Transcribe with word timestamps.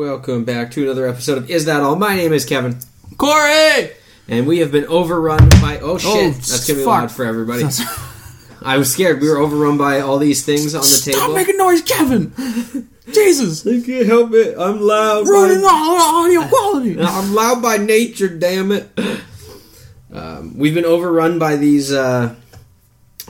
Welcome 0.00 0.46
back 0.46 0.70
to 0.70 0.82
another 0.82 1.06
episode 1.06 1.36
of 1.36 1.50
Is 1.50 1.66
That 1.66 1.82
All? 1.82 1.94
My 1.94 2.16
name 2.16 2.32
is 2.32 2.46
Kevin, 2.46 2.78
Corey! 3.18 3.90
and 4.28 4.46
we 4.46 4.60
have 4.60 4.72
been 4.72 4.86
overrun 4.86 5.46
by. 5.60 5.78
Oh 5.82 5.98
shit! 5.98 6.10
Oh, 6.10 6.30
That's 6.30 6.66
gonna 6.66 6.78
be 6.78 6.84
fuck. 6.86 7.00
loud 7.02 7.12
for 7.12 7.26
everybody. 7.26 7.64
I 8.62 8.78
was 8.78 8.90
scared. 8.90 9.20
We 9.20 9.28
were 9.28 9.36
overrun 9.36 9.76
by 9.76 10.00
all 10.00 10.16
these 10.16 10.42
things 10.42 10.74
on 10.74 10.80
the 10.80 10.86
Stop 10.86 11.04
table. 11.04 11.18
Stop 11.18 11.34
making 11.34 11.58
noise, 11.58 11.82
Kevin! 11.82 12.32
Jesus! 13.12 13.66
I 13.66 13.82
can't 13.82 14.06
help 14.06 14.32
it. 14.32 14.56
I'm 14.58 14.80
loud. 14.80 15.28
Ruining 15.28 15.60
by- 15.60 15.68
all 15.70 16.24
the 16.24 16.38
audio 16.38 16.48
quality! 16.48 16.98
I'm 16.98 17.34
loud 17.34 17.60
by 17.60 17.76
nature. 17.76 18.28
Damn 18.28 18.72
it. 18.72 18.88
Um, 20.10 20.56
we've 20.56 20.72
been 20.72 20.86
overrun 20.86 21.38
by 21.38 21.56
these 21.56 21.92
uh, 21.92 22.34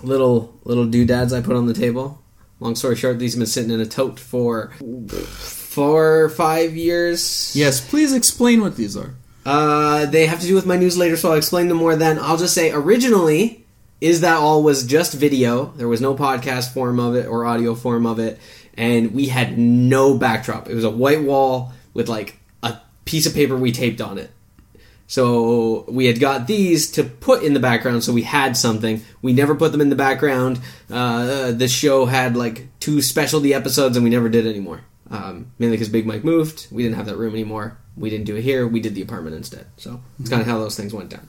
little 0.05 0.57
little 0.63 0.87
doodads 0.87 1.33
I 1.33 1.41
put 1.41 1.57
on 1.57 1.67
the 1.67 1.75
table. 1.75 2.23
Long 2.61 2.77
story 2.77 2.95
short, 2.95 3.19
these 3.19 3.35
have 3.35 3.41
been 3.41 3.47
sitting 3.49 3.73
in 3.73 3.81
a 3.81 3.87
tote 3.87 4.21
for 4.21 4.73
four 5.71 6.23
or 6.23 6.29
five 6.29 6.77
years. 6.77 7.53
Yes, 7.55 7.81
please 7.81 8.13
explain 8.13 8.61
what 8.61 8.75
these 8.75 8.97
are. 8.97 9.15
Uh, 9.47 10.05
they 10.07 10.27
have 10.27 10.41
to 10.41 10.47
do 10.47 10.57
with 10.57 10.67
my 10.67 10.77
newsletter, 10.77 11.17
so 11.17 11.31
I'll 11.31 11.37
explain 11.37 11.69
them 11.69 11.77
more 11.77 11.95
then. 11.95 12.19
I'll 12.19 12.37
just 12.37 12.55
say 12.55 12.73
originally, 12.73 13.65
Is 14.01 14.21
That 14.23 14.39
All 14.39 14.65
was 14.65 14.85
just 14.85 15.15
video. 15.15 15.67
There 15.77 15.87
was 15.87 16.01
no 16.01 16.17
podcast 16.17 16.75
form 16.75 16.99
of 16.99 17.15
it 17.15 17.27
or 17.27 17.47
audio 17.47 17.77
form 17.77 18.05
of 18.05 18.19
it, 18.19 18.41
and 18.77 19.15
we 19.15 19.27
had 19.27 19.59
no 19.59 20.19
backdrop. 20.19 20.69
It 20.69 20.75
was 20.75 20.83
a 20.83 20.91
white 20.91 21.23
wall 21.23 21.73
with 21.95 22.09
like 22.09 22.41
a 22.65 22.79
piece 23.05 23.27
of 23.27 23.35
paper 23.35 23.57
we 23.57 23.71
taped 23.71 24.01
on 24.01 24.19
it. 24.19 24.33
So 25.07 25.85
we 25.89 26.07
had 26.07 26.19
got 26.19 26.49
these 26.49 26.91
to 26.93 27.05
put 27.05 27.45
in 27.45 27.55
the 27.55 27.61
background, 27.61 28.03
so 28.03 28.13
we 28.13 28.23
had 28.23 28.57
something. 28.57 29.03
We 29.23 29.33
never 29.33 29.55
put 29.55 29.71
them 29.71 29.81
in 29.81 29.89
the 29.89 29.97
background. 29.97 30.61
Uh, 30.91 31.53
the 31.53 31.69
show 31.69 32.07
had 32.07 32.37
like 32.37 32.67
two 32.81 33.03
specialty 33.03 33.55
episodes, 33.55 33.97
and 33.97 34.03
we 34.03 34.11
never 34.11 34.29
did 34.29 34.49
anymore. 34.49 34.81
Um, 35.11 35.51
mainly 35.59 35.77
because 35.77 35.89
Big 35.89 36.07
Mike 36.07 36.23
moved, 36.23 36.69
we 36.71 36.85
didn't 36.85 36.95
have 36.95 37.07
that 37.07 37.17
room 37.17 37.35
anymore. 37.35 37.77
We 37.97 38.11
didn't 38.11 38.27
do 38.27 38.37
it 38.37 38.43
here. 38.43 38.69
We 38.69 38.81
did 38.81 38.95
the 38.95 39.03
apartment 39.03 39.35
instead. 39.35 39.67
So 39.77 40.01
it's 40.21 40.31
kind 40.31 40.41
of 40.41 40.47
how 40.47 40.59
those 40.59 40.77
things 40.77 40.95
went 40.95 41.11
down. 41.11 41.29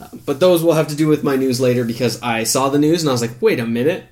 Uh, 0.00 0.08
but 0.24 0.38
those 0.38 0.62
will 0.62 0.74
have 0.74 0.88
to 0.88 0.94
do 0.94 1.08
with 1.08 1.24
my 1.24 1.34
news 1.34 1.60
later 1.60 1.84
because 1.84 2.22
I 2.22 2.44
saw 2.44 2.68
the 2.68 2.78
news 2.78 3.02
and 3.02 3.08
I 3.08 3.12
was 3.12 3.22
like, 3.22 3.42
wait 3.42 3.58
a 3.58 3.66
minute, 3.66 4.04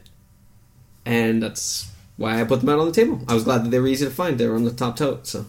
and 1.07 1.41
that's 1.43 1.91
why 2.17 2.41
I 2.41 2.45
put 2.45 2.61
them 2.61 2.69
out 2.69 2.81
on 2.81 2.87
the 2.87 2.93
table. 2.93 3.21
I 3.29 3.35
was 3.35 3.45
glad 3.45 3.65
that 3.65 3.71
they 3.71 3.79
were 3.79 3.87
easy 3.87 4.05
to 4.05 4.11
find. 4.11 4.37
They 4.37 4.49
were 4.49 4.57
on 4.57 4.65
the 4.65 4.73
top 4.73 4.97
tote. 4.97 5.29
So 5.29 5.47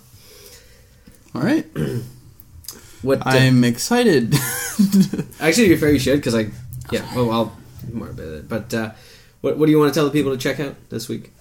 Alright. 1.35 1.65
what? 3.01 3.25
uh, 3.25 3.29
I'm 3.29 3.63
excited. 3.63 4.33
Actually, 5.39 5.65
to 5.65 5.69
be 5.69 5.77
fair, 5.77 5.91
you 5.91 5.99
should 5.99 6.17
because 6.17 6.35
I, 6.35 6.51
yeah. 6.91 7.09
Oh, 7.15 7.29
I'll 7.29 7.57
more 7.91 8.09
about 8.09 8.27
it. 8.27 8.49
But 8.49 8.73
uh, 8.73 8.91
what 9.41 9.57
what 9.57 9.65
do 9.65 9.71
you 9.71 9.79
want 9.79 9.93
to 9.93 9.97
tell 9.97 10.05
the 10.05 10.11
people 10.11 10.31
to 10.31 10.37
check 10.37 10.59
out 10.59 10.75
this 10.89 11.09
week? 11.09 11.31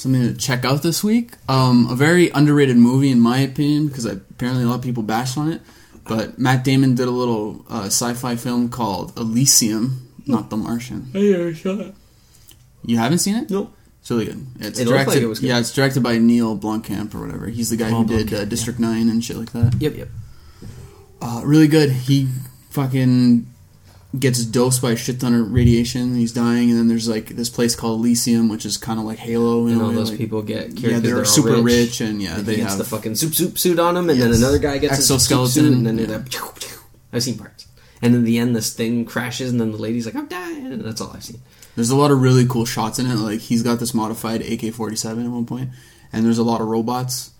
Something 0.00 0.22
to 0.22 0.34
check 0.34 0.64
out 0.64 0.82
this 0.82 1.04
week. 1.04 1.32
Um, 1.46 1.86
a 1.90 1.94
very 1.94 2.30
underrated 2.30 2.78
movie, 2.78 3.10
in 3.10 3.20
my 3.20 3.38
opinion, 3.40 3.88
because 3.88 4.06
apparently 4.06 4.64
a 4.64 4.66
lot 4.66 4.76
of 4.76 4.82
people 4.82 5.02
bashed 5.02 5.36
on 5.36 5.52
it. 5.52 5.60
But 6.08 6.38
Matt 6.38 6.64
Damon 6.64 6.94
did 6.94 7.06
a 7.06 7.10
little 7.10 7.66
uh, 7.68 7.84
sci-fi 7.86 8.36
film 8.36 8.70
called 8.70 9.12
Elysium, 9.18 10.08
not 10.26 10.48
The 10.48 10.56
Martian. 10.56 11.10
I 11.14 11.18
never 11.18 11.54
saw 11.54 11.78
it. 11.80 11.94
You 12.82 12.96
haven't 12.96 13.18
seen 13.18 13.36
it? 13.36 13.50
Nope. 13.50 13.74
It's 14.00 14.10
really 14.10 14.24
good. 14.24 14.46
It's 14.60 14.78
It 14.78 14.84
looked 14.86 14.88
directed. 14.94 15.10
like 15.14 15.22
it 15.22 15.26
was 15.26 15.40
good. 15.40 15.48
Yeah, 15.48 15.58
it's 15.58 15.72
directed 15.74 16.02
by 16.02 16.16
Neil 16.16 16.56
Blomkamp 16.56 17.14
or 17.14 17.20
whatever. 17.20 17.46
He's 17.48 17.68
the 17.68 17.76
guy 17.76 17.90
who 17.90 18.06
did 18.06 18.28
Blomkamp, 18.28 18.40
uh, 18.40 18.44
District 18.46 18.78
Nine 18.80 19.10
and 19.10 19.22
shit 19.22 19.36
like 19.36 19.52
that. 19.52 19.76
Yep, 19.78 19.96
yep. 19.96 20.08
Uh, 21.20 21.42
really 21.44 21.68
good. 21.68 21.90
He 21.92 22.26
fucking 22.70 23.49
gets 24.18 24.44
dosed 24.44 24.82
by 24.82 24.92
a 24.92 24.96
shit 24.96 25.20
ton 25.20 25.34
of 25.34 25.52
radiation. 25.52 26.16
He's 26.16 26.32
dying, 26.32 26.70
and 26.70 26.78
then 26.78 26.88
there's 26.88 27.08
like 27.08 27.28
this 27.28 27.48
place 27.48 27.76
called 27.76 28.00
Elysium, 28.00 28.48
which 28.48 28.66
is 28.66 28.76
kind 28.76 28.98
of 28.98 29.04
like 29.06 29.18
Halo. 29.18 29.66
And 29.66 29.80
all 29.80 29.88
way, 29.90 29.94
those 29.94 30.10
like- 30.10 30.18
people 30.18 30.42
get 30.42 30.76
cured 30.76 30.94
Yeah, 30.94 30.98
they're, 31.00 31.18
all 31.18 31.24
super 31.24 31.62
rich. 31.62 31.64
rich, 31.64 32.00
and 32.00 32.20
yeah, 32.20 32.38
And 32.38 32.46
they 32.46 32.58
have 32.58 32.78
the 32.78 32.84
fucking 32.84 33.14
soup 33.14 33.34
soup 33.34 33.58
suit 33.58 33.78
on 33.78 33.96
him, 33.96 34.10
and 34.10 34.20
then 34.20 34.32
another 34.32 34.58
guy 34.58 34.78
gets 34.78 34.98
a 34.98 35.02
soup 35.02 35.20
soup 35.20 35.36
Exoskeleton, 35.38 35.50
suit, 35.50 35.72
and 35.72 35.86
then 35.86 35.98
yeah. 35.98 36.06
they're 36.06 36.18
like, 36.18 36.78
I've 37.12 37.22
seen 37.22 37.38
parts. 37.38 37.66
And 38.02 38.14
in 38.14 38.24
the 38.24 38.38
end, 38.38 38.56
this 38.56 38.72
thing 38.72 39.04
crashes, 39.04 39.50
and 39.50 39.60
then 39.60 39.72
the 39.72 39.78
lady's 39.78 40.06
like, 40.06 40.16
"I'm 40.16 40.26
dying," 40.26 40.66
and 40.66 40.82
that's 40.82 41.00
all 41.00 41.12
I've 41.14 41.22
seen. 41.24 41.40
There's 41.76 41.90
a 41.90 41.96
lot 41.96 42.10
of 42.10 42.20
really 42.20 42.46
cool 42.46 42.64
shots 42.64 42.98
in 42.98 43.06
it. 43.06 43.14
Like 43.16 43.40
he's 43.40 43.62
got 43.62 43.78
this 43.78 43.94
modified 43.94 44.40
AK-47 44.40 45.24
at 45.24 45.30
one 45.30 45.46
point, 45.46 45.70
and 46.12 46.24
there's 46.24 46.38
a 46.38 46.42
lot 46.42 46.60
of 46.60 46.66
robots, 46.66 47.30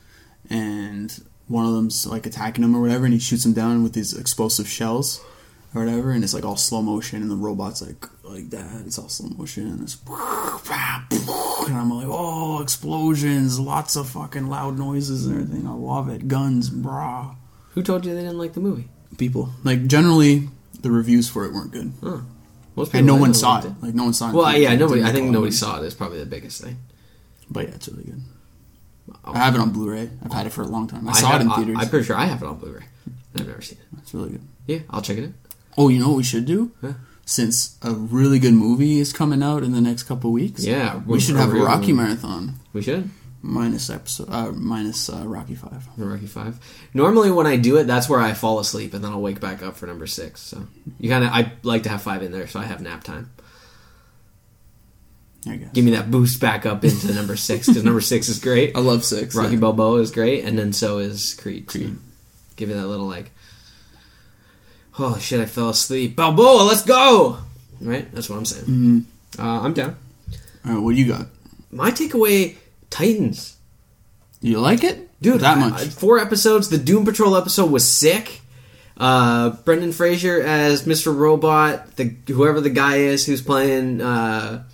and 0.48 1.18
one 1.48 1.64
of 1.66 1.72
them's 1.74 2.06
like 2.06 2.26
attacking 2.26 2.62
him 2.62 2.76
or 2.76 2.80
whatever, 2.80 3.06
and 3.06 3.14
he 3.14 3.20
shoots 3.20 3.44
him 3.44 3.54
down 3.54 3.82
with 3.82 3.94
these 3.94 4.12
explosive 4.16 4.68
shells 4.68 5.20
or 5.74 5.84
whatever, 5.84 6.10
and 6.10 6.24
it's 6.24 6.34
like 6.34 6.44
all 6.44 6.56
slow 6.56 6.82
motion, 6.82 7.22
and 7.22 7.30
the 7.30 7.36
robot's 7.36 7.82
like 7.82 8.06
like 8.24 8.50
that. 8.50 8.82
It's 8.86 8.98
all 8.98 9.08
slow 9.08 9.28
motion, 9.30 9.66
and 9.66 9.82
it's 9.82 9.98
and 10.08 11.76
I'm 11.76 11.90
like, 11.90 12.08
oh, 12.08 12.60
explosions, 12.62 13.60
lots 13.60 13.96
of 13.96 14.08
fucking 14.08 14.48
loud 14.48 14.78
noises 14.78 15.26
and 15.26 15.34
everything. 15.36 15.66
I 15.66 15.72
love 15.72 16.08
it. 16.08 16.28
Guns, 16.28 16.70
brah. 16.70 17.36
Who 17.72 17.82
told 17.82 18.04
you 18.04 18.14
they 18.14 18.22
didn't 18.22 18.38
like 18.38 18.54
the 18.54 18.60
movie? 18.60 18.88
People 19.18 19.50
like 19.64 19.86
generally 19.86 20.48
the 20.80 20.90
reviews 20.90 21.28
for 21.28 21.44
it 21.44 21.52
weren't 21.52 21.72
good, 21.72 21.92
Huh. 22.02 22.20
Most 22.76 22.94
and 22.94 23.06
no 23.06 23.16
one 23.16 23.34
saw 23.34 23.54
liked 23.54 23.66
it. 23.66 23.72
Like 23.82 23.94
no 23.94 24.04
one 24.04 24.12
saw 24.12 24.30
it. 24.30 24.34
Well, 24.34 24.56
yeah, 24.56 24.74
nobody. 24.76 25.02
I 25.02 25.12
think 25.12 25.30
nobody 25.30 25.52
it. 25.52 25.56
saw 25.56 25.78
it. 25.78 25.82
it. 25.82 25.86
Is 25.86 25.94
probably 25.94 26.18
the 26.18 26.26
biggest 26.26 26.62
thing. 26.62 26.78
But 27.50 27.68
yeah, 27.68 27.74
it's 27.74 27.88
really 27.88 28.04
good. 28.04 28.22
Oh. 29.24 29.32
I 29.34 29.38
have 29.38 29.54
it 29.56 29.60
on 29.60 29.70
Blu-ray. 29.72 30.08
I've 30.24 30.32
had 30.32 30.46
it 30.46 30.50
for 30.50 30.62
a 30.62 30.66
long 30.68 30.86
time. 30.86 31.08
I, 31.08 31.12
saw 31.12 31.30
have- 31.30 31.40
it 31.40 31.44
in 31.44 31.50
theaters. 31.50 31.76
I, 31.78 31.82
am 31.82 31.88
pretty 31.88 32.04
sure 32.06 32.16
I 32.16 32.26
have 32.26 32.42
it 32.42 32.46
on 32.46 32.56
Blu-ray. 32.58 32.84
I've 33.34 33.46
never 33.46 33.60
seen 33.60 33.78
it. 33.78 33.98
it's 33.98 34.14
really 34.14 34.30
good. 34.30 34.42
Yeah, 34.66 34.78
I'll 34.88 35.02
check 35.02 35.18
it 35.18 35.24
out. 35.24 35.32
Oh, 35.78 35.88
you 35.88 35.98
know 35.98 36.08
what 36.08 36.16
we 36.18 36.22
should 36.24 36.46
do? 36.46 36.72
Huh? 36.80 36.94
Since 37.24 37.76
a 37.82 37.92
really 37.92 38.38
good 38.40 38.54
movie 38.54 38.98
is 38.98 39.12
coming 39.12 39.42
out 39.42 39.62
in 39.62 39.72
the 39.72 39.80
next 39.80 40.02
couple 40.04 40.32
weeks, 40.32 40.64
Yeah, 40.66 41.00
we 41.06 41.20
should 41.20 41.36
have 41.36 41.50
a 41.52 41.56
Rocky 41.56 41.92
marathon 41.92 42.56
We 42.72 42.82
should. 42.82 43.08
minus 43.40 43.88
episode 43.88 44.28
uh, 44.30 44.50
minus 44.52 45.08
uh, 45.08 45.22
Rocky 45.26 45.54
Five. 45.54 45.86
The 45.96 46.06
Rocky 46.06 46.26
Five. 46.26 46.58
Normally, 46.92 47.30
when 47.30 47.46
I 47.46 47.56
do 47.56 47.76
it, 47.76 47.84
that's 47.86 48.08
where 48.08 48.18
I 48.20 48.32
fall 48.34 48.58
asleep, 48.58 48.94
and 48.94 49.04
then 49.04 49.12
I'll 49.12 49.20
wake 49.20 49.40
back 49.40 49.62
up 49.62 49.76
for 49.76 49.86
number 49.86 50.08
six. 50.08 50.40
So 50.40 50.66
you 50.98 51.08
kind 51.08 51.22
of, 51.24 51.30
I 51.30 51.52
like 51.62 51.84
to 51.84 51.88
have 51.88 52.02
five 52.02 52.22
in 52.22 52.32
there, 52.32 52.48
so 52.48 52.58
I 52.58 52.64
have 52.64 52.80
nap 52.80 53.04
time. 53.04 53.30
I 55.48 55.56
guess. 55.56 55.70
Give 55.72 55.84
me 55.84 55.92
that 55.92 56.10
boost 56.10 56.40
back 56.40 56.66
up 56.66 56.84
into 56.84 57.14
number 57.14 57.36
six 57.36 57.66
because 57.66 57.84
number 57.84 58.00
six 58.02 58.28
is 58.28 58.38
great. 58.40 58.72
I 58.76 58.80
love 58.80 59.04
six. 59.04 59.34
Rocky 59.34 59.54
yeah. 59.54 59.60
Balboa 59.60 60.00
is 60.00 60.10
great, 60.10 60.44
and 60.44 60.58
then 60.58 60.72
so 60.72 60.98
is 60.98 61.34
Creed. 61.34 61.66
Creed. 61.66 61.96
Give 62.56 62.68
me 62.68 62.74
that 62.74 62.86
little 62.86 63.06
like, 63.06 63.30
oh 65.00 65.18
shit, 65.18 65.40
I 65.40 65.46
fell 65.46 65.70
asleep. 65.70 66.16
Balboa, 66.16 66.62
let's 66.64 66.82
go! 66.84 67.38
Right, 67.80 68.10
that's 68.12 68.28
what 68.28 68.36
I'm 68.36 68.44
saying. 68.44 68.64
Mhm. 68.66 69.04
Uh, 69.38 69.60
I'm 69.62 69.72
down. 69.72 69.96
All 70.66 70.72
right, 70.74 70.80
what 70.82 70.94
do 70.94 71.00
you 71.00 71.06
got? 71.12 71.26
My 71.70 71.90
takeaway: 71.90 72.56
Titans. 72.90 73.56
You 74.42 74.58
like 74.60 74.84
it, 74.84 75.08
Dude, 75.22 75.40
That 75.40 75.58
I- 75.58 75.60
much? 75.68 75.80
I- 75.82 75.84
four 75.88 76.18
episodes. 76.18 76.68
The 76.68 76.78
Doom 76.78 77.04
Patrol 77.04 77.36
episode 77.36 77.70
was 77.70 77.86
sick. 77.86 78.40
Uh, 78.96 79.50
Brendan 79.64 79.92
Fraser 79.92 80.40
as 80.42 80.82
Mr. 80.84 81.14
Robot. 81.14 81.96
The 81.96 82.14
whoever 82.28 82.60
the 82.60 82.70
guy 82.70 82.96
is 82.98 83.24
who's 83.26 83.40
playing 83.42 84.00
uh, 84.02 84.64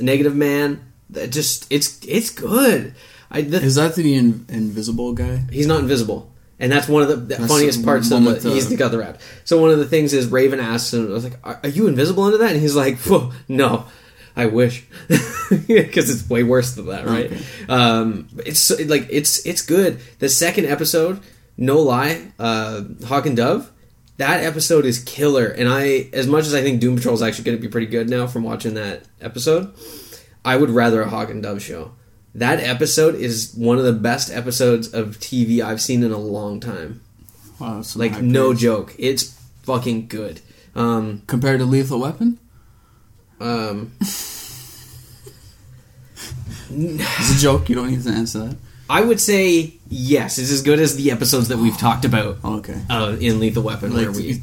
Negative 0.00 0.34
Man. 0.34 0.80
That 1.10 1.30
just 1.32 1.66
it's 1.70 1.98
it's 2.06 2.30
good. 2.30 2.94
I 3.30 3.42
the, 3.42 3.60
Is 3.62 3.74
that 3.76 3.94
the 3.94 4.14
in- 4.14 4.46
invisible 4.48 5.12
guy? 5.14 5.42
he's 5.52 5.66
not 5.66 5.80
invisible, 5.80 6.30
and 6.60 6.70
that's 6.72 6.88
one 6.88 7.02
of 7.02 7.08
the, 7.08 7.16
the 7.36 7.48
funniest 7.48 7.84
parts 7.84 8.10
of 8.10 8.22
the, 8.24 8.30
with 8.30 8.42
the- 8.42 8.50
he's 8.50 8.74
got 8.76 8.90
the 8.90 8.98
rap. 8.98 9.20
So 9.44 9.60
one 9.60 9.70
of 9.70 9.78
the 9.78 9.86
things 9.86 10.12
is 10.12 10.26
Raven 10.26 10.60
asks 10.60 10.92
him, 10.94 11.06
"I 11.08 11.12
was 11.12 11.24
like, 11.24 11.38
are, 11.44 11.60
are 11.62 11.68
you 11.68 11.86
invisible 11.86 12.26
into 12.26 12.38
that?" 12.38 12.52
And 12.52 12.60
he's 12.60 12.76
like, 12.76 12.98
"Phew, 12.98 13.32
"No." 13.48 13.86
I 14.36 14.46
wish, 14.46 14.86
because 15.08 16.08
it's 16.10 16.30
way 16.30 16.44
worse 16.44 16.74
than 16.76 16.86
that, 16.86 17.06
right? 17.06 17.26
Okay. 17.26 17.42
Um, 17.68 18.28
it's 18.46 18.70
like 18.86 19.08
it's 19.10 19.44
it's 19.44 19.62
good. 19.62 19.98
The 20.20 20.28
second 20.28 20.66
episode, 20.66 21.20
no 21.56 21.80
lie, 21.80 22.30
uh, 22.38 22.82
Hawk 23.06 23.26
and 23.26 23.36
Dove, 23.36 23.68
that 24.18 24.44
episode 24.44 24.84
is 24.86 25.00
killer. 25.02 25.46
And 25.46 25.68
I, 25.68 26.08
as 26.12 26.28
much 26.28 26.46
as 26.46 26.54
I 26.54 26.62
think 26.62 26.80
Doom 26.80 26.94
Patrol 26.96 27.14
is 27.16 27.22
actually 27.22 27.44
going 27.44 27.56
to 27.58 27.62
be 27.62 27.66
pretty 27.68 27.88
good 27.88 28.08
now 28.08 28.28
from 28.28 28.44
watching 28.44 28.74
that 28.74 29.02
episode, 29.20 29.74
I 30.44 30.56
would 30.56 30.70
rather 30.70 31.02
a 31.02 31.08
Hawk 31.08 31.30
and 31.30 31.42
Dove 31.42 31.60
show. 31.60 31.92
That 32.38 32.60
episode 32.60 33.14
is 33.16 33.52
one 33.56 33.78
of 33.78 33.84
the 33.84 33.92
best 33.92 34.30
episodes 34.32 34.92
of 34.94 35.18
TV 35.18 35.60
I've 35.60 35.80
seen 35.80 36.02
in 36.02 36.12
a 36.12 36.18
long 36.18 36.60
time. 36.60 37.00
Wow, 37.58 37.82
Like 37.96 38.20
no 38.22 38.50
praise. 38.50 38.60
joke, 38.60 38.94
it's 38.98 39.36
fucking 39.64 40.06
good. 40.08 40.40
Um, 40.76 41.22
compared 41.26 41.58
to 41.60 41.66
Lethal 41.66 41.98
Weapon. 42.00 42.38
um, 43.40 43.92
It's 46.70 47.36
a 47.36 47.38
joke. 47.40 47.68
You 47.68 47.74
don't 47.76 47.90
need 47.90 48.02
to 48.02 48.10
answer 48.10 48.40
that. 48.40 48.56
I 48.90 49.02
would 49.02 49.20
say 49.20 49.74
yes. 49.88 50.38
It's 50.38 50.50
as 50.50 50.62
good 50.62 50.78
as 50.80 50.96
the 50.96 51.10
episodes 51.10 51.48
that 51.48 51.58
we've 51.58 51.76
talked 51.76 52.04
about 52.04 52.38
Oh, 52.44 52.56
okay. 52.58 52.80
uh, 52.90 53.16
in 53.20 53.38
Lethal 53.40 53.62
Weapon, 53.62 53.92
Like 53.94 54.02
where 54.08 54.12
we 54.12 54.42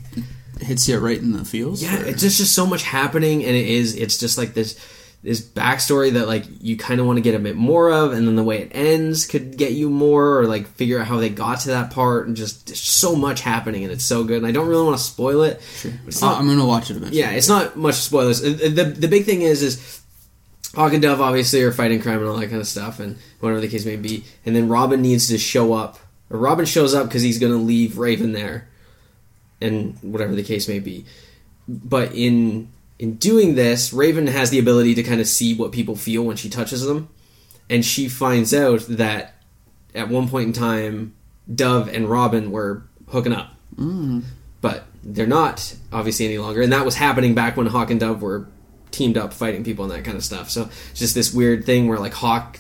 it 0.58 0.64
hits 0.64 0.88
you 0.88 0.98
right 1.00 1.18
in 1.20 1.34
the 1.34 1.46
feels. 1.46 1.82
Yeah, 1.84 2.00
or- 2.02 2.06
it's 2.06 2.22
just 2.22 2.38
just 2.38 2.54
so 2.54 2.66
much 2.66 2.84
happening, 2.84 3.44
and 3.44 3.56
it 3.56 3.68
is. 3.68 3.96
It's 3.96 4.18
just 4.18 4.38
like 4.38 4.54
this 4.54 4.78
this 5.26 5.42
backstory 5.42 6.14
that 6.14 6.28
like 6.28 6.46
you 6.62 6.78
kind 6.78 7.00
of 7.02 7.08
want 7.08 7.18
to 7.18 7.22
get 7.22 7.34
a 7.36 7.40
bit 7.40 7.56
more 7.56 7.92
of, 7.92 8.14
and 8.14 8.28
then 8.28 8.36
the 8.36 8.44
way 8.44 8.62
it 8.62 8.70
ends 8.74 9.26
could 9.26 9.58
get 9.58 9.72
you 9.74 9.90
more, 9.90 10.38
or 10.40 10.46
like 10.46 10.68
figure 10.68 11.00
out 11.00 11.08
how 11.08 11.18
they 11.18 11.30
got 11.30 11.62
to 11.62 11.70
that 11.70 11.90
part, 11.92 12.28
and 12.28 12.38
just 12.38 12.70
so 12.76 13.16
much 13.16 13.42
happening, 13.42 13.84
and 13.84 13.92
it's 13.92 14.06
so 14.06 14.24
good. 14.24 14.38
And 14.38 14.46
I 14.48 14.52
don't 14.52 14.68
really 14.68 14.86
want 14.86 14.98
to 14.98 15.04
spoil 15.04 15.42
it. 15.42 15.62
Sure. 15.78 15.92
Not- 16.22 16.40
I'm 16.40 16.48
gonna 16.48 16.66
watch 16.66 16.92
it 16.92 16.98
eventually. 16.98 17.20
Yeah, 17.20 17.32
it's 17.32 17.50
not 17.50 17.76
much 17.76 17.96
spoilers. 17.96 18.42
Uh, 18.44 18.70
The 18.72 18.86
the 18.98 19.08
big 19.08 19.26
thing 19.26 19.42
is 19.42 19.62
is 19.64 20.02
Hawk 20.76 20.94
and 20.94 21.02
Dove 21.02 21.22
obviously 21.22 21.64
are 21.64 21.72
fighting 21.72 22.02
crime 22.02 22.20
and 22.20 22.28
all 22.28 22.38
that 22.38 22.50
kind 22.50 22.62
of 22.62 22.68
stuff, 22.68 23.00
and 23.00 23.18
whatever 23.40 23.62
the 23.62 23.68
case 23.68 23.86
may 23.86 23.96
be. 23.96 24.24
And 24.46 24.56
then 24.56 24.68
Robin 24.70 25.02
needs 25.02 25.28
to 25.30 25.38
show 25.40 25.74
up, 25.74 25.98
or 26.30 26.38
Robin 26.38 26.66
shows 26.66 26.94
up 26.94 27.08
because 27.08 27.22
he's 27.24 27.40
going 27.40 27.52
to 27.54 27.58
leave 27.58 27.98
Raven 27.98 28.32
there, 28.34 28.68
and 29.62 29.98
whatever 30.02 30.36
the 30.36 30.44
case 30.44 30.68
may 30.68 30.80
be. 30.80 31.06
But 31.68 32.14
in 32.14 32.68
in 33.00 33.16
doing 33.16 33.56
this, 33.56 33.92
Raven 33.94 34.28
has 34.28 34.50
the 34.50 34.60
ability 34.60 34.96
to 34.96 35.04
kind 35.04 35.20
of 35.22 35.28
see 35.28 35.54
what 35.54 35.72
people 35.72 35.96
feel 35.96 36.24
when 36.24 36.38
she 36.38 36.50
touches 36.50 36.86
them, 36.86 37.10
and 37.70 37.84
she 37.84 38.08
finds 38.08 38.54
out 38.54 38.82
that 38.90 39.34
at 39.94 40.10
one 40.10 40.28
point 40.30 40.48
in 40.48 40.54
time, 40.54 41.14
Dove 41.54 41.88
and 41.90 42.10
Robin 42.10 42.52
were 42.52 42.84
hooking 43.10 43.34
up, 43.34 43.52
Mm. 43.78 44.24
but 44.62 44.86
they're 45.04 45.28
not 45.28 45.76
obviously 45.92 46.26
any 46.26 46.38
longer. 46.38 46.62
And 46.62 46.72
that 46.74 46.86
was 46.86 46.96
happening 46.96 47.36
back 47.36 47.56
when 47.58 47.68
Hawk 47.68 47.92
and 47.92 48.00
Dove 48.00 48.22
were 48.22 48.48
teamed 48.92 49.18
up 49.18 49.34
fighting 49.34 49.64
people 49.64 49.84
and 49.86 49.94
that 49.94 50.04
kind 50.06 50.18
of 50.18 50.24
stuff. 50.24 50.50
So 50.50 50.70
it's 50.92 51.00
just 51.00 51.14
this 51.16 51.34
weird 51.34 51.66
thing 51.66 51.88
where 51.88 52.00
like 52.00 52.14
Hawk 52.14 52.60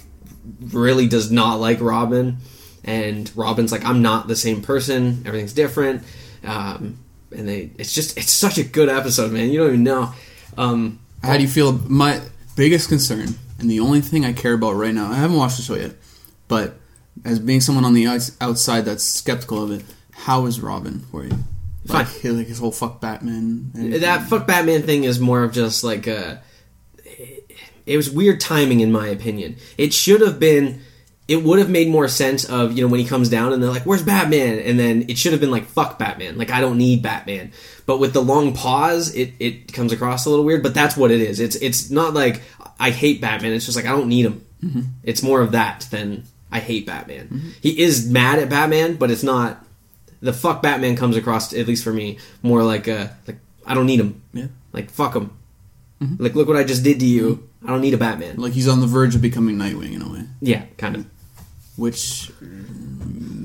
really 0.59 1.07
does 1.07 1.31
not 1.31 1.55
like 1.59 1.79
Robin, 1.81 2.37
and 2.83 3.31
Robin's 3.35 3.71
like, 3.71 3.83
I'm 3.85 4.01
not 4.01 4.27
the 4.27 4.35
same 4.35 4.61
person. 4.61 5.23
Everything's 5.25 5.53
different. 5.53 6.03
Um, 6.43 6.99
and 7.35 7.47
they, 7.47 7.71
it's 7.77 7.93
just, 7.93 8.17
it's 8.17 8.31
such 8.31 8.57
a 8.57 8.63
good 8.63 8.89
episode, 8.89 9.31
man. 9.31 9.49
You 9.49 9.59
don't 9.59 9.67
even 9.69 9.83
know. 9.83 10.13
Um, 10.57 10.99
How 11.23 11.35
do 11.37 11.41
you 11.43 11.49
feel? 11.49 11.73
My 11.73 12.21
biggest 12.55 12.89
concern, 12.89 13.29
and 13.59 13.69
the 13.69 13.79
only 13.79 14.01
thing 14.01 14.25
I 14.25 14.33
care 14.33 14.53
about 14.53 14.73
right 14.73 14.93
now, 14.93 15.11
I 15.11 15.15
haven't 15.15 15.37
watched 15.37 15.57
the 15.57 15.63
show 15.63 15.75
yet, 15.75 15.91
but 16.47 16.75
as 17.23 17.39
being 17.39 17.61
someone 17.61 17.85
on 17.85 17.93
the 17.93 18.07
outside 18.41 18.81
that's 18.85 19.03
skeptical 19.03 19.63
of 19.63 19.71
it, 19.71 19.83
how 20.11 20.45
is 20.45 20.59
Robin 20.61 20.99
for 21.11 21.23
you? 21.23 21.37
Like, 21.87 22.07
Fine. 22.07 22.19
he- 22.21 22.29
like 22.31 22.47
his 22.47 22.59
whole 22.59 22.71
fuck 22.71 22.99
Batman. 23.01 23.71
and- 23.75 23.93
that 23.93 24.27
fuck 24.27 24.47
Batman 24.47 24.81
thing 24.83 25.03
is 25.03 25.19
more 25.19 25.43
of 25.43 25.51
just 25.53 25.83
like 25.83 26.07
a. 26.07 26.41
It 27.85 27.97
was 27.97 28.09
weird 28.09 28.39
timing, 28.41 28.79
in 28.79 28.91
my 28.91 29.07
opinion. 29.07 29.57
It 29.77 29.93
should 29.93 30.21
have 30.21 30.39
been. 30.39 30.81
It 31.27 31.43
would 31.43 31.57
have 31.57 31.71
made 31.71 31.87
more 31.89 32.07
sense 32.07 32.45
of 32.45 32.77
you 32.77 32.83
know 32.83 32.87
when 32.87 32.99
he 32.99 33.05
comes 33.05 33.29
down 33.29 33.51
and 33.51 33.61
they're 33.61 33.71
like, 33.71 33.85
"Where's 33.85 34.03
Batman?" 34.03 34.59
and 34.59 34.77
then 34.77 35.05
it 35.07 35.17
should 35.17 35.31
have 35.31 35.41
been 35.41 35.49
like, 35.49 35.65
"Fuck 35.65 35.97
Batman!" 35.97 36.37
Like 36.37 36.51
I 36.51 36.61
don't 36.61 36.77
need 36.77 37.01
Batman. 37.01 37.51
But 37.87 37.99
with 37.99 38.13
the 38.13 38.21
long 38.21 38.53
pause, 38.53 39.13
it 39.15 39.33
it 39.39 39.73
comes 39.73 39.91
across 39.91 40.25
a 40.25 40.29
little 40.29 40.45
weird. 40.45 40.61
But 40.61 40.75
that's 40.75 40.95
what 40.95 41.09
it 41.09 41.21
is. 41.21 41.39
It's 41.39 41.55
it's 41.55 41.89
not 41.89 42.13
like 42.13 42.43
I 42.79 42.91
hate 42.91 43.21
Batman. 43.21 43.53
It's 43.53 43.65
just 43.65 43.75
like 43.75 43.85
I 43.85 43.89
don't 43.89 44.07
need 44.07 44.25
him. 44.25 44.45
Mm-hmm. 44.63 44.81
It's 45.03 45.23
more 45.23 45.41
of 45.41 45.53
that 45.53 45.87
than 45.89 46.25
I 46.51 46.59
hate 46.59 46.85
Batman. 46.85 47.27
Mm-hmm. 47.27 47.49
He 47.61 47.81
is 47.81 48.07
mad 48.09 48.37
at 48.39 48.49
Batman, 48.49 48.95
but 48.95 49.09
it's 49.09 49.23
not. 49.23 49.65
The 50.21 50.33
fuck 50.33 50.61
Batman 50.61 50.95
comes 50.95 51.17
across, 51.17 51.53
at 51.53 51.67
least 51.67 51.83
for 51.83 51.93
me, 51.93 52.19
more 52.43 52.63
like 52.63 52.87
a 52.87 53.17
like 53.27 53.37
I 53.65 53.73
don't 53.73 53.87
need 53.87 53.99
him. 53.99 54.21
yeah. 54.31 54.47
Like 54.73 54.91
fuck 54.91 55.15
him. 55.15 55.31
Mm-hmm. 56.01 56.23
Like 56.23 56.35
look 56.35 56.47
what 56.47 56.57
I 56.57 56.63
just 56.63 56.83
did 56.83 56.99
to 56.99 57.05
you. 57.05 57.49
I 57.63 57.69
don't 57.69 57.81
need 57.81 57.95
a 57.95 57.97
Batman. 57.97 58.37
Like 58.37 58.53
he's 58.53 58.67
on 58.67 58.79
the 58.79 58.85
verge 58.87 59.15
of 59.15 59.21
becoming 59.23 59.57
Nightwing 59.57 59.93
in 59.95 60.01
a 60.03 60.07
way. 60.09 60.23
Yeah, 60.39 60.65
kind 60.77 60.95
of. 60.97 61.05
Which 61.77 62.31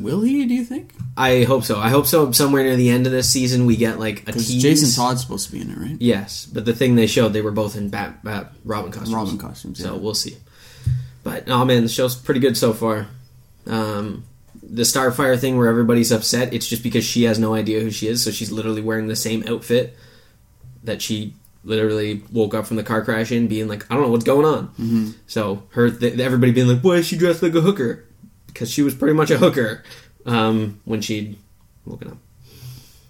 will 0.00 0.21
he? 0.23 0.47
Do 0.47 0.55
you 0.55 0.65
think? 0.65 0.94
I 1.17 1.43
hope 1.43 1.65
so. 1.65 1.79
I 1.79 1.88
hope 1.88 2.06
so. 2.06 2.31
Somewhere 2.31 2.62
near 2.62 2.77
the 2.77 2.91
end 2.91 3.06
of 3.06 3.12
this 3.12 3.29
season, 3.29 3.67
we 3.67 3.77
get 3.77 3.99
like 3.99 4.29
a 4.29 4.32
tease. 4.32 4.62
Jason 4.62 4.91
Todd's 4.94 5.23
supposed 5.23 5.47
to 5.47 5.53
be 5.53 5.61
in 5.61 5.71
it, 5.71 5.77
right? 5.77 5.97
Yes, 5.99 6.47
but 6.47 6.65
the 6.65 6.73
thing 6.73 6.94
they 6.94 7.09
showed, 7.09 7.32
they 7.32 7.43
were 7.43 7.50
both 7.50 7.77
in 7.77 7.88
Bat, 7.88 8.23
Bat 8.23 8.53
Robin 8.65 8.93
costumes. 8.93 9.15
Robin 9.15 9.38
costumes. 9.38 9.81
Yeah. 9.81 9.87
So 9.87 9.97
we'll 9.97 10.15
see. 10.15 10.37
But 11.25 11.49
oh 11.49 11.65
man, 11.65 11.82
the 11.82 11.88
show's 11.88 12.15
pretty 12.15 12.41
good 12.41 12.56
so 12.56 12.73
far. 12.73 13.09
Um, 13.67 14.25
the 14.62 14.83
Starfire 14.83 15.38
thing 15.38 15.59
where 15.59 15.69
everybody's 15.69 16.12
upset, 16.12 16.55
it's 16.55 16.69
just 16.69 16.83
because 16.83 17.05
she 17.05 17.25
has 17.25 17.38
no 17.38 17.55
idea 17.55 17.81
who 17.81 17.91
she 17.91 18.06
is, 18.06 18.23
so 18.23 18.31
she's 18.31 18.53
literally 18.53 18.81
wearing 18.83 19.09
the 19.09 19.17
same 19.17 19.43
outfit 19.49 19.97
that 20.85 21.03
she 21.03 21.35
literally 21.65 22.23
woke 22.33 22.55
up 22.55 22.67
from 22.67 22.76
the 22.76 22.83
car 22.83 23.05
crash 23.05 23.33
in, 23.33 23.49
being 23.49 23.69
like, 23.69 23.85
I 23.91 23.94
don't 23.94 24.05
know 24.05 24.11
what's 24.11 24.25
going 24.25 24.47
on. 24.47 24.69
Mm-hmm. 24.69 25.11
So 25.26 25.65
her, 25.71 25.91
th- 25.91 26.19
everybody 26.19 26.53
being 26.53 26.69
like, 26.69 26.81
why 26.81 26.94
is 26.94 27.06
she 27.06 27.19
dressed 27.19 27.43
like 27.43 27.55
a 27.55 27.61
hooker? 27.61 28.06
Because 28.52 28.70
she 28.70 28.82
was 28.82 28.94
pretty 28.94 29.14
much 29.14 29.31
a 29.31 29.38
hooker 29.38 29.82
um, 30.26 30.81
when 30.85 31.00
she'd 31.00 31.37
woken 31.85 32.08
up. 32.11 32.17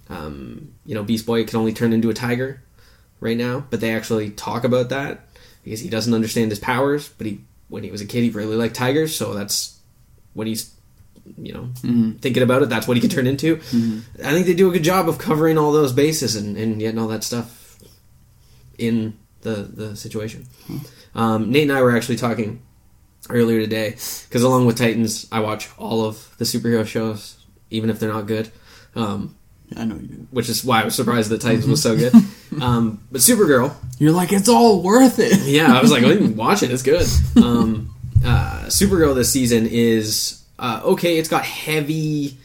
Um, 0.09 0.73
you 0.85 0.95
know, 0.95 1.03
Beast 1.03 1.27
Boy 1.27 1.45
can 1.45 1.59
only 1.59 1.73
turn 1.73 1.93
into 1.93 2.11
a 2.11 2.15
tiger 2.15 2.63
right 3.21 3.37
now, 3.37 3.65
but 3.71 3.81
they 3.81 3.95
actually 3.95 4.31
talk 4.31 4.65
about 4.65 4.89
that 4.89 5.29
because 5.63 5.81
he 5.81 5.89
doesn't 5.89 6.15
understand 6.15 6.51
his 6.51 6.59
powers. 6.59 7.09
But 7.09 7.27
he, 7.29 7.41
when 7.69 7.85
he 7.85 7.91
was 7.91 8.01
a 8.01 8.07
kid, 8.07 8.23
he 8.23 8.31
really 8.31 8.57
liked 8.57 8.75
tigers, 8.75 9.15
so 9.17 9.35
that's 9.35 9.79
when 10.35 10.47
he's, 10.49 10.75
you 11.39 11.53
know, 11.53 11.69
thinking 12.21 12.43
about 12.43 12.63
it. 12.63 12.69
That's 12.69 12.89
what 12.89 12.97
he 12.97 13.01
can 13.01 13.11
turn 13.11 13.27
into. 13.29 13.61
I 14.25 14.33
think 14.33 14.47
they 14.47 14.55
do 14.55 14.69
a 14.69 14.73
good 14.73 14.83
job 14.85 15.09
of 15.09 15.19
covering 15.19 15.59
all 15.59 15.71
those 15.73 15.93
bases 15.93 16.35
and, 16.35 16.57
and 16.57 16.79
getting 16.81 16.99
all 16.99 17.09
that 17.09 17.23
stuff 17.25 17.79
in 18.79 19.17
the 19.43 19.55
the 19.73 19.97
situation. 19.97 20.47
Um, 21.15 21.51
Nate 21.53 21.65
and 21.69 21.73
I 21.73 21.83
were 21.83 21.97
actually 21.97 22.17
talking 22.17 22.63
earlier 23.29 23.61
today 23.61 23.91
because 23.91 24.43
along 24.43 24.67
with 24.67 24.79
Titans, 24.79 25.27
I 25.31 25.41
watch 25.41 25.69
all 25.79 26.05
of 26.05 26.37
the 26.39 26.45
superhero 26.45 26.87
shows, 26.87 27.45
even 27.71 27.91
if 27.91 27.99
they're 28.01 28.13
not 28.13 28.27
good. 28.27 28.51
Um, 28.95 29.37
I 29.77 29.85
know 29.85 29.95
you 29.95 30.09
do. 30.09 30.27
which 30.33 30.49
is 30.49 30.65
why 30.65 30.83
I 30.83 30.85
was 30.85 30.97
surprised 30.97 31.31
that 31.31 31.41
Titans 31.41 31.67
was 31.67 31.83
so 31.83 31.97
good. 31.97 32.13
Um, 32.61 33.01
but 33.13 33.21
Supergirl, 33.21 33.73
You're 34.01 34.11
like, 34.11 34.33
it's 34.33 34.49
all 34.49 34.83
worth 34.83 35.21
it. 35.21 35.39
yeah, 35.47 35.73
I 35.73 35.81
was 35.81 35.93
like, 35.93 36.03
I 36.03 36.09
didn't 36.09 36.35
watch 36.35 36.65
it. 36.65 36.73
It's 36.73 36.83
good. 36.83 37.07
Um, 37.37 37.95
uh, 38.25 38.65
Supergirl 38.67 39.15
this 39.15 39.33
season 39.33 39.69
is 39.69 40.43
uh, 40.59 40.81
okay. 40.85 41.17
It's 41.19 41.29
got 41.29 41.45
heavy, 41.45 42.39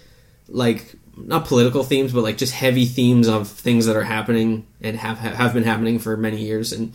like 0.48 0.94
not 1.18 1.46
political 1.46 1.84
themes, 1.84 2.14
but 2.14 2.22
like 2.22 2.38
just 2.38 2.54
heavy 2.54 2.86
themes 2.86 3.28
of 3.28 3.48
things 3.48 3.88
that 3.88 3.96
are 3.96 4.04
happening 4.04 4.68
and 4.80 4.96
have 4.96 5.18
have 5.18 5.56
been 5.56 5.64
happening 5.64 5.98
for 5.98 6.16
many 6.16 6.46
years, 6.46 6.72
and 6.72 6.94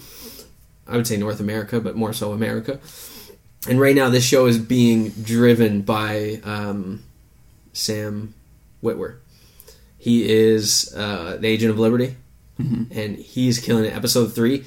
I 0.87 0.97
would 0.97 1.09
say 1.09 1.17
North 1.17 1.41
America, 1.41 1.81
but 1.81 1.97
more 1.97 2.13
so 2.13 2.33
America. 2.33 2.79
And 3.69 3.79
right 3.79 3.95
now, 3.95 4.09
this 4.09 4.25
show 4.25 4.47
is 4.47 4.59
being 4.59 5.11
driven 5.11 5.83
by 5.83 6.41
um, 6.45 7.03
Sam 7.75 8.35
Witwer. 8.83 9.17
He 9.99 10.31
is 10.31 10.95
uh, 10.97 11.37
the 11.39 11.47
agent 11.47 11.71
of 11.71 11.79
Liberty, 11.79 12.17
and 12.59 13.17
he's 13.17 13.59
killing 13.59 13.85
it. 13.85 13.95
Episode 13.95 14.33
three. 14.33 14.65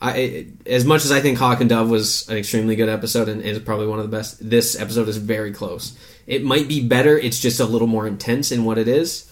I, 0.00 0.46
as 0.64 0.84
much 0.84 1.04
as 1.04 1.12
I 1.12 1.20
think 1.20 1.38
Hawk 1.38 1.60
and 1.60 1.68
Dove 1.68 1.90
was 1.90 2.26
an 2.28 2.36
extremely 2.36 2.76
good 2.76 2.88
episode 2.88 3.28
and 3.28 3.42
is 3.42 3.58
probably 3.58 3.88
one 3.88 3.98
of 3.98 4.08
the 4.08 4.16
best, 4.16 4.48
this 4.48 4.80
episode 4.80 5.08
is 5.08 5.18
very 5.18 5.52
close. 5.52 5.98
It 6.26 6.42
might 6.42 6.68
be 6.68 6.86
better. 6.86 7.18
It's 7.18 7.38
just 7.38 7.60
a 7.60 7.66
little 7.66 7.88
more 7.88 8.06
intense 8.06 8.52
in 8.52 8.64
what 8.64 8.78
it 8.78 8.86
is, 8.86 9.28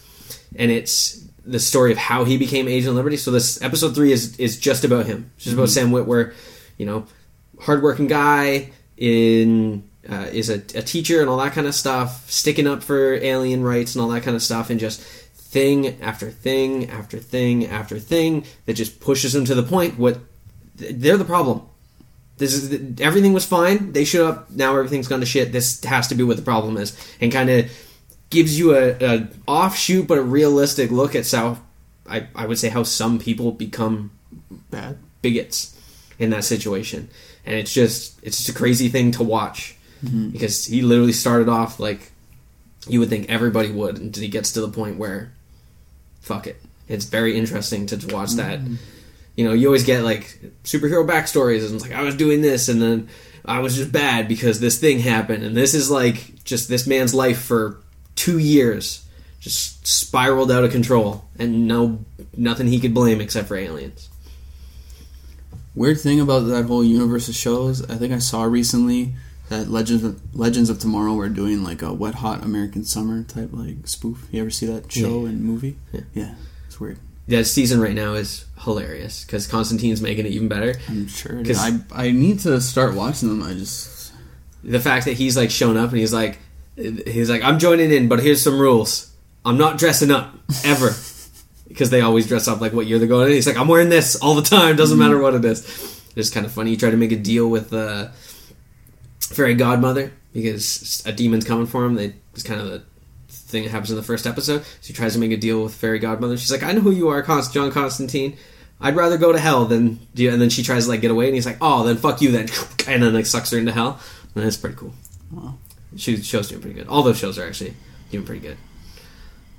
and 0.57 0.73
it's 0.73 1.25
the 1.47 1.61
story 1.61 1.93
of 1.93 1.99
how 1.99 2.25
he 2.25 2.37
became 2.37 2.67
Agent 2.67 2.91
of 2.91 2.97
Liberty. 2.97 3.17
So 3.17 3.31
this 3.31 3.63
episode 3.63 3.95
three 3.95 4.11
is 4.11 4.37
is 4.39 4.59
just 4.59 4.85
about 4.85 5.07
him. 5.07 5.31
It's 5.37 5.45
just 5.45 5.55
about 5.55 5.69
Sam 5.69 5.91
Witwer, 5.93 6.35
you 6.77 6.85
know, 6.85 7.07
hardworking 7.61 8.09
guy 8.09 8.73
in 8.99 9.89
uh, 10.09 10.27
is 10.33 10.51
a, 10.51 10.55
a 10.55 10.83
teacher 10.83 11.21
and 11.21 11.31
all 11.31 11.39
that 11.39 11.53
kind 11.53 11.67
of 11.67 11.75
stuff, 11.75 12.31
sticking 12.31 12.67
up 12.67 12.83
for 12.83 13.15
alien 13.15 13.63
rights 13.63 13.95
and 13.95 14.03
all 14.03 14.09
that 14.09 14.23
kind 14.23 14.37
of 14.37 14.43
stuff, 14.43 14.71
and 14.71 14.79
just 14.81 15.01
thing 15.01 16.01
after 16.03 16.31
thing 16.31 16.91
after 16.91 17.19
thing 17.19 17.67
after 17.67 17.99
thing 17.99 18.45
that 18.67 18.75
just 18.75 19.01
pushes 19.01 19.33
them 19.33 19.47
to 19.47 19.55
the 19.55 19.63
point 19.63 19.99
what 19.99 20.19
they're 20.77 21.17
the 21.17 21.25
problem. 21.25 21.63
This 22.37 22.55
is 22.55 23.01
everything 23.01 23.33
was 23.33 23.45
fine. 23.45 23.93
They 23.93 24.05
showed 24.05 24.29
up. 24.29 24.51
Now 24.51 24.77
everything's 24.77 25.09
gone 25.09 25.21
to 25.21 25.27
shit. 25.27 25.53
This 25.53 25.83
has 25.85 26.09
to 26.09 26.15
be 26.15 26.23
what 26.23 26.37
the 26.37 26.43
problem 26.43 26.77
is, 26.77 26.97
and 27.21 27.33
kind 27.33 27.51
of 27.51 27.71
gives 28.31 28.59
you 28.59 28.77
a, 28.77 28.97
a 29.01 29.29
offshoot 29.47 30.07
but 30.07 30.19
a 30.19 30.23
realistic 30.23 30.91
look 30.91 31.15
at 31.15 31.31
how 31.31 31.59
I, 32.09 32.29
I 32.35 32.47
would 32.47 32.59
say 32.59 32.69
how 32.69 32.83
some 32.83 33.19
people 33.19 33.53
become 33.53 34.13
Bad. 34.71 34.99
bigots 35.23 35.75
in 36.19 36.31
that 36.31 36.45
situation, 36.45 37.09
and 37.45 37.55
it's 37.55 37.73
just 37.73 38.19
it's 38.23 38.37
just 38.39 38.49
a 38.49 38.55
crazy 38.55 38.89
thing 38.89 39.13
to 39.13 39.23
watch 39.23 39.77
mm-hmm. 40.05 40.31
because 40.31 40.65
he 40.65 40.83
literally 40.83 41.13
started 41.13 41.49
off 41.49 41.81
like 41.81 42.11
you 42.87 43.01
would 43.01 43.09
think 43.09 43.29
everybody 43.29 43.71
would 43.71 43.99
until 43.99 44.23
he 44.23 44.29
gets 44.29 44.53
to 44.53 44.61
the 44.61 44.69
point 44.69 44.97
where 44.97 45.33
fuck 46.21 46.47
it. 46.47 46.61
It's 46.89 47.05
very 47.05 47.37
interesting 47.37 47.87
to 47.87 48.15
watch 48.15 48.33
that. 48.33 48.61
Mm-hmm. 48.61 48.75
You 49.37 49.45
know, 49.45 49.53
you 49.53 49.67
always 49.67 49.85
get 49.85 50.03
like 50.03 50.41
superhero 50.65 51.07
backstories, 51.07 51.65
and 51.65 51.75
it's 51.75 51.83
like 51.83 51.93
I 51.93 52.03
was 52.03 52.17
doing 52.17 52.41
this, 52.41 52.69
and 52.69 52.83
then 52.83 53.09
I 53.45 53.61
was 53.61 53.77
just 53.77 53.93
bad 53.93 54.27
because 54.27 54.59
this 54.59 54.79
thing 54.81 54.99
happened, 54.99 55.45
and 55.45 55.57
this 55.57 55.75
is 55.75 55.91
like 55.91 56.45
just 56.45 56.69
this 56.69 56.87
man's 56.87 57.15
life 57.15 57.41
for 57.41 57.81
two 58.15 58.39
years 58.39 59.05
just 59.41 59.87
spiraled 59.87 60.51
out 60.51 60.65
of 60.65 60.73
control, 60.73 61.25
and 61.39 61.69
no 61.69 62.05
nothing 62.37 62.67
he 62.67 62.81
could 62.81 62.95
blame 62.95 63.21
except 63.21 63.49
for 63.49 63.57
aliens. 63.57 64.09
Weird 65.79 66.01
thing 66.01 66.21
about 66.21 66.41
that 66.41 66.65
whole 66.67 66.83
universe 66.85 67.29
of 67.29 67.35
shows, 67.35 67.89
I 67.89 67.95
think 67.97 68.13
I 68.13 68.19
saw 68.19 68.43
recently 68.43 69.15
that 69.49 69.69
Legends 69.71 70.03
of, 70.05 70.21
Legends 70.35 70.69
of 70.71 70.79
Tomorrow 70.79 71.15
were 71.15 71.29
doing 71.29 71.63
like 71.63 71.83
a 71.83 71.93
Wet 71.93 72.17
Hot 72.17 72.43
American 72.45 72.85
Summer 72.85 73.23
type 73.23 73.51
like 73.53 73.87
spoof. 73.87 74.27
You 74.31 74.41
ever 74.41 74.51
see 74.51 74.67
that 74.67 74.91
show 74.93 75.23
Yeah. 75.23 75.29
and 75.31 75.43
movie? 75.45 75.77
Yeah. 75.93 76.01
yeah, 76.15 76.35
it's 76.67 76.79
weird. 76.81 76.99
That 77.29 77.45
season 77.47 77.81
right 77.81 77.95
now 77.95 78.15
is 78.15 78.47
hilarious 78.61 79.25
because 79.25 79.47
Constantine's 79.47 80.01
making 80.03 80.27
it 80.27 80.33
even 80.33 80.49
better. 80.49 80.75
I'm 80.89 81.07
sure. 81.07 81.39
it 81.39 81.47
'Cause- 81.47 81.65
is. 81.65 81.81
I 81.93 82.07
I 82.07 82.11
need 82.11 82.41
to 82.41 82.61
start 82.61 82.95
watching 82.95 83.29
them. 83.29 83.43
I 83.43 83.55
just 83.55 84.13
The 84.65 84.81
fact 84.81 85.05
that 85.07 85.13
he's 85.15 85.37
like 85.37 85.51
shown 85.51 85.77
up 85.77 85.91
and 85.91 85.99
he's 86.01 86.13
like, 86.13 86.39
he's 86.77 87.31
like, 87.31 87.43
I'm 87.43 87.59
joining 87.59 87.93
in, 87.93 88.09
but 88.09 88.21
here's 88.21 88.43
some 88.43 88.59
rules. 88.59 89.11
I'm 89.45 89.57
not 89.57 89.79
dressing 89.79 90.11
up 90.11 90.35
ever 90.65 90.91
because 91.69 91.91
they 91.91 92.01
always 92.01 92.27
dress 92.27 92.49
up 92.49 92.61
like 92.61 92.73
what 92.73 92.87
year 92.87 92.99
they're 92.99 93.07
going. 93.09 93.29
in. 93.29 93.35
He's 93.35 93.47
like, 93.47 93.57
I'm 93.59 93.69
wearing 93.69 93.89
this 93.91 94.17
all 94.17 94.35
the 94.35 94.43
time. 94.43 94.77
Doesn't 94.77 94.99
matter 94.99 95.19
what 95.19 95.35
it 95.35 95.45
is. 95.45 96.03
It's 96.17 96.31
kind 96.31 96.45
of 96.47 96.53
funny. 96.53 96.71
He 96.71 96.77
tried 96.77 96.91
to 96.91 96.97
make 96.97 97.13
a 97.13 97.17
deal 97.17 97.49
with 97.49 97.71
the 97.71 98.11
fairy 99.21 99.55
godmother 99.55 100.13
because 100.33 101.03
a 101.07 101.13
demon's 101.13 101.45
coming 101.45 101.67
for 101.67 101.85
him. 101.85 101.95
They 101.95 102.15
it's 102.35 102.43
kind 102.43 102.61
of 102.61 102.67
the 102.69 102.83
thing 103.29 103.65
that 103.65 103.71
happens 103.71 103.91
in 103.91 103.97
the 103.97 104.03
first 104.03 104.27
episode. 104.27 104.63
So 104.63 104.89
he 104.89 104.93
tries 104.93 105.13
to 105.15 105.19
make 105.19 105.31
a 105.33 105.37
deal 105.37 105.63
with 105.63 105.75
fairy 105.75 105.99
godmother. 105.99 106.37
She's 106.37 106.51
like, 106.51 106.63
"I 106.63 106.73
know 106.73 106.81
who 106.81 106.91
you 106.91 107.09
are, 107.09 107.23
Const- 107.23 107.53
John 107.55 107.71
Constantine. 107.71 108.37
I'd 108.81 108.97
rather 108.97 109.17
go 109.19 109.33
to 109.33 109.39
hell 109.39 109.65
than." 109.65 110.01
do. 110.15 110.31
And 110.31 110.41
then 110.41 110.51
she 110.51 110.63
tries 110.63 110.85
to 110.85 110.91
like 110.91 111.01
get 111.01 111.11
away, 111.11 111.27
and 111.27 111.35
he's 111.35 111.47
like, 111.47 111.59
"Oh, 111.61 111.85
then 111.85 111.97
fuck 111.97 112.21
you 112.23 112.31
then," 112.33 112.49
and 112.89 113.03
then 113.03 113.15
like 113.15 113.27
sucks 113.27 113.51
her 113.51 113.59
into 113.59 113.73
hell. 113.73 114.01
And 114.35 114.45
that's 114.45 114.57
pretty 114.57 114.77
cool. 114.77 114.93
Wow. 115.31 115.55
She 115.97 116.17
show's 116.23 116.49
doing 116.49 116.61
pretty 116.61 116.75
good. 116.79 116.89
All 116.89 117.03
those 117.03 117.19
shows 117.19 117.39
are 117.39 117.47
actually 117.47 117.75
doing 118.11 118.25
pretty 118.25 118.41
good. 118.41 118.57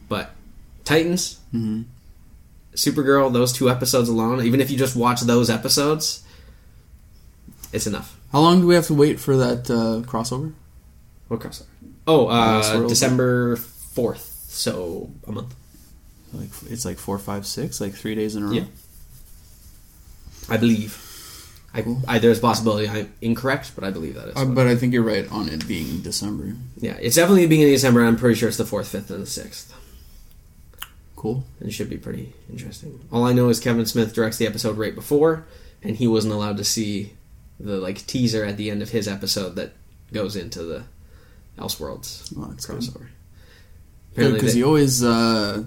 But 0.07 0.31
Titans, 0.85 1.39
Mhm. 1.53 1.85
Supergirl, 2.73 3.31
those 3.33 3.51
two 3.51 3.69
episodes 3.69 4.09
alone, 4.09 4.43
even 4.45 4.61
if 4.61 4.69
you 4.69 4.77
just 4.77 4.95
watch 4.95 5.21
those 5.21 5.49
episodes, 5.49 6.23
it's 7.73 7.87
enough. 7.87 8.17
How 8.31 8.39
long 8.39 8.61
do 8.61 8.67
we 8.67 8.75
have 8.75 8.87
to 8.87 8.93
wait 8.93 9.19
for 9.19 9.35
that 9.37 9.69
uh, 9.69 10.07
crossover? 10.07 10.53
What 11.27 11.39
crossover? 11.39 11.65
Oh, 12.07 12.27
uh, 12.27 12.87
December 12.87 13.55
fourth, 13.55 14.45
so 14.47 15.11
a 15.27 15.31
month. 15.31 15.55
Like 16.33 16.49
it's 16.69 16.85
like 16.85 16.97
four, 16.97 17.17
five, 17.17 17.45
six, 17.45 17.81
like 17.81 17.93
three 17.93 18.15
days 18.15 18.35
in 18.35 18.43
a 18.43 18.45
row. 18.47 18.53
Yeah. 18.53 18.63
I 20.49 20.57
believe. 20.57 21.05
I. 21.73 21.85
I 22.07 22.19
there's 22.19 22.39
a 22.39 22.41
possibility 22.41 22.87
I'm 22.87 23.13
incorrect, 23.21 23.73
but 23.75 23.83
I 23.83 23.91
believe 23.91 24.15
that 24.15 24.29
is. 24.29 24.35
Uh, 24.35 24.45
but 24.45 24.67
I 24.67 24.75
think 24.75 24.93
you're 24.93 25.03
right 25.03 25.29
on 25.31 25.49
it 25.49 25.67
being 25.67 26.01
December. 26.01 26.55
yeah, 26.77 26.97
it's 26.99 27.15
definitely 27.15 27.43
the 27.43 27.49
beginning 27.49 27.73
of 27.73 27.77
December. 27.77 28.03
I'm 28.03 28.15
pretty 28.17 28.35
sure 28.35 28.49
it's 28.49 28.57
the 28.57 28.65
fourth, 28.65 28.87
fifth, 28.87 29.11
and 29.11 29.23
the 29.23 29.27
sixth. 29.27 29.73
Cool. 31.19 31.43
And 31.59 31.67
it 31.67 31.73
should 31.73 31.89
be 31.89 31.97
pretty 31.97 32.31
interesting. 32.49 32.97
All 33.11 33.25
I 33.25 33.33
know 33.33 33.49
is 33.49 33.59
Kevin 33.59 33.85
Smith 33.85 34.13
directs 34.13 34.37
the 34.37 34.47
episode 34.47 34.77
right 34.77 34.95
before, 34.95 35.45
and 35.83 35.97
he 35.97 36.07
wasn't 36.07 36.33
allowed 36.33 36.55
to 36.57 36.63
see 36.63 37.11
the 37.59 37.75
like 37.75 38.07
teaser 38.07 38.45
at 38.45 38.55
the 38.55 38.71
end 38.71 38.81
of 38.81 38.91
his 38.91 39.05
episode 39.05 39.57
that 39.57 39.73
goes 40.13 40.37
into 40.37 40.63
the 40.63 40.83
Elseworlds 41.57 42.33
Well, 42.37 42.47
that's 42.47 42.65
crossover. 42.65 43.09
Apparently, 44.13 44.39
Because 44.39 44.53
he 44.53 44.63
always 44.63 45.03
uh, 45.03 45.65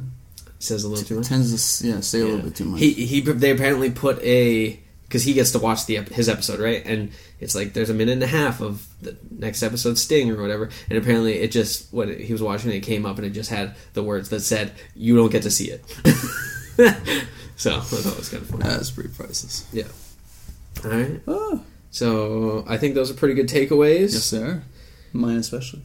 says 0.59 0.85
a 0.85 0.89
little 0.89 1.05
too 1.05 1.17
much. 1.17 1.29
tends 1.29 1.81
to 1.81 1.87
yeah 1.87 2.01
say 2.01 2.23
a 2.23 2.25
little 2.25 2.41
bit 2.41 2.57
too 2.57 2.65
much. 2.65 2.81
He 2.81 2.93
he 2.93 3.21
they 3.21 3.51
apparently 3.51 3.91
put 3.91 4.23
a 4.23 4.81
because 5.13 5.25
he 5.25 5.35
gets 5.35 5.51
to 5.53 5.59
watch 5.59 5.85
the 5.85 5.97
his 5.97 6.27
episode 6.27 6.59
right, 6.59 6.83
and 6.87 7.13
it's 7.39 7.55
like 7.55 7.75
there's 7.75 7.91
a 7.91 7.95
minute 7.95 8.13
and 8.13 8.23
a 8.23 8.27
half 8.27 8.63
of 8.63 8.87
the 9.03 9.15
next 9.31 9.63
episode 9.63 9.99
sting 9.99 10.31
or 10.31 10.41
whatever, 10.41 10.71
and 10.89 10.99
apparently 10.99 11.35
it 11.35 11.53
just 11.53 11.93
when 11.93 12.19
he 12.19 12.33
was 12.33 12.43
watching 12.43 12.71
it, 12.71 12.77
it 12.77 12.81
came 12.81 13.05
up 13.05 13.19
and 13.19 13.27
it 13.27 13.31
just 13.31 13.51
had 13.51 13.75
the 13.93 14.03
words 14.03 14.31
that 14.31 14.41
said 14.41 14.73
you 14.97 15.15
don't 15.15 15.31
get 15.31 15.43
to 15.43 15.51
see 15.51 15.71
it. 15.71 15.85
so 17.57 17.77
I 17.77 17.81
thought 17.81 18.13
it 18.13 18.17
was 18.17 18.31
kind 18.31 18.43
of 18.43 18.49
funny. 18.49 18.63
That's 18.63 18.91
pretty 18.91 19.11
priceless. 19.11 19.69
Yeah. 19.71 19.85
All 20.83 20.91
right. 20.91 21.21
Oh, 21.29 21.51
ah. 21.57 21.65
So 21.91 22.65
I 22.67 22.79
think 22.79 22.95
those 22.95 23.11
are 23.11 23.15
pretty 23.15 23.35
good 23.35 23.49
takeaways. 23.49 24.15
yes, 24.15 24.33
are. 24.33 24.63
Mine 25.13 25.37
especially. 25.37 25.83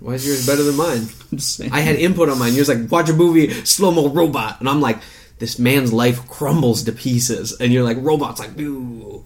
Why 0.00 0.14
is 0.14 0.26
yours 0.26 0.46
better 0.46 0.62
than 0.62 0.76
mine? 0.76 1.06
I'm 1.32 1.38
saying. 1.38 1.72
I 1.72 1.80
had 1.80 1.96
input 1.96 2.28
on 2.28 2.38
mine. 2.38 2.54
Yours 2.54 2.68
like 2.68 2.90
watch 2.90 3.08
a 3.10 3.12
movie, 3.12 3.50
slow 3.64 3.90
mo 3.90 4.08
robot, 4.08 4.60
and 4.60 4.68
I'm 4.68 4.80
like, 4.80 4.98
this 5.40 5.58
man's 5.58 5.92
life 5.92 6.28
crumbles 6.28 6.84
to 6.84 6.92
pieces, 6.92 7.58
and 7.58 7.72
you're 7.72 7.82
like, 7.82 7.96
robots 8.00 8.38
like, 8.38 8.56
ooh. 8.60 9.24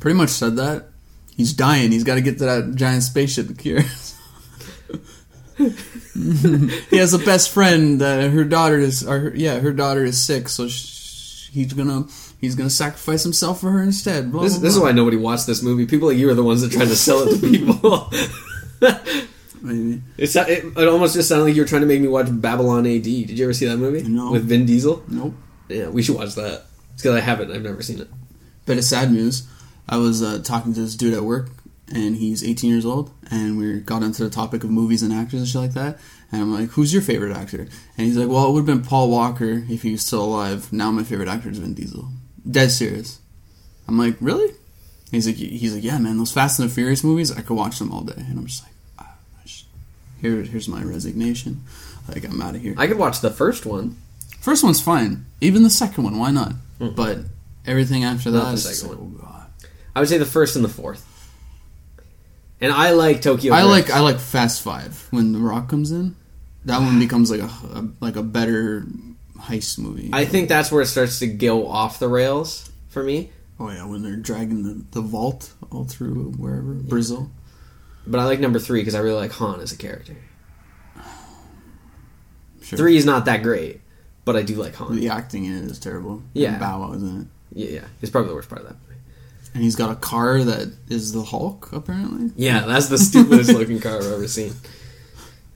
pretty 0.00 0.18
much 0.18 0.30
said 0.30 0.56
that. 0.56 0.88
He's 1.36 1.52
dying. 1.52 1.90
He's 1.90 2.04
got 2.04 2.16
to 2.16 2.20
get 2.20 2.38
to 2.38 2.44
that 2.44 2.74
giant 2.74 3.02
spaceship 3.04 3.48
to 3.48 3.54
cure. 3.54 3.80
he 6.90 6.96
has 6.96 7.14
a 7.14 7.18
best 7.18 7.50
friend 7.50 8.00
that 8.00 8.30
her 8.30 8.44
daughter 8.44 8.78
is, 8.78 9.06
or 9.06 9.18
her, 9.20 9.32
yeah, 9.34 9.60
her 9.60 9.72
daughter 9.72 10.04
is 10.04 10.20
sick, 10.20 10.48
so 10.48 10.68
sh- 10.68 11.48
he's 11.50 11.72
gonna 11.72 12.06
he's 12.40 12.54
gonna 12.54 12.70
sacrifice 12.70 13.22
himself 13.22 13.60
for 13.60 13.70
her 13.70 13.82
instead. 13.82 14.30
Blah, 14.32 14.42
This, 14.42 14.54
blah, 14.54 14.62
this 14.62 14.74
is 14.76 14.80
why 14.80 14.92
nobody 14.92 15.16
watched 15.16 15.46
this 15.46 15.62
movie. 15.62 15.86
People 15.86 16.08
like 16.08 16.18
you 16.18 16.28
are 16.30 16.34
the 16.34 16.44
ones 16.44 16.62
that 16.62 16.72
tried 16.72 16.88
to 16.88 16.96
sell 16.96 17.26
it 17.26 17.40
to 17.40 17.48
people. 17.48 18.10
Maybe. 19.62 20.02
it's, 20.18 20.36
it, 20.36 20.64
it 20.76 20.88
almost 20.88 21.14
just 21.14 21.28
sounded 21.28 21.44
like 21.44 21.54
you 21.54 21.62
were 21.62 21.68
trying 21.68 21.80
to 21.80 21.86
make 21.86 22.00
me 22.00 22.08
watch 22.08 22.26
Babylon 22.28 22.86
AD. 22.86 23.02
Did 23.02 23.30
you 23.30 23.44
ever 23.44 23.54
see 23.54 23.64
that 23.64 23.78
movie? 23.78 24.02
No. 24.02 24.30
With 24.30 24.44
Vin 24.44 24.66
Diesel? 24.66 25.02
Nope. 25.08 25.34
Yeah, 25.68 25.88
we 25.88 26.02
should 26.02 26.16
watch 26.16 26.34
that. 26.34 26.64
Because 26.96 27.14
I 27.16 27.20
haven't. 27.20 27.50
I've 27.50 27.62
never 27.62 27.82
seen 27.82 28.00
it. 28.00 28.08
But 28.66 28.78
it's 28.78 28.88
sad 28.88 29.10
news. 29.12 29.46
I 29.88 29.96
was 29.96 30.22
uh, 30.22 30.40
talking 30.42 30.72
to 30.74 30.80
this 30.80 30.94
dude 30.94 31.14
at 31.14 31.24
work, 31.24 31.50
and 31.92 32.16
he's 32.16 32.42
18 32.42 32.70
years 32.70 32.86
old, 32.86 33.10
and 33.30 33.58
we 33.58 33.80
got 33.80 34.02
into 34.02 34.24
the 34.24 34.30
topic 34.30 34.64
of 34.64 34.70
movies 34.70 35.02
and 35.02 35.12
actors 35.12 35.40
and 35.40 35.48
shit 35.48 35.60
like 35.60 35.74
that. 35.74 35.98
And 36.32 36.40
I'm 36.40 36.52
like, 36.54 36.70
"Who's 36.70 36.92
your 36.92 37.02
favorite 37.02 37.36
actor?" 37.36 37.60
And 37.98 38.06
he's 38.06 38.16
like, 38.16 38.28
"Well, 38.28 38.48
it 38.48 38.52
would 38.52 38.60
have 38.60 38.66
been 38.66 38.82
Paul 38.88 39.10
Walker 39.10 39.64
if 39.68 39.82
he 39.82 39.92
was 39.92 40.02
still 40.04 40.24
alive. 40.24 40.72
Now 40.72 40.90
my 40.90 41.02
favorite 41.04 41.28
actor 41.28 41.50
is 41.50 41.58
Vin 41.58 41.74
Diesel." 41.74 42.08
Dead 42.50 42.70
serious. 42.70 43.18
I'm 43.88 43.98
like, 43.98 44.16
"Really?" 44.20 44.54
He's 45.10 45.26
like, 45.26 45.36
"He's 45.36 45.74
like, 45.74 45.84
yeah, 45.84 45.98
man. 45.98 46.16
Those 46.18 46.32
Fast 46.32 46.58
and 46.58 46.68
the 46.70 46.74
Furious 46.74 47.04
movies, 47.04 47.30
I 47.30 47.42
could 47.42 47.56
watch 47.56 47.78
them 47.78 47.92
all 47.92 48.00
day." 48.02 48.14
And 48.16 48.38
I'm 48.38 48.46
just 48.46 48.62
like, 48.64 49.06
just- 49.44 49.66
"Here, 50.20 50.42
here's 50.42 50.68
my 50.68 50.82
resignation. 50.82 51.62
Like, 52.08 52.24
I'm 52.24 52.40
out 52.40 52.54
of 52.54 52.62
here." 52.62 52.74
I 52.78 52.86
could 52.86 52.98
watch 52.98 53.20
the 53.20 53.30
first 53.30 53.66
one. 53.66 53.96
First 54.44 54.62
one's 54.62 54.82
fine. 54.82 55.24
Even 55.40 55.62
the 55.62 55.70
second 55.70 56.04
one, 56.04 56.18
why 56.18 56.30
not? 56.30 56.52
Mhm. 56.78 56.94
But 56.94 57.20
everything 57.66 58.04
after 58.04 58.30
Not 58.30 58.44
that, 58.44 58.50
the 58.50 58.54
is 58.56 58.78
second 58.78 58.90
like, 58.90 58.98
oh 59.00 59.26
god. 59.26 59.46
I 59.96 60.00
would 60.00 60.08
say 60.10 60.18
the 60.18 60.26
first 60.26 60.54
and 60.54 60.62
the 60.62 60.68
fourth. 60.68 61.02
And 62.60 62.70
I 62.70 62.90
like 62.90 63.22
Tokyo. 63.22 63.54
I 63.54 63.62
like 63.62 63.90
I 63.90 64.00
like 64.00 64.18
Fast 64.20 64.60
Five 64.60 65.06
when 65.10 65.32
The 65.32 65.38
Rock 65.38 65.70
comes 65.70 65.90
in. 65.92 66.14
That 66.66 66.80
one 66.80 66.98
becomes 67.06 67.30
like 67.30 67.40
a, 67.40 67.46
a 67.72 67.88
like 68.00 68.16
a 68.16 68.22
better 68.22 68.84
heist 69.38 69.78
movie. 69.78 70.10
I 70.12 70.26
think 70.26 70.50
that's 70.50 70.70
where 70.70 70.82
it 70.82 70.88
starts 70.88 71.20
to 71.20 71.26
go 71.26 71.66
off 71.66 71.98
the 71.98 72.08
rails 72.08 72.70
for 72.90 73.02
me. 73.02 73.30
oh 73.58 73.70
yeah, 73.70 73.86
when 73.86 74.02
they're 74.02 74.16
dragging 74.16 74.62
the, 74.62 74.84
the 74.90 75.00
vault 75.00 75.54
all 75.70 75.84
through 75.86 76.32
wherever 76.36 76.74
Brazil. 76.74 77.30
But 78.06 78.20
I 78.20 78.24
like 78.26 78.40
number 78.40 78.58
three 78.58 78.82
because 78.82 78.94
I 78.94 78.98
really 79.00 79.16
like 79.16 79.32
Han 79.32 79.60
as 79.60 79.72
a 79.72 79.76
character. 79.78 80.16
Sure. 82.62 82.78
Three 82.78 82.96
is 82.96 83.04
not 83.04 83.26
that 83.26 83.42
great, 83.42 83.82
but 84.24 84.36
I 84.36 84.42
do 84.42 84.54
like 84.56 84.74
Han. 84.76 84.96
The 84.96 85.08
acting 85.08 85.44
in 85.44 85.56
it 85.64 85.70
is 85.70 85.78
terrible. 85.78 86.22
Yeah. 86.32 86.50
And 86.52 86.60
Bow 86.60 86.80
Wow's 86.80 87.02
in 87.02 87.22
it, 87.22 87.26
Yeah, 87.52 87.70
yeah. 87.80 87.84
It's 88.02 88.10
probably 88.10 88.28
the 88.30 88.34
worst 88.34 88.48
part 88.48 88.62
of 88.62 88.68
that 88.68 88.76
movie. 88.88 89.00
and 89.54 89.62
he's 89.62 89.76
got 89.76 89.90
a 89.90 89.96
car 89.96 90.42
that 90.42 90.72
is 90.88 91.12
the 91.12 91.22
Hulk 91.22 91.70
apparently. 91.72 92.32
Yeah, 92.36 92.60
that's 92.66 92.88
the 92.88 92.98
stupidest 92.98 93.52
looking 93.58 93.80
car 93.80 93.98
I've 93.98 94.12
ever 94.12 94.28
seen. 94.28 94.54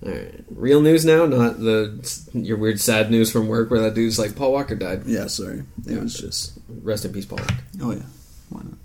All 0.06 0.12
right, 0.12 0.44
real 0.50 0.80
news 0.80 1.04
now, 1.04 1.26
not 1.26 1.58
the 1.58 2.28
your 2.32 2.56
weird 2.56 2.78
sad 2.80 3.10
news 3.10 3.32
from 3.32 3.48
work 3.48 3.68
where 3.70 3.80
that 3.80 3.94
dude's 3.94 4.16
like 4.18 4.36
Paul 4.36 4.52
Walker 4.52 4.76
died. 4.76 5.02
Yeah, 5.06 5.26
sorry. 5.26 5.64
It 5.88 6.00
was 6.00 6.14
just. 6.16 6.52
Rest 6.82 7.04
in 7.04 7.12
peace, 7.12 7.26
Paul. 7.26 7.38
Walker. 7.38 7.54
Oh 7.82 7.90
yeah, 7.90 8.02
why 8.50 8.60
not? 8.62 8.78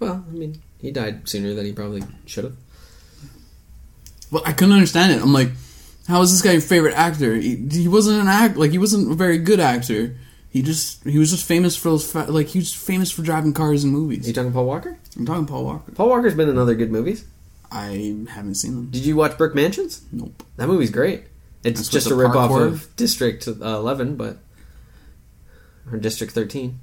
Well, 0.00 0.24
I 0.28 0.32
mean, 0.32 0.60
he 0.80 0.90
died 0.90 1.28
sooner 1.28 1.54
than 1.54 1.64
he 1.64 1.72
probably 1.72 2.02
should 2.26 2.42
have. 2.44 2.56
Well, 4.32 4.42
I 4.46 4.52
couldn't 4.52 4.74
understand 4.74 5.12
it. 5.12 5.22
I'm 5.22 5.32
like, 5.32 5.50
how 6.10 6.20
is 6.22 6.30
this 6.32 6.42
guy 6.42 6.52
your 6.52 6.60
favorite 6.60 6.94
actor? 6.94 7.34
He, 7.34 7.56
he 7.70 7.88
wasn't 7.88 8.20
an 8.20 8.28
act 8.28 8.56
like 8.56 8.70
he 8.72 8.78
wasn't 8.78 9.10
a 9.10 9.14
very 9.14 9.38
good 9.38 9.60
actor. 9.60 10.16
He 10.50 10.62
just 10.62 11.04
he 11.04 11.18
was 11.18 11.30
just 11.30 11.46
famous 11.46 11.76
for 11.76 11.90
those 11.90 12.10
fa- 12.10 12.26
like 12.28 12.48
he 12.48 12.58
was 12.58 12.72
famous 12.72 13.10
for 13.10 13.22
driving 13.22 13.52
cars 13.54 13.84
in 13.84 13.90
movies. 13.90 14.26
you 14.26 14.34
talking 14.34 14.52
Paul 14.52 14.66
Walker? 14.66 14.98
I'm 15.16 15.24
talking 15.24 15.46
Paul 15.46 15.64
Walker. 15.64 15.92
Paul 15.92 16.08
Walker's 16.08 16.34
been 16.34 16.48
in 16.48 16.58
other 16.58 16.74
good 16.74 16.90
movies. 16.90 17.24
I 17.72 18.16
haven't 18.30 18.56
seen 18.56 18.74
them. 18.74 18.90
Did 18.90 19.06
you 19.06 19.14
watch 19.14 19.38
Brick 19.38 19.54
Mansions? 19.54 20.02
Nope. 20.10 20.42
That 20.56 20.66
movie's 20.66 20.90
great. 20.90 21.24
It's 21.62 21.78
That's 21.78 21.88
just 21.88 22.06
a 22.06 22.16
with 22.16 22.18
the 22.18 22.28
rip 22.28 22.36
off 22.36 22.50
parkour? 22.50 22.66
of 22.66 22.96
District 22.96 23.46
uh, 23.46 23.52
11, 23.52 24.16
but 24.16 24.38
or 25.90 25.98
District 25.98 26.32
13. 26.32 26.78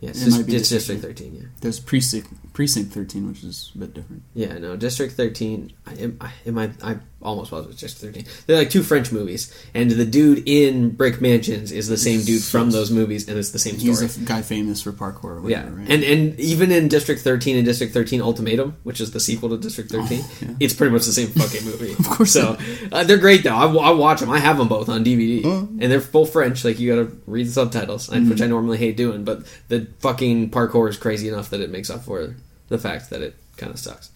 Yeah, 0.00 0.10
it's, 0.10 0.20
It 0.22 0.24
just, 0.26 0.36
might 0.36 0.46
be 0.46 0.56
it's 0.56 0.68
District 0.68 1.00
District 1.02 1.18
13. 1.20 1.34
Yeah, 1.42 1.48
There's 1.60 1.80
precinct 1.80 2.52
precinct 2.52 2.92
13, 2.92 3.26
which 3.26 3.42
is 3.42 3.72
a 3.74 3.78
bit 3.78 3.94
different. 3.94 4.22
yeah. 4.34 4.58
No, 4.58 4.76
District 4.76 5.12
13. 5.14 5.72
I, 5.86 5.94
am- 5.94 6.18
I, 6.20 6.32
am 6.46 6.58
I, 6.58 6.70
I 6.82 6.96
almost 7.24 7.50
was 7.50 7.66
with 7.66 7.78
District 7.78 8.14
13. 8.16 8.26
They're 8.46 8.58
like 8.58 8.70
two 8.70 8.82
French 8.82 9.10
movies, 9.10 9.52
and 9.74 9.90
the 9.90 10.04
dude 10.04 10.46
in 10.48 10.90
Brick 10.90 11.20
Mansions 11.20 11.72
is 11.72 11.88
the 11.88 11.96
same 11.96 12.20
dude 12.22 12.42
from 12.42 12.70
those 12.70 12.90
movies, 12.90 13.28
and 13.28 13.38
it's 13.38 13.50
the 13.50 13.58
same 13.58 13.78
story. 13.78 13.90
He's 14.06 14.16
a 14.18 14.20
guy 14.24 14.42
famous 14.42 14.82
for 14.82 14.92
parkour. 14.92 15.42
Or 15.42 15.50
Yeah, 15.50 15.62
right? 15.70 15.88
and 15.90 16.04
and 16.04 16.38
even 16.38 16.70
in 16.70 16.88
District 16.88 17.20
13 17.22 17.56
and 17.56 17.64
District 17.64 17.92
13 17.94 18.20
Ultimatum, 18.20 18.76
which 18.82 19.00
is 19.00 19.10
the 19.12 19.20
sequel 19.20 19.48
to 19.50 19.56
District 19.56 19.90
13, 19.90 20.20
Oh, 20.22 20.30
yeah. 20.42 20.48
it's 20.60 20.74
pretty 20.74 20.92
much 20.92 21.06
the 21.06 21.12
same 21.12 21.28
fucking 21.28 21.64
movie. 21.64 21.92
of 21.98 22.08
course 22.08 22.32
so 22.32 22.56
uh, 22.92 23.04
they're 23.04 23.16
great 23.18 23.42
though. 23.42 23.54
I, 23.56 23.66
I 23.66 23.90
watch 23.92 24.20
them. 24.20 24.30
I 24.30 24.38
have 24.38 24.58
them 24.58 24.68
both 24.68 24.88
on 24.88 25.04
DVD, 25.04 25.42
Oh. 25.44 25.60
and 25.80 25.90
they're 25.90 26.00
full 26.00 26.26
French. 26.26 26.64
Like 26.64 26.78
you 26.78 26.94
got 26.94 27.02
to 27.08 27.16
read 27.26 27.46
the 27.46 27.52
subtitles, 27.52 28.08
and 28.08 28.28
which 28.28 28.42
I 28.42 28.46
normally 28.46 28.78
hate 28.78 28.96
doing. 28.96 29.24
But 29.24 29.44
the 29.68 29.86
fucking 30.00 30.50
parkour 30.50 30.88
is 30.90 30.96
crazy 30.96 31.28
enough 31.28 31.50
that 31.50 31.60
it 31.60 31.70
makes 31.70 31.88
up 31.90 32.04
for 32.04 32.34
the 32.68 32.78
fact 32.78 33.10
that 33.10 33.22
it 33.22 33.34
kind 33.56 33.72
of 33.72 33.78
sucks. 33.78 34.10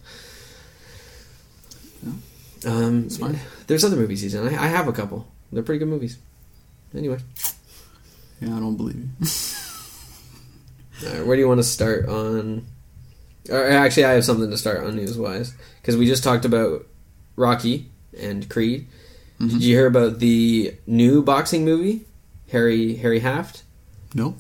Um, 2.67 3.09
fine. 3.09 3.39
there's 3.67 3.85
other 3.85 3.97
movies 3.97 4.23
he's 4.23 4.35
in. 4.35 4.47
I, 4.49 4.65
I 4.65 4.67
have 4.69 4.89
a 4.89 4.93
couple. 4.93 5.27
They're 5.53 5.63
pretty 5.63 5.79
good 5.79 5.89
movies. 5.89 6.19
Anyway, 6.95 7.19
yeah, 8.41 8.57
I 8.57 8.61
don't 8.61 8.77
believe 8.77 8.97
you. 8.97 9.09
All 11.09 11.15
right, 11.15 11.27
where 11.27 11.37
do 11.37 11.41
you 11.41 11.49
want 11.49 11.59
to 11.59 11.65
start 11.65 12.09
on? 12.09 12.67
Or 13.51 13.69
actually, 13.69 14.05
I 14.05 14.13
have 14.13 14.25
something 14.25 14.51
to 14.51 14.59
start 14.59 14.85
on 14.85 14.97
news 14.97 15.17
wise 15.17 15.55
because 15.81 15.97
we 15.97 16.07
just 16.07 16.25
talked 16.25 16.45
about 16.45 16.87
Rocky 17.37 17.91
and 18.19 18.49
Creed. 18.49 18.89
Mm-hmm. 19.41 19.49
Did 19.49 19.63
you 19.63 19.77
hear 19.77 19.87
about 19.87 20.19
the 20.19 20.75
new 20.87 21.23
boxing 21.23 21.65
movie, 21.65 22.07
Harry 22.51 22.97
Harry 22.97 23.21
Haft? 23.21 23.63
No. 24.15 24.37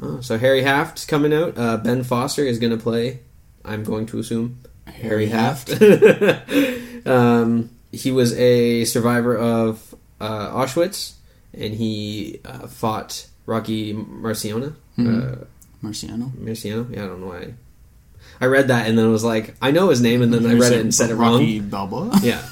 Oh, 0.00 0.20
so 0.20 0.38
Harry 0.38 0.62
Haft's 0.62 1.04
coming 1.04 1.32
out. 1.32 1.58
Uh, 1.58 1.76
ben 1.76 2.04
Foster 2.04 2.44
is 2.44 2.58
going 2.58 2.76
to 2.76 2.82
play. 2.82 3.20
I'm 3.64 3.84
going 3.84 4.06
to 4.06 4.18
assume 4.18 4.60
Harry 4.90 5.26
Haft. 5.26 5.70
um, 7.06 7.70
he 7.92 8.10
was 8.10 8.32
a 8.38 8.84
survivor 8.84 9.36
of 9.36 9.94
uh, 10.20 10.50
Auschwitz, 10.50 11.14
and 11.54 11.74
he 11.74 12.40
uh, 12.44 12.66
fought 12.66 13.26
Rocky 13.46 13.94
Marciano. 13.94 14.74
Mhm. 14.98 15.42
Uh, 15.42 15.44
Marciano. 15.82 16.30
Marciano? 16.32 16.92
Yeah, 16.94 17.04
I 17.04 17.06
don't 17.06 17.20
know 17.20 17.28
why. 17.28 17.54
I 18.40 18.46
read 18.46 18.68
that 18.68 18.86
and 18.88 18.96
then 18.98 19.04
I 19.06 19.08
was 19.08 19.24
like, 19.24 19.54
I 19.62 19.70
know 19.70 19.88
his 19.88 20.00
name, 20.00 20.22
and 20.22 20.32
then 20.32 20.46
I 20.46 20.54
read 20.54 20.72
it 20.72 20.80
and 20.80 20.94
said 20.94 21.10
it 21.10 21.14
wrong. 21.14 21.34
Rocky 21.34 21.60
Balboa. 21.60 22.18
Yeah. 22.22 22.42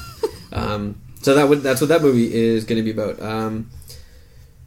Um, 0.52 1.00
so 1.23 1.35
that 1.35 1.49
would 1.49 1.62
that's 1.62 1.81
what 1.81 1.88
that 1.88 2.02
movie 2.02 2.33
is 2.33 2.64
going 2.64 2.78
to 2.78 2.83
be 2.83 2.90
about. 2.93 3.21
Um, 3.21 3.71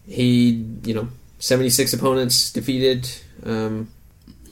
he, 0.07 0.65
you 0.83 0.93
know, 0.93 1.07
seventy 1.39 1.69
six 1.69 1.93
opponents 1.93 2.51
defeated. 2.51 3.09
Um, 3.45 3.89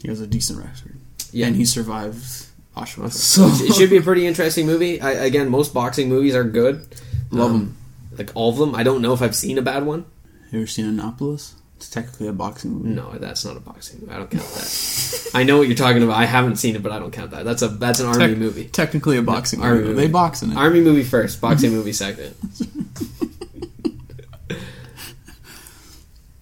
He 0.01 0.07
has 0.07 0.19
a 0.21 0.27
decent 0.27 0.59
record. 0.59 0.95
yeah, 1.31 1.47
And 1.47 1.55
he 1.55 1.65
survived 1.65 2.45
Auschwitz. 2.77 3.13
So 3.13 3.47
it 3.47 3.73
should 3.75 3.89
be 3.89 3.97
a 3.97 4.01
pretty 4.01 4.25
interesting 4.25 4.65
movie. 4.65 5.01
I, 5.01 5.11
again, 5.11 5.49
most 5.49 5.73
boxing 5.73 6.09
movies 6.09 6.35
are 6.35 6.43
good. 6.43 6.87
Love 7.31 7.51
them, 7.53 7.77
Like 8.17 8.31
all 8.35 8.49
of 8.51 8.57
them. 8.57 8.73
I 8.75 8.83
don't 8.83 9.01
know 9.01 9.13
if 9.13 9.21
I've 9.21 9.35
seen 9.35 9.57
a 9.57 9.61
bad 9.61 9.85
one. 9.85 10.05
You 10.51 10.59
ever 10.59 10.67
seen 10.67 10.85
Annapolis? 10.85 11.55
It's 11.75 11.89
technically 11.89 12.27
a 12.27 12.33
boxing 12.33 12.71
movie. 12.71 12.89
No, 12.89 13.11
that's 13.19 13.45
not 13.45 13.55
a 13.57 13.59
boxing 13.59 13.99
movie. 13.99 14.11
I 14.13 14.17
don't 14.17 14.31
count 14.31 14.43
that. 14.45 15.29
I 15.35 15.43
know 15.43 15.57
what 15.59 15.67
you're 15.67 15.75
talking 15.75 16.01
about. 16.01 16.15
I 16.17 16.25
haven't 16.25 16.55
seen 16.55 16.75
it, 16.75 16.81
but 16.81 16.91
I 16.91 16.97
don't 16.99 17.11
count 17.11 17.31
that. 17.31 17.45
That's 17.45 17.61
a 17.61 17.67
that's 17.67 17.99
an 17.99 18.07
army 18.07 18.29
Tec- 18.29 18.37
movie. 18.37 18.63
Technically 18.65 19.17
a 19.17 19.21
boxing 19.21 19.61
Army 19.61 19.79
movie. 19.81 19.89
movie. 19.89 20.01
They 20.01 20.11
box 20.11 20.41
in 20.41 20.51
it. 20.53 20.57
Army 20.57 20.81
movie 20.81 21.03
first, 21.03 21.39
boxing 21.41 21.71
movie 21.71 21.93
second. 21.93 22.33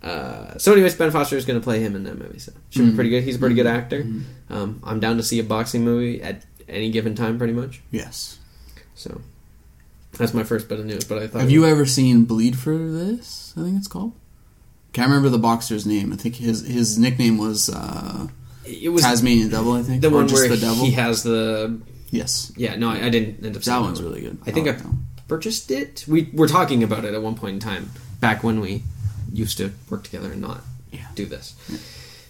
Uh, 0.02 0.56
so, 0.60 0.72
anyways, 0.74 0.96
Ben 0.96 1.10
Foster 1.10 1.36
is 1.36 1.46
going 1.46 1.60
to 1.60 1.64
play 1.64 1.80
him 1.80 1.96
in 1.96 2.04
that 2.04 2.16
movie. 2.20 2.38
So, 2.38 2.52
should 2.70 2.86
be 2.86 2.92
Mhm. 2.92 2.96
pretty 2.96 3.10
good. 3.10 3.24
He's 3.24 3.38
a 3.38 3.40
pretty 3.40 3.56
good 3.56 3.66
Mhm. 3.66 3.76
actor. 3.76 4.04
Mhm. 4.04 4.22
Um, 4.50 4.80
I'm 4.84 5.00
down 5.00 5.18
to 5.18 5.24
see 5.24 5.40
a 5.40 5.44
boxing 5.44 5.84
movie 5.84 6.22
at 6.22 6.46
any 6.70 6.92
given 6.92 7.16
time, 7.16 7.38
pretty 7.38 7.54
much. 7.54 7.82
Yes. 7.92 8.38
So, 8.94 9.22
that's 10.14 10.34
my 10.34 10.44
first 10.44 10.70
bit 10.70 10.80
of 10.80 10.86
news. 10.86 11.04
But 11.04 11.18
I 11.24 11.28
thought, 11.28 11.42
Have 11.42 11.52
you 11.52 11.66
ever 11.66 11.86
seen 11.86 12.26
Bleed 12.26 12.58
for 12.58 12.78
This? 12.78 13.54
I 13.58 13.62
think 13.62 13.78
it's 13.78 13.88
called. 13.88 14.14
Can't 14.94 15.10
remember 15.10 15.30
the 15.30 15.38
boxer's 15.40 15.86
name. 15.86 16.14
I 16.14 16.16
think 16.16 16.36
his 16.36 16.66
his 16.66 16.98
nickname 16.98 17.38
was 17.38 17.70
uh, 17.70 18.28
it 18.66 18.90
was 18.90 19.02
Tasmanian 19.02 19.50
Devil. 19.50 19.74
I 19.74 19.84
think 19.84 20.02
the 20.02 20.10
one 20.10 20.28
where 20.28 20.48
the 20.48 20.56
devil. 20.58 20.86
he 20.86 20.92
has 20.92 21.22
the 21.24 21.82
yes, 22.12 22.54
yeah. 22.56 22.76
No, 22.78 22.90
I, 22.92 23.08
I 23.08 23.10
didn't 23.10 23.46
end 23.46 23.58
up. 23.58 23.64
seeing 23.64 23.76
that 23.78 23.82
one's 23.84 24.02
really 24.02 24.22
good. 24.22 24.38
I 24.48 24.52
think 24.52 24.68
like 24.68 24.80
I- 24.86 24.90
purchased 25.28 25.70
it. 25.72 26.06
We 26.08 26.30
were 26.34 26.48
talking 26.48 26.82
about 26.82 27.04
it 27.04 27.14
at 27.14 27.22
one 27.22 27.36
point 27.36 27.56
in 27.56 27.60
time 27.60 27.92
back 28.22 28.42
when 28.42 28.62
we 28.62 28.84
used 29.34 29.58
to 29.58 29.74
work 29.90 30.04
together 30.06 30.32
and 30.32 30.40
not 30.40 30.62
Yeah. 30.94 31.08
do 31.16 31.26
this. 31.26 31.56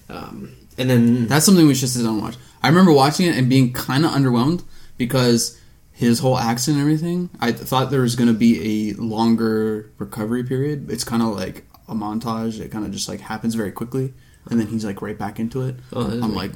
Um, 0.10 0.55
and 0.77 0.89
then 0.89 1.27
That's 1.27 1.46
something 1.46 1.65
we 1.67 1.75
should 1.75 1.89
sit 1.89 2.03
down 2.03 2.13
and 2.15 2.22
watch. 2.22 2.36
I 2.63 2.67
remember 2.70 2.91
watching 2.91 3.27
it 3.27 3.38
and 3.38 3.48
being 3.50 3.74
kind 3.74 4.05
of 4.05 4.12
underwhelmed 4.12 4.63
because 4.98 5.60
his 5.91 6.20
whole 6.20 6.38
accent 6.38 6.75
and 6.77 6.82
everything. 6.82 7.29
I 7.39 7.51
thought 7.53 7.89
there 7.91 8.01
was 8.01 8.15
going 8.15 8.27
to 8.27 8.34
be 8.38 8.91
a 8.91 8.94
longer 8.96 9.89
recovery 9.98 10.44
period. 10.44 10.89
It's 10.91 11.03
kind 11.05 11.22
of 11.22 11.29
like 11.36 11.65
a 11.88 11.94
montage. 11.96 12.60
It 12.60 12.72
kind 12.72 12.86
of 12.86 12.91
just 12.91 13.08
like 13.08 13.22
happens 13.22 13.55
very 13.55 13.72
quickly, 13.72 14.13
and 14.50 14.60
then 14.60 14.67
he's 14.67 14.84
like 14.84 15.01
right 15.01 15.17
back 15.17 15.39
into 15.39 15.62
it. 15.62 15.75
Oh, 15.94 16.05
I'm 16.05 16.34
like, 16.36 16.51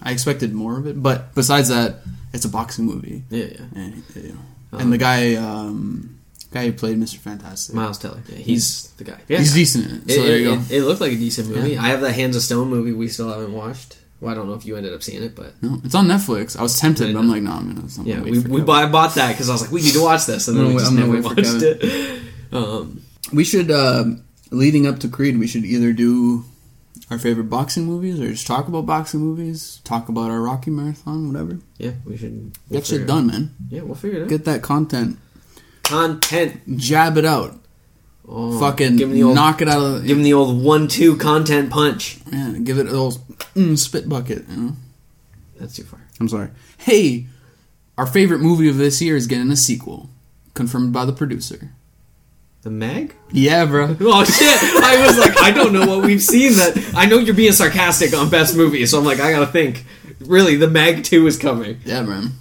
I 0.00 0.12
expected 0.12 0.54
more 0.54 0.78
of 0.78 0.86
it, 0.86 1.02
but 1.02 1.34
besides 1.34 1.68
that, 1.68 1.96
it's 2.32 2.44
a 2.44 2.48
boxing 2.48 2.86
movie, 2.86 3.24
yeah, 3.30 3.44
yeah, 3.46 3.60
and 3.74 4.02
you 4.14 4.22
know, 4.28 4.34
Uh-huh. 4.72 4.78
and 4.82 4.92
the 4.92 4.98
guy, 4.98 5.34
um, 5.34 6.17
guy 6.50 6.66
who 6.66 6.72
played 6.72 6.98
Mr. 6.98 7.16
Fantastic, 7.18 7.74
Miles 7.74 7.98
Teller. 7.98 8.20
Yeah, 8.28 8.36
he's 8.36 8.88
the 8.96 9.04
guy. 9.04 9.18
Yeah, 9.28 9.38
he's 9.38 9.54
decent 9.54 9.86
in 9.86 9.96
it. 9.96 10.10
It, 10.10 10.14
So 10.14 10.22
there 10.22 10.38
you 10.38 10.44
go. 10.46 10.52
it- 10.54 10.70
it 10.70 10.82
looked 10.84 11.00
like 11.00 11.12
a 11.12 11.16
decent 11.16 11.48
movie. 11.48 11.72
Yeah. 11.72 11.82
I 11.82 11.88
have 11.88 12.00
that 12.00 12.12
Hands 12.12 12.34
of 12.34 12.42
Stone 12.42 12.68
movie 12.68 12.92
we 12.92 13.08
still 13.08 13.28
haven't 13.28 13.52
watched. 13.52 13.98
Well, 14.20 14.32
I 14.32 14.34
don't 14.34 14.48
know 14.48 14.54
if 14.54 14.66
you 14.66 14.76
ended 14.76 14.92
up 14.94 15.02
seeing 15.04 15.22
it, 15.22 15.36
but 15.36 15.54
no, 15.62 15.80
it's 15.84 15.94
on 15.94 16.06
Netflix. 16.08 16.58
I 16.58 16.62
was 16.62 16.78
tempted, 16.80 17.08
I 17.08 17.12
but 17.12 17.20
I'm 17.20 17.28
like, 17.30 17.42
no, 17.42 17.52
I'm 17.52 17.72
gonna. 17.72 17.86
I'm 17.98 18.04
yeah, 18.06 18.20
we, 18.20 18.60
bought, 18.62 18.84
I 18.84 18.88
bought 18.90 19.14
that 19.14 19.28
because 19.32 19.48
I 19.48 19.52
was 19.52 19.62
like, 19.62 19.70
we 19.70 19.80
need 19.80 19.92
to 19.92 20.02
watch 20.02 20.26
this, 20.26 20.48
and 20.48 20.56
then 20.58 20.66
we 20.68 20.72
just 20.74 20.86
I'm 20.90 20.96
never 20.96 21.20
watched 21.22 21.62
it. 21.62 22.22
Um, 22.52 23.02
We 23.32 23.44
should, 23.44 23.70
uh, 23.70 24.04
leading 24.50 24.86
up 24.86 24.98
to 25.00 25.08
Creed, 25.08 25.38
we 25.38 25.46
should 25.46 25.64
either 25.66 25.92
do 25.92 26.44
our 27.10 27.18
favorite 27.18 27.44
boxing 27.50 27.84
movies 27.84 28.18
or 28.20 28.28
just 28.30 28.46
talk 28.46 28.66
about 28.68 28.86
boxing 28.86 29.20
movies, 29.20 29.80
talk 29.84 30.08
about 30.08 30.30
our 30.30 30.40
Rocky 30.40 30.70
Marathon, 30.70 31.30
whatever. 31.32 31.58
yeah, 31.76 31.92
we 32.04 32.16
should 32.16 32.52
we'll 32.68 32.80
Get 32.80 32.86
shit 32.86 33.06
done, 33.06 33.26
man. 33.28 33.54
Yeah, 33.70 33.82
we'll 33.82 33.94
figure 33.94 34.20
it 34.20 34.22
out. 34.24 34.28
Get 34.30 34.44
that 34.46 34.62
content. 34.62 35.18
Content. 35.88 36.76
Jab 36.76 37.16
it 37.16 37.24
out. 37.24 37.58
Oh, 38.28 38.60
Fucking 38.60 38.96
give 38.96 39.08
him 39.08 39.14
the 39.14 39.22
old, 39.22 39.34
knock 39.34 39.62
it 39.62 39.68
out 39.68 39.80
of 39.80 40.06
give 40.06 40.18
him 40.18 40.22
the 40.22 40.34
old 40.34 40.62
one-two 40.62 41.16
content 41.16 41.70
punch. 41.70 42.18
yeah, 42.30 42.52
give 42.62 42.78
it 42.78 42.86
a 42.86 42.90
little 42.90 43.12
mm, 43.54 43.78
spit 43.78 44.06
bucket, 44.06 44.46
you 44.50 44.56
know? 44.56 44.72
That's 45.58 45.74
too 45.76 45.84
far. 45.84 46.00
I'm 46.20 46.28
sorry. 46.28 46.50
Hey, 46.76 47.26
our 47.96 48.06
favorite 48.06 48.40
movie 48.40 48.68
of 48.68 48.76
this 48.76 49.00
year 49.00 49.16
is 49.16 49.26
getting 49.26 49.50
a 49.50 49.56
sequel. 49.56 50.10
Confirmed 50.52 50.92
by 50.92 51.06
the 51.06 51.12
producer. 51.12 51.70
The 52.62 52.70
Meg? 52.70 53.14
Yeah, 53.32 53.64
bro. 53.64 53.96
Oh 54.00 54.24
shit! 54.24 54.58
I 54.84 55.06
was 55.06 55.18
like, 55.18 55.40
I 55.40 55.50
don't 55.50 55.72
know 55.72 55.86
what 55.86 56.04
we've 56.04 56.20
seen. 56.22 56.52
That 56.52 56.92
I 56.94 57.06
know 57.06 57.16
you're 57.18 57.34
being 57.34 57.52
sarcastic 57.52 58.12
on 58.14 58.28
best 58.28 58.54
movie, 58.56 58.84
so 58.84 58.98
I'm 58.98 59.04
like, 59.06 59.20
I 59.20 59.30
gotta 59.30 59.46
think. 59.46 59.84
Really, 60.20 60.56
the 60.56 60.68
Meg 60.68 61.04
Two 61.04 61.26
is 61.28 61.38
coming. 61.38 61.80
Yeah, 61.86 62.02
man. 62.02 62.32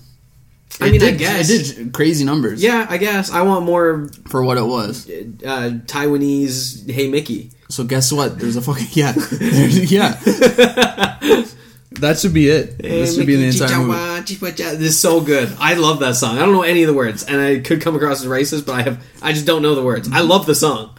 I 0.80 0.88
It 0.88 0.92
mean, 0.92 1.02
I 1.02 1.06
did- 1.12 1.18
guess. 1.20 1.50
It 1.50 1.76
did 1.76 1.94
crazy 1.94 2.24
numbers 2.24 2.62
Yeah, 2.62 2.86
I 2.90 2.98
guess 2.98 3.32
I 3.32 3.42
want 3.42 3.66
more 3.66 4.10
for 4.30 4.44
what 4.44 4.58
it 4.58 4.66
was. 4.66 5.08
uh, 5.10 5.80
Taiwanese 5.88 6.90
Hey 6.92 7.10
Mickey. 7.10 7.52
So 7.70 7.84
guess 7.84 8.12
what? 8.12 8.38
There's 8.40 8.56
a 8.56 8.62
fucking 8.62 8.88
yeah, 8.92 9.14
yeah. 9.36 10.14
that 12.00 12.18
should 12.20 12.34
be 12.34 12.48
it. 12.50 12.78
this 12.80 13.16
should 13.16 13.26
be 13.28 13.36
the 13.36 13.48
entire 13.48 13.78
movie. 13.80 14.34
This 14.36 14.82
is 14.82 15.00
so 15.00 15.20
good. 15.22 15.52
I 15.60 15.74
love 15.74 16.00
that 16.00 16.16
song. 16.16 16.38
I 16.38 16.42
don't 16.42 16.54
know 16.54 16.62
any 16.62 16.84
of 16.84 16.88
the 16.88 16.94
words, 16.94 17.24
and 17.24 17.40
I 17.42 17.60
could 17.60 17.82
come 17.82 17.96
across 17.96 18.22
as 18.22 18.28
racist, 18.28 18.66
but 18.66 18.76
I 18.76 18.82
have 18.84 19.04
I 19.22 19.34
just 19.34 19.46
don't 19.46 19.62
know 19.62 19.76
the 19.76 19.84
words. 19.84 20.10
I 20.12 20.22
love 20.22 20.46
the 20.46 20.56
song. 20.56 20.98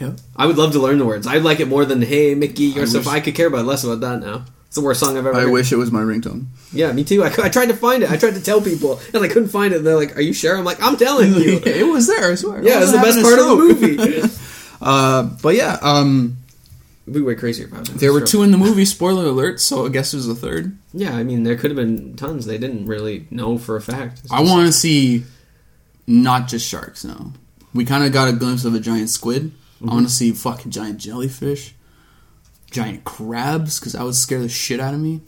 Yeah. 0.00 0.12
I 0.36 0.46
would 0.46 0.56
love 0.56 0.72
to 0.72 0.78
learn 0.80 0.98
the 0.98 1.04
words. 1.04 1.26
I 1.26 1.38
like 1.38 1.60
it 1.60 1.68
more 1.68 1.84
than 1.84 2.00
Hey 2.02 2.34
Mickey, 2.34 2.64
you're 2.64 2.86
so. 2.86 2.98
wish- 3.00 3.08
I 3.08 3.20
could 3.20 3.34
care 3.34 3.48
about 3.48 3.66
less 3.66 3.84
about 3.84 4.00
that 4.00 4.20
now. 4.20 4.44
It's 4.72 4.78
the 4.78 4.84
worst 4.86 5.00
song 5.00 5.18
I've 5.18 5.26
ever. 5.26 5.36
I 5.36 5.42
heard. 5.42 5.50
wish 5.50 5.70
it 5.70 5.76
was 5.76 5.92
my 5.92 6.00
ringtone. 6.00 6.46
Yeah, 6.72 6.92
me 6.92 7.04
too. 7.04 7.22
I, 7.22 7.26
I 7.42 7.50
tried 7.50 7.66
to 7.66 7.76
find 7.76 8.02
it. 8.02 8.10
I 8.10 8.16
tried 8.16 8.36
to 8.36 8.40
tell 8.40 8.62
people, 8.62 9.02
and 9.12 9.22
I 9.22 9.28
couldn't 9.28 9.50
find 9.50 9.74
it. 9.74 9.76
And 9.76 9.86
they're 9.86 9.96
like, 9.96 10.16
"Are 10.16 10.22
you 10.22 10.32
sure?" 10.32 10.56
I'm 10.56 10.64
like, 10.64 10.82
"I'm 10.82 10.96
telling 10.96 11.34
you." 11.34 11.60
it 11.66 11.86
was 11.86 12.06
there. 12.06 12.32
I 12.32 12.36
swear. 12.36 12.64
Yeah, 12.64 12.80
it's 12.80 12.90
the 12.90 12.96
best 12.96 13.20
part 13.20 13.38
of 13.38 13.46
the 13.48 13.56
movie. 13.56 14.34
Uh, 14.84 15.22
but 15.40 15.54
yeah, 15.54 15.78
um, 15.80 16.38
It'd 17.04 17.14
be 17.14 17.20
way 17.20 17.36
crazier 17.36 17.66
if 17.66 17.74
I 17.74 17.78
was 17.80 17.90
in 17.90 17.98
there 17.98 18.12
were 18.12 18.22
two 18.22 18.42
in 18.42 18.50
the 18.50 18.58
movie. 18.58 18.84
Spoiler 18.84 19.26
alert. 19.26 19.60
So 19.60 19.86
I 19.86 19.90
guess 19.90 20.10
there's 20.10 20.26
a 20.26 20.34
third. 20.34 20.76
Yeah, 20.92 21.14
I 21.14 21.22
mean, 21.22 21.44
there 21.44 21.54
could 21.56 21.70
have 21.70 21.76
been 21.76 22.16
tons. 22.16 22.46
They 22.46 22.58
didn't 22.58 22.86
really 22.86 23.28
know 23.30 23.58
for 23.58 23.76
a 23.76 23.80
fact. 23.80 24.22
I 24.28 24.40
want 24.40 24.66
to 24.66 24.72
see 24.72 25.22
not 26.08 26.48
just 26.48 26.66
sharks. 26.66 27.04
No, 27.04 27.32
we 27.72 27.84
kind 27.84 28.02
of 28.02 28.12
got 28.12 28.26
a 28.26 28.32
glimpse 28.32 28.64
of 28.64 28.74
a 28.74 28.80
giant 28.80 29.10
squid. 29.10 29.52
I 29.82 29.92
want 29.92 30.08
to 30.08 30.12
see 30.12 30.32
fucking 30.32 30.72
giant 30.72 30.98
jellyfish, 30.98 31.74
giant 32.72 33.04
crabs, 33.04 33.78
because 33.78 33.92
that 33.92 34.02
would 34.04 34.14
scare 34.14 34.40
the 34.40 34.48
shit 34.48 34.80
out 34.80 34.94
of 34.94 35.00
me. 35.00 35.20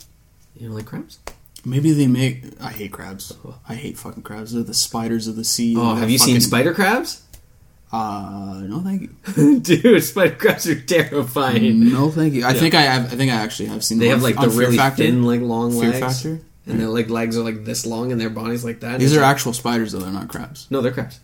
You 0.57 0.69
know, 0.69 0.75
like 0.75 0.85
crabs. 0.85 1.19
Maybe 1.63 1.91
they 1.91 2.07
make. 2.07 2.43
I 2.61 2.69
hate 2.69 2.91
crabs. 2.91 3.33
I 3.67 3.75
hate 3.75 3.97
fucking 3.97 4.23
crabs. 4.23 4.53
They're 4.53 4.63
the 4.63 4.73
spiders 4.73 5.27
of 5.27 5.35
the 5.35 5.43
sea. 5.43 5.75
Oh, 5.77 5.89
They're 5.91 6.01
have 6.01 6.09
you 6.09 6.17
seen 6.17 6.39
spider 6.41 6.73
crabs? 6.73 7.23
Uh, 7.91 8.61
no, 8.65 8.81
thank 8.81 9.03
you. 9.35 9.59
Dude, 9.59 10.03
spider 10.03 10.35
crabs 10.35 10.67
are 10.67 10.79
terrifying. 10.79 11.91
No, 11.91 12.11
thank 12.11 12.33
you. 12.33 12.45
I 12.45 12.53
think 12.53 12.73
I 12.75 12.81
have. 12.81 13.05
I 13.11 13.15
think 13.15 13.31
I 13.31 13.35
actually 13.35 13.67
have 13.67 13.83
seen. 13.83 13.99
Them. 13.99 14.05
They 14.05 14.09
have 14.09 14.23
like 14.23 14.39
the 14.39 14.49
really 14.49 14.77
thin, 14.77 15.23
like 15.23 15.41
long 15.41 15.71
Fear 15.71 15.91
legs, 15.91 15.99
Factor. 15.99 16.41
and 16.67 16.79
their 16.79 16.87
like 16.87 17.09
legs 17.09 17.37
are 17.37 17.43
like 17.43 17.63
this 17.63 17.85
long, 17.85 18.11
and 18.11 18.19
their 18.19 18.29
bodies 18.29 18.65
like 18.65 18.79
that. 18.81 18.99
These 18.99 19.15
are 19.15 19.23
actual 19.23 19.53
spiders, 19.53 19.91
though. 19.91 19.99
They're 19.99 20.11
not 20.11 20.27
crabs. 20.27 20.67
no, 20.69 20.81
they're 20.81 20.91
crabs. 20.91 21.19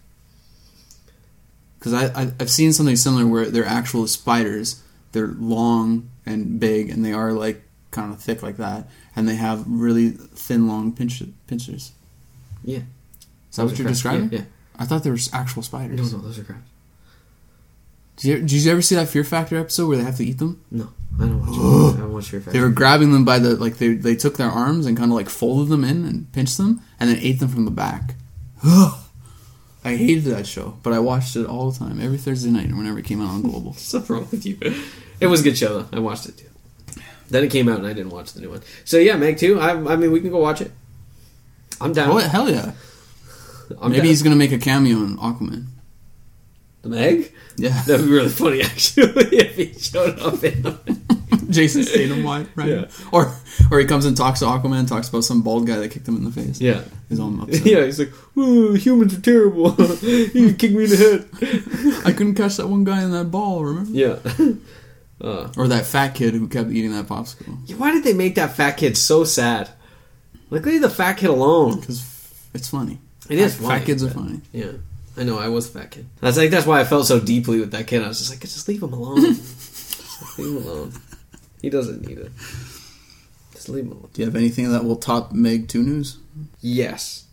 Because 1.77 1.93
I, 1.93 2.05
I 2.21 2.31
I've 2.39 2.51
seen 2.51 2.73
something 2.73 2.95
similar 2.95 3.25
where 3.25 3.45
they're 3.45 3.65
actual 3.65 4.05
spiders. 4.07 4.81
They're 5.13 5.27
long 5.27 6.09
and 6.25 6.59
big, 6.59 6.89
and 6.89 7.03
they 7.05 7.13
are 7.13 7.31
like 7.33 7.61
kind 7.91 8.13
of 8.13 8.21
thick 8.21 8.41
like 8.43 8.57
that, 8.57 8.87
and 9.15 9.27
they 9.27 9.35
have 9.35 9.63
really 9.67 10.09
thin, 10.09 10.67
long 10.67 10.91
pinch, 10.93 11.21
pincers. 11.47 11.91
Yeah, 12.63 12.77
Is 12.77 12.83
that 13.57 13.63
Those 13.63 13.71
what 13.71 13.79
you're 13.79 13.85
crabs. 13.85 13.97
describing? 13.97 14.31
Yeah, 14.31 14.43
I 14.77 14.85
thought 14.85 15.03
there 15.03 15.11
was 15.11 15.33
actual 15.33 15.63
spiders. 15.63 16.11
No, 16.13 16.19
no, 16.19 16.23
those 16.25 16.39
are 16.39 16.43
crabs. 16.43 16.61
Did 18.17 18.27
you, 18.27 18.37
did 18.39 18.51
you 18.51 18.71
ever 18.71 18.81
see 18.83 18.93
that 18.95 19.07
Fear 19.09 19.23
Factor 19.23 19.57
episode 19.57 19.87
where 19.87 19.97
they 19.97 20.03
have 20.03 20.17
to 20.17 20.23
eat 20.25 20.37
them? 20.37 20.63
No, 20.69 20.89
I 21.19 21.23
don't 21.25 21.39
watch. 21.39 21.49
I 21.95 21.99
don't 21.99 22.13
watch 22.13 22.29
Fear 22.29 22.41
Factor. 22.41 22.51
They 22.51 22.63
were 22.63 22.69
grabbing 22.69 23.11
them 23.13 23.25
by 23.25 23.39
the 23.39 23.55
like 23.55 23.77
they 23.77 23.95
they 23.95 24.15
took 24.15 24.37
their 24.37 24.49
arms 24.49 24.85
and 24.85 24.95
kind 24.95 25.11
of 25.11 25.15
like 25.15 25.27
folded 25.29 25.69
them 25.69 25.83
in 25.83 26.05
and 26.05 26.31
pinched 26.31 26.57
them 26.57 26.81
and 26.99 27.09
then 27.09 27.17
ate 27.19 27.39
them 27.39 27.49
from 27.49 27.65
the 27.65 27.71
back. 27.71 28.13
I 29.83 29.95
hated 29.95 30.25
that 30.25 30.45
show, 30.45 30.77
but 30.83 30.93
I 30.93 30.99
watched 30.99 31.35
it 31.35 31.47
all 31.47 31.71
the 31.71 31.79
time, 31.79 31.99
every 31.99 32.19
Thursday 32.19 32.51
night 32.51 32.67
whenever 32.71 32.99
it 32.99 33.05
came 33.05 33.19
out 33.21 33.31
on 33.31 33.41
Global. 33.41 33.71
What's 33.91 33.93
wrong 34.09 34.27
with 34.29 34.45
you? 34.45 34.57
It 35.21 35.27
was 35.27 35.41
a 35.41 35.43
good 35.43 35.57
show 35.57 35.79
though. 35.81 35.97
I 35.97 35.99
watched 35.99 36.27
it 36.27 36.37
too. 36.37 36.47
Then 37.29 37.43
it 37.45 37.51
came 37.51 37.69
out 37.69 37.77
and 37.77 37.87
I 37.87 37.93
didn't 37.93 38.11
watch 38.11 38.33
the 38.33 38.41
new 38.41 38.49
one. 38.49 38.61
So 38.83 38.97
yeah, 38.97 39.15
Meg 39.15 39.37
too. 39.37 39.59
I, 39.59 39.69
I 39.71 39.95
mean, 39.95 40.11
we 40.11 40.19
can 40.19 40.31
go 40.31 40.39
watch 40.39 40.59
it. 40.61 40.71
I'm 41.79 41.93
down. 41.93 42.09
oh 42.11 42.17
hell 42.17 42.49
yeah! 42.49 42.73
I'm 43.79 43.91
Maybe 43.91 44.01
down. 44.01 44.07
he's 44.07 44.21
gonna 44.23 44.35
make 44.35 44.51
a 44.51 44.57
cameo 44.59 44.97
in 44.97 45.17
Aquaman. 45.17 45.67
the 46.81 46.89
Meg. 46.89 47.31
Yeah, 47.57 47.81
That'd 47.87 48.05
be 48.05 48.11
really 48.11 48.29
funny 48.29 48.61
actually 48.61 49.03
if 49.37 49.55
he 49.55 49.73
showed 49.73 50.19
up 50.19 50.43
in. 50.43 50.77
Jason 51.49 51.83
Statham? 51.83 52.25
Right? 52.25 52.47
Yeah. 52.67 52.85
Or 53.11 53.33
or 53.69 53.79
he 53.79 53.85
comes 53.85 54.05
and 54.05 54.15
talks 54.15 54.39
to 54.39 54.45
Aquaman, 54.45 54.87
talks 54.87 55.09
about 55.09 55.23
some 55.25 55.41
bald 55.41 55.67
guy 55.67 55.77
that 55.79 55.89
kicked 55.89 56.07
him 56.07 56.15
in 56.15 56.23
the 56.23 56.31
face. 56.31 56.61
Yeah. 56.61 56.81
He's 57.09 57.19
all 57.19 57.41
upset. 57.41 57.65
Yeah, 57.65 57.83
he's 57.85 57.99
like, 57.99 58.11
Ooh, 58.37 58.73
humans 58.73 59.17
are 59.17 59.21
terrible. 59.21 59.75
you 60.01 60.53
kicked 60.53 60.73
me 60.73 60.85
in 60.85 60.89
the 60.89 60.97
head. 60.97 62.05
I 62.05 62.11
couldn't 62.13 62.35
catch 62.35 62.55
that 62.57 62.67
one 62.67 62.83
guy 62.85 63.03
in 63.03 63.11
that 63.11 63.31
ball, 63.31 63.65
remember? 63.65 63.91
Yeah. 63.91 64.19
Uh, 65.21 65.49
Or 65.55 65.67
that 65.67 65.85
fat 65.85 66.15
kid 66.15 66.33
who 66.33 66.47
kept 66.47 66.71
eating 66.71 66.91
that 66.93 67.05
popsicle. 67.07 67.55
why 67.77 67.91
did 67.91 68.03
they 68.03 68.13
make 68.13 68.35
that 68.35 68.55
fat 68.55 68.77
kid 68.77 68.97
so 68.97 69.23
sad? 69.23 69.69
Like, 70.49 70.65
leave 70.65 70.81
the 70.81 70.89
fat 70.89 71.13
kid 71.17 71.29
alone. 71.29 71.79
Because 71.79 72.03
it's 72.53 72.69
funny. 72.69 72.99
It 73.29 73.37
is 73.39 73.55
Fat, 73.55 73.61
funny, 73.63 73.79
fat 73.79 73.85
kids 73.85 74.03
are 74.03 74.09
funny. 74.09 74.41
Yeah, 74.51 74.71
I 75.15 75.23
know. 75.23 75.37
I 75.39 75.47
was 75.47 75.67
a 75.69 75.79
fat 75.79 75.91
kid. 75.91 76.07
That's 76.19 76.37
like 76.37 76.49
that's 76.49 76.65
why 76.65 76.81
I 76.81 76.83
felt 76.83 77.05
so 77.05 77.19
deeply 77.19 77.59
with 77.59 77.71
that 77.71 77.87
kid. 77.87 78.01
I 78.03 78.07
was 78.09 78.17
just 78.17 78.29
like, 78.31 78.41
just 78.41 78.67
leave 78.67 78.81
him 78.83 78.91
alone. 78.93 79.21
just 79.35 80.39
leave 80.39 80.47
him 80.57 80.67
alone. 80.67 80.93
He 81.61 81.69
doesn't 81.69 82.05
need 82.05 82.17
it. 82.17 82.31
Just 83.53 83.69
leave 83.69 83.85
him 83.85 83.91
alone. 83.91 84.09
Do 84.11 84.21
you 84.21 84.25
have 84.25 84.35
anything 84.35 84.71
that 84.71 84.83
will 84.83 84.95
top 84.97 85.31
Meg 85.31 85.67
2 85.69 85.83
news? 85.83 86.17
Yes. 86.59 87.25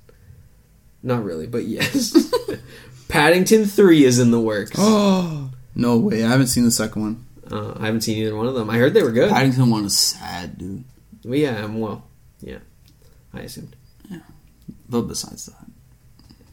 Not 1.02 1.24
really, 1.24 1.46
but 1.46 1.64
yes. 1.64 2.32
Paddington 3.08 3.64
three 3.64 4.04
is 4.04 4.18
in 4.18 4.30
the 4.30 4.40
works. 4.40 4.72
Oh 4.76 5.50
no 5.74 5.96
way! 5.96 6.22
I 6.24 6.28
haven't 6.28 6.48
seen 6.48 6.64
the 6.64 6.70
second 6.70 7.02
one. 7.02 7.24
Uh, 7.50 7.74
I 7.78 7.86
haven't 7.86 8.02
seen 8.02 8.18
either 8.18 8.36
one 8.36 8.46
of 8.46 8.54
them. 8.54 8.68
I 8.70 8.76
heard 8.76 8.94
they 8.94 9.02
were 9.02 9.12
good. 9.12 9.30
Paddington 9.30 9.70
one 9.70 9.84
is 9.84 9.96
sad, 9.98 10.58
dude. 10.58 10.84
Well, 11.24 11.34
yeah, 11.38 11.64
well, 11.66 12.04
yeah. 12.40 12.58
I 13.34 13.40
assumed 13.40 13.74
But 14.88 15.02
besides 15.02 15.46
that, 15.46 15.66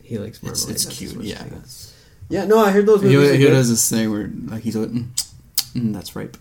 he 0.03 0.17
likes 0.17 0.37
it's, 0.37 0.43
marmalade. 0.43 0.75
it's 0.75 0.85
that's 0.85 0.97
cute. 0.97 1.23
Yeah, 1.23 1.43
that's- 1.43 1.93
yeah. 2.29 2.45
No, 2.45 2.59
I 2.59 2.71
heard 2.71 2.85
those 2.85 3.01
he, 3.01 3.09
movies. 3.09 3.31
he 3.31 3.35
are 3.45 3.49
good. 3.49 3.53
does 3.53 3.69
this 3.69 3.89
thing 3.89 4.11
where 4.11 4.29
like 4.47 4.63
he's 4.63 4.75
like, 4.75 4.89
mm, 4.89 5.07
mm, 5.75 5.93
that's 5.93 6.15
right. 6.15 6.31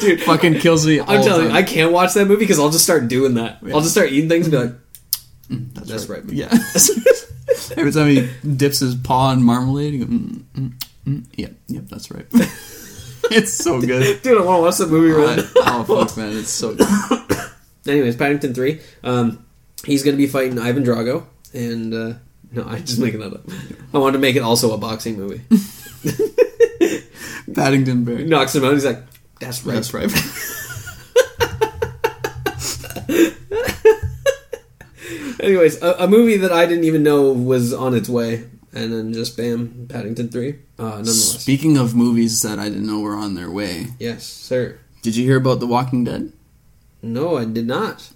Dude, 0.00 0.22
Fucking 0.22 0.54
kills 0.54 0.86
me. 0.86 1.00
I'm 1.00 1.18
all 1.18 1.24
telling 1.24 1.46
you. 1.50 1.52
I 1.52 1.62
can't 1.62 1.92
watch 1.92 2.14
that 2.14 2.26
movie 2.26 2.40
because 2.40 2.58
I'll 2.58 2.70
just 2.70 2.84
start 2.84 3.08
doing 3.08 3.34
that. 3.34 3.58
Yeah. 3.62 3.74
I'll 3.74 3.80
just 3.82 3.92
start 3.92 4.10
eating 4.10 4.28
things 4.28 4.46
and 4.46 4.52
be 4.52 4.58
like, 4.58 4.74
Mm, 5.48 5.72
that's, 5.74 5.88
That's 5.88 6.06
right. 6.08 6.24
right. 6.24 6.32
Yeah. 6.32 6.48
Every 7.76 7.92
time 7.92 8.08
he 8.08 8.28
dips 8.56 8.80
his 8.80 8.96
paw 8.96 9.30
in 9.32 9.44
marmalade, 9.44 9.92
he 9.92 9.98
goes, 10.00 10.72
mm, 11.06 11.20
mm. 11.20 11.26
yep, 11.36 11.54
yep, 11.68 11.84
that's 11.88 12.10
right. 12.10 12.26
it's 12.32 13.52
so 13.54 13.80
good. 13.80 14.22
dude, 14.22 14.38
I 14.38 14.44
want 14.44 14.58
to 14.58 14.62
watch 14.62 14.76
that 14.78 14.90
movie 14.90 15.12
right 15.12 15.36
now. 15.54 15.80
oh 15.80 16.04
fuck, 16.04 16.16
man, 16.16 16.36
it's 16.36 16.50
so 16.50 16.74
good. 16.74 16.86
Anyways, 17.86 18.16
Paddington 18.16 18.52
3. 18.54 18.80
Um, 19.04 19.46
he's 19.84 20.02
going 20.02 20.16
to 20.16 20.18
be 20.18 20.26
fighting 20.26 20.58
Ivan 20.58 20.84
Drago. 20.84 21.24
And, 21.54 21.94
uh, 21.94 22.14
no, 22.50 22.64
I'm 22.64 22.84
just 22.84 22.98
making 22.98 23.20
that 23.20 23.32
up. 23.32 23.48
I 23.94 23.98
wanted 23.98 24.14
to 24.14 24.18
make 24.18 24.34
it 24.34 24.42
also 24.42 24.74
a 24.74 24.78
boxing 24.78 25.16
movie. 25.16 25.42
Paddington 27.54 28.04
Bear. 28.04 28.24
Knocks 28.24 28.56
him 28.56 28.64
out. 28.64 28.72
He's 28.72 28.84
like, 28.84 29.04
that's 29.38 29.64
right. 29.64 29.74
That's 29.74 29.94
right. 29.94 30.10
Anyways, 35.40 35.80
a, 35.80 35.92
a 36.00 36.08
movie 36.08 36.38
that 36.38 36.50
I 36.50 36.66
didn't 36.66 36.84
even 36.84 37.04
know 37.04 37.30
was 37.32 37.72
on 37.72 37.94
its 37.94 38.08
way. 38.08 38.44
And 38.76 38.92
then 38.92 39.12
just 39.14 39.38
bam, 39.38 39.86
Paddington 39.88 40.28
3. 40.28 40.50
Uh, 40.78 40.82
nonetheless. 40.82 41.40
Speaking 41.40 41.78
of 41.78 41.94
movies 41.94 42.42
that 42.42 42.58
I 42.58 42.68
didn't 42.68 42.86
know 42.86 43.00
were 43.00 43.14
on 43.14 43.34
their 43.34 43.50
way, 43.50 43.86
yes, 43.98 44.24
sir. 44.24 44.78
did 45.00 45.16
you 45.16 45.24
hear 45.24 45.38
about 45.38 45.60
The 45.60 45.66
Walking 45.66 46.04
Dead? 46.04 46.30
No, 47.00 47.38
I 47.38 47.46
did 47.46 47.66
not. 47.66 48.10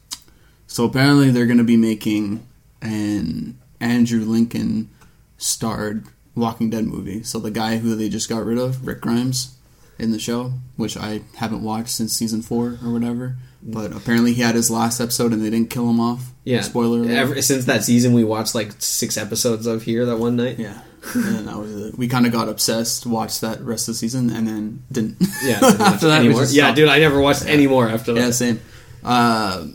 So 0.66 0.84
apparently 0.84 1.30
they're 1.30 1.46
going 1.46 1.56
to 1.58 1.64
be 1.64 1.78
making 1.78 2.46
an 2.82 3.58
Andrew 3.80 4.20
Lincoln 4.20 4.90
starred 5.38 6.04
Walking 6.34 6.68
Dead 6.68 6.84
movie. 6.84 7.22
So 7.22 7.38
the 7.38 7.50
guy 7.50 7.78
who 7.78 7.94
they 7.96 8.10
just 8.10 8.28
got 8.28 8.44
rid 8.44 8.58
of, 8.58 8.86
Rick 8.86 9.00
Grimes, 9.00 9.56
in 10.00 10.10
the 10.12 10.18
show, 10.18 10.52
which 10.76 10.96
I 10.96 11.20
haven't 11.36 11.62
watched 11.62 11.90
since 11.90 12.12
season 12.12 12.42
four 12.42 12.78
or 12.84 12.92
whatever. 12.92 13.36
But 13.62 13.92
apparently 13.94 14.32
he 14.32 14.40
had 14.42 14.54
his 14.54 14.70
last 14.70 15.00
episode 15.00 15.32
and 15.32 15.44
they 15.44 15.50
didn't 15.50 15.68
kill 15.70 15.88
him 15.90 16.00
off. 16.00 16.32
Yeah. 16.44 16.62
Spoiler 16.62 17.00
alert. 17.00 17.10
Ever, 17.10 17.42
since 17.42 17.66
that 17.66 17.84
season, 17.84 18.14
we 18.14 18.24
watched 18.24 18.54
like 18.54 18.72
six 18.78 19.18
episodes 19.18 19.66
of 19.66 19.82
here 19.82 20.06
that 20.06 20.16
one 20.16 20.36
night. 20.36 20.58
Yeah. 20.58 20.80
and 21.14 21.46
that 21.46 21.56
was 21.58 21.74
it. 21.88 21.98
We 21.98 22.08
kind 22.08 22.26
of 22.26 22.32
got 22.32 22.48
obsessed, 22.48 23.06
watched 23.06 23.40
that 23.42 23.60
rest 23.60 23.88
of 23.88 23.94
the 23.94 23.98
season, 23.98 24.30
and 24.30 24.46
then 24.46 24.82
didn't. 24.92 25.16
Yeah, 25.42 25.60
didn't 25.60 25.80
after 25.80 26.08
that, 26.08 26.20
anymore. 26.20 26.42
yeah, 26.42 26.64
stopped. 26.64 26.76
dude, 26.76 26.88
I 26.88 26.98
never 26.98 27.20
watched 27.20 27.46
any 27.46 27.66
more 27.66 27.88
after 27.88 28.12
that. 28.14 28.20
Yeah, 28.20 28.30
same. 28.32 28.60
Uh, 29.02 29.66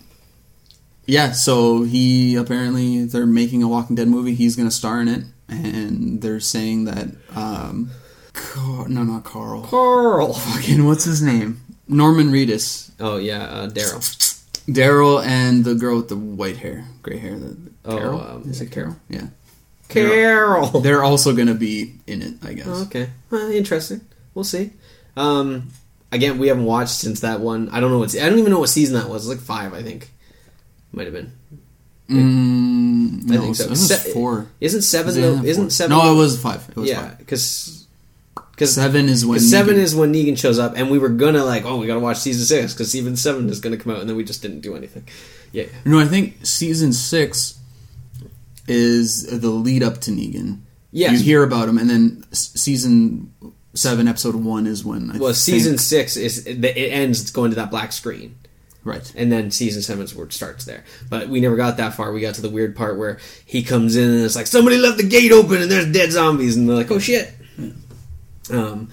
yeah, 1.07 1.31
so 1.31 1.83
he 1.83 2.35
apparently 2.35 3.05
they're 3.05 3.25
making 3.25 3.63
a 3.63 3.67
Walking 3.67 3.95
Dead 3.95 4.07
movie. 4.07 4.35
He's 4.35 4.55
going 4.55 4.67
to 4.67 4.73
star 4.73 5.01
in 5.01 5.07
it, 5.07 5.23
and 5.49 6.21
they're 6.21 6.39
saying 6.39 6.85
that 6.85 7.07
um, 7.35 7.89
Car- 8.35 8.87
no, 8.89 9.03
not 9.03 9.23
Carl. 9.23 9.61
Carl. 9.63 10.33
Fucking 10.33 10.85
what's 10.85 11.05
his 11.05 11.21
name? 11.21 11.61
Norman 11.87 12.31
Reedus, 12.31 12.91
Oh 12.99 13.17
yeah, 13.17 13.43
uh, 13.45 13.67
Daryl. 13.69 14.01
Daryl, 14.67 15.23
and 15.23 15.63
the 15.63 15.75
girl 15.75 15.97
with 15.97 16.09
the 16.09 16.15
white 16.17 16.57
hair, 16.57 16.85
gray 17.01 17.17
hair. 17.17 17.37
The, 17.37 17.55
Oh, 17.87 17.97
Carol. 17.97 18.21
um, 18.21 18.43
Is 18.49 18.61
it 18.61 18.71
Carol? 18.71 18.95
Yeah. 19.09 19.27
Carol. 19.89 20.79
They're 20.81 21.03
also 21.03 21.35
going 21.35 21.47
to 21.49 21.53
be 21.53 21.93
in 22.07 22.23
it, 22.23 22.33
I 22.43 22.53
guess. 22.53 22.65
Oh, 22.67 22.81
okay, 22.83 23.09
well, 23.29 23.51
interesting. 23.51 24.01
We'll 24.33 24.43
see. 24.43 24.71
Um, 25.15 25.69
again, 26.11 26.39
we 26.39 26.47
haven't 26.47 26.65
watched 26.65 26.95
since 26.95 27.19
that 27.19 27.39
one. 27.41 27.69
I 27.69 27.79
don't 27.79 27.91
know 27.91 27.99
what. 27.99 28.15
I 28.19 28.27
don't 28.27 28.39
even 28.39 28.51
know 28.51 28.59
what 28.59 28.69
season 28.69 28.95
that 28.95 29.07
was. 29.07 29.25
It 29.27 29.29
was 29.29 29.37
like 29.37 29.45
five, 29.45 29.73
I 29.75 29.83
think. 29.83 30.09
Might 30.91 31.05
have 31.05 31.13
been. 31.13 31.31
Mm, 32.09 33.31
I 33.31 33.35
no, 33.35 33.41
think 33.41 33.55
so. 33.55 33.65
It 33.65 33.69
was 33.69 33.87
Se- 33.87 34.13
four. 34.13 34.47
Isn't 34.59 34.81
seven 34.81 35.15
it 35.17 35.21
though? 35.21 35.43
Isn't 35.43 35.65
four? 35.65 35.69
seven? 35.69 35.97
No, 35.97 36.13
it 36.13 36.17
was 36.17 36.41
five. 36.41 36.67
It 36.69 36.75
was 36.75 36.89
yeah, 36.89 37.01
five. 37.09 37.17
because 37.19 37.84
because 38.55 38.73
Seven 38.73 39.09
is 39.09 39.25
when 39.25 39.39
seven 39.39 39.75
Negan- 39.75 39.79
is 39.79 39.95
when 39.95 40.13
Negan 40.13 40.37
shows 40.37 40.57
up, 40.57 40.73
and 40.77 40.89
we 40.89 40.97
were 40.97 41.09
gonna 41.09 41.43
like, 41.43 41.65
oh, 41.65 41.77
we 41.77 41.87
gotta 41.87 41.99
watch 41.99 42.17
season 42.17 42.45
six 42.45 42.73
because 42.73 42.89
season 42.89 43.15
seven 43.17 43.49
is 43.49 43.59
gonna 43.59 43.77
come 43.77 43.91
out, 43.93 43.99
and 43.99 44.09
then 44.09 44.15
we 44.15 44.23
just 44.23 44.41
didn't 44.41 44.61
do 44.61 44.75
anything. 44.75 45.03
Yeah, 45.51 45.65
No, 45.85 45.99
I 45.99 46.05
think 46.05 46.45
season 46.45 46.91
six 46.93 47.59
is 48.67 49.23
the 49.39 49.49
lead 49.49 49.83
up 49.83 49.99
to 50.01 50.11
Negan. 50.11 50.59
Yeah, 50.91 51.11
you 51.11 51.19
hear 51.19 51.43
about 51.43 51.67
him, 51.67 51.77
and 51.77 51.89
then 51.89 52.23
season 52.31 53.33
seven, 53.73 54.07
episode 54.07 54.35
one 54.35 54.65
is 54.65 54.85
when. 54.85 55.11
I 55.11 55.17
well, 55.17 55.27
think- 55.33 55.35
season 55.35 55.77
six 55.77 56.15
is 56.15 56.45
it 56.47 56.63
ends 56.63 57.29
going 57.31 57.51
to 57.51 57.55
that 57.57 57.69
black 57.69 57.91
screen. 57.91 58.35
right. 58.85 59.11
and 59.15 59.29
then 59.31 59.51
season 59.51 59.81
seven's 59.81 60.15
where 60.15 60.25
it 60.27 60.31
starts 60.33 60.63
there. 60.65 60.85
But 61.09 61.27
we 61.27 61.41
never 61.41 61.55
got 61.57 61.77
that 61.77 61.95
far. 61.95 62.13
We 62.13 62.21
got 62.21 62.35
to 62.35 62.41
the 62.41 62.49
weird 62.49 62.75
part 62.75 62.97
where 62.97 63.17
he 63.45 63.61
comes 63.63 63.95
in 63.97 64.09
and 64.09 64.23
it's 64.23 64.35
like 64.35 64.47
somebody 64.47 64.77
left 64.77 64.97
the 64.97 65.03
gate 65.07 65.31
open 65.33 65.61
and 65.61 65.69
there's 65.71 65.91
dead 65.91 66.11
zombies, 66.13 66.55
and 66.55 66.67
they're 66.69 66.77
like, 66.77 66.91
"Oh 66.91 66.99
shit!" 66.99 67.33
Um, 68.51 68.89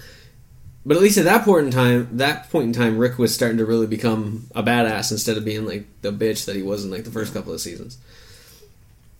but 0.85 0.97
at 0.97 1.03
least 1.03 1.17
at 1.17 1.25
that 1.25 1.45
point 1.45 1.67
in 1.67 1.71
time, 1.71 2.09
that 2.17 2.49
point 2.49 2.65
in 2.65 2.73
time, 2.73 2.97
Rick 2.97 3.17
was 3.17 3.33
starting 3.33 3.57
to 3.57 3.65
really 3.65 3.87
become 3.87 4.47
a 4.53 4.61
badass 4.61 5.11
instead 5.11 5.37
of 5.37 5.45
being 5.45 5.65
like 5.65 5.85
the 6.01 6.11
bitch 6.11 6.45
that 6.45 6.55
he 6.55 6.61
was 6.61 6.83
in 6.83 6.91
like 6.91 7.05
the 7.05 7.11
first 7.11 7.33
couple 7.33 7.53
of 7.53 7.61
seasons. 7.61 7.97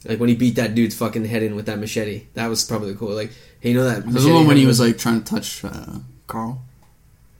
Like 0.05 0.19
when 0.19 0.27
he 0.27 0.35
beat 0.35 0.55
that 0.55 0.75
dude's 0.75 0.95
fucking 0.95 1.23
head 1.25 1.43
in 1.43 1.55
with 1.55 1.67
that 1.67 1.79
machete, 1.79 2.25
that 2.33 2.47
was 2.47 2.63
probably 2.65 2.93
cool. 2.95 3.11
Like, 3.11 3.31
hey, 3.61 3.69
you 3.69 3.75
know 3.75 3.85
that? 3.85 4.05
There's 4.05 4.25
the 4.25 4.33
one 4.33 4.47
when 4.47 4.57
he 4.57 4.65
was 4.65 4.79
like 4.79 4.97
trying 4.97 5.23
to 5.23 5.25
touch 5.25 5.63
uh, 5.63 5.99
Carl. 6.27 6.61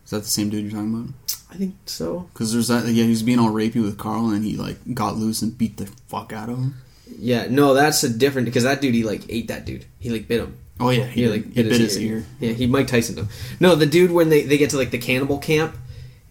Is 0.06 0.12
that 0.12 0.20
the 0.20 0.26
same 0.26 0.50
dude 0.50 0.64
you're 0.64 0.72
talking 0.72 0.94
about? 0.94 1.14
I 1.52 1.56
think 1.56 1.76
so. 1.86 2.30
Because 2.34 2.54
there's 2.54 2.70
that. 2.70 2.86
Yeah, 2.86 3.04
he 3.04 3.10
was 3.10 3.24
being 3.24 3.40
all 3.40 3.52
rapey 3.52 3.84
with 3.84 3.98
Carl, 3.98 4.30
and 4.30 4.46
he 4.46 4.56
like 4.56 4.78
got 4.94 5.18
loose 5.18 5.42
and 5.42 5.58
beat 5.58 5.78
the 5.78 5.88
fuck 6.08 6.32
out 6.32 6.50
of 6.50 6.58
him. 6.58 6.76
Yeah, 7.20 7.48
no, 7.50 7.74
that's 7.74 8.04
a 8.04 8.10
different 8.10 8.46
because 8.46 8.64
that 8.64 8.80
dude 8.80 8.96
he 8.96 9.04
like 9.04 9.24
ate 9.28 9.50
that 9.50 9.66
dude. 9.66 9.86
He 10.00 10.10
like 10.10 10.28
bit 10.28 10.42
him. 10.42 10.58
Oh 10.84 10.90
yeah, 10.90 11.06
He 11.06 11.24
he, 11.24 11.30
like 11.30 11.46
he 11.54 11.64
bit 11.64 11.72
his 11.80 11.98
ear. 11.98 12.26
Yeah, 12.40 12.52
he 12.54 12.68
Mike 12.68 12.88
Tyson 12.88 13.18
him. 13.18 13.30
No, 13.60 13.76
the 13.76 13.86
dude 13.86 14.12
when 14.12 14.30
they, 14.30 14.44
they 14.44 14.58
get 14.58 14.70
to 14.72 14.78
like 14.78 14.92
the 14.92 14.98
cannibal 14.98 15.38
camp, 15.40 15.76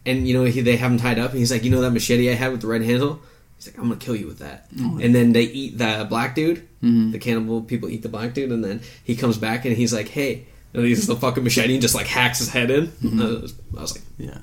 and 0.07 0.27
you 0.29 0.35
know 0.37 0.45
he, 0.45 0.61
they 0.61 0.77
have 0.77 0.91
him 0.93 0.99
tied 0.99 1.19
up, 1.19 1.31
and 1.31 1.39
he's 1.39 1.51
like, 1.51 1.65
you 1.65 1.71
know 1.71 1.81
that 1.81 1.91
machete 1.91 2.31
I 2.31 2.35
had 2.35 2.53
with 2.53 2.61
the 2.61 2.67
red 2.67 2.83
handle. 2.83 3.21
He's 3.57 3.67
like, 3.69 3.79
I'm 3.79 3.85
gonna 3.85 3.97
kill 3.97 4.17
you 4.17 4.27
with 4.27 4.39
that. 4.41 4.67
Oh, 4.81 4.99
and 5.01 5.15
then 5.15 5.33
they 5.33 5.43
eat 5.43 5.79
the 5.79 6.07
black 6.09 6.35
dude. 6.35 6.69
Mhm. 6.83 7.13
The 7.13 7.19
cannibal 7.19 7.63
people 7.63 7.89
eat 7.89 8.03
the 8.03 8.09
black 8.09 8.35
dude, 8.35 8.51
and 8.51 8.65
then 8.65 8.81
he 9.05 9.15
comes 9.17 9.39
back 9.39 9.65
and 9.65 9.77
he's 9.77 9.93
like, 9.93 10.09
hey, 10.09 10.47
and 10.75 10.83
he 10.83 10.91
uses 10.91 11.07
the 11.07 11.17
fucking 11.17 11.45
machete 11.45 11.73
and 11.75 11.83
just 11.83 11.95
like 11.95 12.07
hacks 12.07 12.39
his 12.41 12.49
head 12.49 12.71
in. 12.71 12.89
Mm-hmm. 12.89 13.21
I, 13.23 13.25
was, 13.25 13.55
I 13.79 13.81
was 13.81 13.95
like, 13.97 14.05
Yeah, 14.19 14.39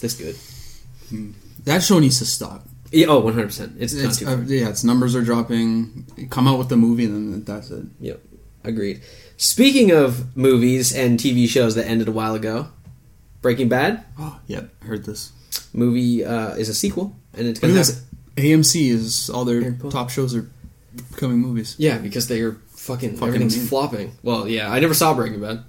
this 0.00 0.14
good. 0.14 0.36
that 1.64 1.82
show 1.82 1.98
needs 1.98 2.18
to 2.18 2.24
stop. 2.26 2.66
Yeah, 2.90 3.06
oh, 3.08 3.18
100. 3.20 3.46
percent 3.46 3.76
It's, 3.78 3.92
not 3.94 4.04
It's, 4.06 4.22
uh, 4.24 4.44
yeah, 4.46 4.68
its 4.70 4.82
numbers 4.84 5.14
are 5.14 5.22
dropping. 5.22 6.06
Come 6.30 6.48
out 6.48 6.58
with 6.58 6.68
the 6.68 6.76
movie, 6.76 7.04
and 7.04 7.32
then 7.34 7.44
that's 7.44 7.70
it. 7.70 7.84
Yep, 8.00 8.20
agreed. 8.64 9.00
Speaking 9.36 9.90
of 9.92 10.36
movies 10.36 10.94
and 10.94 11.18
TV 11.18 11.48
shows 11.48 11.74
that 11.76 11.86
ended 11.86 12.08
a 12.08 12.12
while 12.12 12.34
ago, 12.34 12.68
Breaking 13.42 13.68
Bad 13.68 14.04
Oh, 14.18 14.40
yep, 14.46 14.70
heard 14.82 15.04
this. 15.04 15.32
movie 15.72 16.24
uh, 16.24 16.54
is 16.56 16.68
a 16.68 16.74
sequel, 16.74 17.14
and 17.34 17.46
it's 17.46 17.62
Look 17.62 17.70
gonna 17.72 17.84
have. 17.84 17.94
AMC 18.36 18.90
is 18.90 19.30
all 19.30 19.44
their 19.44 19.72
top 19.90 20.10
shows 20.10 20.34
are 20.34 20.48
becoming 21.10 21.38
movies. 21.38 21.74
Yeah, 21.78 21.98
because 21.98 22.28
they're 22.28 22.52
fucking, 22.70 23.12
Fucking 23.16 23.28
everything's 23.28 23.54
amazing. 23.54 23.68
flopping. 23.68 24.12
Well, 24.22 24.48
yeah, 24.48 24.70
I 24.72 24.80
never 24.80 24.94
saw 24.94 25.14
Breaking 25.14 25.40
Bad. 25.40 25.62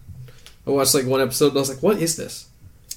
I 0.67 0.71
watched 0.71 0.93
like 0.95 1.05
one 1.05 1.21
episode 1.21 1.49
and 1.49 1.57
I 1.57 1.59
was 1.61 1.69
like, 1.69 1.83
"What 1.83 1.97
is 2.01 2.15
this?" 2.15 2.47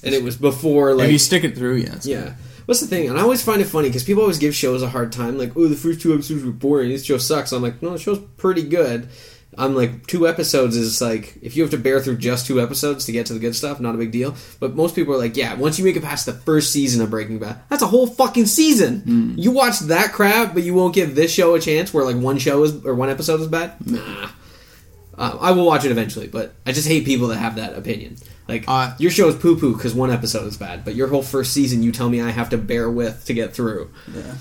And 0.03 0.13
it 0.13 0.23
was 0.23 0.35
before 0.35 0.93
like 0.95 1.05
if 1.07 1.11
you 1.13 1.19
stick 1.19 1.43
it 1.43 1.55
through, 1.55 1.77
yeah, 1.77 1.95
yeah. 2.03 2.33
What's 2.65 2.79
the 2.81 2.87
thing? 2.87 3.09
And 3.09 3.17
I 3.17 3.21
always 3.21 3.43
find 3.43 3.61
it 3.61 3.65
funny 3.65 3.89
because 3.89 4.03
people 4.03 4.21
always 4.21 4.37
give 4.39 4.55
shows 4.55 4.81
a 4.81 4.89
hard 4.89 5.11
time, 5.11 5.37
like, 5.37 5.55
"Oh, 5.57 5.67
the 5.67 5.75
first 5.75 6.01
two 6.01 6.13
episodes 6.13 6.43
were 6.43 6.51
boring. 6.51 6.89
This 6.89 7.03
show 7.05 7.17
sucks." 7.17 7.51
I'm 7.51 7.61
like, 7.61 7.81
"No, 7.81 7.91
the 7.91 7.99
show's 7.99 8.19
pretty 8.37 8.63
good." 8.63 9.07
I'm 9.57 9.75
like 9.75 10.07
two 10.07 10.27
episodes 10.27 10.75
is 10.75 11.01
like 11.01 11.37
if 11.41 11.55
you 11.55 11.63
have 11.63 11.71
to 11.71 11.77
bear 11.77 11.99
through 11.99 12.17
just 12.17 12.47
two 12.47 12.59
episodes 12.61 13.05
to 13.05 13.11
get 13.11 13.25
to 13.27 13.33
the 13.33 13.39
good 13.39 13.55
stuff, 13.55 13.79
not 13.79 13.95
a 13.95 13.97
big 13.97 14.11
deal. 14.11 14.35
But 14.59 14.75
most 14.75 14.95
people 14.95 15.13
are 15.13 15.17
like, 15.17 15.37
yeah, 15.37 15.53
once 15.55 15.77
you 15.77 15.85
make 15.85 15.95
it 15.95 16.03
past 16.03 16.25
the 16.25 16.33
first 16.33 16.71
season 16.71 17.01
of 17.01 17.09
Breaking 17.09 17.39
Bad, 17.39 17.59
that's 17.69 17.83
a 17.83 17.87
whole 17.87 18.07
fucking 18.07 18.45
season. 18.47 19.35
You 19.37 19.51
watch 19.51 19.79
that 19.79 20.11
crap, 20.13 20.53
but 20.53 20.63
you 20.63 20.73
won't 20.73 20.95
give 20.95 21.15
this 21.15 21.31
show 21.33 21.55
a 21.55 21.59
chance 21.59 21.93
where 21.93 22.03
like 22.05 22.17
one 22.17 22.37
show 22.37 22.63
is 22.63 22.85
or 22.85 22.95
one 22.95 23.09
episode 23.09 23.41
is 23.41 23.47
bad. 23.47 23.73
Nah. 23.85 24.29
Uh, 25.15 25.37
I 25.39 25.51
will 25.51 25.65
watch 25.65 25.85
it 25.85 25.91
eventually, 25.91 26.27
but 26.27 26.55
I 26.65 26.71
just 26.71 26.87
hate 26.87 27.05
people 27.05 27.27
that 27.27 27.37
have 27.37 27.57
that 27.57 27.77
opinion. 27.77 28.17
Like 28.47 28.65
Uh, 28.67 28.95
your 28.97 29.11
show 29.11 29.27
is 29.29 29.35
poo 29.35 29.57
poo 29.59 29.73
because 29.73 29.93
one 29.93 30.09
episode 30.09 30.47
is 30.47 30.57
bad, 30.57 30.83
but 30.83 30.95
your 30.95 31.07
whole 31.07 31.21
first 31.21 31.53
season 31.53 31.83
you 31.83 31.91
tell 31.91 32.09
me 32.09 32.21
I 32.21 32.31
have 32.31 32.49
to 32.49 32.57
bear 32.57 32.89
with 32.89 33.25
to 33.25 33.33
get 33.33 33.53
through. 33.53 33.91
Yeah. 34.13 34.35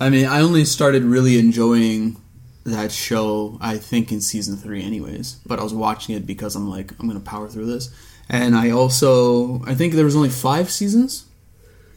I 0.00 0.10
mean, 0.10 0.26
I 0.26 0.40
only 0.42 0.64
started 0.64 1.02
really 1.02 1.38
enjoying 1.38 2.16
that 2.70 2.92
show, 2.92 3.58
I 3.60 3.78
think, 3.78 4.12
in 4.12 4.20
season 4.20 4.56
three, 4.56 4.82
anyways. 4.82 5.34
But 5.46 5.58
I 5.58 5.62
was 5.62 5.74
watching 5.74 6.14
it 6.16 6.26
because 6.26 6.56
I'm 6.56 6.68
like, 6.68 6.92
I'm 6.98 7.08
going 7.08 7.20
to 7.20 7.24
power 7.24 7.48
through 7.48 7.66
this. 7.66 7.90
And 8.28 8.54
I 8.54 8.70
also, 8.70 9.62
I 9.64 9.74
think 9.74 9.94
there 9.94 10.04
was 10.04 10.16
only 10.16 10.28
five 10.28 10.70
seasons. 10.70 11.24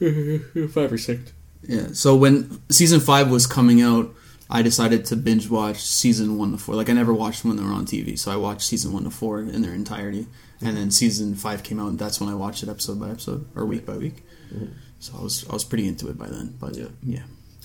Five 0.00 0.92
or 0.92 0.98
six. 0.98 1.32
Yeah. 1.62 1.88
So 1.92 2.16
when 2.16 2.60
season 2.70 2.98
five 3.00 3.30
was 3.30 3.46
coming 3.46 3.80
out, 3.80 4.12
I 4.50 4.62
decided 4.62 5.04
to 5.06 5.16
binge 5.16 5.48
watch 5.48 5.80
season 5.80 6.36
one 6.38 6.50
to 6.52 6.58
four. 6.58 6.74
Like 6.74 6.90
I 6.90 6.92
never 6.92 7.14
watched 7.14 7.42
them 7.42 7.50
when 7.50 7.56
they 7.58 7.62
were 7.64 7.72
on 7.72 7.86
TV, 7.86 8.18
so 8.18 8.32
I 8.32 8.36
watched 8.36 8.62
season 8.62 8.92
one 8.92 9.04
to 9.04 9.10
four 9.10 9.38
in 9.40 9.62
their 9.62 9.72
entirety. 9.72 10.26
And 10.60 10.76
then 10.76 10.90
season 10.90 11.34
five 11.36 11.62
came 11.62 11.78
out, 11.80 11.88
and 11.88 11.98
that's 11.98 12.20
when 12.20 12.28
I 12.28 12.34
watched 12.34 12.62
it 12.64 12.68
episode 12.68 12.98
by 12.98 13.10
episode 13.10 13.46
or 13.54 13.64
week 13.64 13.86
by 13.86 13.96
week. 13.96 14.24
Mm-hmm. 14.52 14.72
So 14.98 15.14
I 15.18 15.22
was 15.22 15.46
I 15.48 15.52
was 15.52 15.64
pretty 15.64 15.86
into 15.86 16.08
it 16.08 16.18
by 16.18 16.26
then. 16.26 16.56
But 16.60 16.76
Yeah. 16.76 16.88
yeah, 17.04 17.22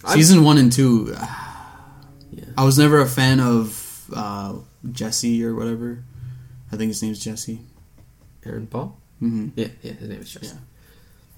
season 0.09 0.43
one 0.43 0.57
and 0.59 0.71
two. 0.71 1.07
Yeah. 1.11 1.53
I 2.57 2.63
was 2.63 2.77
never 2.77 2.99
a 2.99 3.05
fan 3.07 3.39
of 3.39 4.09
uh, 4.15 4.55
Jesse 4.91 5.43
or 5.45 5.53
whatever. 5.55 6.03
I 6.71 6.75
think 6.77 6.89
his 6.89 7.01
name's 7.03 7.23
Jesse. 7.23 7.59
Aaron 8.45 8.67
Paul? 8.67 8.97
hmm 9.19 9.49
Yeah, 9.55 9.67
yeah, 9.81 9.93
his 9.93 10.09
name 10.09 10.21
is 10.21 10.31
Justin. 10.31 10.59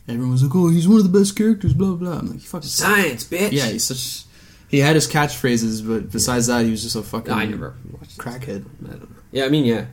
Everyone 0.07 0.31
was 0.31 0.43
like, 0.43 0.55
"Oh, 0.55 0.69
he's 0.69 0.87
one 0.87 0.97
of 0.97 1.11
the 1.11 1.19
best 1.19 1.35
characters." 1.35 1.73
Blah 1.73 1.93
blah. 1.95 2.19
I'm 2.19 2.27
like, 2.27 2.35
"You 2.35 2.47
fucking 2.47 2.67
Science, 2.67 3.25
bitch! 3.25 3.51
Yeah, 3.51 3.67
he's 3.67 3.83
such. 3.83 4.25
He 4.67 4.79
had 4.79 4.95
his 4.95 5.07
catchphrases, 5.07 5.85
but 5.87 6.11
besides 6.11 6.47
that, 6.47 6.65
he 6.65 6.71
was 6.71 6.81
just 6.83 6.95
a 6.95 7.03
fucking. 7.03 7.31
I 7.33 7.45
never 7.45 7.75
watched 7.91 8.17
crackhead. 8.17 8.65
I 8.85 8.91
don't 8.91 9.01
know. 9.09 9.15
Yeah, 9.31 9.45
I 9.45 9.49
mean, 9.49 9.65
yeah. 9.65 9.85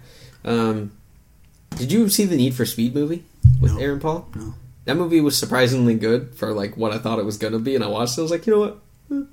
Um, 0.45 0.93
did 1.77 1.93
you 1.93 2.09
see 2.09 2.25
the 2.25 2.37
Need 2.37 2.55
for 2.55 2.65
Speed 2.65 2.95
movie 2.95 3.25
with 3.61 3.73
No. 3.75 3.79
Aaron 3.81 4.01
Paul? 4.01 4.29
No. 4.35 4.55
That 4.87 4.97
movie 4.97 5.21
was 5.21 5.37
surprisingly 5.37 5.95
good 5.95 6.35
for 6.35 6.53
like 6.53 6.77
what 6.77 6.93
I 6.93 6.99
thought 6.99 7.19
it 7.19 7.25
was 7.25 7.37
gonna 7.37 7.59
be, 7.59 7.75
and 7.75 7.85
I 7.85 7.89
watched 7.89 8.17
it. 8.17 8.21
I 8.21 8.23
was 8.23 8.31
like, 8.31 8.47
you 8.47 8.53
know 8.55 8.61
what, 8.61 8.79
Eh, 9.13 9.25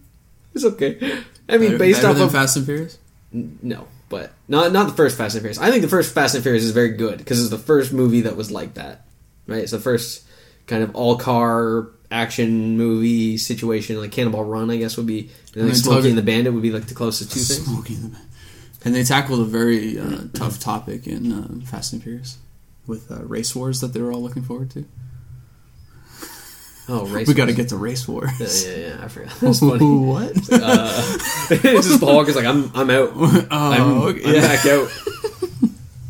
it's 0.53 0.65
okay. 0.65 1.23
I 1.49 1.57
mean, 1.57 1.69
Better- 1.71 1.77
based 1.77 2.01
better 2.01 2.15
off 2.19 2.25
of 2.27 2.31
Fast 2.31 2.57
and 2.57 2.65
Furious. 2.65 2.97
N- 3.33 3.59
no, 3.61 3.87
but 4.09 4.31
not 4.47 4.71
not 4.71 4.87
the 4.87 4.93
first 4.93 5.17
Fast 5.17 5.35
and 5.35 5.41
Furious. 5.41 5.59
I 5.59 5.69
think 5.71 5.81
the 5.81 5.87
first 5.89 6.13
Fast 6.13 6.35
and 6.35 6.43
Furious 6.43 6.63
is 6.63 6.71
very 6.71 6.89
good 6.91 7.17
because 7.17 7.41
it's 7.41 7.49
the 7.49 7.57
first 7.57 7.91
movie 7.93 8.21
that 8.21 8.35
was 8.35 8.51
like 8.51 8.75
that, 8.75 9.05
right? 9.47 9.59
It's 9.63 9.71
the 9.71 9.79
first 9.79 10.23
kind 10.67 10.83
of 10.83 10.95
all 10.95 11.17
car 11.17 11.89
action 12.11 12.77
movie 12.77 13.37
situation, 13.37 13.99
like 13.99 14.11
Cannonball 14.11 14.45
Run, 14.45 14.69
I 14.69 14.77
guess 14.77 14.97
would 14.97 15.07
be. 15.07 15.21
And 15.21 15.29
then 15.63 15.67
like 15.69 15.75
Smokey 15.75 16.09
and 16.09 16.17
the 16.17 16.21
Bandit 16.21 16.53
would 16.53 16.61
be 16.63 16.71
like 16.71 16.85
the 16.85 16.93
closest 16.93 17.31
two 17.31 17.39
things. 17.39 17.65
Smokey 17.65 17.95
and 17.95 18.03
the 18.03 18.09
Bandit, 18.09 18.29
And 18.85 18.95
they 18.95 19.03
tackled 19.03 19.39
a 19.41 19.45
very 19.45 19.99
uh, 19.99 20.21
tough 20.33 20.59
topic 20.59 21.07
in 21.07 21.31
uh, 21.31 21.65
Fast 21.65 21.93
and 21.93 22.03
Furious 22.03 22.37
with 22.85 23.11
uh, 23.11 23.23
race 23.23 23.55
wars 23.55 23.81
that 23.81 23.93
they 23.93 24.01
were 24.01 24.11
all 24.11 24.21
looking 24.21 24.43
forward 24.43 24.69
to. 24.71 24.85
Oh, 26.89 27.05
race. 27.07 27.27
we 27.27 27.33
got 27.33 27.45
to 27.45 27.53
get 27.53 27.69
to 27.69 27.77
race 27.77 28.07
wars. 28.07 28.67
Yeah, 28.67 28.75
yeah, 28.75 28.87
yeah, 28.87 29.03
I 29.03 29.07
forgot. 29.07 29.35
That's 29.41 29.59
funny. 29.59 29.85
what? 29.85 30.33
Uh, 30.51 31.17
it's 31.49 31.87
just 31.87 31.99
Paul 31.99 32.25
is 32.25 32.35
like, 32.35 32.45
I'm, 32.45 32.71
I'm 32.73 32.89
out. 32.89 33.11
oh, 33.15 33.47
I'm, 33.51 34.01
okay. 34.03 34.23
I'm 34.23 34.35
yeah. 34.35 34.41
back 34.41 34.65
out. 34.65 34.89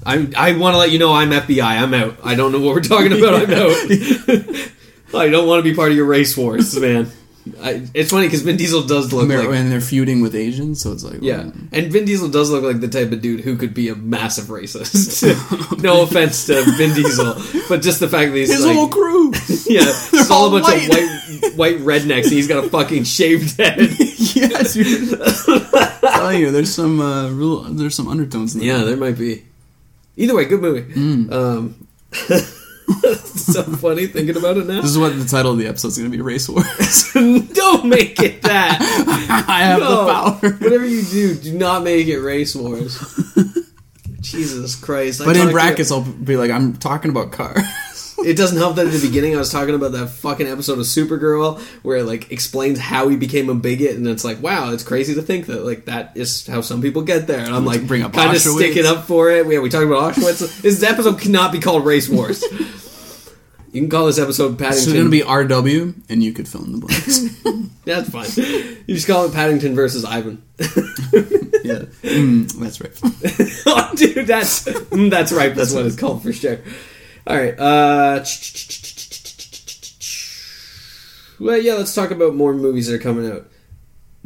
I'm, 0.06 0.34
I 0.36 0.58
want 0.58 0.74
to 0.74 0.78
let 0.78 0.92
you 0.92 1.00
know 1.00 1.14
I'm 1.14 1.32
FBI. 1.32 1.64
I'm 1.64 1.94
out. 1.94 2.18
I 2.24 2.36
don't 2.36 2.52
know 2.52 2.60
what 2.60 2.76
we're 2.76 2.82
talking 2.82 3.14
about. 3.14 3.36
I'm 3.36 3.52
out. 3.52 5.16
I 5.16 5.30
don't 5.30 5.48
want 5.48 5.64
to 5.64 5.70
be 5.70 5.76
part 5.76 5.92
of 5.92 5.98
your 5.98 6.06
race 6.06 6.36
wars, 6.36 6.78
man. 6.80 7.10
I, 7.62 7.86
it's 7.94 8.10
funny 8.12 8.28
because 8.28 8.42
Vin 8.42 8.56
Diesel 8.56 8.84
does 8.84 9.12
look 9.12 9.28
They're- 9.28 9.40
like 9.44 9.58
and 9.60 9.70
they're 9.72 9.82
feuding 9.82 10.22
with 10.22 10.34
Asians, 10.34 10.82
so 10.82 10.94
it's 10.94 11.04
like 11.04 11.22
yeah, 11.22 11.44
well, 11.44 11.54
and 11.74 11.92
Vin 11.92 12.06
Diesel 12.06 12.30
does 12.30 12.50
look 12.50 12.64
like 12.64 12.80
the 12.80 12.88
type 12.88 13.12
of 13.12 13.22
dude 13.22 13.42
who 13.42 13.58
could 13.58 13.74
be 13.74 13.90
a 13.90 13.96
massive 13.96 14.46
racist. 14.46 15.24
no 15.84 16.04
offense 16.04 16.46
to 16.46 16.64
Vin 16.78 16.94
Diesel, 16.94 17.34
but 17.68 17.82
just 17.82 18.00
the 18.00 18.08
fact 18.08 18.32
that 18.32 18.38
he's 18.38 18.52
his 18.52 18.66
like, 18.66 18.76
whole 18.76 18.88
crew. 18.88 19.28
yeah, 19.68 19.82
it's 20.14 20.32
all 20.32 20.48
a 20.56 20.62
bunch 20.62 20.66
white. 20.66 20.84
of 20.90 21.58
white 21.58 21.80
white 21.80 21.80
rednecks, 21.80 22.24
and 22.24 22.32
he's 22.34 22.48
got 22.48 22.64
a 22.64 22.70
fucking 22.70 23.04
shaved 23.04 23.58
head. 23.58 23.78
yes, 23.80 24.76
you're 24.76 25.60
telling 26.12 26.40
you, 26.40 26.52
there's 26.52 26.74
some 26.74 27.02
uh, 27.02 27.30
real, 27.30 27.62
there's 27.64 27.96
some 27.96 28.08
undertones. 28.08 28.56
In. 28.56 28.62
Yeah, 28.62 28.84
there 28.86 28.96
might 28.98 29.18
be. 29.18 29.44
Either 30.16 30.36
way, 30.36 30.46
good 30.46 30.62
movie. 30.62 30.94
Um, 31.30 31.88
so 33.24 33.64
funny 33.64 34.08
thinking 34.08 34.36
about 34.38 34.58
it 34.58 34.68
now. 34.68 34.82
This 34.82 34.92
is 34.92 34.98
what 34.98 35.18
the 35.18 35.26
title 35.26 35.52
of 35.54 35.58
the 35.58 35.68
episode 35.68 35.90
is 35.90 35.98
going 35.98 36.12
to 36.12 36.18
be: 36.18 36.22
Race 36.22 36.48
Wars. 36.50 37.12
Don't 37.54 37.86
make 37.86 38.20
it 38.22 38.42
that. 38.44 38.78
I 39.48 39.60
have 39.64 39.80
No. 39.80 40.06
the 40.06 40.14
power. 40.14 40.54
Whatever 40.58 40.86
you 40.86 41.02
do, 41.04 41.36
do 41.36 41.58
not 41.58 41.84
make 41.84 42.08
it 42.08 42.20
race 42.20 42.56
wars. 42.56 42.98
Jesus 44.22 44.76
Christ! 44.76 45.22
I 45.22 45.26
But 45.26 45.38
in 45.38 45.52
brackets, 45.52 45.92
I'll 45.92 46.02
be 46.02 46.38
like, 46.38 46.52
I'm 46.52 46.74
talking 46.76 47.12
about 47.12 47.32
cars. 47.32 47.64
It 48.24 48.38
doesn't 48.38 48.58
help 48.58 48.76
that 48.78 48.88
at 48.88 48.94
the 48.94 49.06
beginning 49.06 49.36
I 49.36 49.40
was 49.40 49.52
talking 49.52 49.76
about 49.76 49.92
that 49.94 50.08
fucking 50.08 50.48
episode 50.48 50.80
of 50.80 50.86
Supergirl 50.86 51.60
where 51.84 51.98
it 51.98 52.06
like 52.06 52.32
explains 52.32 52.80
how 52.80 53.08
he 53.08 53.18
became 53.18 53.50
a 53.50 53.56
bigot, 53.56 53.96
and 53.96 54.08
it's 54.08 54.24
like, 54.24 54.42
wow, 54.42 54.72
it's 54.72 54.84
crazy 54.84 55.16
to 55.16 55.22
think 55.22 55.48
that 55.48 55.66
like 55.66 55.86
that 55.86 56.16
is 56.16 56.46
how 56.48 56.62
some 56.62 56.82
people 56.82 57.02
get 57.02 57.28
there. 57.28 57.40
And 57.40 57.54
I'm 57.54 57.66
like, 57.66 57.88
Bring 57.88 58.04
up 58.04 58.14
kind 58.14 58.36
of 58.36 58.42
sticking 58.42 58.86
up 58.86 59.06
for 59.06 59.30
it. 59.30 59.48
Yeah, 59.48 59.60
we 59.60 59.70
talked 59.70 59.86
about 59.86 60.14
Auschwitz. 60.14 60.62
this 60.62 60.84
episode 60.84 61.20
cannot 61.20 61.52
be 61.52 61.60
called 61.60 61.86
Race 61.86 62.10
Wars. 62.10 62.44
You 63.74 63.82
can 63.82 63.90
call 63.90 64.06
this 64.06 64.20
episode 64.20 64.60
Paddington. 64.60 64.84
It's 64.84 64.94
going 64.94 65.06
to 65.06 65.10
be 65.10 65.22
RW, 65.22 65.96
and 66.08 66.24
you 66.24 66.32
could 66.32 66.48
fill 66.48 66.64
in 66.64 66.74
the 66.74 66.78
blanks. 66.78 67.22
That's 67.86 68.08
fine. 68.08 68.30
You 68.86 68.94
just 68.94 69.08
call 69.08 69.26
it 69.26 69.34
Paddington 69.34 69.74
versus 69.74 70.06
Ivan. 70.06 70.44
yeah, 70.60 71.86
mm, 72.04 72.52
that's 72.54 72.80
right. 72.80 72.98
oh, 73.66 73.92
dude, 73.96 74.26
that's 74.26 74.66
mm, 74.66 75.10
that's 75.10 75.34
right. 75.34 75.54
That's 75.54 75.74
what 75.74 75.86
it's 75.86 75.98
called 75.98 76.24
for 76.24 76.32
sure. 76.32 76.60
All 77.26 77.38
right. 77.38 77.58
Uh, 77.58 78.24
well, 81.40 81.58
yeah. 81.58 81.74
Let's 81.76 81.96
talk 81.96 82.12
about 82.12 82.36
more 82.36 82.54
movies 82.54 82.88
that 82.88 82.96
are 82.96 83.00
coming 83.00 83.32
out. 83.32 83.48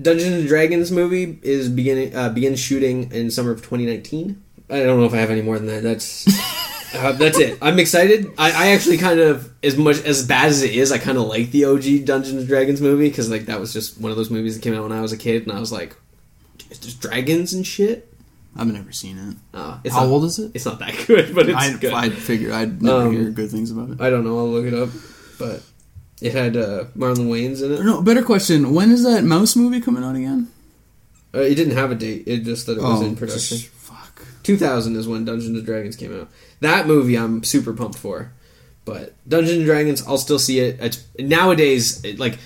Dungeons 0.02 0.36
and 0.36 0.48
Dragons 0.48 0.92
movie 0.92 1.40
is 1.42 1.70
beginning 1.70 2.16
uh, 2.16 2.30
begins 2.30 2.60
shooting 2.60 3.12
in 3.12 3.32
summer 3.32 3.52
of 3.52 3.60
2019. 3.60 4.44
I 4.70 4.80
don't 4.84 5.00
know 5.00 5.06
if 5.06 5.14
I 5.14 5.18
have 5.18 5.32
any 5.32 5.42
more 5.42 5.58
than 5.58 5.68
that. 5.68 5.84
That's 5.84 6.28
uh, 6.96 7.14
that's 7.14 7.40
it. 7.40 7.58
I'm 7.62 7.80
excited. 7.80 8.28
I, 8.38 8.52
I 8.52 8.68
actually 8.72 8.98
kind 8.98 9.20
of 9.20 9.52
as 9.64 9.78
much 9.78 10.04
as 10.04 10.26
bad 10.26 10.48
as 10.48 10.62
it 10.62 10.74
is, 10.74 10.92
I 10.92 10.98
kind 10.98 11.18
of 11.18 11.26
like 11.26 11.52
the 11.52 11.66
OG 11.66 12.06
Dungeons 12.06 12.40
and 12.40 12.48
Dragons 12.48 12.82
movie 12.82 13.10
because 13.10 13.30
like 13.30 13.46
that 13.46 13.60
was 13.60 13.74
just 13.74 14.00
one 14.00 14.12
of 14.12 14.18
those 14.18 14.30
movies 14.30 14.56
that 14.56 14.62
came 14.62 14.76
out 14.76 14.84
when 14.84 14.92
I 14.92 15.02
was 15.02 15.12
a 15.12 15.18
kid, 15.18 15.44
and 15.44 15.52
I 15.52 15.60
was 15.60 15.72
like, 15.72 15.96
"There's 16.70 16.94
dragons 16.94 17.54
and 17.54 17.66
shit." 17.66 18.14
I've 18.58 18.68
never 18.68 18.92
seen 18.92 19.18
it. 19.18 19.36
Uh, 19.54 19.80
it's 19.84 19.94
How 19.94 20.02
not, 20.04 20.10
old 20.10 20.24
is 20.26 20.40
it? 20.40 20.52
It's 20.56 20.66
not 20.66 20.80
that 20.80 20.96
good, 21.08 21.34
but 21.36 21.48
it's 21.50 21.58
I, 21.58 21.78
good. 21.78 21.94
I 21.94 22.10
figure 22.10 22.52
I'd 22.54 22.82
never 22.82 23.04
Um, 23.08 23.12
hear 23.14 23.30
good 23.30 23.52
things 23.52 23.72
about 23.72 23.92
it. 23.92 24.02
I 24.02 24.10
don't 24.10 24.24
know. 24.24 24.38
I'll 24.40 24.50
look 24.50 24.66
it 24.66 24.74
up. 24.74 24.90
But 25.38 25.62
it 26.22 26.34
had 26.34 26.58
uh, 26.58 26.86
Marlon 26.98 27.28
Wayans 27.30 27.64
in 27.64 27.72
it. 27.72 27.84
No, 27.84 28.02
better 28.02 28.24
question. 28.24 28.74
When 28.74 28.92
is 28.92 29.04
that 29.04 29.24
Mouse 29.24 29.56
movie 29.56 29.80
coming 29.82 30.04
out 30.04 30.16
again? 30.16 30.48
Uh, 31.36 31.40
it 31.42 31.56
didn't 31.56 31.76
have 31.76 31.92
a 31.92 31.96
date. 31.96 32.24
It 32.28 32.44
just 32.44 32.66
that 32.66 32.78
it 32.78 32.82
was 32.82 33.02
in 33.02 33.16
production. 33.16 33.58
just- 33.58 33.68
fuck. 33.70 34.26
2000 34.44 34.96
is 34.96 35.08
when 35.08 35.26
Dungeons 35.26 35.58
and 35.58 35.66
Dragons 35.66 35.96
came 35.96 36.20
out. 36.20 36.30
That 36.62 36.88
movie 36.88 37.16
I'm 37.18 37.44
super 37.44 37.74
pumped 37.74 37.98
for. 38.00 38.32
But 38.86 39.14
Dungeons 39.28 39.58
and 39.58 39.66
Dragons, 39.66 40.02
I'll 40.08 40.18
still 40.18 40.40
see 40.40 40.60
it. 40.62 40.78
It's, 40.80 41.06
nowadays, 41.20 42.04
it, 42.06 42.18
like 42.18 42.40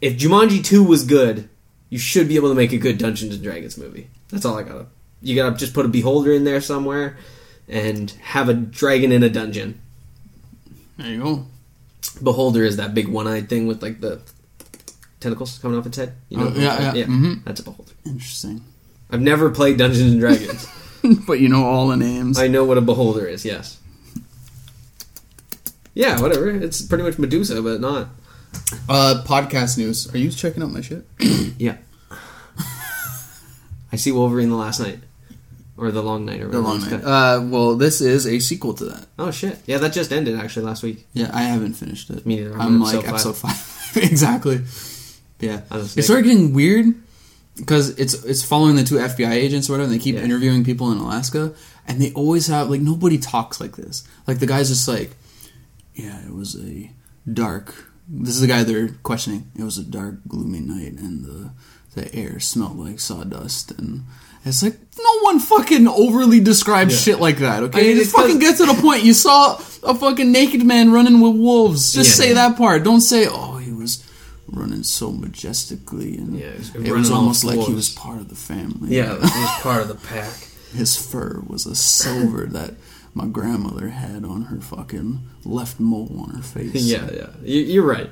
if 0.00 0.16
Jumanji 0.16 0.62
2 0.64 0.84
was 0.84 1.02
good, 1.04 1.48
you 1.90 1.98
should 1.98 2.28
be 2.28 2.36
able 2.36 2.50
to 2.50 2.54
make 2.54 2.72
a 2.72 2.78
good 2.78 2.96
Dungeons 2.98 3.34
and 3.34 3.42
Dragons 3.42 3.76
movie. 3.76 4.08
That's 4.30 4.44
all 4.44 4.56
I 4.56 4.62
gotta. 4.62 4.86
You 5.22 5.34
gotta 5.36 5.56
just 5.56 5.74
put 5.74 5.84
a 5.86 5.88
beholder 5.88 6.32
in 6.32 6.44
there 6.44 6.60
somewhere 6.60 7.16
and 7.68 8.10
have 8.22 8.48
a 8.48 8.54
dragon 8.54 9.12
in 9.12 9.22
a 9.22 9.28
dungeon. 9.28 9.80
There 10.96 11.10
you 11.10 11.22
go. 11.22 11.46
Beholder 12.22 12.64
is 12.64 12.76
that 12.76 12.94
big 12.94 13.08
one-eyed 13.08 13.48
thing 13.48 13.66
with 13.66 13.82
like 13.82 14.00
the 14.00 14.20
tentacles 15.20 15.58
coming 15.58 15.78
off 15.78 15.86
its 15.86 15.96
head. 15.96 16.14
You 16.28 16.38
Oh, 16.40 16.44
what 16.46 16.54
I'm 16.54 16.60
yeah, 16.60 16.76
talking- 16.76 17.00
yeah. 17.00 17.06
Mhm. 17.06 17.44
That's 17.44 17.60
a 17.60 17.64
beholder. 17.64 17.92
Interesting. 18.06 18.62
I've 19.10 19.20
never 19.20 19.50
played 19.50 19.76
Dungeons 19.78 20.12
and 20.12 20.20
Dragons. 20.20 20.66
but 21.26 21.40
you 21.40 21.48
know 21.48 21.64
all 21.64 21.88
the 21.88 21.96
names. 21.96 22.38
I 22.38 22.46
know 22.48 22.64
what 22.64 22.78
a 22.78 22.80
beholder 22.80 23.26
is. 23.26 23.44
Yes. 23.44 23.78
Yeah, 25.94 26.20
whatever. 26.20 26.48
It's 26.50 26.80
pretty 26.82 27.02
much 27.04 27.18
Medusa, 27.18 27.60
but 27.62 27.80
not. 27.80 28.08
Uh, 28.88 29.22
podcast 29.26 29.76
news. 29.78 30.12
Are 30.14 30.18
you 30.18 30.30
checking 30.30 30.62
out 30.62 30.70
my 30.70 30.80
shit? 30.80 31.04
Yeah. 31.58 31.76
I 33.92 33.96
see 33.96 34.12
Wolverine 34.12 34.50
the 34.50 34.56
last 34.56 34.80
night, 34.80 35.00
or 35.78 35.90
the 35.92 36.02
long 36.02 36.24
night, 36.26 36.40
or 36.42 36.48
The 36.48 36.60
Long 36.60 36.80
Night. 36.80 37.04
Uh, 37.04 37.40
well, 37.44 37.76
this 37.76 38.00
is 38.00 38.26
a 38.26 38.40
sequel 38.40 38.74
to 38.74 38.84
that. 38.86 39.06
Oh 39.18 39.30
shit! 39.30 39.58
Yeah, 39.66 39.78
that 39.78 39.92
just 39.92 40.12
ended 40.12 40.36
actually 40.38 40.66
last 40.66 40.82
week. 40.82 41.06
Yeah, 41.14 41.30
I 41.32 41.42
haven't 41.42 41.74
finished 41.74 42.10
it. 42.10 42.26
Me 42.26 42.36
neither. 42.36 42.52
I'm 42.54 42.60
I'm 42.60 42.80
like 42.80 42.96
episode 43.08 43.30
episode 43.34 43.36
five. 43.36 43.96
exactly. 44.02 44.60
Yeah. 45.40 45.60
It 45.70 46.02
started 46.02 46.24
getting 46.24 46.52
weird 46.52 46.86
because 47.56 47.90
it's 47.90 48.14
it's 48.24 48.42
following 48.44 48.74
the 48.76 48.84
two 48.84 48.96
FBI 48.96 49.30
agents 49.30 49.68
or 49.70 49.74
whatever. 49.74 49.90
And 49.92 50.00
they 50.00 50.02
keep 50.02 50.16
Yeah. 50.16 50.22
interviewing 50.22 50.64
people 50.64 50.90
in 50.90 50.98
Alaska, 50.98 51.54
and 51.86 52.00
they 52.02 52.12
always 52.12 52.48
have 52.48 52.68
like 52.70 52.80
nobody 52.80 53.18
talks 53.18 53.60
like 53.60 53.76
this. 53.76 54.02
Like 54.26 54.40
the 54.40 54.46
guy's 54.46 54.68
just 54.68 54.88
like, 54.88 55.12
yeah, 55.94 56.20
it 56.26 56.34
was 56.34 56.56
a 56.60 56.90
dark. 57.32 57.86
This 58.08 58.34
is 58.34 58.40
the 58.40 58.46
guy 58.48 58.64
they're 58.64 58.88
questioning. 59.04 59.50
It 59.56 59.62
was 59.62 59.78
a 59.78 59.84
dark, 59.84 60.16
gloomy 60.26 60.60
night, 60.60 60.94
and 60.98 61.24
the 61.24 61.50
the 61.94 62.12
air 62.14 62.40
smelled 62.40 62.78
like 62.78 62.98
sawdust, 63.00 63.70
and 63.72 64.04
it's 64.48 64.62
like 64.62 64.76
no 64.98 65.18
one 65.22 65.38
fucking 65.38 65.86
overly 65.88 66.40
describes 66.40 66.94
Yeah. 66.94 67.12
shit 67.14 67.20
like 67.20 67.38
that. 67.38 67.62
Okay, 67.64 67.80
I 67.80 67.82
mean, 67.88 67.96
just 67.98 68.14
fucking 68.14 68.38
get 68.38 68.56
to 68.58 68.66
the 68.66 68.74
point. 68.74 69.04
You 69.04 69.14
saw 69.14 69.56
a 69.82 69.94
fucking 69.94 70.30
naked 70.32 70.64
man 70.64 70.90
running 70.92 71.20
with 71.20 71.36
wolves. 71.36 71.92
Just 71.92 72.18
Yeah. 72.18 72.24
say 72.26 72.32
that 72.34 72.56
part. 72.56 72.82
Don't 72.84 73.00
say, 73.00 73.26
oh, 73.28 73.58
he 73.58 73.72
was 73.72 74.02
running 74.50 74.82
so 74.82 75.12
majestically, 75.12 76.16
and 76.16 76.38
Yeah, 76.38 76.48
it 76.84 76.92
was 76.92 77.10
almost 77.10 77.44
like 77.44 77.60
he 77.60 77.72
was 77.74 77.90
part 77.90 78.18
of 78.20 78.28
the 78.28 78.34
family. 78.34 78.96
Yeah, 78.96 79.14
he 79.14 79.20
was 79.20 79.50
part 79.62 79.82
of 79.82 79.88
the 79.88 79.94
pack. 79.94 80.32
his 80.74 80.96
fur 80.96 81.42
was 81.46 81.64
a 81.66 81.74
silver 81.74 82.46
that 82.50 82.74
my 83.14 83.26
grandmother 83.26 83.88
had 83.88 84.24
on 84.24 84.42
her 84.42 84.60
fucking 84.60 85.20
left 85.44 85.80
mole 85.80 86.14
on 86.22 86.30
her 86.36 86.42
face. 86.42 86.74
Yeah, 86.74 87.08
yeah, 87.12 87.26
you're 87.42 87.86
right. 87.86 88.10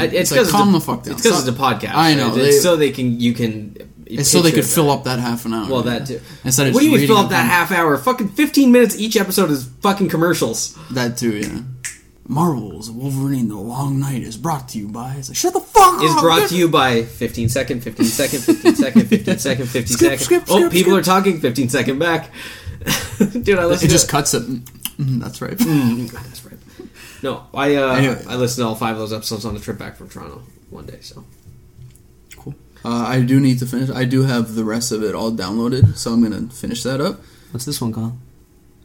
It's 0.00 0.14
It's 0.14 0.30
like, 0.30 0.40
because 0.40 0.52
calm 0.52 0.74
it's, 0.74 0.84
the 0.86 0.92
fuck 0.92 1.02
down. 1.04 1.14
It's 1.14 1.22
because 1.22 1.46
it's 1.48 1.56
a 1.56 1.60
podcast. 1.60 1.92
I 1.94 2.14
know, 2.14 2.28
right? 2.28 2.34
they- 2.36 2.48
It's 2.48 2.62
so 2.62 2.76
they 2.76 2.90
can 2.90 3.20
you 3.20 3.32
can. 3.34 3.76
It's 4.10 4.30
so 4.30 4.40
they 4.40 4.50
could 4.50 4.60
it 4.60 4.66
fill 4.66 4.90
up 4.90 5.04
that 5.04 5.18
half 5.18 5.44
an 5.44 5.52
hour. 5.52 5.68
Well, 5.70 5.82
that 5.82 6.06
too. 6.06 6.20
Instead 6.42 6.68
of 6.68 6.74
what 6.74 6.80
do 6.80 6.86
you 6.88 6.96
mean 6.96 7.06
fill 7.06 7.18
up 7.18 7.28
that 7.30 7.44
half 7.44 7.70
hour? 7.70 7.96
Fucking 7.98 8.28
fifteen 8.30 8.72
minutes 8.72 8.98
each 8.98 9.16
episode 9.18 9.50
is 9.50 9.66
fucking 9.82 10.08
commercials. 10.08 10.78
That 10.92 11.18
too, 11.18 11.36
yeah. 11.36 11.60
Marvel's 12.26 12.90
Wolverine: 12.90 13.48
The 13.48 13.56
Long 13.56 13.98
Night 14.00 14.22
is 14.22 14.36
brought 14.36 14.68
to 14.70 14.78
you 14.78 14.88
by. 14.88 15.14
It's 15.16 15.28
like, 15.28 15.36
shut 15.36 15.52
the 15.54 15.60
fuck 15.60 16.02
Is 16.02 16.10
up. 16.12 16.20
brought 16.22 16.40
dude. 16.40 16.48
to 16.50 16.56
you 16.56 16.68
by 16.68 17.02
15 17.04 17.48
second, 17.48 17.82
15 17.82 18.04
second, 18.06 18.40
15 18.40 18.74
second, 18.76 19.08
15 19.08 19.38
second, 19.38 19.66
15 19.66 19.86
Skip, 19.86 19.98
second. 19.98 20.18
skip, 20.24 20.42
oh, 20.48 20.58
skip, 20.60 20.72
people 20.72 20.94
are 20.96 21.02
talking. 21.02 21.40
15 21.40 21.68
second 21.70 21.98
back. 21.98 22.30
Dude, 23.18 23.58
I 23.58 23.62
It 23.64 23.66
listen. 23.66 23.88
just 23.88 24.06
to, 24.06 24.10
cuts 24.12 24.34
it. 24.34 24.42
Mm, 24.42 25.20
that's 25.20 25.40
right. 25.42 25.56
Mm, 25.56 26.10
that's 26.10 26.44
right. 26.44 26.47
No, 27.22 27.46
I 27.54 27.74
uh, 27.76 27.94
Anyway. 27.96 28.24
I 28.28 28.36
listened 28.36 28.64
to 28.64 28.68
all 28.68 28.74
five 28.74 28.92
of 28.92 28.98
those 28.98 29.12
episodes 29.12 29.44
on 29.44 29.54
the 29.54 29.60
trip 29.60 29.78
back 29.78 29.96
from 29.96 30.08
Toronto 30.08 30.42
one 30.70 30.86
day. 30.86 30.98
So 31.00 31.24
Cool. 32.36 32.54
Uh, 32.84 32.88
I 33.08 33.20
do 33.22 33.40
need 33.40 33.58
to 33.58 33.66
finish. 33.66 33.90
I 33.90 34.04
do 34.04 34.22
have 34.22 34.54
the 34.54 34.64
rest 34.64 34.92
of 34.92 35.02
it 35.02 35.14
all 35.14 35.32
downloaded, 35.32 35.96
so 35.96 36.12
I'm 36.12 36.22
gonna 36.22 36.48
finish 36.50 36.82
that 36.84 37.00
up. 37.00 37.20
what's 37.50 37.64
this 37.64 37.80
one 37.80 37.92
called? 37.92 38.12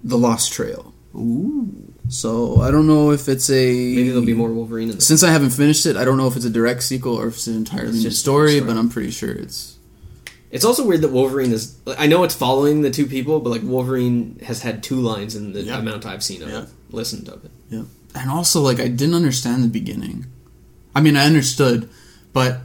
The 0.04 0.17
Lost 0.17 0.52
Trail. 0.54 0.93
Ooh, 1.15 1.93
So 2.10 2.60
I 2.62 2.72
don't 2.72 2.88
know 2.88 3.12
if 3.12 3.30
it's 3.30 3.50
a 3.52 3.54
maybe 3.96 4.10
there'll 4.10 4.26
be 4.26 4.34
more 4.34 4.52
Wolverine 4.52 4.89
in. 4.89 5.00
Since 5.00 5.22
I 5.24 5.30
haven't 5.32 5.52
finished 5.52 5.86
it, 5.86 5.96
I 5.96 6.04
don't 6.06 6.17
know 6.17 6.28
if 6.28 6.36
it's 6.36 6.46
a 6.46 6.50
direct 6.50 6.82
sequel 6.84 7.15
or 7.19 7.28
if 7.28 7.36
it's 7.36 7.46
an 7.48 7.56
entirely 7.56 7.89
It's 7.96 8.04
new 8.04 8.10
story, 8.10 8.56
story. 8.58 8.67
but 8.74 8.78
I'm 8.80 8.89
pretty 8.89 9.12
sure 9.12 9.32
it's. 9.32 9.78
It's 10.50 10.65
also 10.65 10.86
weird 10.86 11.02
that 11.02 11.12
Wolverine 11.12 11.52
is. 11.52 11.76
I 11.98 12.08
know 12.08 12.24
it's 12.24 12.34
following 12.36 12.82
the 12.82 12.89
two 12.91 13.06
people, 13.06 13.39
but 13.41 13.52
like 13.52 13.62
Wolverine 13.63 14.39
has 14.43 14.62
had 14.63 14.82
two 14.84 14.96
lines 15.02 15.36
in 15.36 15.54
the 15.54 15.62
Yeah. 15.62 15.78
amount 15.80 16.06
I've 16.08 16.24
seen 16.24 16.41
of 16.41 16.50
Yeah. 16.50 16.63
it, 16.63 16.69
listened 16.91 17.28
of 17.30 17.46
it. 17.46 17.52
Yeah. 17.69 17.84
And 18.15 18.30
also, 18.30 18.62
like, 18.62 18.80
I 18.80 18.88
didn't 18.88 19.15
understand 19.15 19.63
the 19.63 19.67
beginning. 19.67 20.26
I 20.95 21.02
mean, 21.02 21.15
I 21.17 21.26
understood, 21.26 21.89
but 22.32 22.60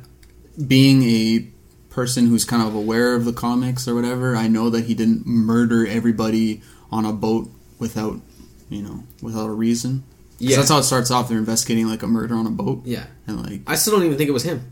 being 0.66 1.02
a 1.04 1.46
person 1.90 2.26
who's 2.26 2.44
kind 2.44 2.62
of 2.66 2.74
aware 2.74 3.14
of 3.14 3.24
the 3.24 3.32
comics 3.32 3.88
or 3.88 3.94
whatever, 3.94 4.36
I 4.36 4.46
know 4.48 4.68
that 4.70 4.84
he 4.84 4.94
didn't 4.94 5.26
murder 5.26 5.86
everybody 5.86 6.60
on 6.90 7.04
a 7.06 7.12
boat 7.12 7.48
without, 7.78 8.20
you 8.68 8.82
know, 8.82 9.04
without 9.22 9.48
a 9.48 9.52
reason. 9.52 10.04
Yeah. 10.38 10.56
That's 10.56 10.68
how 10.68 10.78
it 10.78 10.82
starts 10.84 11.10
off. 11.10 11.28
They're 11.28 11.38
investigating, 11.38 11.88
like, 11.88 12.02
a 12.02 12.06
murder 12.06 12.34
on 12.34 12.46
a 12.46 12.50
boat. 12.50 12.82
Yeah, 12.84 13.06
And, 13.26 13.42
like, 13.42 13.62
I 13.66 13.74
still 13.76 13.94
don't 13.94 14.04
even 14.04 14.18
think 14.18 14.28
it 14.28 14.32
was 14.34 14.44
him. 14.44 14.70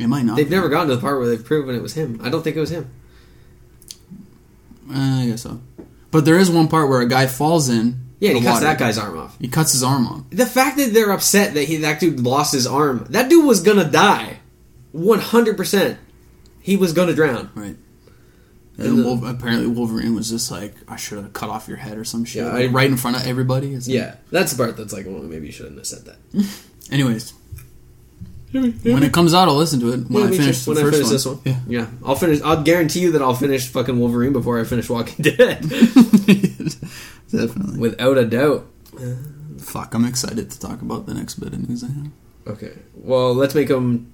it 0.00 0.08
might 0.08 0.24
not. 0.24 0.36
They've 0.36 0.48
be. 0.50 0.54
never 0.54 0.68
gotten 0.68 0.88
to 0.88 0.96
the 0.96 1.00
part 1.00 1.18
where 1.18 1.28
they've 1.28 1.44
proven 1.44 1.74
it 1.76 1.82
was 1.82 1.94
him. 1.94 2.20
I 2.22 2.28
don't 2.28 2.42
think 2.42 2.56
it 2.56 2.60
was 2.60 2.70
him. 2.70 2.90
Uh, 4.90 5.22
I 5.22 5.26
guess 5.28 5.42
so. 5.42 5.60
But 6.10 6.24
there 6.24 6.38
is 6.38 6.50
one 6.50 6.68
part 6.68 6.88
where 6.88 7.00
a 7.00 7.08
guy 7.08 7.26
falls 7.26 7.68
in. 7.68 8.00
Yeah, 8.20 8.30
he 8.30 8.40
cuts 8.40 8.46
water. 8.54 8.64
that 8.66 8.78
guy's 8.78 8.96
arm 8.98 9.18
off. 9.18 9.36
He 9.40 9.48
cuts 9.48 9.72
his 9.72 9.82
arm 9.82 10.06
off. 10.06 10.22
The 10.30 10.46
fact 10.46 10.76
that 10.78 10.94
they're 10.94 11.10
upset 11.10 11.54
that 11.54 11.64
he 11.64 11.76
that 11.78 12.00
dude 12.00 12.20
lost 12.20 12.52
his 12.52 12.66
arm, 12.66 13.06
that 13.10 13.28
dude 13.28 13.44
was 13.44 13.60
gonna 13.60 13.90
die, 13.90 14.38
one 14.92 15.18
hundred 15.20 15.56
percent. 15.56 15.98
He 16.60 16.76
was 16.76 16.92
gonna 16.92 17.12
drown. 17.14 17.50
Right. 17.54 17.76
And 18.76 18.86
And 18.86 19.22
the- 19.22 19.26
apparently 19.28 19.66
Wolverine 19.68 20.14
was 20.14 20.30
just 20.30 20.50
like, 20.50 20.74
I 20.88 20.96
should 20.96 21.18
have 21.18 21.32
cut 21.32 21.48
off 21.50 21.68
your 21.68 21.76
head 21.76 21.96
or 21.98 22.04
some 22.04 22.24
shit. 22.24 22.42
Yeah, 22.44 22.50
I- 22.50 22.66
right 22.66 22.90
in 22.90 22.96
front 22.96 23.16
of 23.16 23.26
everybody. 23.26 23.74
Like- 23.74 23.86
Yeah, 23.86 24.14
that's 24.32 24.52
the 24.52 24.58
part 24.64 24.76
that's 24.76 24.92
like, 24.92 25.06
well, 25.06 25.22
maybe 25.22 25.46
you 25.46 25.52
shouldn't 25.52 25.76
have 25.76 25.86
said 25.86 26.04
that. 26.06 26.16
Anyways, 26.90 27.34
when 28.62 29.02
it 29.02 29.12
comes 29.12 29.34
out, 29.34 29.48
I'll 29.48 29.56
listen 29.56 29.80
to 29.80 29.92
it 29.92 30.08
when 30.10 30.24
Yeah, 30.24 30.28
I 30.28 30.36
finish 30.36 30.66
when 30.66 30.76
first 30.76 30.86
I 30.86 30.90
finish 30.90 31.02
one. 31.04 31.12
this 31.12 31.26
one. 31.26 31.40
Yeah. 31.44 31.60
yeah, 31.66 31.86
I'll 32.04 32.14
finish. 32.14 32.40
I'll 32.42 32.62
guarantee 32.62 33.00
you 33.00 33.12
that 33.12 33.22
I'll 33.22 33.34
finish 33.34 33.66
fucking 33.68 33.98
Wolverine 33.98 34.32
before 34.32 34.60
I 34.60 34.64
finish 34.64 34.88
Walking 34.88 35.22
Dead, 35.22 35.60
Definitely. 37.30 37.78
without 37.78 38.18
a 38.18 38.24
doubt. 38.24 38.66
Fuck, 39.58 39.94
I'm 39.94 40.04
excited 40.04 40.50
to 40.50 40.60
talk 40.60 40.82
about 40.82 41.06
the 41.06 41.14
next 41.14 41.34
bit 41.36 41.52
of 41.52 41.68
news 41.68 41.82
I 41.84 41.88
have. 41.88 42.10
Okay, 42.46 42.72
well, 42.94 43.34
let's 43.34 43.54
make 43.54 43.68
them 43.68 44.12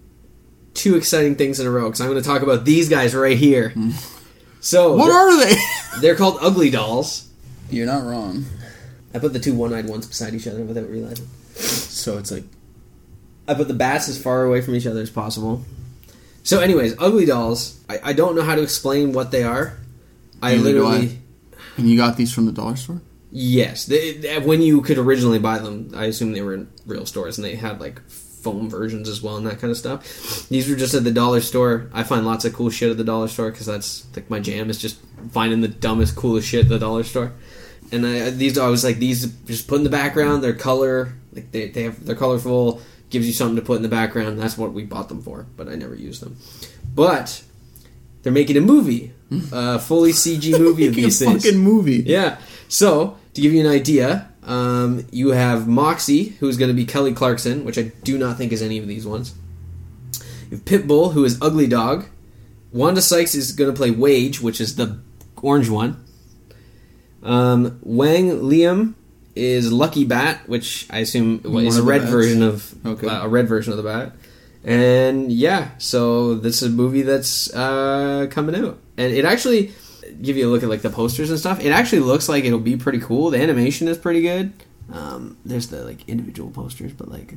two 0.75 0.97
exciting 0.97 1.35
things 1.35 1.59
in 1.61 1.67
a 1.67 1.71
row 1.71 1.85
because 1.89 2.01
I'm 2.01 2.09
going 2.09 2.23
to 2.23 2.27
talk 2.29 2.43
about 2.43 2.65
these 2.65 2.89
guys 2.89 3.15
right 3.15 3.37
here. 3.37 3.71
Hmm. 3.71 3.91
So 4.61 4.95
What 4.95 5.11
are 5.11 5.37
they? 5.45 5.55
they're 6.01 6.15
called 6.17 6.39
Ugly 6.41 6.71
Dolls. 6.71 7.29
You're 7.71 7.87
not 7.87 8.05
wrong. 8.05 8.45
I 9.13 9.19
put 9.19 9.33
the 9.33 9.41
two 9.41 9.55
one-eyed 9.55 9.87
ones 9.89 10.07
beside 10.07 10.35
each 10.35 10.47
other 10.47 10.63
without 10.63 10.89
realizing. 10.89 11.27
So 11.57 12.19
it's 12.19 12.31
like, 12.31 12.45
I 13.51 13.55
put 13.55 13.69
the 13.69 13.75
bats 13.75 14.09
as 14.09 14.21
far 14.23 14.45
away 14.45 14.61
from 14.61 14.75
each 14.75 14.87
other 14.87 15.01
as 15.01 15.11
possible. 15.11 15.65
So, 16.43 16.61
anyways, 16.61 16.95
Ugly 16.99 17.27
Dolls. 17.27 17.81
I, 17.89 18.01
I 18.05 18.13
don't 18.13 18.35
know 18.35 18.43
how 18.43 18.55
to 18.55 18.63
explain 18.63 19.13
what 19.13 19.31
they 19.31 19.43
are. 19.43 19.77
I 20.43 20.53
Neither 20.57 20.65
literally. 20.65 21.19
and 21.77 21.89
you 21.91 21.97
got 21.97 22.17
these 22.17 22.33
from 22.33 22.47
the 22.47 22.53
dollar 22.53 22.77
store? 22.77 23.03
Yes, 23.31 23.87
they, 23.87 24.13
they- 24.15 24.39
when 24.39 24.63
you 24.63 24.81
could 24.81 24.99
originally 24.99 25.39
buy 25.39 25.59
them, 25.59 25.93
I 25.95 26.07
assume 26.07 26.33
they 26.33 26.43
were 26.43 26.55
in 26.55 26.69
real 26.87 27.05
stores, 27.07 27.37
and 27.39 27.45
they 27.45 27.57
had 27.57 27.81
like 27.81 28.01
foam 28.09 28.71
versions 28.71 29.07
as 29.09 29.21
well 29.21 29.37
and 29.37 29.47
that 29.47 29.61
kind 29.61 29.71
of 29.71 29.77
stuff. 29.77 30.49
These 30.49 30.69
were 30.71 30.75
just 30.77 30.95
at 30.95 31.05
the 31.05 31.11
dollar 31.13 31.43
store. 31.43 31.91
I 31.93 32.03
find 32.05 32.25
lots 32.25 32.47
of 32.47 32.55
cool 32.55 32.71
shit 32.71 32.91
at 32.91 32.97
the 32.97 33.05
dollar 33.05 33.29
store 33.29 33.51
because 33.51 33.67
that's 33.67 34.07
like 34.17 34.31
my 34.31 34.41
jam 34.41 34.71
is 34.71 34.79
just 34.79 34.99
finding 35.31 35.61
the 35.61 35.69
dumbest, 35.69 36.17
coolest 36.17 36.49
shit 36.49 36.63
at 36.65 36.69
the 36.71 36.79
dollar 36.79 37.03
store. 37.05 37.33
And 37.93 38.07
I, 38.07 38.31
these, 38.31 38.57
I 38.57 38.69
was 38.69 38.83
like, 38.83 38.97
these 38.97 39.27
just 39.45 39.69
put 39.69 39.77
in 39.77 39.85
the 39.85 39.91
background. 39.91 40.43
Their 40.43 40.55
color, 40.55 41.13
like 41.35 41.53
they, 41.53 41.69
they 41.69 41.83
have, 41.83 42.03
they're 42.07 42.17
colorful. 42.17 42.81
Gives 43.11 43.27
you 43.27 43.33
something 43.33 43.57
to 43.57 43.63
put 43.63 43.77
in 43.77 43.83
the 43.83 43.89
background. 43.89 44.39
That's 44.39 44.57
what 44.57 44.73
we 44.73 44.85
bought 44.85 45.09
them 45.09 45.21
for, 45.21 45.47
but 45.57 45.69
I 45.69 45.75
never 45.75 45.95
used 45.95 46.23
them. 46.23 46.37
But 46.95 47.43
they're 48.23 48.33
making 48.33 48.57
a 48.57 48.61
movie, 48.61 49.13
a 49.53 49.79
fully 49.79 50.13
CG 50.13 50.59
movie 50.59 50.87
of 50.87 50.95
these 50.95 51.19
things. 51.19 51.45
fucking 51.45 51.59
movie. 51.59 52.03
Yeah. 52.07 52.39
So 52.69 53.17
to 53.35 53.41
give 53.41 53.53
you 53.53 53.61
an 53.61 53.67
idea, 53.67 54.29
um, 54.45 55.07
you 55.11 55.31
have 55.31 55.67
Moxie, 55.67 56.31
who's 56.41 56.57
going 56.57 56.69
to 56.71 56.75
be 56.75 56.85
Kelly 56.85 57.13
Clarkson, 57.13 57.65
which 57.65 57.79
I 57.79 57.91
do 58.05 58.17
not 58.17 58.37
think 58.37 58.53
is 58.53 58.63
any 58.63 58.79
of 58.79 58.87
these 58.87 59.07
ones. 59.07 59.35
You 60.51 60.57
have 60.57 60.65
Pitbull, 60.65 61.13
who 61.13 61.25
is 61.25 61.41
Ugly 61.43 61.67
Dog. 61.67 62.07
Wanda 62.73 63.03
Sykes 63.03 63.35
is 63.35 63.53
going 63.53 63.71
to 63.71 63.77
play 63.77 63.91
Wage, 63.91 64.41
which 64.41 64.61
is 64.61 64.77
the 64.77 65.01
orange 65.43 65.69
one. 65.69 66.05
Um, 67.23 67.79
Wang 67.83 68.31
Liam 68.41 68.95
is 69.37 69.73
Lucky 69.73 70.05
Bat, 70.05 70.49
which 70.49 70.87
I 70.91 70.99
assume 70.99 71.41
One 71.43 71.67
is 71.67 71.79
a 71.79 71.83
red 71.83 72.03
version 72.03 72.43
of 72.43 72.75
Okay. 72.85 73.07
uh, 73.07 73.25
a 73.25 73.29
red 73.29 73.49
version 73.49 73.73
of 73.73 73.77
the 73.77 73.83
bat. 73.85 74.13
And 74.65 75.33
yeah, 75.33 75.71
so 75.79 76.35
this 76.35 76.61
is 76.63 76.69
a 76.69 76.73
movie 76.75 77.03
that's 77.03 77.53
uh, 77.55 78.27
coming 78.31 78.55
out, 78.55 78.79
and 78.99 79.13
it 79.13 79.25
actually 79.25 79.73
give 80.21 80.37
you 80.37 80.47
a 80.49 80.51
look 80.51 80.63
at 80.63 80.69
like 80.69 80.83
the 80.83 80.91
posters 80.91 81.31
and 81.31 81.39
stuff. 81.39 81.61
It 81.65 81.71
actually 81.71 82.01
looks 82.01 82.29
like 82.29 82.45
it'll 82.45 82.59
be 82.59 82.77
pretty 82.77 82.99
cool. 83.01 83.31
The 83.31 83.41
animation 83.41 83.89
is 83.89 83.97
pretty 83.97 84.21
good. 84.21 84.53
Um, 84.93 85.39
there's 85.47 85.69
the 85.69 85.85
like 85.85 86.07
individual 86.09 86.51
posters, 86.51 86.93
but 86.93 87.09
like 87.09 87.33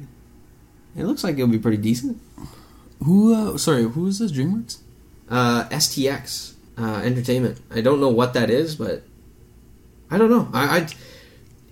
it 0.98 1.06
looks 1.06 1.24
like 1.24 1.36
it'll 1.36 1.48
be 1.48 1.60
pretty 1.60 1.78
decent. 1.78 2.20
Who, 3.04 3.34
uh, 3.34 3.58
sorry, 3.58 3.84
who 3.84 4.08
is 4.08 4.20
this? 4.20 4.32
DreamWorks? 4.32 4.78
Uh, 5.30 5.64
STX 5.70 6.54
uh, 6.78 7.02
Entertainment. 7.04 7.60
I 7.74 7.82
don't 7.82 8.00
know 8.02 8.10
what 8.10 8.34
that 8.34 8.50
is, 8.50 8.76
but 8.76 9.04
I 10.12 10.18
don't 10.18 10.30
know. 10.30 10.50
I, 10.54 10.78
I 10.80 10.88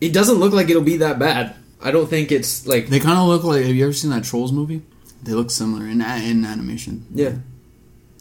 it 0.02 0.12
doesn't 0.14 0.40
look 0.40 0.54
like 0.54 0.70
it'll 0.70 0.82
be 0.82 0.98
that 0.98 1.20
bad. 1.20 1.56
I 1.82 1.92
don't 1.92 2.10
think 2.10 2.32
it's 2.32 2.68
like 2.68 2.88
They 2.88 2.99
kind 2.99 3.18
of 3.18 3.28
look 3.28 3.43
like, 3.43 3.64
have 3.64 3.76
you 3.76 3.86
ever 3.86 3.93
seen 3.93 4.12
that 4.12 4.24
Trolls 4.24 4.52
movie? 4.52 4.82
They 5.24 5.34
look 5.34 5.49
similar 5.52 5.86
in, 5.86 6.02
in 6.02 6.45
animation. 6.45 7.06
yeah 7.14 7.36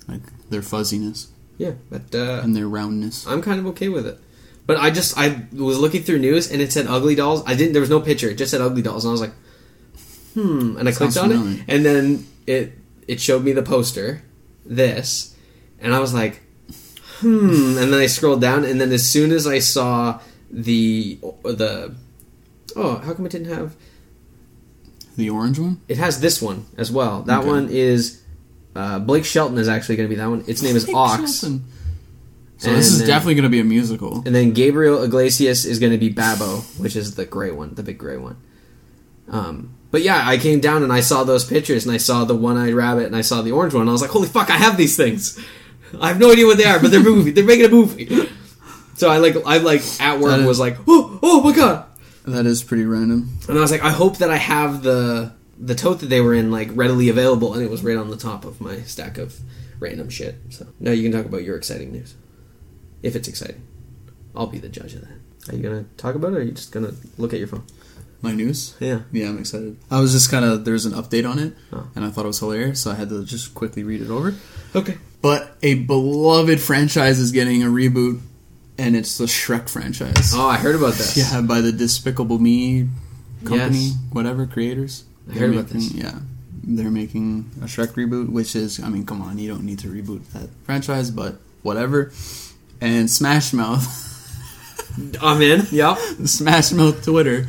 Like 0.07 0.23
their 0.51 0.63
fuzziness 0.63 1.29
yeah. 1.61 1.73
But 1.91 2.15
uh, 2.15 2.41
and 2.43 2.57
their 2.57 2.67
roundness. 2.67 3.27
I'm 3.27 3.43
kind 3.43 3.61
of 3.61 3.67
okay 3.67 3.91
with 3.91 4.07
it. 4.07 4.19
But 4.67 4.79
I 4.79 4.91
just 4.91 5.19
I 5.19 5.45
was 5.53 5.79
looking 5.79 6.03
through 6.03 6.19
news 6.21 6.51
and 6.51 6.63
it 6.63 6.73
said 6.73 6.87
ugly 6.87 7.15
dolls. 7.15 7.43
I 7.47 7.55
didn't. 7.55 7.75
There 7.75 7.83
was 7.83 7.91
no 7.91 8.01
picture. 8.01 8.31
It 8.31 8.39
just 8.39 8.51
said 8.51 8.63
ugly 8.63 8.81
dolls, 8.81 9.05
and 9.05 9.11
I 9.11 9.13
was 9.13 9.21
like, 9.21 9.35
hmm. 10.33 10.79
And 10.79 10.89
I 10.89 10.93
Sounds 10.93 11.15
clicked 11.15 11.17
on 11.19 11.31
familiar. 11.31 11.61
it, 11.61 11.65
and 11.69 11.85
then 11.85 12.27
it 12.47 12.73
it 13.07 13.21
showed 13.21 13.45
me 13.45 13.53
the 13.53 13.63
poster, 13.63 14.23
this, 14.65 15.37
and 15.81 15.95
I 15.95 16.01
was 16.01 16.15
like, 16.15 16.41
hmm. 17.19 17.77
And 17.77 17.93
then 17.93 18.01
I 18.01 18.07
scrolled 18.07 18.41
down, 18.41 18.65
and 18.65 18.81
then 18.81 18.91
as 18.91 19.07
soon 19.07 19.31
as 19.31 19.47
I 19.47 19.59
saw 19.59 20.19
the 20.51 21.19
the 21.43 21.95
oh, 22.77 22.97
how 22.97 23.15
come 23.15 23.27
it 23.27 23.33
didn't 23.33 23.53
have? 23.53 23.75
The 25.17 25.31
orange 25.31 25.59
one? 25.59 25.81
It 25.89 25.99
has 25.99 26.21
this 26.21 26.41
one 26.41 26.67
as 26.77 26.91
well. 26.91 27.23
That 27.23 27.41
Okay. 27.41 27.49
one 27.49 27.69
is 27.71 28.19
Uh, 28.75 29.01
Blake 29.01 29.25
Shelton 29.25 29.59
is 29.59 29.67
actually 29.69 29.97
going 29.97 30.09
to 30.09 30.15
be 30.15 30.21
that 30.21 30.29
one. 30.31 30.45
Its 30.47 30.63
name 30.63 30.77
is 30.77 30.89
Ox. 30.95 31.41
Shelton. 31.41 31.65
So 32.59 32.69
And 32.69 32.79
this 32.79 32.87
is 32.87 32.99
then- 33.01 33.09
definitely 33.09 33.35
going 33.35 33.43
to 33.43 33.49
be 33.49 33.59
a 33.59 33.65
musical. 33.65 34.23
And 34.25 34.33
then 34.33 34.53
Gabriel 34.53 35.03
Iglesias 35.03 35.65
is 35.65 35.81
going 35.81 35.91
to 35.91 35.99
be 35.99 36.09
Babo, 36.09 36.59
which 36.79 36.95
is 36.95 37.17
the 37.17 37.25
gray 37.25 37.51
one, 37.51 37.75
the 37.75 37.83
big 37.83 37.99
gray 37.99 38.17
one. 38.17 38.37
Um, 39.29 39.71
but 39.91 40.03
yeah, 40.03 40.23
I 40.25 40.39
came 40.39 40.61
down 40.61 40.85
and 40.85 40.93
I 40.93 41.01
saw 41.01 41.25
those 41.25 41.45
pictures, 41.45 41.85
and 41.85 41.93
I 41.93 41.97
saw 41.97 42.25
the 42.25 42.37
one-eyed 42.37 42.75
rabbit, 42.75 43.07
and 43.07 43.17
I 43.17 43.23
saw 43.23 43.43
the 43.43 43.51
orange 43.51 43.75
one. 43.75 43.81
And 43.83 43.91
I 43.91 43.93
was 43.93 44.03
like, 44.03 44.11
"Holy 44.13 44.29
fuck! 44.29 44.51
I 44.51 44.57
have 44.57 44.77
these 44.77 44.97
things. 44.97 45.37
I 46.01 46.07
have 46.09 46.21
no 46.21 46.31
idea 46.31 46.47
what 46.47 46.59
they 46.59 46.65
are, 46.65 46.79
but 46.79 46.93
they're 46.93 47.03
movie. 47.13 47.33
They're 47.33 47.45
making 47.45 47.67
a 47.67 47.71
movie." 47.71 48.29
So 49.01 49.09
I 49.09 49.17
like, 49.19 49.35
I 49.47 49.59
like 49.59 49.83
at 50.01 50.21
work 50.21 50.39
is- 50.41 50.47
was 50.47 50.59
like, 50.61 50.77
"Oh, 50.87 51.19
oh 51.23 51.41
my 51.43 51.53
god!" 51.55 51.85
That 52.27 52.45
is 52.47 52.63
pretty 52.63 52.85
random. 52.85 53.31
And 53.49 53.57
I 53.59 53.61
was 53.63 53.71
like, 53.71 53.83
I 53.83 53.91
hope 53.91 54.19
that 54.19 54.31
I 54.31 54.37
have 54.37 54.83
the 54.83 55.33
the 55.59 55.75
tote 55.75 56.01
that 56.01 56.07
they 56.11 56.21
were 56.21 56.35
in 56.35 56.51
like 56.51 56.69
readily 56.75 57.09
available, 57.09 57.55
and 57.55 57.63
it 57.63 57.71
was 57.71 57.83
right 57.83 57.97
on 57.97 58.11
the 58.11 58.17
top 58.17 58.45
of 58.45 58.61
my 58.61 58.83
stack 58.83 59.17
of 59.19 59.39
random 59.79 60.11
shit. 60.11 60.37
So 60.51 60.67
now 60.79 60.91
you 60.93 61.03
can 61.03 61.13
talk 61.19 61.27
about 61.27 61.43
your 61.45 61.57
exciting 61.57 61.93
news, 61.93 62.15
if 63.03 63.17
it's 63.17 63.27
exciting. 63.29 63.63
I'll 64.37 64.47
be 64.47 64.59
the 64.59 64.69
judge 64.69 64.95
of 64.95 65.01
that. 65.01 65.19
Are 65.53 65.57
you 65.57 65.63
gonna 65.63 65.87
talk 65.97 66.15
about 66.15 66.33
it, 66.33 66.37
or 66.37 66.39
are 66.41 66.43
you 66.43 66.53
just 66.53 66.71
gonna 66.73 66.93
look 67.19 67.33
at 67.33 67.39
your 67.39 67.49
phone? 67.49 67.63
My 68.23 68.33
news? 68.33 68.75
Yeah. 68.81 69.01
Yeah, 69.13 69.31
I'm 69.31 69.39
excited. 69.39 69.79
I 69.91 69.99
was 70.01 70.13
just 70.13 70.31
kind 70.31 70.45
of, 70.45 70.67
there's 70.67 70.85
an 70.85 70.93
update 70.93 71.27
on 71.29 71.39
it, 71.39 71.55
Oh. 71.73 71.87
and 71.97 72.05
I 72.05 72.11
thought 72.11 72.25
it 72.27 72.29
was 72.29 72.39
hilarious, 72.39 72.79
so 72.81 72.91
I 72.91 72.95
had 72.95 73.09
to 73.09 73.25
just 73.25 73.55
quickly 73.55 73.83
read 73.83 74.03
it 74.03 74.11
over. 74.11 74.35
Okay. 74.77 74.99
But 75.23 75.57
a 75.63 75.73
beloved 75.75 76.61
franchise 76.61 77.19
is 77.19 77.33
getting 77.33 77.63
a 77.63 77.67
reboot, 77.67 78.21
and 78.81 78.97
it's 78.97 79.19
the 79.19 79.27
Shrek 79.27 79.69
franchise. 79.69 80.33
Oh, 80.35 80.49
I 80.49 80.57
heard 80.57 80.75
about 80.75 80.95
this. 80.95 81.17
Yeah, 81.17 81.43
by 81.43 81.61
the 81.61 81.71
Despicable 81.71 82.39
Me 82.39 82.89
company, 83.45 83.79
Yes. 83.79 83.97
whatever, 84.11 84.47
creators. 84.47 85.05
I 85.31 85.35
heard 85.35 85.51
about 85.51 85.67
making, 85.73 85.81
this. 85.81 85.93
Yeah. 85.93 86.19
They're 86.65 86.91
making 86.91 87.51
a 87.61 87.67
Shrek 87.67 87.89
reboot, 87.95 88.31
which 88.31 88.57
is, 88.57 88.83
I 88.83 88.89
mean, 88.89 89.05
come 89.05 89.21
on, 89.23 89.39
you 89.39 89.49
don't 89.49 89.65
need 89.65 89.79
to 89.81 89.89
reboot 89.89 90.27
that 90.33 90.49
franchise, 90.65 91.11
but 91.11 91.37
whatever. 91.63 92.11
And 92.81 93.11
Smash 93.11 93.53
Mouth, 93.53 93.85
I'm 95.23 95.43
in. 95.43 95.67
Yeah. 95.71 95.95
Smash 96.25 96.73
Mouth 96.73 97.05
Twitter, 97.05 97.47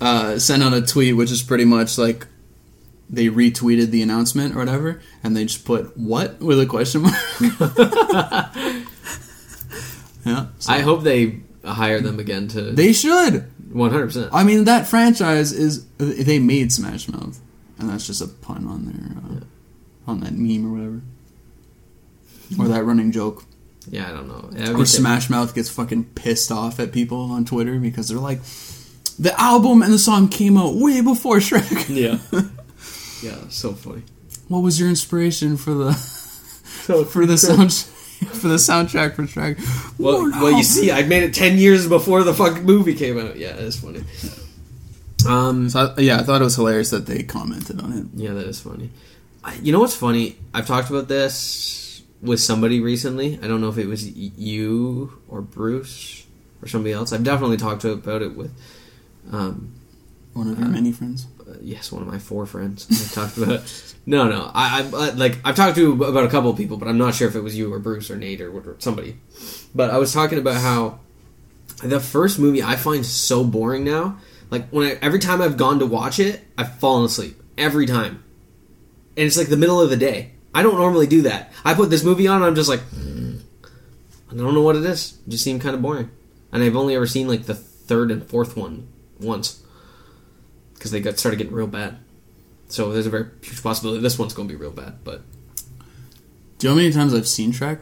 uh, 0.00 0.38
sent 0.38 0.62
out 0.62 0.74
a 0.74 0.82
tweet, 0.82 1.16
which 1.16 1.30
is 1.32 1.42
pretty 1.42 1.64
much 1.64 1.96
like 1.96 2.26
they 3.08 3.26
retweeted 3.28 3.90
the 3.90 4.02
announcement 4.02 4.54
or 4.54 4.58
whatever, 4.58 5.00
and 5.24 5.34
they 5.36 5.44
just 5.46 5.64
put 5.64 5.96
"what" 5.96 6.38
with 6.40 6.60
a 6.60 6.66
question 6.66 7.02
mark. 7.02 7.14
yeah, 10.24 10.46
so- 10.58 10.72
I 10.72 10.80
hope 10.80 11.02
they 11.02 11.40
hire 11.64 12.00
them 12.00 12.18
again 12.18 12.48
to 12.48 12.62
they 12.62 12.92
should. 12.92 13.50
100. 13.72 14.06
percent 14.06 14.30
I 14.32 14.42
mean, 14.42 14.64
that 14.64 14.88
franchise 14.88 15.52
is 15.52 15.86
they 15.98 16.38
made 16.40 16.72
Smash 16.72 17.08
Mouth, 17.08 17.38
and 17.78 17.88
that's 17.88 18.06
just 18.06 18.20
a 18.20 18.26
pun 18.26 18.66
on 18.66 18.84
their 18.86 19.38
uh, 19.38 20.10
on 20.10 20.20
that 20.20 20.32
meme 20.32 20.66
or 20.66 20.76
whatever, 20.76 21.00
or 22.58 22.68
that 22.74 22.84
running 22.84 23.12
joke. 23.12 23.44
Yeah, 23.88 24.08
I 24.08 24.12
don't 24.12 24.28
know. 24.28 24.78
Or 24.78 24.84
Smash 24.86 25.30
Mouth 25.30 25.54
gets 25.54 25.68
fucking 25.70 26.04
pissed 26.14 26.50
off 26.52 26.80
at 26.80 26.92
people 26.92 27.30
on 27.30 27.44
Twitter 27.44 27.78
because 27.78 28.08
they're 28.08 28.18
like, 28.18 28.40
the 29.18 29.38
album 29.40 29.82
and 29.82 29.92
the 29.92 29.98
song 29.98 30.28
came 30.28 30.56
out 30.56 30.74
way 30.74 31.00
before 31.00 31.36
Shrek. 31.36 31.88
Yeah. 31.88 32.18
yeah. 33.22 33.48
So 33.48 33.72
funny. 33.72 34.02
what 34.48 34.60
was 34.60 34.80
your 34.80 34.88
inspiration 34.88 35.56
for 35.56 35.74
the 35.74 35.92
So 35.92 37.04
for 37.12 37.24
the 37.26 37.38
sound 37.38 37.70
for 38.32 38.48
the 38.48 38.56
soundtrack 38.56 39.14
for 39.14 39.22
Shrek? 39.24 39.58
Well, 39.98 40.30
well, 40.30 40.52
you 40.52 40.62
see, 40.62 40.90
I 40.92 41.02
made 41.02 41.22
it 41.22 41.34
ten 41.34 41.58
years 41.58 41.86
before 41.88 42.22
the 42.22 42.34
fucking 42.34 42.64
movie 42.64 42.94
came 42.94 43.18
out. 43.18 43.36
Yeah, 43.36 43.54
it's 43.56 43.76
funny. 43.80 44.04
Um, 45.26 45.68
So 45.68 45.94
I, 45.96 46.00
yeah, 46.00 46.18
I 46.20 46.22
thought 46.22 46.40
it 46.40 46.44
was 46.44 46.56
hilarious 46.56 46.90
that 46.90 47.06
they 47.06 47.22
commented 47.22 47.80
on 47.80 47.92
it. 47.92 48.06
yeah, 48.14 48.32
that 48.32 48.46
is 48.46 48.60
funny. 48.60 48.90
I, 49.44 49.54
you 49.56 49.72
know 49.72 49.80
what's 49.80 49.96
funny? 49.96 50.36
I've 50.54 50.66
talked 50.66 50.90
about 50.90 51.08
this 51.08 52.02
with 52.22 52.40
somebody 52.40 52.80
recently. 52.80 53.38
I 53.42 53.46
don't 53.46 53.60
know 53.60 53.68
if 53.68 53.78
it 53.78 53.86
was 53.86 54.06
you 54.10 55.18
or 55.28 55.40
Bruce 55.42 56.26
or 56.62 56.68
somebody 56.68 56.92
else. 56.92 57.12
I've 57.12 57.24
definitely 57.24 57.56
talked 57.56 57.84
about 57.84 58.22
it 58.22 58.36
with, 58.36 58.52
um, 59.32 59.72
One 60.34 60.48
of 60.50 60.58
your 60.58 60.68
Uh, 60.68 60.70
many 60.70 60.92
friends. 60.92 61.26
Uh, 61.50 61.56
yes, 61.60 61.90
one 61.90 62.02
of 62.02 62.08
my 62.08 62.18
four 62.18 62.46
friends. 62.46 62.86
I've 62.90 63.12
talked 63.12 63.36
about. 63.36 63.94
No, 64.06 64.28
no, 64.28 64.50
I, 64.54 64.80
I 64.80 64.82
uh, 64.82 65.14
like 65.14 65.38
I've 65.44 65.56
talked 65.56 65.76
to 65.76 66.04
about 66.04 66.24
a 66.24 66.28
couple 66.28 66.50
of 66.50 66.56
people, 66.56 66.76
but 66.76 66.88
I'm 66.88 66.98
not 66.98 67.14
sure 67.14 67.28
if 67.28 67.34
it 67.34 67.40
was 67.40 67.56
you 67.56 67.72
or 67.72 67.78
Bruce 67.78 68.10
or 68.10 68.16
Nate 68.16 68.40
or, 68.40 68.50
or 68.50 68.76
somebody. 68.78 69.18
But 69.74 69.90
I 69.90 69.98
was 69.98 70.12
talking 70.12 70.38
about 70.38 70.56
how 70.56 71.00
the 71.82 72.00
first 72.00 72.38
movie 72.38 72.62
I 72.62 72.76
find 72.76 73.04
so 73.04 73.44
boring 73.44 73.84
now. 73.84 74.18
Like 74.50 74.68
when 74.70 74.86
I, 74.86 74.98
every 75.02 75.18
time 75.18 75.40
I've 75.40 75.56
gone 75.56 75.78
to 75.78 75.86
watch 75.86 76.18
it, 76.18 76.42
I've 76.58 76.78
fallen 76.78 77.04
asleep 77.04 77.40
every 77.56 77.86
time, 77.86 78.24
and 79.16 79.26
it's 79.26 79.36
like 79.36 79.48
the 79.48 79.56
middle 79.56 79.80
of 79.80 79.90
the 79.90 79.96
day. 79.96 80.32
I 80.54 80.62
don't 80.62 80.78
normally 80.78 81.06
do 81.06 81.22
that. 81.22 81.52
I 81.64 81.74
put 81.74 81.90
this 81.90 82.02
movie 82.02 82.26
on, 82.26 82.36
and 82.36 82.46
I'm 82.46 82.54
just 82.56 82.68
like, 82.68 82.80
"Mm, 82.90 83.42
I 84.30 84.34
don't 84.34 84.54
know 84.54 84.62
what 84.62 84.76
it 84.76 84.84
is. 84.84 85.18
It 85.26 85.30
just 85.30 85.44
seemed 85.44 85.60
kind 85.60 85.74
of 85.74 85.82
boring, 85.82 86.10
and 86.52 86.62
I've 86.62 86.74
only 86.74 86.96
ever 86.96 87.06
seen 87.06 87.28
like 87.28 87.44
the 87.44 87.54
third 87.54 88.10
and 88.10 88.26
fourth 88.26 88.56
one 88.56 88.88
once 89.20 89.62
because 90.80 90.90
they 90.92 91.00
got 91.00 91.18
started 91.18 91.36
getting 91.36 91.52
real 91.52 91.66
bad. 91.66 91.98
So 92.68 92.90
there's 92.90 93.06
a 93.06 93.10
very 93.10 93.26
huge 93.42 93.62
possibility 93.62 94.00
this 94.00 94.18
one's 94.18 94.32
going 94.32 94.48
to 94.48 94.54
be 94.54 94.58
real 94.58 94.70
bad. 94.70 95.04
But 95.04 95.20
Do 96.58 96.66
you 96.66 96.70
know 96.70 96.74
how 96.76 96.76
many 96.82 96.90
times 96.92 97.12
I've 97.12 97.28
seen 97.28 97.52
Shrek? 97.52 97.80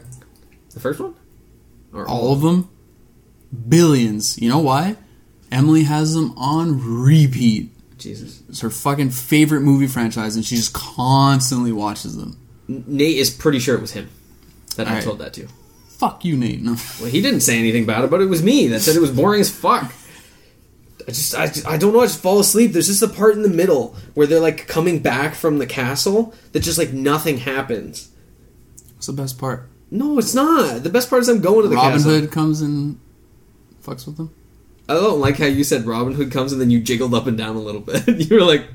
the 0.73 0.79
first 0.81 0.99
one, 0.99 1.15
or 1.93 2.05
All 2.07 2.33
of 2.33 2.41
them? 2.41 2.69
Billions. 3.67 4.37
You 4.39 4.49
know 4.49 4.59
why? 4.59 4.97
Emily 5.51 5.83
has 5.83 6.13
them 6.13 6.37
on 6.37 6.79
repeat. 7.03 7.71
Jesus. 7.97 8.43
It's 8.49 8.61
her 8.61 8.69
fucking 8.69 9.09
favorite 9.09 9.61
movie 9.61 9.87
franchise, 9.87 10.35
and 10.35 10.45
she 10.45 10.55
just 10.55 10.73
constantly 10.73 11.71
watches 11.71 12.15
them. 12.17 12.37
Nate 12.67 13.17
is 13.17 13.29
pretty 13.31 13.59
sure 13.59 13.75
it 13.75 13.81
was 13.81 13.91
him 13.93 14.09
that 14.75 14.85
I 14.87 14.91
Alright. 14.91 15.03
told 15.03 15.19
that 15.19 15.33
to. 15.33 15.47
Fuck 15.87 16.23
you, 16.23 16.37
Nate. 16.37 16.61
No. 16.61 16.75
Well, 17.01 17.09
he 17.09 17.21
didn't 17.21 17.41
say 17.41 17.57
anything 17.57 17.83
about 17.83 18.03
it, 18.05 18.11
but 18.11 18.21
it 18.21 18.27
was 18.27 18.43
me 18.43 18.67
that 18.67 18.79
said 18.81 18.95
it 18.95 19.01
was 19.01 19.11
boring 19.11 19.41
as 19.41 19.49
fuck. 19.49 19.91
I 21.09 21.11
just, 21.11 21.65
I, 21.67 21.73
I 21.73 21.77
don't 21.77 21.91
know. 21.91 22.01
I 22.01 22.05
just 22.05 22.21
fall 22.21 22.39
asleep. 22.39 22.71
There's 22.71 22.85
just 22.87 23.01
a 23.01 23.07
part 23.07 23.33
in 23.33 23.41
the 23.41 23.49
middle 23.49 23.95
where 24.13 24.27
they're 24.27 24.39
like 24.39 24.67
coming 24.67 24.99
back 24.99 25.33
from 25.33 25.57
the 25.57 25.65
castle 25.65 26.35
that 26.51 26.59
just 26.59 26.77
like 26.77 26.93
nothing 26.93 27.39
happens. 27.39 28.09
What's 28.93 29.07
the 29.07 29.13
best 29.13 29.39
part? 29.39 29.67
No, 29.89 30.19
it's 30.19 30.35
not. 30.35 30.83
The 30.83 30.89
best 30.91 31.09
part 31.09 31.23
is 31.23 31.29
I'm 31.29 31.41
going 31.41 31.63
to 31.63 31.67
the 31.67 31.75
Robin 31.75 31.93
castle. 31.93 32.11
Hood 32.11 32.31
comes 32.31 32.61
and 32.61 32.99
fucks 33.83 34.05
with 34.05 34.17
them. 34.17 34.33
I 34.87 34.93
don't 34.93 35.19
like 35.19 35.37
how 35.37 35.45
you 35.47 35.63
said 35.63 35.85
Robin 35.85 36.13
Hood 36.13 36.31
comes 36.31 36.51
and 36.51 36.61
then 36.61 36.69
you 36.69 36.79
jiggled 36.79 37.15
up 37.15 37.25
and 37.25 37.35
down 37.37 37.55
a 37.55 37.59
little 37.59 37.81
bit. 37.81 38.07
you 38.29 38.35
were 38.35 38.45
like, 38.45 38.67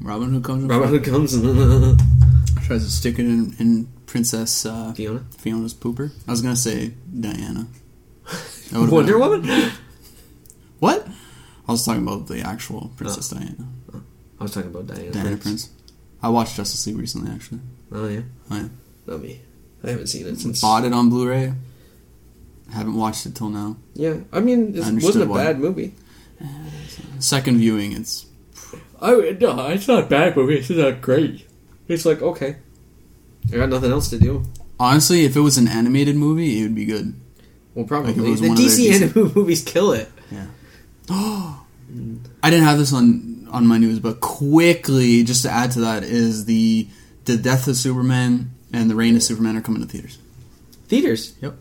Robin 0.00 0.32
Hood 0.32 0.44
comes 0.44 0.62
and 0.62 0.70
Robin 0.70 0.88
Hood 0.90 1.04
comes 1.04 1.34
and 1.34 1.98
tries 2.62 2.84
to 2.84 2.90
stick 2.90 3.18
it 3.18 3.26
in, 3.26 3.56
in 3.58 3.88
Princess 4.06 4.64
uh, 4.64 4.92
Fiona. 4.92 5.24
Fiona's 5.38 5.74
pooper. 5.74 6.12
I 6.28 6.30
was 6.30 6.40
gonna 6.40 6.54
say 6.54 6.92
Diana. 7.18 7.66
Wonder 8.72 9.18
been- 9.18 9.20
Woman. 9.20 9.72
What? 10.78 11.06
I 11.68 11.72
was 11.72 11.84
talking 11.84 12.02
about 12.02 12.26
the 12.28 12.40
actual 12.40 12.90
Princess 12.96 13.32
Oh. 13.32 13.36
Diana. 13.38 13.66
I 14.38 14.42
was 14.42 14.52
talking 14.52 14.70
about 14.70 14.86
Diana. 14.86 15.10
Diana 15.10 15.28
Prince. 15.36 15.42
Prince. 15.42 15.70
I 16.22 16.28
watched 16.28 16.56
Justice 16.56 16.86
League 16.86 16.98
recently, 16.98 17.30
actually. 17.32 17.60
Oh 17.92 18.08
yeah, 18.08 18.20
Oh, 18.50 18.56
yeah. 18.56 18.68
not 19.06 19.20
me. 19.22 19.40
I 19.84 19.90
haven't 19.90 20.08
seen 20.08 20.26
it 20.26 20.38
since. 20.38 20.60
Bought 20.60 20.84
it 20.84 20.92
on 20.92 21.08
Blu-ray. 21.10 21.52
Haven't 22.72 22.94
watched 22.94 23.26
it 23.26 23.34
till 23.34 23.48
now. 23.48 23.76
Yeah, 23.94 24.16
I 24.32 24.40
mean, 24.40 24.74
it 24.76 24.84
I 24.84 24.90
wasn't 24.92 25.24
a 25.24 25.28
why. 25.28 25.44
bad 25.44 25.60
movie. 25.60 25.94
Eh, 26.40 26.46
second 27.20 27.58
viewing, 27.58 27.92
it's 27.92 28.26
I 29.00 29.36
no, 29.40 29.68
it's 29.68 29.86
not 29.88 30.04
a 30.04 30.06
bad 30.06 30.36
movie. 30.36 30.56
It's 30.58 30.70
not 30.70 31.00
great. 31.00 31.46
It's 31.88 32.04
like 32.04 32.20
okay, 32.22 32.56
I 33.52 33.56
got 33.56 33.68
nothing 33.68 33.92
else 33.92 34.10
to 34.10 34.18
do. 34.18 34.42
honestly, 34.80 35.24
if 35.24 35.36
it 35.36 35.40
was 35.40 35.56
an 35.58 35.68
animated 35.68 36.16
movie, 36.16 36.58
it 36.60 36.62
would 36.64 36.74
be 36.74 36.84
good. 36.84 37.14
Well, 37.74 37.86
probably 37.86 38.12
Like, 38.14 38.16
the 38.16 38.22
one 38.22 38.32
of 38.32 38.40
their 38.40 38.50
DC 38.50 38.88
DC 38.88 38.92
animated 38.94 39.36
movies 39.36 39.62
kill 39.62 39.92
it. 39.92 40.10
Yeah. 40.30 40.46
I 41.10 42.50
didn't 42.50 42.64
have 42.64 42.78
this 42.78 42.92
on 42.92 43.48
on 43.50 43.66
my 43.66 43.78
news, 43.78 43.98
but 44.00 44.20
quickly, 44.20 45.22
just 45.24 45.42
to 45.42 45.50
add 45.50 45.70
to 45.72 45.80
that, 45.80 46.02
is 46.02 46.44
the 46.46 46.88
the 47.24 47.36
Death 47.36 47.68
of 47.68 47.76
Superman 47.76 48.50
and 48.72 48.90
the 48.90 48.94
Reign 48.94 49.16
of 49.16 49.22
Superman 49.22 49.56
are 49.56 49.60
coming 49.62 49.82
to 49.82 49.88
theaters. 49.88 50.18
Theaters. 50.88 51.34
Yep. 51.40 51.54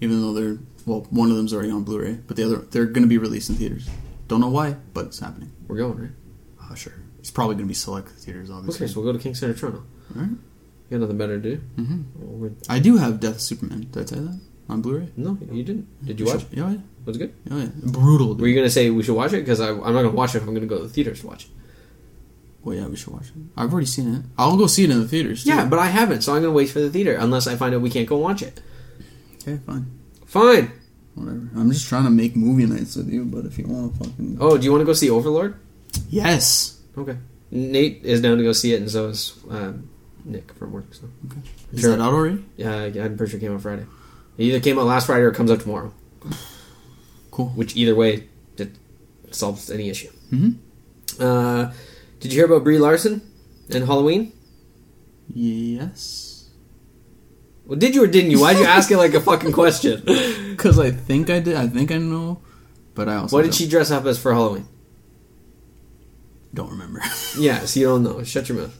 Even 0.00 0.20
though 0.20 0.32
they're 0.32 0.58
well, 0.86 1.06
one 1.10 1.30
of 1.30 1.36
them's 1.36 1.52
already 1.54 1.70
on 1.70 1.82
Blu-ray, 1.84 2.14
but 2.26 2.36
the 2.36 2.44
other 2.44 2.56
they're 2.56 2.86
going 2.86 3.02
to 3.02 3.08
be 3.08 3.18
released 3.18 3.48
in 3.50 3.56
theaters. 3.56 3.88
Don't 4.28 4.40
know 4.40 4.48
why, 4.48 4.76
but 4.92 5.06
it's 5.06 5.18
happening. 5.18 5.50
We're 5.68 5.76
going 5.76 5.98
right. 5.98 6.10
Oh, 6.70 6.74
sure. 6.74 6.94
It's 7.18 7.30
probably 7.30 7.54
going 7.56 7.66
to 7.66 7.68
be 7.68 7.74
select 7.74 8.08
theaters, 8.10 8.50
obviously. 8.50 8.84
Okay, 8.86 8.92
so 8.92 9.00
we'll 9.00 9.10
go 9.12 9.16
to 9.16 9.22
King 9.22 9.34
Center, 9.34 9.54
Toronto. 9.54 9.82
Alright. 10.14 10.30
You 10.30 10.38
got 10.90 11.00
nothing 11.00 11.18
better 11.18 11.40
to 11.40 11.56
do? 11.56 11.56
hmm 11.76 12.02
Well, 12.16 12.50
I 12.68 12.78
do 12.78 12.96
have 12.98 13.20
Death 13.20 13.36
of 13.36 13.40
Superman. 13.40 13.88
Did 13.90 14.02
I 14.02 14.04
tell 14.04 14.18
you 14.20 14.28
that 14.28 14.40
on 14.68 14.82
Blu-ray? 14.82 15.08
no, 15.16 15.38
you 15.50 15.62
didn't. 15.62 16.04
Did 16.06 16.20
you 16.20 16.26
watch? 16.26 16.42
it? 16.42 16.48
Yeah, 16.52 16.70
yeah, 16.72 16.78
Was 17.04 17.16
it 17.16 17.18
good? 17.20 17.34
yeah, 17.50 17.58
yeah. 17.64 17.68
Brutal. 17.92 18.34
Dude. 18.34 18.40
Were 18.42 18.48
you 18.48 18.54
gonna 18.54 18.70
say 18.70 18.90
we 18.90 19.02
should 19.02 19.14
watch 19.16 19.32
it? 19.32 19.40
Because 19.40 19.60
I'm 19.60 19.78
not 19.78 19.92
gonna 19.92 20.10
watch 20.10 20.34
it 20.34 20.38
if 20.38 20.48
I'm 20.48 20.54
gonna 20.54 20.66
go 20.66 20.78
to 20.78 20.84
the 20.84 20.88
theaters 20.88 21.20
to 21.20 21.26
watch 21.26 21.44
it. 21.44 21.50
Well, 22.62 22.74
yeah, 22.76 22.86
we 22.86 22.96
should 22.96 23.12
watch 23.12 23.26
it. 23.28 23.34
I've 23.56 23.70
already 23.72 23.86
seen 23.86 24.14
it. 24.14 24.22
I'll 24.38 24.56
go 24.56 24.66
see 24.66 24.84
it 24.84 24.90
in 24.90 24.98
the 25.00 25.06
theaters. 25.08 25.44
Too. 25.44 25.50
Yeah, 25.50 25.66
but 25.66 25.78
I 25.78 25.86
haven't, 25.86 26.22
so 26.22 26.34
I'm 26.34 26.40
gonna 26.42 26.54
wait 26.54 26.70
for 26.70 26.80
the 26.80 26.88
theater 26.90 27.14
unless 27.14 27.46
I 27.46 27.56
find 27.56 27.74
out 27.74 27.82
we 27.82 27.90
can't 27.90 28.08
go 28.08 28.16
watch 28.16 28.42
it. 28.42 28.60
okay, 29.42 29.58
fine. 29.66 29.86
Fine. 30.24 30.72
Whatever. 31.14 31.48
I'm 31.56 31.70
just 31.70 31.86
trying 31.88 32.04
to 32.04 32.10
make 32.10 32.34
movie 32.34 32.66
nights 32.66 32.96
with 32.96 33.08
you, 33.10 33.24
but 33.26 33.44
if 33.44 33.58
you 33.58 33.66
want 33.66 33.92
to 33.92 33.98
fucking 34.04 34.38
Oh, 34.40 34.56
do 34.56 34.64
you 34.64 34.72
want 34.72 34.80
to 34.80 34.86
go 34.86 34.94
see 34.94 35.10
Overlord? 35.10 35.54
yes, 36.08 36.80
Okay. 36.96 37.16
Nate 37.50 38.00
is 38.02 38.20
down 38.20 38.38
to 38.38 38.42
go 38.42 38.52
see 38.52 38.72
it, 38.74 38.80
and 38.80 38.90
so 38.90 39.08
is 39.08 39.34
um, 39.50 39.88
Nick 40.24 40.52
from 40.54 40.72
work. 40.72 40.86
So 40.92 41.02
Okay. 41.26 41.40
Is 41.72 41.80
Sure. 41.82 41.90
that 41.90 42.02
out 42.02 42.14
already? 42.14 42.44
yeah, 42.56 42.84
I'm 42.84 43.16
pretty 43.16 43.30
sure 43.32 43.38
it 43.38 43.42
came 43.42 43.54
out 43.54 43.60
Friday. 43.60 43.84
It 44.38 44.42
either 44.44 44.60
came 44.60 44.78
out 44.78 44.86
last 44.86 45.06
Friday 45.06 45.22
or 45.22 45.28
it 45.28 45.34
comes 45.36 45.50
out 45.52 45.60
tomorrow. 45.60 45.92
Cool. 47.34 47.50
Which 47.58 47.74
either 47.74 47.94
way, 47.98 48.28
it 48.56 48.70
solves 49.34 49.66
any 49.70 49.90
issue. 49.90 50.10
hmm 50.30 50.50
Uh, 51.18 51.72
did 52.20 52.30
you 52.32 52.38
hear 52.38 52.46
about 52.46 52.62
Brie 52.62 52.78
Larson 52.78 53.20
and 53.74 53.82
Halloween? 53.90 54.30
Yes. 55.34 56.48
Well, 57.66 57.78
did 57.78 57.94
you 57.94 58.04
or 58.04 58.06
didn't 58.06 58.30
you? 58.30 58.38
Why'd 58.40 58.58
you 58.58 58.66
ask 58.66 58.90
it 58.90 58.98
like 58.98 59.14
a 59.14 59.20
fucking 59.20 59.52
question? 59.52 60.02
Because 60.54 60.78
I 60.78 60.92
think 60.92 61.30
I 61.30 61.40
did. 61.40 61.56
I 61.56 61.66
think 61.66 61.90
I 61.90 61.98
know, 61.98 62.38
but 62.94 63.08
I 63.08 63.16
also 63.16 63.34
What 63.34 63.42
did 63.42 63.48
don't, 63.50 63.58
she 63.58 63.66
dress 63.68 63.90
up 63.90 64.06
as 64.06 64.18
for 64.22 64.32
Halloween? 64.32 64.68
don't 66.54 66.70
remember. 66.70 67.00
Yeah, 67.38 67.66
so 67.66 67.80
you 67.80 67.86
don't 67.86 68.04
know. 68.04 68.22
Shut 68.22 68.48
your 68.48 68.58
mouth. 68.58 68.76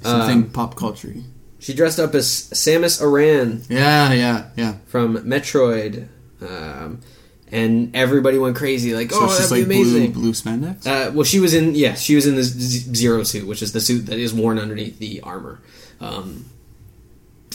Something 0.00 0.48
Um, 0.48 0.50
pop 0.50 0.74
culture. 0.76 1.12
She 1.58 1.74
dressed 1.74 2.00
up 2.00 2.14
as 2.14 2.26
Samus 2.54 3.02
Aran 3.02 3.62
Yeah, 3.68 4.12
yeah, 4.14 4.48
yeah. 4.56 4.74
from 4.86 5.18
Metroid, 5.28 6.08
um, 6.40 7.00
and 7.52 7.94
everybody 7.94 8.38
went 8.38 8.56
crazy. 8.56 8.94
Like, 8.94 9.10
So 9.10 9.18
oh, 9.22 9.26
that'd 9.26 9.50
like 9.50 9.68
be 9.68 9.80
amazing. 9.80 10.12
blue, 10.12 10.22
blue 10.22 10.32
spandex. 10.32 10.86
Uh, 10.86 11.12
well, 11.12 11.24
she 11.24 11.40
was 11.40 11.54
in 11.54 11.74
yeah, 11.74 11.94
she 11.94 12.14
was 12.14 12.26
in 12.26 12.34
the 12.36 12.42
zero 12.42 13.22
suit, 13.22 13.46
which 13.46 13.62
is 13.62 13.72
the 13.72 13.80
suit 13.80 14.06
that 14.06 14.18
is 14.18 14.32
worn 14.34 14.58
underneath 14.58 14.98
the 14.98 15.20
armor. 15.22 15.60
Um, 16.00 16.44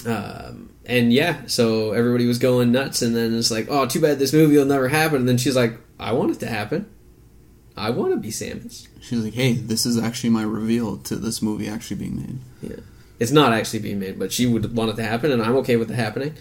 um, 0.05 0.69
and 0.85 1.13
yeah, 1.13 1.45
so 1.47 1.91
everybody 1.91 2.25
was 2.25 2.39
going 2.39 2.71
nuts, 2.71 3.01
and 3.01 3.15
then 3.15 3.37
it's 3.37 3.51
like, 3.51 3.67
oh, 3.69 3.85
too 3.85 4.01
bad 4.01 4.19
this 4.19 4.33
movie 4.33 4.57
will 4.57 4.65
never 4.65 4.89
happen. 4.89 5.17
And 5.17 5.29
then 5.29 5.37
she's 5.37 5.55
like, 5.55 5.77
I 5.99 6.11
want 6.11 6.31
it 6.31 6.39
to 6.41 6.47
happen. 6.47 6.89
I 7.75 7.89
want 7.89 8.13
to 8.13 8.17
be 8.19 8.29
Samus. 8.29 8.87
She's 9.01 9.23
like, 9.23 9.33
"Hey, 9.33 9.53
this 9.53 9.85
is 9.85 9.97
actually 9.97 10.29
my 10.29 10.43
reveal 10.43 10.97
to 10.97 11.15
this 11.15 11.41
movie 11.41 11.67
actually 11.67 11.97
being 11.97 12.17
made." 12.17 12.39
Yeah, 12.61 12.83
it's 13.19 13.31
not 13.31 13.51
actually 13.51 13.79
being 13.79 13.99
made, 13.99 14.19
but 14.19 14.31
she 14.31 14.45
would 14.45 14.75
want 14.75 14.91
it 14.91 14.95
to 14.97 15.03
happen, 15.03 15.31
and 15.31 15.41
I'm 15.41 15.55
okay 15.57 15.75
with 15.75 15.89
it 15.89 15.95
happening. 15.95 16.35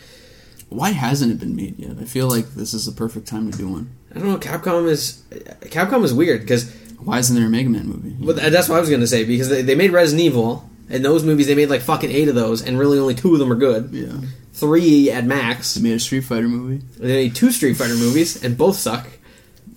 Why 0.75 0.91
hasn't 0.91 1.31
it 1.33 1.39
been 1.41 1.55
made 1.57 1.79
yet? 1.79 1.97
I 2.01 2.05
feel 2.05 2.29
like 2.29 2.55
this 2.55 2.75
is 2.75 2.87
the 2.87 2.93
perfect 2.93 3.27
time 3.29 3.51
to 3.51 3.57
do 3.57 3.68
one. 3.68 3.91
I 4.14 4.18
don't 4.18 4.29
know. 4.29 4.39
Capcom 4.39 4.89
is 4.89 5.23
Capcom 5.62 6.05
is 6.05 6.12
weird 6.14 6.41
because 6.43 6.73
Why 6.99 7.18
isn't 7.18 7.35
there 7.35 7.47
a 7.47 7.51
Mega 7.51 7.68
Man 7.70 7.87
movie? 7.87 8.14
Th- 8.39 8.53
that's 8.53 8.68
what 8.68 8.77
I 8.77 8.81
was 8.81 8.91
gonna 8.91 9.07
say 9.07 9.25
because 9.25 9.49
they, 9.49 9.62
they 9.62 9.75
made 9.75 9.91
Resident 9.93 10.23
Evil 10.27 10.68
and 10.91 11.05
those 11.05 11.25
movies 11.25 11.47
they 11.47 11.55
made 11.55 11.70
like 11.70 11.81
fucking 11.83 12.11
eight 12.11 12.29
of 12.29 12.35
those 12.35 12.62
and 12.62 12.79
really 12.79 12.99
only 12.99 13.14
two 13.14 13.33
of 13.33 13.39
them 13.39 13.51
are 13.53 13.57
good. 13.57 13.91
yeah, 13.93 14.12
Three 14.53 15.11
at 15.11 15.25
max. 15.25 15.75
they 15.75 15.83
made 15.83 15.95
a 15.95 16.01
Street 16.01 16.20
Fighter 16.23 16.49
movie. 16.49 16.85
They 16.99 17.07
made 17.25 17.35
two 17.35 17.51
Street 17.51 17.75
Fighter 17.75 17.95
movies 17.97 18.43
and 18.45 18.57
both 18.59 18.77
suck. 18.77 19.07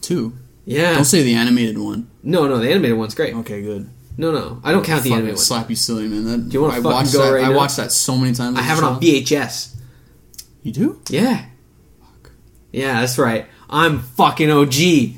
Two. 0.01 0.33
Yeah. 0.65 0.93
Don't 0.95 1.05
say 1.05 1.23
the 1.23 1.35
animated 1.35 1.77
one. 1.77 2.09
No, 2.23 2.47
no, 2.47 2.57
the 2.57 2.69
animated 2.69 2.97
one's 2.97 3.15
great. 3.15 3.33
Okay, 3.35 3.61
good. 3.61 3.89
No, 4.17 4.31
no, 4.31 4.61
I 4.63 4.71
don't 4.71 4.83
count 4.85 5.03
the 5.03 5.11
animated 5.11 5.35
one. 5.35 5.43
slap 5.43 5.69
you 5.69 5.75
silly, 5.75 6.07
man. 6.07 6.23
That, 6.25 6.49
Do 6.49 6.53
you 6.53 6.61
wanna 6.61 6.73
I 6.73 6.77
fucking 6.77 6.91
watched 6.91 7.13
go 7.13 7.23
that, 7.25 7.31
right 7.31 7.45
I 7.45 7.49
now? 7.49 7.55
watched 7.57 7.77
that 7.77 7.91
so 7.91 8.17
many 8.17 8.33
times. 8.33 8.57
I 8.57 8.61
have 8.61 8.77
it 8.77 8.83
on. 8.83 9.01
VHS. 9.01 9.74
You 10.65 10.71
do? 10.71 10.99
Yeah. 11.09 11.45
Yeah, 12.71 13.01
that's 13.01 13.19
right. 13.19 13.45
I'm 13.69 13.99
fucking 13.99 14.49
OG. 14.49 14.73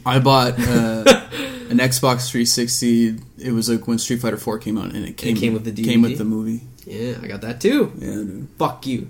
I 0.06 0.20
bought 0.20 0.60
uh, 0.60 1.04
an 1.70 1.78
Xbox 1.80 2.30
360. 2.30 3.16
It 3.40 3.52
was 3.54 3.70
like 3.70 3.88
when 3.88 3.98
Street 3.98 4.20
Fighter 4.20 4.36
4 4.36 4.60
came 4.60 4.78
out, 4.78 4.94
and 4.94 5.06
it 5.06 5.16
came, 5.16 5.38
came 5.38 5.54
with 5.54 5.64
the 5.64 5.72
DVD. 5.72 5.86
came 5.86 6.02
with 6.02 6.18
the 6.18 6.26
movie. 6.26 6.62
Yeah, 6.86 7.16
I 7.24 7.28
got 7.28 7.40
that 7.42 7.62
too. 7.62 7.94
Yeah, 7.98 8.08
dude. 8.12 8.48
Fuck 8.60 8.86
you. 8.88 9.10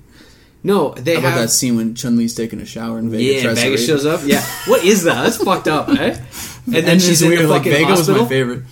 No, 0.63 0.93
they 0.93 1.13
How 1.15 1.21
about 1.21 1.31
have. 1.31 1.41
that 1.41 1.47
scene 1.49 1.75
when 1.75 1.95
Chun 1.95 2.17
Li's 2.17 2.35
taking 2.35 2.61
a 2.61 2.65
shower 2.65 2.99
and 2.99 3.09
Vega 3.09 3.47
yeah, 3.47 3.53
Vegas 3.55 3.85
shows 3.85 4.05
up. 4.05 4.21
Yeah, 4.23 4.41
what 4.67 4.83
is 4.83 5.05
that? 5.05 5.23
That's 5.23 5.37
fucked 5.43 5.67
up, 5.67 5.89
eh? 5.89 6.19
And 6.67 6.75
then 6.75 6.85
And 6.85 7.01
she's 7.01 7.21
in 7.23 7.29
weird, 7.29 7.41
the 7.43 7.47
like 7.47 7.61
fucking 7.63 7.71
Vega 7.71 7.91
was 7.91 8.09
my 8.09 8.25
favorite. 8.27 8.63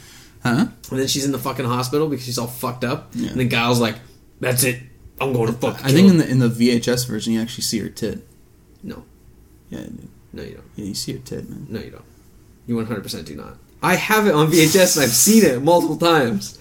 Huh? 0.44 0.68
And 0.92 1.00
then 1.00 1.08
she's 1.08 1.26
in 1.26 1.32
the 1.32 1.40
fucking 1.40 1.66
hospital 1.66 2.10
because 2.10 2.26
she's 2.26 2.38
all 2.38 2.46
fucked 2.48 2.84
up. 2.84 3.10
Yeah. 3.14 3.32
And 3.32 3.40
then 3.40 3.48
Guile's 3.48 3.80
like, 3.80 3.96
"That's 4.40 4.64
it. 4.64 4.82
I'm 5.22 5.34
going 5.34 5.48
to 5.48 5.54
fuck." 5.54 5.84
I 5.84 5.90
think 5.92 6.10
in 6.10 6.18
the 6.18 6.28
in 6.30 6.40
the 6.40 6.50
VHS 6.50 7.08
version 7.08 7.34
you 7.34 7.42
actually 7.42 7.64
see 7.64 7.80
her 7.80 7.90
tit. 7.90 8.20
no, 8.84 9.04
Yeah, 9.70 9.86
no, 10.34 10.44
you 10.44 10.56
don't. 10.56 10.66
yeah, 10.76 10.86
you 10.86 10.94
see 10.96 11.14
her 11.14 11.20
tit, 11.20 11.50
man. 11.50 11.68
No, 11.70 11.80
you 11.80 11.92
don't. 11.92 12.04
You 12.68 12.76
100 12.78 13.02
percent 13.04 13.28
do 13.28 13.36
not. 13.36 13.58
I 13.84 13.96
have 13.96 14.26
it 14.28 14.34
on 14.34 14.48
VHS 14.52 14.96
and 14.98 15.04
I've 15.04 15.12
seen 15.12 15.44
it 15.46 15.62
multiple 15.62 15.98
times. 15.98 16.58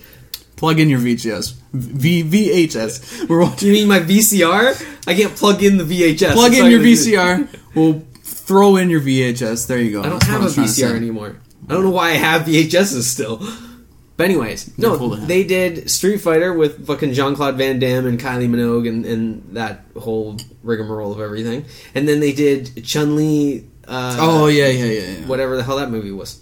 Plug 0.57 0.79
in 0.79 0.89
your 0.89 1.01
VHS. 1.01 1.55
V 1.73 2.23
VHS. 2.23 3.29
We're 3.29 3.41
Do 3.41 3.47
watching. 3.51 3.69
you 3.69 3.75
mean 3.75 3.89
my 3.89 4.01
VCR? 4.01 5.09
I 5.09 5.15
can't 5.15 5.35
plug 5.35 5.63
in 5.63 5.79
the 5.79 5.85
VHS. 5.85 6.33
Plug 6.35 6.55
in 6.55 6.71
your 6.71 6.81
VCR. 6.81 7.49
We'll 7.75 8.03
throw 8.23 8.77
in 8.77 8.89
your 8.91 9.01
VHS. 9.01 9.67
There 9.67 9.79
you 9.79 9.91
go. 9.93 10.01
I 10.03 10.11
don't 10.11 10.21
That's 10.21 10.27
have 10.27 10.43
a 10.43 10.47
VCR 10.61 10.95
anymore. 10.95 11.37
I 11.69 11.73
don't 11.73 11.83
know 11.83 11.91
why 11.91 12.11
I 12.11 12.13
have 12.15 12.43
VHSs 12.43 13.03
still. 13.03 13.41
But 14.17 14.25
anyways, 14.27 14.79
no, 14.79 14.97
cool 14.97 15.11
to 15.11 15.17
have. 15.17 15.29
they 15.29 15.43
did 15.43 15.91
Street 15.91 16.19
Fighter 16.19 16.53
with 16.55 16.87
fucking 16.87 17.15
Jean 17.15 17.35
Claude 17.35 17.57
Van 17.57 17.81
Damme 17.81 18.07
and 18.07 18.19
Kylie 18.21 18.49
Minogue 18.49 18.89
and, 18.89 19.05
and 19.05 19.43
that 19.57 19.85
whole 19.99 20.37
rigmarole 20.63 21.11
of 21.13 21.21
everything, 21.21 21.65
and 21.97 22.07
then 22.09 22.21
they 22.21 22.33
did 22.33 22.85
Chun 22.85 23.17
Li. 23.17 23.67
Uh, 23.89 24.17
Oh 24.21 24.47
yeah, 24.47 24.69
yeah, 24.69 24.85
yeah. 24.85 25.01
yeah. 25.19 25.27
whatever 25.27 25.57
the 25.57 25.65
hell 25.65 25.77
that 25.79 25.91
movie 25.91 26.13
was. 26.13 26.41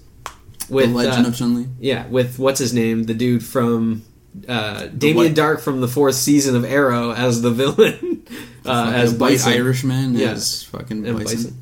the 0.69 0.75
With 0.75 0.93
Legend 0.93 1.25
uh, 1.27 1.31
of 1.31 1.37
Chun 1.37 1.55
Li. 1.57 1.67
yeah, 1.81 2.07
with 2.09 2.39
what's 2.39 2.59
his 2.61 2.75
name, 2.75 3.05
the 3.05 3.15
dude 3.15 3.43
from 3.45 4.03
uh, 4.47 4.87
Damien 4.89 5.35
Darhk 5.35 5.61
from 5.61 5.81
the 5.81 5.89
fourth 5.89 6.15
season 6.15 6.55
of 6.57 6.65
Arrow 6.67 7.13
as 7.13 7.41
the 7.43 7.51
villain, 7.51 8.27
uh, 8.67 8.93
as 8.95 9.15
Bison. 9.15 9.53
Irishman 9.55 10.15
Yeah. 10.15 10.33
as 10.33 10.63
fucking 10.65 11.03
Bison. 11.05 11.25
Bison. 11.25 11.59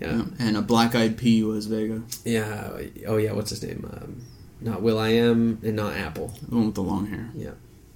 Yeah. 0.00 0.16
Yeah. 0.16 0.24
And 0.40 0.56
a 0.56 0.62
black 0.62 0.94
eyed 0.94 1.16
pea 1.16 1.42
was 1.44 1.66
Vega. 1.66 2.02
yeah, 2.24 2.70
Oh 3.06 3.16
yeah, 3.16 3.32
what's 3.32 3.50
his 3.50 3.62
name? 3.62 3.88
Um, 3.92 4.22
not 4.60 4.82
Will 4.82 4.98
I 4.98 5.10
Am 5.10 5.58
and 5.62 5.76
not 5.76 5.94
Apple. 5.96 6.32
The 6.48 6.54
one 6.56 6.66
with 6.66 6.74
the 6.74 6.82
long 6.82 7.06
hair. 7.06 7.30
Yeah, 7.34 7.50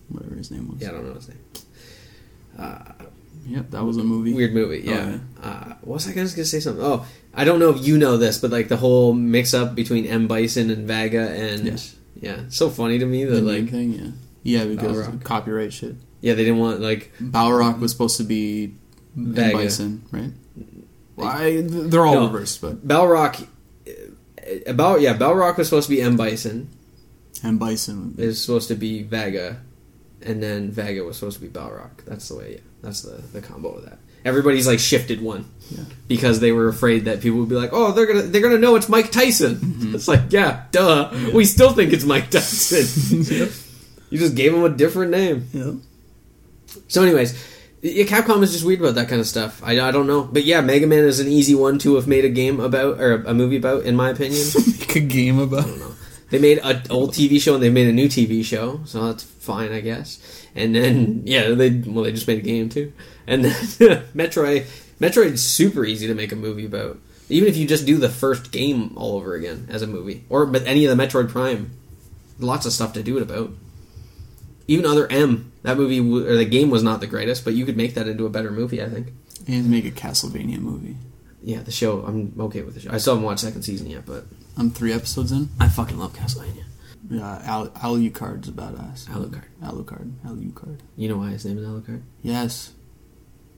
Whatever 0.08 0.34
his 0.36 0.50
name 0.50 0.68
was. 0.70 0.80
yeah, 0.80 0.88
I 0.88 0.92
don't 0.92 1.06
know 1.06 1.14
his 1.14 1.28
name. 1.28 1.38
Uh, 2.58 2.78
Yep, 3.46 3.70
that 3.70 3.82
was 3.84 3.96
a 3.96 4.04
movie. 4.04 4.34
weird 4.34 4.52
movie. 4.52 4.84
Oh, 4.88 4.90
Yeah. 4.92 5.18
Uh, 5.42 5.72
what 5.80 5.94
was 5.94 6.06
I 6.08 6.12
gonna 6.12 6.28
gonna 6.28 6.44
say 6.44 6.60
something? 6.60 6.84
Oh, 6.84 7.06
I 7.32 7.44
don't 7.44 7.58
know 7.60 7.70
if 7.70 7.86
you 7.86 7.96
know 7.96 8.18
this, 8.18 8.36
but 8.38 8.50
like 8.50 8.68
the 8.68 8.76
whole 8.76 9.14
mix 9.14 9.54
up 9.54 9.74
between 9.74 10.04
M 10.04 10.26
Bison 10.28 10.68
and 10.68 10.86
Vega 10.86 11.30
and 11.30 11.64
Yes. 11.64 11.96
yeah, 12.20 12.40
so 12.50 12.68
funny 12.68 12.98
to 12.98 13.06
me 13.06 13.24
The 13.24 13.36
that 13.36 13.40
name 13.42 13.62
like 13.64 13.70
thing, 13.70 13.92
yeah. 13.94 14.10
Yeah, 14.42 14.64
because 14.66 15.06
copyright 15.24 15.72
shit. 15.72 15.96
yeah 16.20 16.34
they 16.34 16.44
didn't 16.44 16.58
want 16.60 16.80
like 16.80 17.12
Balrog 17.22 17.78
was 17.80 17.90
supposed 17.92 18.18
to 18.18 18.24
be 18.24 18.74
M. 19.16 19.32
Bison, 19.34 20.02
right? 20.10 20.32
Well, 21.18 21.28
I, 21.28 21.60
they're 21.62 22.06
all 22.06 22.14
No. 22.14 22.26
reversed, 22.26 22.60
but 22.60 22.86
Balrog. 22.86 23.46
uh, 23.86 23.90
About 24.66 25.00
yeah, 25.00 25.16
Balrog 25.16 25.56
was 25.58 25.68
supposed 25.68 25.88
to 25.88 25.94
be 25.94 26.00
M 26.02 26.16
Bison. 26.16 26.68
M. 27.44 27.58
Bison. 27.58 28.14
is 28.18 28.40
supposed 28.42 28.68
to 28.68 28.74
be 28.74 29.02
Vega, 29.02 29.60
and 30.22 30.42
then 30.42 30.70
Vega 30.70 31.04
was 31.04 31.16
supposed 31.16 31.38
to 31.40 31.46
be 31.46 31.48
Balrog. 31.48 31.90
That's 32.06 32.28
the 32.28 32.36
way. 32.36 32.52
Yeah, 32.54 32.60
that's 32.82 33.02
the 33.02 33.20
the 33.32 33.40
combo 33.40 33.70
of 33.74 33.84
that. 33.84 33.98
Everybody's 34.24 34.66
like 34.66 34.80
shifted 34.80 35.22
one 35.22 35.44
Yeah. 35.70 35.84
because 36.08 36.40
they 36.40 36.50
were 36.50 36.66
afraid 36.68 37.04
that 37.04 37.20
people 37.20 37.38
would 37.38 37.48
be 37.48 37.54
like, 37.54 37.70
"Oh, 37.72 37.92
they're 37.92 38.06
gonna 38.06 38.22
they're 38.22 38.42
gonna 38.42 38.58
know 38.58 38.74
it's 38.76 38.88
Mike 38.88 39.12
Tyson." 39.12 39.54
Mm-hmm. 39.56 39.94
It's 39.94 40.08
like, 40.08 40.22
yeah, 40.30 40.64
duh. 40.72 41.10
We 41.32 41.44
still 41.44 41.72
think 41.72 41.92
it's 41.92 42.04
Mike 42.04 42.28
Tyson. 42.30 43.18
you 44.10 44.18
just 44.18 44.34
gave 44.34 44.52
him 44.54 44.64
a 44.64 44.68
different 44.70 45.12
name. 45.12 45.48
Yeah. 45.52 45.72
So, 46.88 47.02
anyways, 47.02 47.32
yeah, 47.82 48.04
Capcom 48.04 48.42
is 48.42 48.52
just 48.52 48.64
weird 48.64 48.80
about 48.80 48.96
that 48.96 49.08
kind 49.08 49.20
of 49.20 49.26
stuff. 49.26 49.62
I, 49.62 49.80
I 49.80 49.90
don't 49.90 50.06
know, 50.06 50.24
but 50.24 50.44
yeah, 50.44 50.60
Mega 50.60 50.86
Man 50.86 51.04
is 51.04 51.20
an 51.20 51.28
easy 51.28 51.54
one 51.54 51.78
to 51.80 51.94
have 51.94 52.08
made 52.08 52.24
a 52.24 52.28
game 52.28 52.60
about 52.60 53.00
or 53.00 53.22
a 53.22 53.34
movie 53.34 53.56
about, 53.56 53.84
in 53.84 53.94
my 53.96 54.10
opinion. 54.10 54.44
Make 54.66 54.96
a 54.96 55.00
game 55.00 55.38
about. 55.38 55.68
They 56.30 56.38
made 56.38 56.58
an 56.58 56.82
old 56.90 57.12
TV 57.12 57.40
show 57.40 57.54
and 57.54 57.62
they 57.62 57.70
made 57.70 57.88
a 57.88 57.92
new 57.92 58.08
TV 58.08 58.44
show, 58.44 58.80
so 58.84 59.06
that's 59.06 59.22
fine, 59.22 59.72
I 59.72 59.80
guess. 59.80 60.46
And 60.54 60.74
then 60.74 61.22
yeah, 61.24 61.50
they 61.50 61.70
well 61.70 62.04
they 62.04 62.12
just 62.12 62.26
made 62.28 62.38
a 62.38 62.42
game 62.42 62.68
too. 62.68 62.92
And 63.26 63.44
then 63.44 63.52
Metroid, 64.14 64.66
Metroid's 65.00 65.42
super 65.42 65.84
easy 65.84 66.06
to 66.06 66.14
make 66.14 66.32
a 66.32 66.36
movie 66.36 66.66
about. 66.66 66.98
Even 67.30 67.48
if 67.48 67.56
you 67.56 67.66
just 67.66 67.86
do 67.86 67.98
the 67.98 68.08
first 68.08 68.52
game 68.52 68.92
all 68.96 69.16
over 69.16 69.34
again 69.34 69.68
as 69.70 69.82
a 69.82 69.86
movie, 69.86 70.24
or 70.28 70.46
but 70.46 70.66
any 70.66 70.84
of 70.84 70.96
the 70.96 71.02
Metroid 71.02 71.28
Prime, 71.28 71.70
lots 72.38 72.66
of 72.66 72.72
stuff 72.72 72.92
to 72.94 73.02
do 73.02 73.16
it 73.16 73.22
about. 73.22 73.50
Even 74.68 74.84
other 74.86 75.10
M, 75.10 75.52
that 75.62 75.76
movie 75.76 75.98
or 75.98 76.36
the 76.36 76.44
game 76.44 76.70
was 76.70 76.82
not 76.82 77.00
the 77.00 77.06
greatest, 77.06 77.44
but 77.44 77.54
you 77.54 77.64
could 77.64 77.76
make 77.76 77.94
that 77.94 78.06
into 78.06 78.26
a 78.26 78.30
better 78.30 78.50
movie. 78.50 78.82
I 78.82 78.88
think. 78.88 79.08
You 79.46 79.56
need 79.56 79.62
to 79.62 79.68
make 79.68 79.84
a 79.86 79.90
Castlevania 79.90 80.58
movie. 80.58 80.96
Yeah, 81.42 81.62
the 81.62 81.70
show. 81.70 82.02
I'm 82.04 82.34
okay 82.38 82.62
with 82.62 82.74
the 82.74 82.80
show. 82.80 82.90
I 82.92 82.98
still 82.98 83.14
haven't 83.14 83.24
watched 83.24 83.40
second 83.40 83.62
season 83.62 83.88
yet, 83.88 84.04
but 84.04 84.26
I'm 84.56 84.70
three 84.70 84.92
episodes 84.92 85.32
in. 85.32 85.48
I 85.58 85.68
fucking 85.68 85.98
love 85.98 86.12
Castlevania. 86.14 86.64
Yeah, 87.10 87.40
Al- 87.44 87.68
Alucard's 87.70 88.48
a 88.48 88.52
badass. 88.52 89.06
Alucard. 89.06 89.44
Alucard. 89.62 90.12
Alucard. 90.26 90.80
You 90.96 91.08
know 91.08 91.16
why 91.16 91.30
his 91.30 91.46
name 91.46 91.56
is 91.58 91.64
Alucard? 91.64 92.02
Yes. 92.22 92.72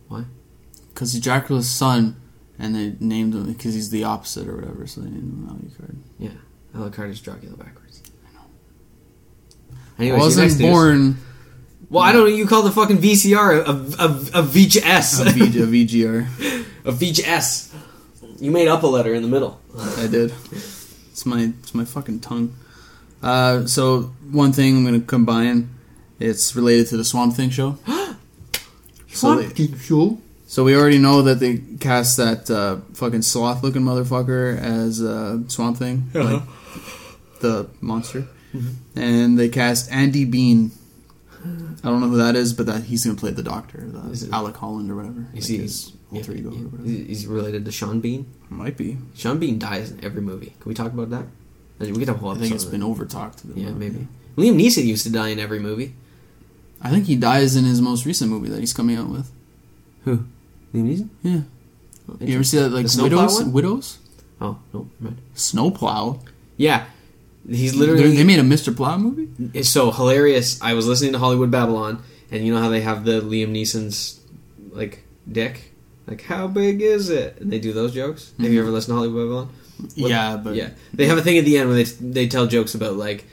Why? 0.07 0.25
Because 0.95 1.13
he's 1.13 1.23
Dracula's 1.23 1.69
son, 1.69 2.21
and 2.59 2.75
they 2.75 2.95
named 3.05 3.35
him 3.35 3.53
because 3.53 3.75
he's 3.75 3.91
the 3.91 4.05
opposite 4.05 4.47
or 4.47 4.55
whatever, 4.57 4.87
so 4.87 5.01
they 5.01 5.09
named 5.11 5.49
him 5.49 5.49
Alucard. 5.49 5.97
Yeah, 6.19 6.31
Alucard 6.77 7.11
is 7.11 7.21
Dracula 7.21 7.57
backwards. 7.57 7.80
I 10.01 10.05
Anyways, 10.05 10.19
your 10.37 10.45
wasn't 10.45 10.61
news. 10.61 10.71
born 10.71 11.17
Well, 11.91 12.03
I 12.03 12.13
don't 12.13 12.23
know. 12.23 12.35
You 12.35 12.47
call 12.47 12.63
the 12.63 12.71
fucking 12.71 12.99
VCR 12.99 13.67
a, 13.67 13.71
a, 13.71 14.07
a, 14.07 14.41
a 14.41 14.43
V- 14.43 14.65
a 14.67 15.67
VGR. 15.67 16.27
a 16.87 16.93
VHS. 16.93 17.75
You 18.41 18.51
made 18.51 18.69
up 18.69 18.83
a 18.83 18.87
letter 18.87 19.13
in 19.13 19.21
the 19.21 19.29
middle. 19.29 19.61
I 19.99 20.07
did. 20.07 20.33
It's 20.53 21.27
my 21.27 21.53
it's 21.61 21.75
my 21.75 21.85
fucking 21.85 22.21
tongue. 22.21 22.57
Uh, 23.23 23.67
so 23.67 24.15
one 24.31 24.53
thing 24.53 24.79
I'm 24.79 24.85
gonna 24.87 25.01
combine 25.01 25.69
It's 26.19 26.57
related 26.57 26.87
to 26.89 26.97
the 26.97 27.05
Swamp 27.05 27.35
Thing 27.35 27.51
show. 27.51 27.77
So 29.13 29.43
Thing 29.43 29.77
show. 29.79 30.19
So 30.47 30.65
we 30.65 30.75
already 30.75 30.99
know 30.99 31.21
that 31.23 31.39
they 31.41 31.59
cast 31.81 32.17
that 32.17 32.51
uh, 32.51 32.79
fucking 32.95 33.23
sloth 33.23 33.63
looking 33.63 33.83
motherfucker 33.83 34.59
as 34.59 35.03
uh, 35.03 35.41
Swamp 35.49 35.77
Thing, 35.77 36.11
Uh-huh. 36.15 36.35
like 36.37 36.43
the 37.41 37.69
monster, 37.83 38.27
Mm-hmm. 38.55 38.99
and 38.99 39.39
they 39.39 39.49
cast 39.49 39.91
Andy 39.93 40.25
Bean. 40.25 40.73
I 41.43 41.89
don't 41.89 42.01
know 42.01 42.09
who 42.09 42.17
that 42.19 42.37
is, 42.37 42.53
but 42.53 42.67
that 42.67 42.83
he's 42.85 43.05
gonna 43.05 43.17
play 43.17 43.31
the 43.31 43.43
Doctor, 43.43 43.79
the 43.87 44.11
Is 44.11 44.25
it- 44.25 44.33
Alec 44.33 44.57
Holland 44.57 44.91
or 44.91 44.97
whatever. 44.97 45.27
Is 45.35 45.49
like 45.49 45.57
he- 45.59 45.63
his 45.63 45.93
alter 46.13 46.33
ego 46.35 46.51
or 46.51 46.53
Yeah, 46.53 46.59
whatever. 46.65 46.89
He's 46.89 47.27
related 47.27 47.65
to 47.65 47.73
Sean 47.73 48.01
Bean. 48.01 48.27
Might 48.51 48.77
be. 48.77 48.99
Sean 49.15 49.39
Bean 49.39 49.59
dies 49.59 49.91
in 49.93 50.05
every 50.05 50.21
movie. 50.21 50.53
Can 50.61 50.69
we 50.69 50.75
talk 50.75 50.93
about 50.93 51.11
that? 51.11 51.27
We 51.79 51.93
could 51.93 52.09
have 52.09 52.17
a 52.17 52.21
whole 52.21 52.33
I 52.33 52.37
think 52.39 52.55
it's 52.55 52.65
been 52.67 52.83
over 52.83 53.07
talked. 53.07 53.43
Yeah, 53.55 53.71
maybe. 53.71 54.07
Liam 54.37 54.57
Neeson 54.61 54.85
used 54.85 55.05
to 55.05 55.11
die 55.13 55.29
in 55.29 55.39
every 55.39 55.59
movie. 55.61 55.95
I 56.83 56.91
think 56.91 57.07
he 57.07 57.17
dies 57.17 57.57
in 57.57 57.65
his 57.65 57.81
most 57.81 58.05
recent 58.05 58.31
movie 58.31 58.49
that 58.51 58.61
he's 58.61 58.73
coming 58.75 58.97
out 58.97 59.09
with. 59.09 59.31
Who? 60.05 60.25
Liam 60.75 60.85
Neeson? 60.91 61.09
Yeah. 61.23 61.41
You 62.21 62.35
ever 62.35 62.45
see 62.45 62.59
that 62.59 62.71
like 62.71 62.87
widows? 62.99 63.45
Widows? 63.45 63.99
Oh 64.41 64.59
no, 64.75 64.89
right. 65.01 65.15
Snowplow. 65.35 66.21
Yeah, 66.57 66.87
he's 67.49 67.75
Literally, 67.75 68.17
they 68.17 68.25
made 68.25 68.39
a 68.39 68.43
Mr. 68.43 68.75
Plow 68.75 68.97
movie. 68.99 69.29
It's 69.55 69.69
so 69.69 69.91
hilarious. 69.91 70.61
I 70.63 70.75
was 70.75 70.87
listening 70.87 71.13
to 71.13 71.19
Hollywood 71.19 71.51
Babylon, 71.51 72.03
and 72.31 72.45
you 72.45 72.55
know 72.55 72.61
how 72.61 72.69
they 72.69 72.81
have 72.83 73.05
the 73.05 73.21
Liam 73.21 73.51
Neeson's 73.53 74.21
like 74.73 75.05
dick, 75.31 75.73
like 76.07 76.23
how 76.23 76.47
big 76.47 76.81
is 76.83 77.09
it? 77.11 77.39
And 77.41 77.53
they 77.53 77.59
do 77.59 77.73
those 77.73 77.95
jokes. 77.95 78.33
Have 78.41 78.53
you 78.53 78.61
ever 78.61 78.71
listened 78.71 78.93
to 78.93 78.97
Hollywood 78.97 79.25
Babylon? 79.27 79.49
What- 79.97 80.11
yeah, 80.11 80.37
but 80.37 80.55
yeah, 80.55 80.71
they 80.93 81.07
have 81.07 81.19
a 81.19 81.23
thing 81.23 81.39
at 81.39 81.45
the 81.45 81.57
end 81.59 81.69
where 81.69 81.77
they 81.83 81.85
they 81.85 82.29
tell 82.29 82.47
jokes 82.47 82.75
about 82.75 82.95
like. 82.97 83.25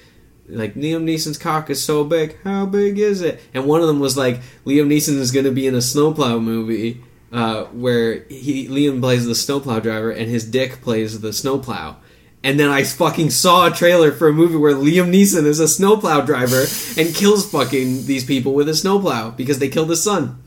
Like 0.49 0.75
Liam 0.75 1.03
Neeson's 1.03 1.37
cock 1.37 1.69
is 1.69 1.83
so 1.83 2.05
big, 2.05 2.37
how 2.45 2.65
big 2.65 2.97
is 2.99 3.21
it? 3.21 3.41
And 3.53 3.65
one 3.65 3.81
of 3.81 3.87
them 3.87 3.99
was 3.99 4.15
like 4.15 4.39
Liam 4.65 4.87
Neeson 4.87 5.17
is 5.17 5.33
going 5.33 5.43
to 5.43 5.51
be 5.51 5.67
in 5.67 5.75
a 5.75 5.81
snowplow 5.81 6.39
movie 6.39 7.03
uh, 7.33 7.65
where 7.65 8.23
he 8.29 8.65
Liam 8.69 9.01
plays 9.01 9.25
the 9.25 9.35
snowplow 9.35 9.81
driver 9.81 10.09
and 10.09 10.29
his 10.29 10.45
dick 10.49 10.81
plays 10.81 11.19
the 11.19 11.33
snowplow. 11.33 11.97
And 12.47 12.57
then 12.57 12.69
I 12.69 12.85
fucking 12.85 13.31
saw 13.31 13.67
a 13.67 13.71
trailer 13.71 14.13
for 14.13 14.29
a 14.29 14.33
movie 14.33 14.55
where 14.55 14.73
Liam 14.73 15.11
Neeson 15.11 15.45
is 15.45 15.59
a 15.59 15.67
snowplow 15.67 16.21
driver 16.21 16.63
and 16.95 17.13
kills 17.13 17.51
fucking 17.51 18.05
these 18.05 18.23
people 18.23 18.53
with 18.53 18.69
a 18.69 18.73
snowplow 18.73 19.31
because 19.31 19.59
they 19.59 19.67
killed 19.67 19.89
his 19.89 20.01
son. 20.01 20.41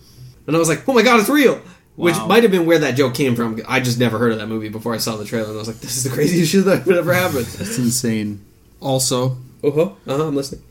And 0.46 0.56
I 0.56 0.58
was 0.58 0.70
like, 0.70 0.88
oh 0.88 0.94
my 0.94 1.02
god, 1.02 1.20
it's 1.20 1.28
real! 1.28 1.60
Which 1.96 2.16
might 2.26 2.42
have 2.42 2.50
been 2.50 2.64
where 2.64 2.78
that 2.78 2.96
joke 2.96 3.12
came 3.12 3.36
from. 3.36 3.60
I 3.68 3.80
just 3.80 3.98
never 3.98 4.16
heard 4.16 4.32
of 4.32 4.38
that 4.38 4.46
movie 4.46 4.70
before 4.70 4.94
I 4.94 4.96
saw 4.96 5.18
the 5.18 5.26
trailer, 5.26 5.48
and 5.48 5.56
I 5.56 5.58
was 5.58 5.68
like, 5.68 5.80
this 5.80 5.98
is 5.98 6.04
the 6.04 6.08
craziest 6.08 6.50
shit 6.50 6.64
that 6.64 6.88
ever 6.88 7.12
happened. 7.12 7.44
that's 7.44 7.76
insane. 7.76 8.46
Also, 8.80 9.36
Uh 9.62 9.70
huh. 9.70 9.82
Uh 10.06 10.16
huh. 10.16 10.28
I'm 10.28 10.34
listening. 10.34 10.62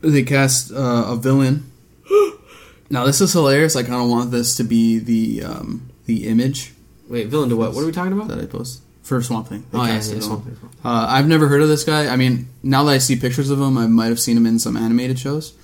they 0.00 0.22
cast 0.22 0.72
uh, 0.72 1.04
a 1.08 1.16
villain. 1.16 1.70
now 2.88 3.04
this 3.04 3.20
is 3.20 3.34
hilarious. 3.34 3.76
I 3.76 3.82
kind 3.82 4.02
of 4.02 4.08
want 4.08 4.30
this 4.30 4.56
to 4.56 4.64
be 4.64 4.98
the 4.98 5.44
um, 5.44 5.90
the 6.06 6.26
image 6.26 6.72
Wait, 7.10 7.26
villain 7.26 7.50
to 7.50 7.56
what? 7.56 7.74
What 7.74 7.82
are 7.82 7.86
we 7.86 7.92
talking 7.92 8.14
about? 8.14 8.28
that 8.28 8.40
I 8.40 8.46
post 8.46 8.80
for 9.08 9.22
Swamp 9.22 9.48
Thing. 9.48 9.64
They 9.72 9.78
Oh 9.78 9.84
yeah, 9.84 9.90
cast 9.96 10.10
yeah, 10.12 10.18
a 10.18 10.20
villain. 10.20 10.42
something. 10.44 10.68
Uh, 10.84 11.06
I've 11.08 11.26
never 11.26 11.48
heard 11.48 11.62
of 11.62 11.68
this 11.68 11.82
guy. 11.84 12.06
I 12.08 12.16
mean, 12.16 12.48
now 12.62 12.84
that 12.84 12.92
I 12.92 12.98
see 12.98 13.16
pictures 13.16 13.50
of 13.50 13.60
him, 13.60 13.76
I 13.78 13.86
might 13.86 14.06
have 14.06 14.20
seen 14.20 14.36
him 14.36 14.46
in 14.46 14.58
some 14.58 14.76
animated 14.76 15.18
shows. 15.18 15.54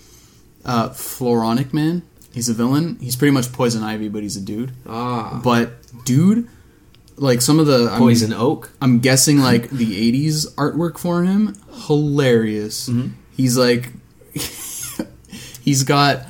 Uh, 0.65 0.89
Floronic 0.91 1.73
Man. 1.73 2.03
He's 2.33 2.49
a 2.49 2.55
villain. 2.55 2.97
He's 3.01 3.15
pretty 3.15 3.31
much 3.31 3.53
Poison 3.53 3.83
Ivy, 3.85 4.09
but 4.09 4.23
he's 4.25 4.37
a 4.37 4.41
dude. 4.41 4.73
Ah, 4.89 5.41
But 5.45 5.71
dude, 6.05 6.49
like 7.17 7.41
some 7.43 7.61
of 7.61 7.67
the 7.67 7.89
I'm- 7.91 7.99
poison 8.01 8.33
oak. 8.33 8.73
I'm 8.83 8.99
guessing 8.99 9.39
like 9.39 9.71
the 9.71 10.13
'80s 10.13 10.53
artwork 10.55 10.99
for 10.99 11.23
him, 11.23 11.55
hilarious. 11.87 12.89
Mm-hmm. 12.89 13.09
He's 13.37 13.57
like, 13.57 13.91
he's 15.63 15.83
got 15.85 16.27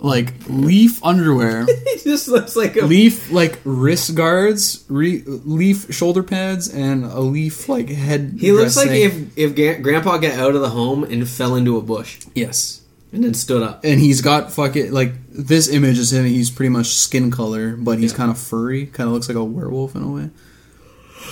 like 0.00 0.32
leaf 0.48 1.02
underwear, 1.04 1.66
he 1.84 1.98
just 2.04 2.28
looks 2.28 2.54
like 2.54 2.76
a. 2.76 2.86
leaf 2.86 3.30
like 3.32 3.58
wrist 3.64 4.14
guards, 4.14 4.84
re- 4.88 5.22
leaf 5.26 5.92
shoulder 5.92 6.22
pads, 6.22 6.68
and 6.72 7.04
a 7.04 7.20
leaf 7.20 7.68
like 7.68 7.88
head. 7.88 8.36
He 8.38 8.52
looks 8.52 8.76
like 8.76 8.90
if 8.90 9.36
if 9.36 9.54
Gra- 9.56 9.80
Grandpa 9.80 10.18
got 10.18 10.38
out 10.38 10.54
of 10.54 10.60
the 10.60 10.70
home 10.70 11.02
and 11.04 11.28
fell 11.28 11.56
into 11.56 11.76
a 11.76 11.82
bush 11.82 12.20
yes, 12.34 12.82
and 13.12 13.24
then 13.24 13.34
stood 13.34 13.62
up. 13.62 13.84
and 13.84 13.98
he's 13.98 14.20
got 14.20 14.52
fucking 14.52 14.92
like 14.92 15.14
this 15.30 15.68
image 15.68 15.98
is 15.98 16.12
him. 16.12 16.24
He's 16.26 16.50
pretty 16.50 16.70
much 16.70 16.88
skin 16.94 17.30
color, 17.32 17.76
but 17.76 17.98
he's 17.98 18.12
Yeah. 18.12 18.18
kind 18.18 18.30
of 18.30 18.38
furry. 18.38 18.86
Kind 18.86 19.08
of 19.08 19.14
looks 19.14 19.28
like 19.28 19.36
a 19.36 19.44
werewolf 19.44 19.96
in 19.96 20.02
a 20.02 20.08
way. 20.10 20.30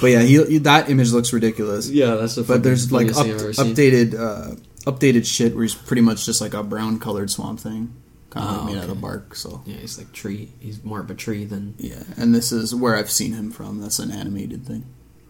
But 0.00 0.08
yeah, 0.08 0.22
he, 0.22 0.58
that 0.58 0.90
image 0.90 1.12
looks 1.12 1.32
ridiculous. 1.32 1.88
Yeah, 1.88 2.16
that's 2.16 2.34
the. 2.34 2.42
But 2.42 2.62
there's 2.64 2.90
like 2.92 3.08
up, 3.10 3.14
funniest 3.14 3.22
thing 3.22 3.32
I've 3.36 3.40
ever 3.40 3.52
seen. 3.54 3.74
updated 3.74 4.14
uh, 4.18 4.90
updated 4.90 5.24
shit 5.24 5.54
where 5.54 5.62
he's 5.62 5.74
pretty 5.74 6.02
much 6.02 6.26
just 6.26 6.40
like 6.40 6.52
a 6.52 6.62
brown 6.64 6.98
colored 6.98 7.30
swamp 7.30 7.60
thing, 7.60 7.94
Oh, 8.38 8.64
made 8.64 8.76
out 8.78 8.88
of 8.90 9.00
bark. 9.00 9.34
So 9.34 9.62
Yeah, 9.66 9.76
he's 9.76 9.98
like 9.98 10.12
tree. 10.12 10.50
He's 10.60 10.82
more 10.84 11.00
of 11.00 11.10
a 11.10 11.14
tree 11.14 11.44
than. 11.44 11.74
yeah, 11.78 12.02
and 12.16 12.34
this 12.34 12.52
is 12.52 12.74
where 12.74 12.96
I've 12.96 13.10
seen 13.10 13.32
him 13.32 13.50
from. 13.50 13.80
That's 13.80 13.98
an 13.98 14.10
animated 14.10 14.66
thing. 14.66 14.84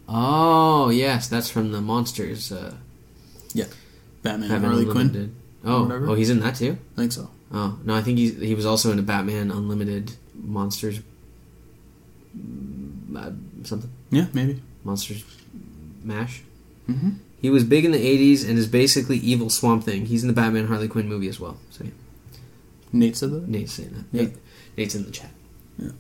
Oh 0.09 0.91
yes, 0.91 1.29
that's 1.29 1.49
from 1.51 1.73
the 1.73 1.81
monsters. 1.81 2.51
Uh, 2.53 2.75
Batman 3.55 4.51
and 4.51 4.51
Batman 4.51 4.61
Harley 4.71 4.87
Quinn. 4.87 5.35
Oh, 5.65 5.91
oh, 6.09 6.15
he's 6.15 6.31
in 6.31 6.41
that 6.41 6.57
too. 6.57 6.77
I 6.95 6.97
think 7.01 7.13
so. 7.13 7.31
Oh 7.53 7.79
no, 7.85 7.95
I 7.95 8.03
think 8.03 8.19
he's 8.19 8.37
he 8.41 8.55
was 8.55 8.67
also 8.67 8.91
in 8.93 8.99
a 8.99 9.03
Batman 9.03 9.51
Unlimited 9.51 10.13
Monsters. 10.35 11.01
mm, 12.37 13.17
uh, 13.17 13.31
Something 13.65 13.91
Yeah, 14.11 14.27
maybe. 14.33 14.63
Monsters 14.85 15.25
Mash. 16.05 16.43
hmm 16.87 17.11
He 17.41 17.51
was 17.51 17.65
big 17.65 17.85
in 17.85 17.91
the 17.93 17.99
'80s 17.99 18.49
and 18.49 18.59
is 18.59 18.67
basically 18.69 19.19
evil 19.19 19.51
Swamp 19.51 19.85
Thing. 19.85 20.07
He's 20.07 20.23
in 20.23 20.29
the 20.29 20.35
Batman 20.35 20.67
Harley 20.69 20.89
Quinn 20.89 21.09
movie 21.09 21.29
as 21.29 21.41
well. 21.41 21.57
So 21.71 21.85
yeah, 21.85 21.91
Nate 22.99 23.17
said 23.17 23.31
that. 23.33 23.49
Nate's 23.49 23.73
saying 23.73 23.91
that. 23.91 24.05
Yeah. 24.13 24.23
Nate, 24.25 24.37
Nate's 24.77 24.95
in 24.95 25.05
the 25.05 25.11
chat. 25.11 25.31
Yeah. 25.79 25.91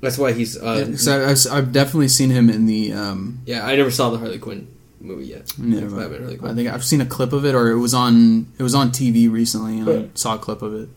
That's 0.00 0.18
why 0.18 0.32
he's. 0.32 0.56
Uh, 0.56 0.86
Yeah, 0.96 1.12
I, 1.14 1.30
I've, 1.30 1.46
I've 1.50 1.72
definitely 1.72 2.08
seen 2.08 2.30
him 2.30 2.50
in 2.50 2.66
the. 2.66 2.92
Um, 2.92 3.40
yeah, 3.46 3.66
I 3.66 3.76
never 3.76 3.90
saw 3.90 4.10
the 4.10 4.18
Harley 4.18 4.38
Quinn 4.38 4.68
movie 5.00 5.26
yet. 5.26 5.48
Batman 5.58 5.90
Harley 6.22 6.36
Quinn. 6.36 6.50
I 6.50 6.54
think 6.54 6.68
I've 6.68 6.84
seen 6.84 7.00
a 7.00 7.06
clip 7.06 7.32
of 7.32 7.44
it, 7.44 7.54
or 7.54 7.70
it 7.70 7.78
was 7.78 7.94
on 7.94 8.46
it 8.58 8.62
was 8.62 8.74
on 8.74 8.90
TV 8.90 9.30
recently, 9.30 9.78
and 9.78 9.88
I 9.88 10.08
saw 10.14 10.34
a 10.36 10.38
clip 10.38 10.62
of 10.62 10.74
it. 10.74 10.88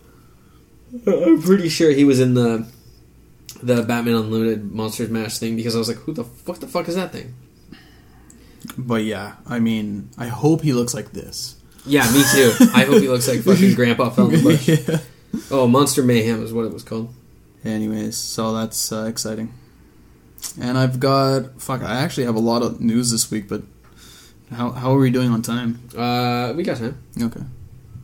I'm 1.07 1.41
pretty 1.41 1.69
sure 1.69 1.91
he 1.91 2.03
was 2.05 2.19
in 2.19 2.33
the 2.35 2.67
the 3.61 3.83
Batman 3.83 4.15
Unlimited 4.15 4.71
Monsters 4.71 5.09
Mash 5.09 5.37
thing 5.39 5.55
because 5.55 5.75
I 5.75 5.79
was 5.79 5.87
like, 5.87 5.97
who 5.97 6.13
the 6.13 6.23
fuck 6.23 6.59
the 6.59 6.67
fuck 6.67 6.87
is 6.87 6.95
that 6.95 7.11
thing? 7.11 7.33
But 8.77 9.03
yeah, 9.03 9.35
I 9.47 9.59
mean, 9.59 10.09
I 10.17 10.27
hope 10.27 10.61
he 10.61 10.73
looks 10.73 10.93
like 10.93 11.11
this. 11.11 11.54
Yeah, 11.85 12.11
me 12.11 12.23
too. 12.33 12.51
I 12.73 12.83
hope 12.85 13.01
he 13.01 13.07
looks 13.07 13.27
like 13.27 13.41
fucking 13.43 13.75
Grandpa 13.75 14.09
fell 14.09 14.27
in 14.29 14.35
the 14.35 14.41
bush. 14.41 14.67
yeah. 14.67 14.99
Oh, 15.51 15.67
Monster 15.67 16.01
Mayhem 16.03 16.41
is 16.43 16.53
what 16.53 16.65
it 16.65 16.71
was 16.73 16.83
called. 16.83 17.13
Anyways, 17.63 18.15
so 18.15 18.53
that's 18.53 18.91
uh, 18.91 19.05
exciting. 19.05 19.53
And 20.61 20.77
I've 20.77 20.99
got 20.99 21.59
fuck. 21.61 21.81
I 21.81 21.95
actually 22.01 22.25
have 22.25 22.35
a 22.35 22.39
lot 22.39 22.61
of 22.61 22.79
news 22.79 23.11
this 23.11 23.29
week, 23.31 23.49
but 23.49 23.63
how 24.51 24.71
how 24.71 24.95
are 24.95 24.99
we 24.99 25.09
doing 25.09 25.29
on 25.31 25.41
time? 25.41 25.79
Uh, 25.97 26.53
we 26.55 26.63
got 26.63 26.77
time. 26.77 26.97
Okay. 27.19 27.41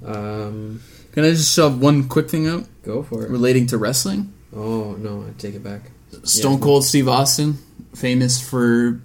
Um, 0.06 0.82
Can 1.12 1.24
I 1.24 1.30
just 1.32 1.54
shove 1.54 1.80
one 1.80 2.08
quick 2.10 2.30
thing 2.30 2.48
out 2.48 2.66
go 2.84 3.04
for 3.04 3.24
it. 3.24 3.30
relating 3.30 3.68
to 3.68 3.78
wrestling? 3.78 4.34
Oh 4.56 4.94
no, 4.94 5.24
I 5.28 5.40
take 5.40 5.54
it 5.56 5.64
back. 5.64 5.92
Stone 6.24 6.54
Yeah. 6.54 6.60
Cold 6.60 6.84
Steve 6.86 7.08
Austin, 7.08 7.60
famous 7.96 8.42
for 8.42 9.00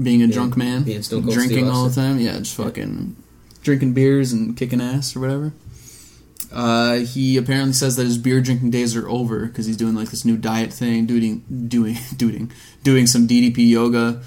being 0.00 0.22
a 0.22 0.26
drunk 0.26 0.56
man, 0.56 0.82
being 0.82 1.02
Stone 1.02 1.22
Cold 1.22 1.34
drinking 1.34 1.58
Steve 1.58 1.68
all 1.72 1.88
the 1.88 1.94
time. 1.94 2.18
Yeah, 2.18 2.38
just 2.38 2.56
fucking 2.56 3.16
drinking 3.66 3.92
beers 3.92 4.32
and 4.32 4.56
kicking 4.56 4.80
ass 4.80 5.14
or 5.14 5.20
whatever. 5.20 5.52
Uh, 6.52 6.98
he 6.98 7.36
apparently 7.36 7.72
says 7.72 7.96
that 7.96 8.04
his 8.04 8.16
beer 8.16 8.40
drinking 8.40 8.70
days 8.70 8.96
are 8.96 9.08
over 9.08 9.46
because 9.46 9.66
he's 9.66 9.76
doing 9.76 9.94
like 9.94 10.10
this 10.10 10.24
new 10.24 10.36
diet 10.36 10.72
thing, 10.72 11.04
doing 11.04 11.44
doing 11.68 11.96
doing 12.16 12.50
doing 12.82 13.06
some 13.06 13.28
DDP 13.28 13.68
yoga, 13.68 14.22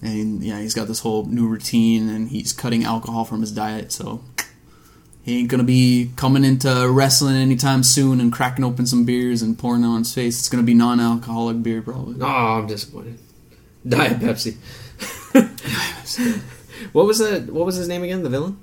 and 0.00 0.42
yeah, 0.42 0.60
he's 0.60 0.72
got 0.72 0.88
this 0.88 1.00
whole 1.00 1.24
new 1.26 1.46
routine, 1.46 2.08
and 2.08 2.28
he's 2.28 2.52
cutting 2.52 2.84
alcohol 2.84 3.24
from 3.24 3.40
his 3.40 3.52
diet. 3.52 3.92
So 3.92 4.22
he 5.22 5.40
ain't 5.40 5.50
gonna 5.50 5.64
be 5.64 6.12
coming 6.16 6.44
into 6.44 6.88
wrestling 6.88 7.36
anytime 7.36 7.82
soon 7.82 8.20
and 8.20 8.32
cracking 8.32 8.64
open 8.64 8.86
some 8.86 9.04
beers 9.04 9.42
and 9.42 9.58
pouring 9.58 9.84
on 9.84 9.98
his 9.98 10.14
face. 10.14 10.38
It's 10.38 10.48
gonna 10.48 10.62
be 10.62 10.74
non-alcoholic 10.74 11.62
beer 11.62 11.82
probably. 11.82 12.16
Oh, 12.20 12.26
I'm 12.26 12.66
disappointed. 12.68 13.18
Diet 13.86 14.20
Pepsi. 14.20 14.56
what 16.92 17.06
was 17.06 17.18
that? 17.18 17.46
What 17.52 17.66
was 17.66 17.74
his 17.74 17.88
name 17.88 18.04
again? 18.04 18.22
The 18.22 18.30
villain? 18.30 18.58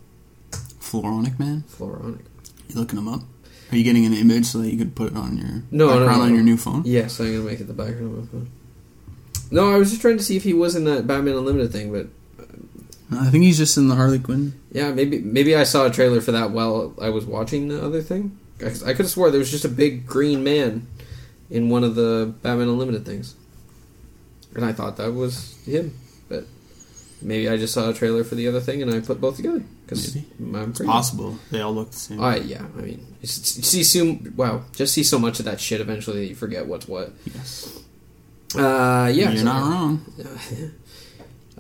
Floronic 0.92 1.40
man, 1.40 1.64
Floronic. 1.70 2.20
you 2.68 2.76
looking 2.76 3.00
him 3.00 3.08
up? 3.08 3.22
Are 3.72 3.78
you 3.78 3.84
getting 3.86 4.06
an 4.06 4.14
image 4.14 4.46
so 4.46 4.58
that 4.60 4.70
you 4.70 4.78
could 4.78 4.96
put 4.96 5.12
it 5.12 5.18
on 5.18 5.38
your 5.38 5.64
No, 5.72 5.88
no, 5.88 6.00
background 6.00 6.18
no. 6.20 6.26
on 6.26 6.34
your 6.36 6.44
new 6.44 6.58
phone? 6.58 6.84
Yes, 6.86 7.20
I'm 7.20 7.28
gonna 7.32 7.46
make 7.50 7.60
it 7.62 7.68
the 7.68 7.74
background 7.74 8.18
of 8.18 8.20
my 8.20 8.26
phone. 8.40 8.50
No, 9.50 9.74
I 9.74 9.78
was 9.78 9.90
just 9.90 10.02
trying 10.02 10.18
to 10.18 10.24
see 10.24 10.36
if 10.36 10.44
he 10.44 10.54
was 10.54 10.76
in 10.76 10.84
that 10.86 11.08
Batman 11.08 11.36
Unlimited 11.38 11.72
thing, 11.72 11.92
but 11.92 12.08
I 13.18 13.30
think 13.30 13.44
he's 13.44 13.58
just 13.58 13.78
in 13.78 13.88
the 13.90 13.96
Harley 13.96 14.20
Quinn. 14.20 14.54
yeah, 14.72 14.92
maybe 14.92 15.20
maybe 15.20 15.56
I 15.56 15.64
saw 15.64 15.86
a 15.86 15.90
trailer 15.92 16.20
for 16.22 16.32
that 16.34 16.52
while 16.52 16.94
I 17.02 17.10
was 17.10 17.26
watching 17.26 17.68
the 17.70 17.84
other 17.84 18.02
thing. 18.02 18.38
I, 18.62 18.68
I 18.68 18.94
could 18.94 19.06
have 19.06 19.10
swore 19.10 19.32
there 19.32 19.40
was 19.40 19.52
just 19.52 19.66
a 19.66 19.70
big 19.70 20.06
green 20.06 20.44
man 20.44 20.88
in 21.50 21.70
one 21.70 21.84
of 21.84 21.96
the 21.96 22.34
Batman 22.42 22.68
Unlimited 22.70 23.06
things, 23.06 23.36
and 24.56 24.64
I 24.66 24.72
thought 24.74 24.98
that 24.98 25.14
was 25.14 25.58
him. 25.66 25.94
Maybe 27.22 27.48
I 27.50 27.58
just 27.58 27.74
saw 27.74 27.90
a 27.90 27.94
trailer 27.94 28.24
for 28.24 28.36
the 28.36 28.48
other 28.48 28.60
thing 28.60 28.82
and 28.82 28.92
I 28.94 29.00
put 29.00 29.22
both 29.22 29.36
together 29.38 29.64
because 29.86 30.16
It's 30.16 30.80
possible. 30.80 31.38
They 31.52 31.62
all 31.62 31.74
look 31.74 31.92
the 31.92 31.98
same. 31.98 32.20
Uh, 32.22 32.36
yeah, 32.36 32.64
I 32.78 32.82
mean, 32.82 33.00
you 33.22 33.22
you 33.22 33.28
see 33.28 33.84
so 33.84 34.18
wow, 34.36 34.64
just 34.76 34.94
see 34.94 35.04
so 35.04 35.20
much 35.20 35.40
of 35.40 35.46
that 35.46 35.60
shit. 35.62 35.82
Eventually, 35.82 36.22
that 36.22 36.26
you 36.28 36.36
forget 36.36 36.66
what's 36.66 36.88
what. 36.88 37.12
yes. 37.34 37.80
Uh, 38.56 39.10
yeah, 39.14 39.30
You're 39.30 39.38
so- 39.38 39.44
not 39.44 39.62
wrong. 39.70 40.06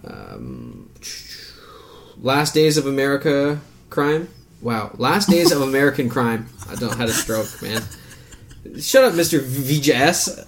Um, 0.03 0.89
Last 2.17 2.55
Days 2.55 2.77
of 2.77 2.87
America 2.87 3.59
Crime. 3.91 4.29
Wow, 4.59 4.91
Last 4.97 5.29
Days 5.29 5.51
of 5.51 5.61
American 5.71 6.09
Crime. 6.09 6.49
I 6.69 6.73
don't 6.75 6.97
had 6.97 7.07
a 7.07 7.13
stroke, 7.13 7.61
man. 7.61 7.83
Shut 8.79 9.03
up, 9.03 9.13
Mister 9.13 9.39
VJS. 9.39 10.47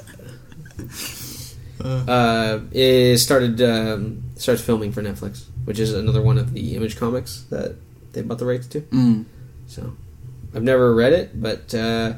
Uh, 1.84 2.60
is 2.72 3.22
started 3.24 3.62
um, 3.62 4.23
starts 4.36 4.62
filming 4.62 4.92
for 4.92 5.02
Netflix, 5.02 5.46
which 5.66 5.80
is 5.80 5.94
another 5.94 6.22
one 6.22 6.38
of 6.38 6.54
the 6.54 6.76
Image 6.76 6.98
comics 6.98 7.44
that 7.50 7.76
they 8.14 8.22
bought 8.22 8.40
the 8.40 8.46
rights 8.46 8.68
to. 8.68 8.82
Mm. 8.82 9.26
So, 9.68 9.94
I've 10.56 10.64
never 10.64 10.94
read 10.94 11.14
it, 11.14 11.42
but 11.42 11.74
uh, 11.74 12.14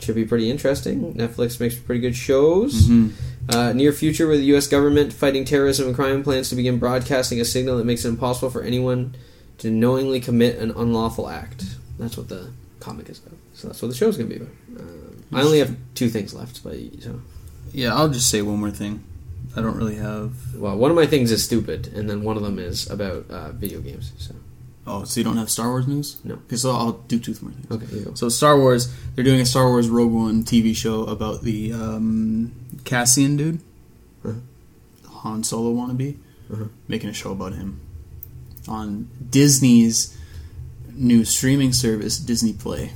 should 0.00 0.14
be 0.14 0.24
pretty 0.24 0.50
interesting. 0.50 1.14
Netflix 1.14 1.58
makes 1.60 1.74
pretty 1.74 2.00
good 2.00 2.16
shows. 2.16 2.86
Mhm. 2.88 3.12
Uh, 3.48 3.72
near 3.72 3.90
future, 3.92 4.28
where 4.28 4.36
the 4.36 4.44
U.S. 4.44 4.68
government 4.68 5.12
fighting 5.12 5.44
terrorism 5.44 5.86
and 5.88 5.94
crime 5.96 6.22
plans 6.22 6.50
to 6.50 6.54
begin 6.54 6.78
broadcasting 6.78 7.40
a 7.40 7.44
signal 7.44 7.78
that 7.78 7.84
makes 7.84 8.04
it 8.04 8.08
impossible 8.08 8.48
for 8.50 8.62
anyone 8.62 9.14
to 9.58 9.70
knowingly 9.70 10.20
commit 10.20 10.56
an 10.58 10.70
unlawful 10.70 11.28
act. 11.28 11.64
That's 11.98 12.16
what 12.16 12.28
the 12.28 12.50
comic 12.78 13.08
is 13.08 13.18
about. 13.18 13.38
So 13.54 13.68
that's 13.68 13.82
what 13.82 13.88
the 13.88 13.94
show's 13.94 14.16
going 14.16 14.30
to 14.30 14.38
be 14.38 14.42
about. 14.44 14.54
Um, 14.80 15.24
I 15.32 15.42
only 15.42 15.58
have 15.58 15.76
two 15.94 16.08
things 16.08 16.32
left, 16.32 16.62
but 16.62 16.76
so 17.00 17.20
Yeah, 17.72 17.94
I'll 17.94 18.08
just 18.08 18.28
say 18.30 18.40
one 18.40 18.60
more 18.60 18.70
thing. 18.70 19.02
I 19.56 19.60
don't 19.62 19.76
really 19.76 19.96
have. 19.96 20.32
well, 20.54 20.76
one 20.76 20.90
of 20.90 20.96
my 20.96 21.06
things 21.06 21.30
is 21.32 21.42
stupid, 21.44 21.88
and 21.94 22.08
then 22.08 22.22
one 22.22 22.36
of 22.36 22.42
them 22.42 22.58
is 22.58 22.88
about 22.90 23.28
uh, 23.30 23.52
video 23.52 23.80
games. 23.80 24.12
So 24.18 24.34
Oh, 24.86 25.04
so 25.04 25.20
you 25.20 25.24
don't 25.24 25.36
have 25.36 25.50
Star 25.50 25.68
Wars 25.68 25.86
news? 25.86 26.16
No. 26.24 26.34
Okay, 26.46 26.56
so 26.56 26.70
I'll 26.70 26.92
do 26.92 27.18
two 27.20 27.34
more 27.42 27.52
things. 27.52 27.70
okay, 27.70 27.96
you 27.96 28.04
go. 28.06 28.14
So 28.14 28.28
Star 28.28 28.58
Wars, 28.58 28.92
they're 29.14 29.24
doing 29.24 29.40
a 29.40 29.46
Star 29.46 29.68
Wars 29.68 29.88
Rogue 29.88 30.10
One 30.12 30.42
TV 30.42 30.74
show 30.74 31.04
about 31.04 31.42
the 31.42 31.72
um, 31.72 32.52
Cassian 32.84 33.36
dude, 33.36 33.60
Uh-huh. 34.24 34.38
Han 35.20 35.44
Solo 35.44 35.72
wannabe, 35.74 36.16
Uh-huh. 36.52 36.64
making 36.88 37.10
a 37.10 37.12
show 37.12 37.30
about 37.32 37.52
him 37.54 37.80
on 38.66 39.08
Disney's 39.30 40.16
new 40.94 41.24
streaming 41.24 41.72
service, 41.72 42.18
Disney 42.18 42.52
Play. 42.52 42.92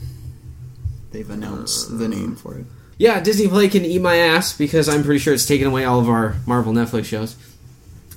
They've 1.12 1.28
announced 1.30 1.98
the 1.98 2.08
name 2.08 2.34
for 2.34 2.58
it. 2.58 2.66
Yeah, 2.98 3.20
Disney 3.20 3.48
Play 3.48 3.68
can 3.68 3.84
eat 3.84 4.00
my 4.00 4.16
ass 4.16 4.56
because 4.56 4.88
I'm 4.88 5.02
pretty 5.02 5.18
sure 5.18 5.34
it's 5.34 5.46
taken 5.46 5.66
away 5.66 5.84
all 5.84 6.00
of 6.00 6.08
our 6.08 6.36
Marvel 6.46 6.72
Netflix 6.72 7.06
shows, 7.06 7.36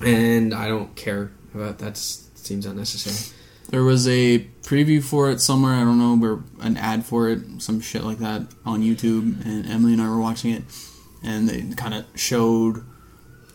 and 0.01 0.53
I 0.53 0.67
don't 0.67 0.95
care 0.95 1.31
about 1.53 1.79
that. 1.79 1.97
Seems 1.97 2.65
unnecessary. 2.65 3.33
There 3.69 3.83
was 3.83 4.07
a 4.07 4.47
preview 4.61 5.03
for 5.03 5.29
it 5.29 5.41
somewhere. 5.41 5.73
I 5.73 5.79
don't 5.79 5.97
know 5.97 6.15
where 6.15 6.39
an 6.61 6.77
ad 6.77 7.05
for 7.05 7.29
it, 7.29 7.41
some 7.59 7.81
shit 7.81 8.03
like 8.03 8.19
that 8.19 8.47
on 8.65 8.81
YouTube. 8.81 9.45
And 9.45 9.67
Emily 9.67 9.93
and 9.93 10.01
I 10.01 10.09
were 10.09 10.21
watching 10.21 10.51
it, 10.51 10.63
and 11.23 11.49
they 11.49 11.75
kind 11.75 11.93
of 11.93 12.05
showed 12.15 12.85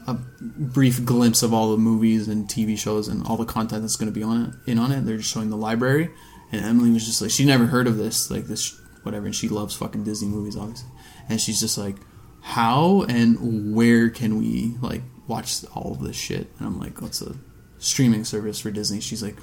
a 0.07 0.14
brief 0.14 1.05
glimpse 1.05 1.43
of 1.43 1.55
all 1.55 1.70
the 1.70 1.79
movies 1.79 2.29
and 2.29 2.49
TV 2.49 2.77
shows 2.77 3.09
and 3.09 3.25
all 3.27 3.37
the 3.37 3.45
content 3.45 3.83
that's 3.83 3.97
going 3.97 4.12
to 4.12 4.18
be 4.18 4.23
on 4.23 4.45
it. 4.45 4.70
In 4.70 4.79
on 4.79 4.93
it, 4.93 5.07
they're 5.07 5.18
just 5.18 5.31
showing 5.31 5.49
the 5.49 5.57
library. 5.57 6.11
And 6.51 6.64
Emily 6.64 6.91
was 6.91 7.07
just 7.07 7.23
like, 7.23 7.31
she 7.31 7.47
never 7.47 7.66
heard 7.66 7.87
of 7.87 7.97
this, 7.97 8.31
like 8.31 8.45
this, 8.45 8.79
whatever. 9.05 9.27
And 9.27 9.35
she 9.35 9.49
loves 9.49 9.75
fucking 9.75 10.05
Disney 10.05 10.29
movies, 10.29 10.57
obviously. 10.57 10.91
And 11.29 11.41
she's 11.41 11.61
just 11.61 11.79
like, 11.79 11.97
how 12.41 13.03
and 13.09 13.75
where 13.75 14.11
can 14.11 14.39
we 14.39 14.75
like 14.81 15.03
watch 15.29 15.64
all 15.75 15.93
of 15.93 16.01
this 16.01 16.16
shit? 16.16 16.49
And 16.59 16.66
I'm 16.66 16.79
like, 16.81 17.01
what's 17.01 17.23
a 17.23 17.35
streaming 17.79 18.25
service 18.25 18.61
for 18.61 18.70
Disney? 18.70 19.01
She's 19.01 19.23
like, 19.23 19.37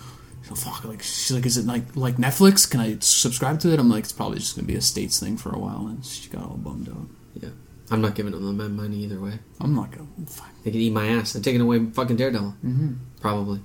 oh, 0.52 0.56
fuck, 0.56 0.84
like 0.86 1.02
she's 1.02 1.32
like, 1.32 1.46
is 1.46 1.58
it 1.58 1.66
like 1.66 1.96
like 1.96 2.18
Netflix? 2.18 2.70
Can 2.70 2.80
I 2.82 2.98
subscribe 3.00 3.60
to 3.62 3.72
it? 3.74 3.80
I'm 3.80 3.90
like, 3.90 4.04
it's 4.04 4.12
probably 4.14 4.40
just 4.40 4.56
gonna 4.56 4.68
be 4.68 4.76
a 4.76 4.82
states 4.82 5.20
thing 5.20 5.38
for 5.38 5.50
a 5.52 5.60
while. 5.60 5.88
And 5.88 6.04
she 6.06 6.30
got 6.30 6.44
all 6.44 6.58
bummed 6.58 6.90
out. 6.90 7.08
Yeah, 7.42 7.50
I'm 7.90 8.02
not 8.02 8.16
giving 8.16 8.34
them 8.34 8.58
my 8.58 8.68
money 8.68 8.98
either 8.98 9.20
way. 9.20 9.40
I'm 9.62 9.74
not 9.76 9.92
gonna. 9.92 10.08
Fine. 10.28 10.50
They 10.64 10.72
can 10.72 10.82
eat 10.82 10.94
my 10.94 11.08
ass. 11.08 11.34
They're 11.34 11.42
taking 11.42 11.62
away 11.62 11.86
fucking 11.86 12.18
Daredevil. 12.18 12.56
Mm-hmm. 12.66 12.94
Probably. 13.22 13.62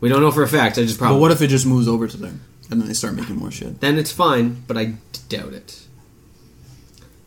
We 0.00 0.08
don't 0.08 0.22
know 0.22 0.30
for 0.30 0.42
a 0.42 0.48
fact. 0.48 0.78
I 0.78 0.82
just 0.82 0.98
But 0.98 1.06
probably. 1.06 1.20
what 1.20 1.30
if 1.30 1.42
it 1.42 1.48
just 1.48 1.66
moves 1.66 1.86
over 1.86 2.08
to 2.08 2.16
them 2.16 2.40
and 2.70 2.80
then 2.80 2.88
they 2.88 2.94
start 2.94 3.14
making 3.14 3.36
more 3.36 3.50
shit? 3.50 3.80
then 3.82 3.98
it's 3.98 4.10
fine, 4.10 4.62
but 4.66 4.78
I 4.78 4.94
doubt 5.28 5.52
it. 5.52 5.78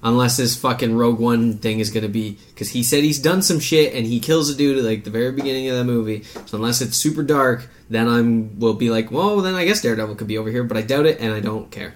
Unless 0.06 0.36
this 0.36 0.56
fucking 0.58 0.96
Rogue 0.96 1.20
One 1.20 1.60
thing 1.60 1.80
is 1.80 1.90
gonna 1.90 2.10
be 2.10 2.38
because 2.50 2.70
he 2.70 2.84
said 2.84 3.04
he's 3.04 3.20
done 3.20 3.42
some 3.42 3.60
shit 3.60 3.94
and 3.94 4.06
he 4.06 4.20
kills 4.20 4.50
a 4.50 4.56
dude 4.56 4.78
at 4.78 4.84
like 4.84 5.06
the 5.06 5.10
very 5.10 5.32
beginning 5.32 5.70
of 5.70 5.78
the 5.78 5.86
movie. 5.86 6.24
So 6.46 6.58
unless 6.58 6.82
it's 6.82 6.98
super 6.98 7.24
dark, 7.24 7.70
then 7.90 8.10
I'm 8.10 8.60
will 8.60 8.74
be 8.74 8.90
like, 8.90 9.12
well, 9.12 9.38
then 9.42 9.56
I 9.56 9.64
guess 9.64 9.82
Daredevil 9.82 10.16
could 10.16 10.28
be 10.28 10.38
over 10.38 10.52
here, 10.52 10.66
but 10.66 10.76
I 10.76 10.82
doubt 10.82 11.06
it 11.06 11.22
and 11.22 11.34
I 11.34 11.40
don't 11.40 11.72
care. 11.72 11.96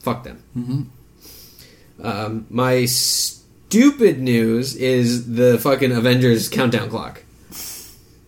Fuck 0.00 0.24
them. 0.24 0.42
Mm-hmm. 0.56 2.06
Um, 2.06 2.46
my 2.50 2.84
stupid 2.84 4.20
news 4.20 4.76
is 4.76 5.32
the 5.34 5.58
fucking 5.58 5.92
Avengers 5.92 6.48
countdown 6.48 6.90
clock. 6.90 7.22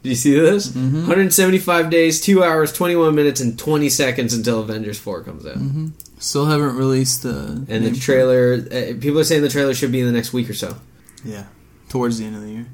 Do 0.03 0.11
you 0.11 0.15
see 0.15 0.39
this? 0.39 0.75
175 0.75 1.91
days, 1.91 2.21
2 2.21 2.45
hours, 2.45 2.73
21 2.73 3.15
minutes, 3.15 3.41
and 3.41 3.59
20 3.59 3.89
seconds 3.89 4.33
until 4.33 4.61
Avengers 4.61 4.99
4 4.99 5.23
comes 5.25 5.45
out. 5.45 5.57
Mm-hmm. 5.57 5.89
Still 6.21 6.47
haven't 6.47 6.77
released 6.77 7.23
the 7.25 7.65
And 7.69 7.85
the 7.85 7.93
trailer, 7.99 8.55
uh, 8.55 8.95
people 9.01 9.19
are 9.19 9.25
saying 9.25 9.43
the 9.43 9.49
trailer 9.49 9.75
should 9.75 9.93
be 9.93 10.01
in 10.01 10.07
the 10.07 10.13
next 10.13 10.33
week 10.33 10.49
or 10.51 10.55
so. 10.55 10.77
Yeah, 11.25 11.45
towards 11.89 12.19
the 12.19 12.27
end 12.27 12.37
of 12.37 12.43
the 12.43 12.49
year. 12.51 12.67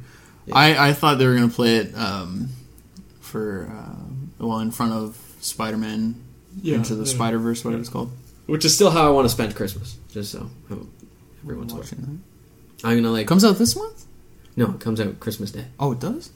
Yeah. 0.46 0.54
I 0.56 0.88
I 0.88 0.92
thought 0.92 1.18
they 1.18 1.26
were 1.26 1.34
gonna 1.34 1.48
play 1.48 1.76
it 1.76 1.94
um, 1.94 2.50
for 3.20 3.70
uh, 3.72 4.44
well 4.46 4.60
in 4.60 4.70
front 4.70 4.92
of 4.92 5.16
Spider 5.40 5.78
Man 5.78 6.14
Yeah, 6.60 6.76
into 6.76 6.94
the 6.94 7.04
yeah. 7.04 7.14
Spider 7.14 7.38
Verse, 7.38 7.64
whatever 7.64 7.80
it's 7.80 7.88
called. 7.90 8.10
Which 8.46 8.64
is 8.66 8.74
still 8.74 8.90
how 8.90 9.06
I 9.06 9.10
want 9.10 9.24
to 9.24 9.30
spend 9.30 9.54
Christmas. 9.56 9.96
Just 10.10 10.30
so 10.32 10.50
everyone's 11.42 11.72
watching. 11.72 11.98
Watching 12.00 12.22
I'm 12.84 12.96
gonna 12.96 13.08
that. 13.08 13.12
like. 13.12 13.26
Comes 13.26 13.44
out 13.44 13.56
this 13.56 13.74
month? 13.76 14.04
No, 14.56 14.70
it 14.72 14.80
comes 14.80 15.00
out 15.00 15.18
Christmas 15.20 15.50
Day. 15.50 15.64
Oh, 15.80 15.92
it 15.92 16.00
does. 16.00 16.30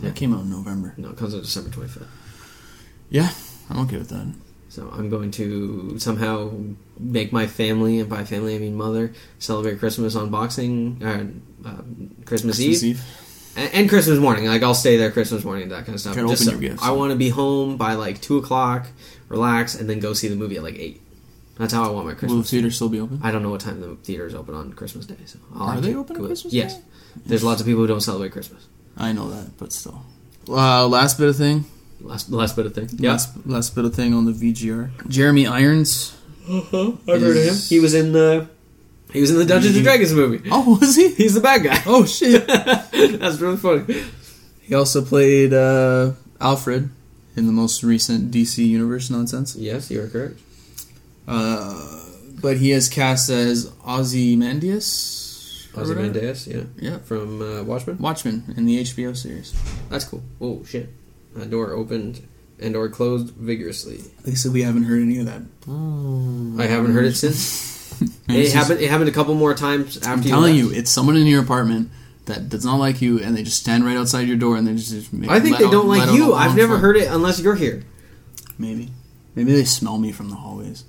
Yeah. 0.00 0.08
It 0.10 0.16
came 0.16 0.34
out 0.34 0.40
in 0.42 0.50
November. 0.50 0.94
No, 0.96 1.10
it 1.10 1.16
comes 1.16 1.34
out 1.34 1.42
December 1.42 1.70
25th. 1.70 2.06
Yeah, 3.10 3.30
I'm 3.70 3.78
okay 3.80 3.98
with 3.98 4.08
that. 4.10 4.32
So 4.68 4.90
I'm 4.92 5.08
going 5.08 5.30
to 5.32 5.98
somehow 6.00 6.50
make 6.98 7.32
my 7.32 7.46
family, 7.46 8.00
and 8.00 8.08
by 8.10 8.24
family 8.24 8.56
I 8.56 8.58
mean 8.58 8.74
mother, 8.74 9.12
celebrate 9.38 9.78
Christmas 9.78 10.16
on 10.16 10.30
Boxing, 10.30 11.00
uh, 11.00 11.68
uh, 11.68 11.82
Christmas, 12.24 12.58
Eve, 12.58 13.00
And, 13.56 13.72
and 13.72 13.88
Christmas 13.88 14.18
morning. 14.18 14.46
Like 14.46 14.64
I'll 14.64 14.74
stay 14.74 14.96
there 14.96 15.12
Christmas 15.12 15.44
morning, 15.44 15.68
that 15.68 15.84
kind 15.86 15.94
of 15.94 16.00
stuff. 16.00 16.14
Just 16.16 16.24
open 16.24 16.36
so- 16.36 16.50
your 16.50 16.60
gifts. 16.60 16.82
I 16.82 16.90
want 16.90 17.12
to 17.12 17.16
be 17.16 17.28
home 17.28 17.76
by 17.76 17.94
like 17.94 18.20
two 18.20 18.36
o'clock, 18.38 18.88
relax, 19.28 19.76
and 19.76 19.88
then 19.88 20.00
go 20.00 20.12
see 20.12 20.26
the 20.26 20.34
movie 20.34 20.56
at 20.56 20.64
like 20.64 20.74
eight. 20.76 21.00
That's 21.56 21.72
how 21.72 21.84
I 21.84 21.90
want 21.92 22.06
my 22.06 22.14
Christmas. 22.14 22.30
Will 22.32 22.36
the 22.38 22.42
Christmas. 22.42 22.50
theater 22.50 22.70
still 22.72 22.88
be 22.88 22.98
open? 22.98 23.20
I 23.22 23.30
don't 23.30 23.44
know 23.44 23.50
what 23.50 23.60
time 23.60 23.80
the 23.80 23.94
theater 24.02 24.26
is 24.26 24.34
open 24.34 24.56
on 24.56 24.72
Christmas 24.72 25.06
Day. 25.06 25.14
So 25.26 25.38
I'll 25.54 25.68
Are 25.68 25.80
they 25.80 25.94
open 25.94 26.16
on 26.16 26.26
Christmas 26.26 26.52
Yes. 26.52 26.78
Day? 26.78 26.82
There's 27.26 27.44
lots 27.44 27.60
of 27.60 27.66
people 27.68 27.82
who 27.82 27.86
don't 27.86 28.00
celebrate 28.00 28.32
Christmas. 28.32 28.66
I 28.96 29.12
know 29.12 29.30
that, 29.30 29.56
but 29.58 29.72
still. 29.72 30.04
Uh, 30.48 30.86
last 30.86 31.18
bit 31.18 31.28
of 31.28 31.36
thing. 31.36 31.64
Last, 32.00 32.30
last 32.30 32.54
bit 32.54 32.66
of 32.66 32.74
thing. 32.74 32.88
Yeah, 32.98 33.12
Last, 33.12 33.46
last 33.46 33.74
bit 33.74 33.84
of 33.84 33.94
thing 33.94 34.12
on 34.14 34.26
the 34.26 34.32
VGR. 34.32 35.08
Jeremy 35.08 35.46
Irons. 35.46 36.16
I've 36.46 36.66
heard 36.70 37.36
of 37.36 37.44
him. 37.44 37.54
He 37.54 37.80
was 37.80 37.94
in 37.94 38.12
the 38.12 38.48
he 39.12 39.20
was 39.20 39.30
in 39.30 39.38
the 39.38 39.46
Dungeons 39.46 39.76
and 39.76 39.84
Dragons 39.84 40.12
movie. 40.12 40.48
Oh, 40.50 40.76
was 40.78 40.96
he? 40.96 41.08
He's 41.14 41.34
the 41.34 41.40
bad 41.40 41.62
guy. 41.62 41.80
Oh 41.86 42.04
shit. 42.04 42.46
That's 42.48 43.40
really 43.40 43.56
funny. 43.56 44.04
He 44.60 44.74
also 44.74 45.02
played 45.04 45.54
uh, 45.54 46.12
Alfred 46.40 46.90
in 47.36 47.46
the 47.46 47.52
most 47.52 47.82
recent 47.82 48.30
DC 48.32 48.58
Universe 48.66 49.10
nonsense. 49.10 49.54
Yes, 49.56 49.90
you 49.90 50.02
are 50.02 50.08
correct. 50.08 50.40
Uh, 51.28 52.02
but 52.42 52.56
he 52.58 52.72
is 52.72 52.88
cast 52.88 53.30
as 53.30 53.72
Ozymandias. 53.86 55.23
Or 55.76 55.80
whatever. 55.82 56.00
Ozymandias, 56.00 56.46
yeah, 56.46 56.62
Yeah. 56.78 56.98
from 56.98 57.42
uh, 57.42 57.62
Watchmen. 57.64 57.98
Watchmen 57.98 58.54
in 58.56 58.66
the 58.66 58.80
HBO 58.82 59.16
series. 59.16 59.54
That's 59.90 60.04
cool. 60.04 60.22
Oh 60.40 60.64
shit! 60.64 60.88
That 61.34 61.50
door 61.50 61.72
opened 61.72 62.20
and 62.60 62.74
door 62.74 62.88
closed 62.88 63.30
vigorously. 63.34 64.00
They 64.24 64.34
said 64.34 64.52
we 64.52 64.62
haven't 64.62 64.84
heard 64.84 65.02
any 65.02 65.18
of 65.18 65.26
that. 65.26 65.42
I 66.62 66.66
haven't 66.66 66.92
heard 66.92 67.06
it 67.06 67.14
since. 67.14 67.72
It 68.28 68.52
happened. 68.52 68.80
It 68.80 68.90
happened 68.90 69.08
a 69.08 69.12
couple 69.12 69.34
more 69.36 69.54
times 69.54 69.98
after. 69.98 70.10
I'm 70.10 70.22
you 70.22 70.28
telling 70.28 70.56
you, 70.56 70.70
it's 70.72 70.90
someone 70.90 71.16
in 71.16 71.26
your 71.28 71.40
apartment 71.40 71.90
that 72.24 72.48
does 72.48 72.64
not 72.64 72.76
like 72.80 73.00
you, 73.00 73.20
and 73.20 73.36
they 73.36 73.44
just 73.44 73.60
stand 73.60 73.84
right 73.84 73.96
outside 73.96 74.26
your 74.26 74.36
door, 74.36 74.56
and 74.56 74.66
they 74.66 74.74
just. 74.74 74.90
just 74.90 75.12
make, 75.12 75.30
I 75.30 75.38
think 75.38 75.58
they 75.58 75.66
out- 75.66 75.70
don't 75.70 75.86
like 75.86 76.10
you. 76.12 76.34
I've 76.34 76.56
never 76.56 76.78
heard 76.78 76.96
it 76.96 77.06
unless 77.08 77.38
you're 77.38 77.54
here. 77.54 77.84
Maybe, 78.58 78.90
maybe 79.36 79.52
they 79.52 79.64
smell 79.64 79.98
me 79.98 80.10
from 80.10 80.28
the 80.30 80.34
hallways. 80.36 80.84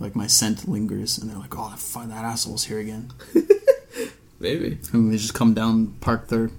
Like 0.00 0.16
my 0.16 0.26
scent 0.26 0.66
lingers, 0.66 1.18
and 1.18 1.30
they're 1.30 1.38
like, 1.38 1.56
"Oh, 1.56 1.68
fuck, 1.76 2.08
that 2.08 2.24
asshole's 2.24 2.64
here 2.64 2.78
again." 2.78 3.12
Maybe. 4.40 4.78
And 4.92 5.12
they 5.12 5.18
just 5.18 5.34
come 5.34 5.52
down, 5.52 5.88
park 6.00 6.28
their 6.28 6.50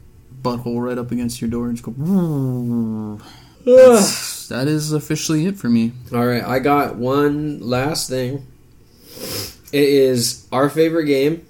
butthole 0.42 0.82
right 0.84 0.98
up 0.98 1.12
against 1.12 1.42
your 1.42 1.50
door, 1.50 1.68
and 1.68 1.76
just 1.76 1.86
go. 1.86 3.20
That's- 3.66 4.48
that 4.50 4.68
is 4.68 4.92
officially 4.92 5.46
it 5.46 5.58
for 5.58 5.70
me. 5.70 5.94
All 6.14 6.26
right, 6.26 6.44
I 6.44 6.60
got 6.60 6.98
one 6.98 7.62
last 7.62 8.10
thing. 8.10 8.46
It 9.72 9.84
is 9.88 10.46
our 10.52 10.70
favorite 10.70 11.06
game, 11.06 11.46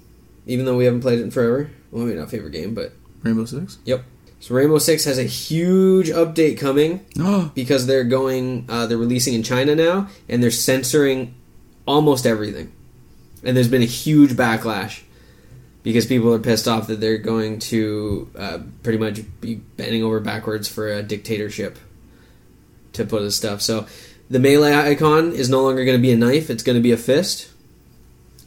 even 0.46 0.64
though 0.66 0.76
we 0.76 0.84
haven't 0.84 1.00
played 1.00 1.18
it 1.18 1.22
in 1.22 1.30
forever. 1.32 1.70
Well, 1.90 2.04
maybe 2.06 2.18
not 2.18 2.30
favorite 2.30 2.52
game, 2.52 2.74
but 2.74 2.92
Rainbow 3.22 3.44
Six. 3.44 3.78
Yep. 3.84 4.04
So 4.40 4.54
Rainbow 4.54 4.78
Six 4.78 5.04
has 5.04 5.18
a 5.18 5.24
huge 5.24 6.08
update 6.10 6.58
coming 6.58 7.04
because 7.54 7.86
they're 7.86 8.04
going, 8.04 8.66
uh, 8.68 8.86
they're 8.86 8.98
releasing 8.98 9.34
in 9.34 9.42
China 9.42 9.74
now, 9.74 10.08
and 10.28 10.40
they're 10.42 10.50
censoring 10.52 11.34
almost 11.86 12.26
everything. 12.26 12.72
And 13.44 13.56
there's 13.56 13.68
been 13.68 13.82
a 13.82 13.86
huge 13.86 14.32
backlash 14.32 15.02
because 15.82 16.06
people 16.06 16.32
are 16.32 16.38
pissed 16.38 16.68
off 16.68 16.86
that 16.86 17.00
they're 17.00 17.18
going 17.18 17.58
to 17.58 18.30
uh, 18.38 18.58
pretty 18.82 18.98
much 18.98 19.20
be 19.40 19.56
bending 19.56 20.02
over 20.02 20.20
backwards 20.20 20.68
for 20.68 20.88
a 20.88 21.02
dictatorship 21.02 21.78
to 22.92 23.04
put 23.04 23.22
this 23.22 23.36
stuff. 23.36 23.60
So 23.62 23.86
the 24.30 24.38
melee 24.38 24.74
icon 24.74 25.32
is 25.32 25.48
no 25.48 25.62
longer 25.62 25.84
going 25.84 25.98
to 25.98 26.02
be 26.02 26.12
a 26.12 26.16
knife; 26.16 26.50
it's 26.50 26.62
going 26.62 26.76
to 26.76 26.82
be 26.82 26.92
a 26.92 26.96
fist. 26.96 27.50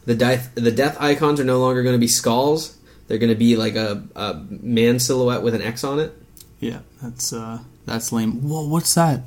The 0.06 0.16
death 0.16 0.52
the 0.56 0.72
death 0.72 0.98
icons 1.00 1.40
are 1.40 1.46
no 1.46 1.60
longer 1.60 1.84
going 1.84 1.96
to 1.96 2.00
be 2.00 2.08
skulls; 2.08 2.78
they're 3.08 3.18
going 3.18 3.32
to 3.32 3.36
be 3.36 3.56
like 3.56 3.76
a, 3.76 4.04
a 4.16 4.36
man 4.50 5.00
silhouette 5.00 5.44
with 5.44 5.56
an 5.56 5.62
X 5.62 5.84
on 5.84 6.00
it. 6.00 6.14
yeah, 6.60 6.80
that's 7.02 7.34
uh, 7.34 7.60
that's 7.86 8.12
lame. 8.12 8.48
Whoa, 8.48 8.68
what's 8.68 8.94
that? 8.96 9.22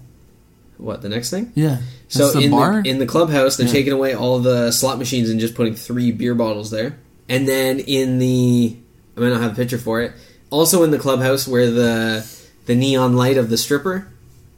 What 0.78 1.02
the 1.02 1.08
next 1.08 1.30
thing? 1.30 1.52
Yeah, 1.54 1.78
So 2.08 2.30
the 2.30 2.40
in 2.40 2.50
bar. 2.50 2.82
the 2.82 2.88
in 2.88 2.98
the 2.98 3.06
clubhouse, 3.06 3.56
they're 3.56 3.66
Yeah. 3.66 3.72
taking 3.72 3.92
away 3.92 4.14
all 4.14 4.38
the 4.38 4.70
slot 4.70 4.98
machines 4.98 5.28
and 5.28 5.38
just 5.40 5.54
putting 5.54 5.74
three 5.74 6.12
beer 6.12 6.34
bottles 6.34 6.70
there. 6.70 6.96
And 7.28 7.46
then 7.46 7.80
in 7.80 8.18
the 8.18 8.76
I 9.16 9.20
might 9.20 9.30
not 9.30 9.42
have 9.42 9.52
a 9.52 9.56
picture 9.56 9.78
for 9.78 10.00
it. 10.00 10.12
Also 10.50 10.84
in 10.84 10.90
the 10.92 10.98
clubhouse, 10.98 11.46
where 11.46 11.70
the 11.70 12.24
the 12.66 12.74
neon 12.74 13.16
light 13.16 13.36
of 13.36 13.50
the 13.50 13.56
stripper 13.56 14.08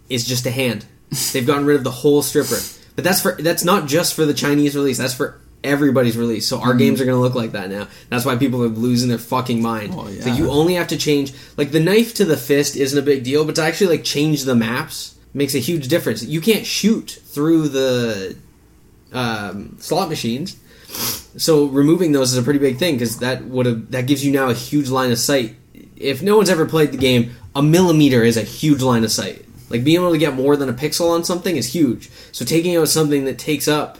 is 0.08 0.26
just 0.26 0.44
a 0.46 0.50
hand. 0.50 0.84
They've 1.32 1.46
gotten 1.46 1.64
rid 1.64 1.76
of 1.76 1.84
the 1.84 1.90
whole 1.90 2.22
stripper. 2.22 2.58
But 2.94 3.04
that's 3.04 3.20
for 3.22 3.36
that's 3.40 3.64
not 3.64 3.88
just 3.88 4.14
for 4.14 4.26
the 4.26 4.34
Chinese 4.34 4.76
release. 4.76 4.98
That's 4.98 5.14
for 5.14 5.40
everybody's 5.64 6.16
release. 6.16 6.46
So 6.48 6.60
our 6.60 6.72
hmm. 6.72 6.78
games 6.78 7.00
are 7.00 7.04
going 7.04 7.16
to 7.16 7.20
look 7.20 7.34
like 7.34 7.52
that 7.52 7.70
now. 7.70 7.88
That's 8.08 8.24
why 8.24 8.36
people 8.36 8.62
are 8.62 8.68
losing 8.68 9.08
their 9.08 9.18
fucking 9.18 9.60
mind. 9.62 9.94
Oh, 9.96 10.06
So 10.06 10.28
yeah. 10.28 10.36
you 10.36 10.50
only 10.50 10.74
have 10.74 10.88
to 10.88 10.96
change 10.96 11.32
like 11.56 11.70
the 11.70 11.80
knife 11.80 12.14
to 12.14 12.24
the 12.24 12.36
fist 12.36 12.76
isn't 12.76 12.98
a 12.98 13.02
big 13.02 13.24
deal, 13.24 13.44
but 13.44 13.56
to 13.56 13.62
actually 13.62 13.96
like 13.96 14.04
change 14.04 14.44
the 14.44 14.54
maps 14.54 15.16
makes 15.32 15.54
a 15.54 15.58
huge 15.58 15.88
difference. 15.88 16.24
You 16.24 16.40
can't 16.40 16.66
shoot 16.66 17.20
through 17.24 17.68
the 17.68 18.36
um, 19.12 19.76
slot 19.80 20.08
machines. 20.08 20.56
So 21.36 21.66
removing 21.66 22.12
those 22.12 22.32
is 22.32 22.38
a 22.38 22.42
pretty 22.42 22.58
big 22.58 22.78
thing 22.78 22.96
because 22.96 23.18
that 23.18 23.44
would 23.44 23.66
have 23.66 23.90
that 23.92 24.06
gives 24.06 24.24
you 24.24 24.32
now 24.32 24.48
a 24.48 24.54
huge 24.54 24.88
line 24.90 25.12
of 25.12 25.18
sight. 25.18 25.56
If 25.96 26.22
no 26.22 26.36
one's 26.36 26.50
ever 26.50 26.66
played 26.66 26.92
the 26.92 26.98
game, 26.98 27.34
a 27.54 27.62
millimeter 27.62 28.22
is 28.22 28.36
a 28.36 28.42
huge 28.42 28.82
line 28.82 29.04
of 29.04 29.12
sight. 29.12 29.44
Like 29.68 29.84
being 29.84 30.00
able 30.00 30.12
to 30.12 30.18
get 30.18 30.34
more 30.34 30.56
than 30.56 30.68
a 30.68 30.72
pixel 30.72 31.10
on 31.10 31.24
something 31.24 31.56
is 31.56 31.72
huge. 31.72 32.10
So 32.32 32.44
taking 32.44 32.76
out 32.76 32.88
something 32.88 33.24
that 33.26 33.38
takes 33.38 33.68
up 33.68 33.98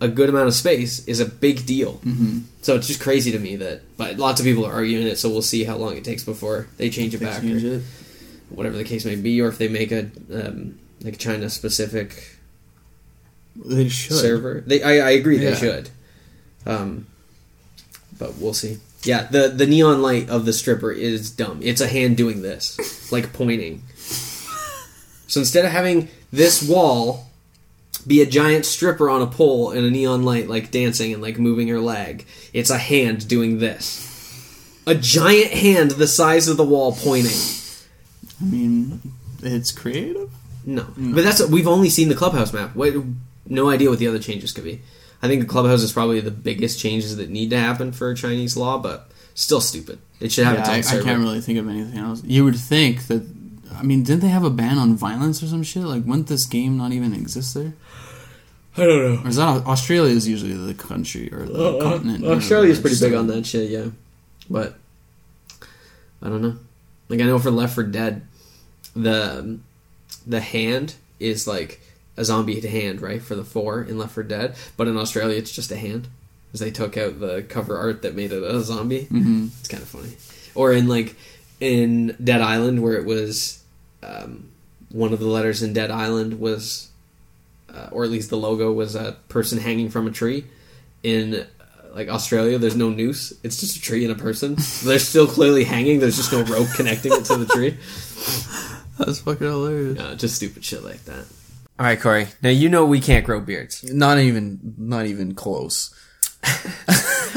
a 0.00 0.08
good 0.08 0.28
amount 0.28 0.48
of 0.48 0.54
space 0.54 1.06
is 1.06 1.20
a 1.20 1.26
big 1.26 1.66
deal. 1.66 1.94
Mm-hmm. 1.94 2.40
So 2.62 2.76
it's 2.76 2.86
just 2.86 3.00
crazy 3.00 3.32
to 3.32 3.38
me 3.38 3.56
that, 3.56 3.82
but 3.96 4.16
lots 4.16 4.40
of 4.40 4.46
people 4.46 4.64
are 4.64 4.72
arguing 4.72 5.06
it. 5.06 5.18
So 5.18 5.28
we'll 5.28 5.42
see 5.42 5.64
how 5.64 5.76
long 5.76 5.96
it 5.96 6.04
takes 6.04 6.24
before 6.24 6.68
they 6.76 6.90
change 6.90 7.14
it 7.14 7.18
They 7.18 7.26
back, 7.26 7.42
change 7.42 7.64
or 7.64 7.74
it. 7.74 7.82
Whatever 8.50 8.76
the 8.76 8.84
case 8.84 9.04
may 9.04 9.16
be, 9.16 9.40
or 9.40 9.48
if 9.48 9.58
they 9.58 9.68
make 9.68 9.90
a 9.92 10.10
um, 10.32 10.78
like 11.02 11.18
China 11.18 11.48
specific 11.50 12.36
They 13.56 13.88
should. 13.88 14.16
server. 14.16 14.62
They, 14.66 14.82
I, 14.82 15.08
I 15.08 15.10
agree, 15.10 15.38
they 15.38 15.50
Yeah. 15.50 15.54
should. 15.56 15.90
Um, 16.66 17.06
but 18.18 18.36
we'll 18.36 18.54
see. 18.54 18.78
Yeah, 19.02 19.24
the 19.30 19.48
the 19.48 19.66
neon 19.66 20.02
light 20.02 20.28
of 20.28 20.44
the 20.44 20.52
stripper 20.52 20.92
is 20.92 21.30
dumb. 21.30 21.60
It's 21.62 21.80
a 21.80 21.86
hand 21.88 22.16
doing 22.18 22.42
this, 22.42 23.10
like 23.10 23.32
pointing. 23.32 23.82
So 25.26 25.40
instead 25.40 25.64
of 25.64 25.70
having 25.70 26.08
this 26.32 26.62
wall 26.68 27.28
be 28.06 28.20
a 28.20 28.26
giant 28.26 28.66
stripper 28.66 29.08
on 29.08 29.22
a 29.22 29.26
pole 29.26 29.70
and 29.70 29.86
a 29.86 29.90
neon 29.90 30.22
light 30.22 30.48
like 30.48 30.70
dancing 30.70 31.12
and 31.14 31.22
like 31.22 31.38
moving 31.38 31.68
her 31.68 31.80
leg, 31.80 32.26
it's 32.52 32.68
a 32.70 32.76
hand 32.78 33.26
doing 33.26 33.58
this. 33.58 34.06
A 34.86 34.94
giant 34.94 35.52
hand 35.52 35.92
the 35.92 36.06
size 36.08 36.48
of 36.48 36.56
the 36.58 36.64
wall 36.64 36.92
pointing. 36.92 37.30
I 38.40 38.44
mean, 38.44 39.00
it's 39.42 39.72
creative. 39.72 40.30
No, 40.64 40.86
but 40.96 41.24
that's 41.24 41.46
we've 41.46 41.66
only 41.66 41.88
seen 41.88 42.08
the 42.08 42.14
clubhouse 42.14 42.52
map. 42.52 42.76
What, 42.76 42.94
no 43.46 43.70
idea 43.70 43.88
what 43.90 43.98
the 43.98 44.08
other 44.08 44.18
changes 44.18 44.52
could 44.52 44.64
be. 44.64 44.82
I 45.22 45.28
think 45.28 45.40
the 45.42 45.48
clubhouse 45.48 45.82
is 45.82 45.92
probably 45.92 46.20
the 46.20 46.30
biggest 46.30 46.78
changes 46.78 47.16
that 47.16 47.30
need 47.30 47.50
to 47.50 47.58
happen 47.58 47.92
for 47.92 48.14
Chinese 48.14 48.56
law, 48.56 48.78
but 48.78 49.10
still 49.34 49.60
stupid. 49.60 49.98
It 50.18 50.32
should 50.32 50.44
have 50.44 50.54
Yeah, 50.54 50.74
its 50.76 50.92
own 50.92 50.98
I, 50.98 51.00
I 51.00 51.04
can't 51.04 51.20
really 51.20 51.40
think 51.40 51.58
of 51.58 51.68
anything 51.68 51.98
else. 51.98 52.22
You 52.24 52.44
would 52.44 52.56
think 52.56 53.06
that. 53.08 53.26
I 53.74 53.82
mean, 53.82 54.02
didn't 54.02 54.20
they 54.20 54.28
have 54.28 54.44
a 54.44 54.50
ban 54.50 54.78
on 54.78 54.94
violence 54.96 55.42
or 55.42 55.46
some 55.46 55.62
shit? 55.62 55.84
Like, 55.84 56.04
wouldn't 56.04 56.26
this 56.26 56.44
game 56.44 56.76
not 56.76 56.92
even 56.92 57.14
exist 57.14 57.54
there? 57.54 57.72
I 58.76 58.84
don't 58.84 59.14
know. 59.14 59.22
Or 59.24 59.28
is 59.28 59.36
that 59.36 59.66
Australia? 59.66 60.14
Is 60.14 60.28
usually 60.28 60.52
the 60.52 60.74
country 60.74 61.32
or 61.32 61.46
the 61.46 61.78
uh, 61.78 61.82
continent? 61.82 62.24
or 62.24 62.34
Australia's 62.34 62.78
whatever, 62.78 62.96
pretty 62.96 63.10
big 63.10 63.18
on 63.18 63.26
that 63.28 63.46
shit, 63.46 63.70
yeah. 63.70 63.86
But 64.48 64.76
I 66.22 66.28
don't 66.28 66.42
know. 66.42 66.56
Like 67.08 67.20
I 67.20 67.24
know 67.24 67.38
for 67.38 67.50
Left 67.50 67.74
4 67.74 67.84
Dead, 67.84 68.22
the 69.02 69.58
the 70.26 70.40
hand 70.40 70.94
is 71.18 71.46
like 71.46 71.80
a 72.16 72.24
zombie 72.24 72.60
hand, 72.60 73.00
right? 73.00 73.22
For 73.22 73.34
the 73.34 73.44
four 73.44 73.82
in 73.82 73.98
Left 73.98 74.12
4 74.12 74.22
Dead, 74.24 74.54
but 74.76 74.88
in 74.88 74.96
Australia 74.96 75.36
it's 75.36 75.52
just 75.52 75.70
a 75.70 75.76
hand, 75.76 76.08
because 76.48 76.60
they 76.60 76.70
took 76.70 76.96
out 76.96 77.20
the 77.20 77.42
cover 77.48 77.76
art 77.78 78.02
that 78.02 78.14
made 78.14 78.32
it 78.32 78.42
a 78.42 78.60
zombie. 78.60 79.06
Mhm. 79.10 79.50
It's 79.60 79.68
kind 79.68 79.82
of 79.82 79.88
funny. 79.88 80.16
Or 80.54 80.72
in 80.72 80.88
like 80.88 81.16
in 81.60 82.16
Dead 82.22 82.40
Island, 82.40 82.82
where 82.82 82.94
it 82.96 83.04
was 83.04 83.60
um, 84.02 84.48
one 84.90 85.12
of 85.12 85.20
the 85.20 85.26
letters 85.26 85.62
in 85.62 85.72
Dead 85.72 85.90
Island 85.90 86.40
was, 86.40 86.88
uh, 87.72 87.88
or 87.92 88.04
at 88.04 88.10
least 88.10 88.30
the 88.30 88.36
logo 88.36 88.72
was 88.72 88.94
a 88.94 89.16
person 89.28 89.58
hanging 89.58 89.88
from 89.90 90.06
a 90.06 90.10
tree. 90.10 90.44
In 91.02 91.34
uh, 91.34 91.44
like 91.94 92.08
Australia, 92.08 92.58
there's 92.58 92.76
no 92.76 92.90
noose; 92.90 93.32
it's 93.42 93.60
just 93.60 93.76
a 93.76 93.80
tree 93.80 94.04
and 94.04 94.12
a 94.12 94.20
person. 94.20 94.56
They're 94.84 94.98
still 94.98 95.26
clearly 95.26 95.64
hanging. 95.64 96.00
There's 96.00 96.16
just 96.16 96.32
no 96.32 96.42
rope 96.42 96.68
connecting 96.74 97.12
it 97.12 97.24
to 97.26 97.36
the 97.36 97.46
tree. 97.46 97.76
That's 99.06 99.20
fucking 99.20 99.46
hilarious. 99.46 99.98
Uh, 99.98 100.14
just 100.14 100.36
stupid 100.36 100.64
shit 100.64 100.84
like 100.84 101.04
that. 101.04 101.24
All 101.78 101.86
right, 101.86 102.00
Corey. 102.00 102.28
Now 102.42 102.50
you 102.50 102.68
know 102.68 102.84
we 102.84 103.00
can't 103.00 103.24
grow 103.24 103.40
beards. 103.40 103.82
Not 103.92 104.18
even, 104.18 104.74
not 104.76 105.06
even 105.06 105.34
close. 105.34 105.94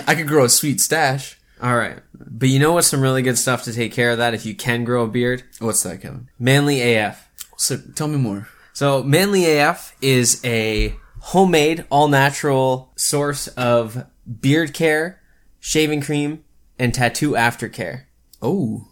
I 0.08 0.16
could 0.16 0.28
grow 0.28 0.44
a 0.46 0.50
sweet 0.50 0.82
stash. 0.82 1.38
All 1.62 1.78
right, 1.78 1.98
but 2.14 2.50
you 2.50 2.60
know 2.60 2.74
what's 2.74 2.88
some 2.88 3.00
really 3.02 3.22
good 3.22 3.38
stuff 3.38 3.64
to 3.64 3.74
take 3.74 3.94
care 3.94 4.12
of 4.12 4.18
that 4.18 4.34
if 4.34 4.46
you 4.46 4.54
can 4.54 4.84
grow 4.84 5.04
a 5.06 5.08
beard? 5.08 5.44
What's 5.60 5.82
that, 5.84 6.02
Kevin? 6.02 6.28
Manly 6.38 6.96
AF. 6.96 7.30
So, 7.58 7.78
tell 7.96 8.10
me 8.10 8.18
more. 8.18 8.50
So 8.74 9.02
Manly 9.04 9.60
AF 9.60 9.96
is 10.02 10.42
a 10.44 10.96
homemade, 11.22 11.86
all 11.90 12.08
natural 12.10 12.92
source 12.98 13.48
of 13.50 14.06
beard 14.42 14.74
care, 14.74 15.22
shaving 15.60 16.02
cream, 16.02 16.44
and 16.78 16.94
tattoo 16.94 17.32
aftercare. 17.32 18.06
Oh, 18.42 18.88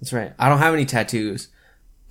That's 0.00 0.12
right. 0.12 0.34
I 0.38 0.48
don't 0.50 0.58
have 0.58 0.74
any 0.74 0.84
tattoos, 0.84 1.48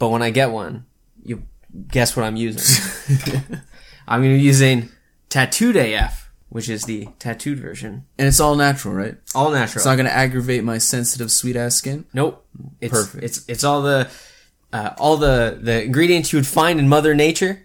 but 0.01 0.09
when 0.09 0.23
I 0.23 0.31
get 0.31 0.49
one, 0.49 0.87
you 1.23 1.43
guess 1.87 2.15
what 2.17 2.25
I'm 2.25 2.35
using. 2.35 2.63
I'm 4.07 4.21
going 4.21 4.33
to 4.33 4.39
be 4.39 4.43
using 4.43 4.89
Tattooed 5.29 5.75
AF, 5.75 6.31
which 6.49 6.69
is 6.69 6.85
the 6.85 7.07
tattooed 7.19 7.59
version. 7.59 8.07
and 8.17 8.27
it's 8.27 8.39
all 8.39 8.55
natural, 8.55 8.95
right? 8.95 9.15
All 9.35 9.51
natural. 9.51 9.77
It's 9.77 9.85
not 9.85 9.97
gonna 9.97 10.09
aggravate 10.09 10.63
my 10.63 10.79
sensitive, 10.79 11.31
sweet 11.31 11.55
ass 11.55 11.75
skin. 11.75 12.05
Nope. 12.15 12.43
It's, 12.81 12.91
Perfect. 12.91 13.23
It's 13.23 13.45
it's 13.47 13.63
all 13.63 13.83
the 13.83 14.09
uh, 14.73 14.95
all 14.97 15.17
the 15.17 15.59
the 15.61 15.83
ingredients 15.83 16.33
you 16.33 16.37
would 16.37 16.47
find 16.47 16.79
in 16.79 16.89
Mother 16.89 17.13
Nature, 17.13 17.61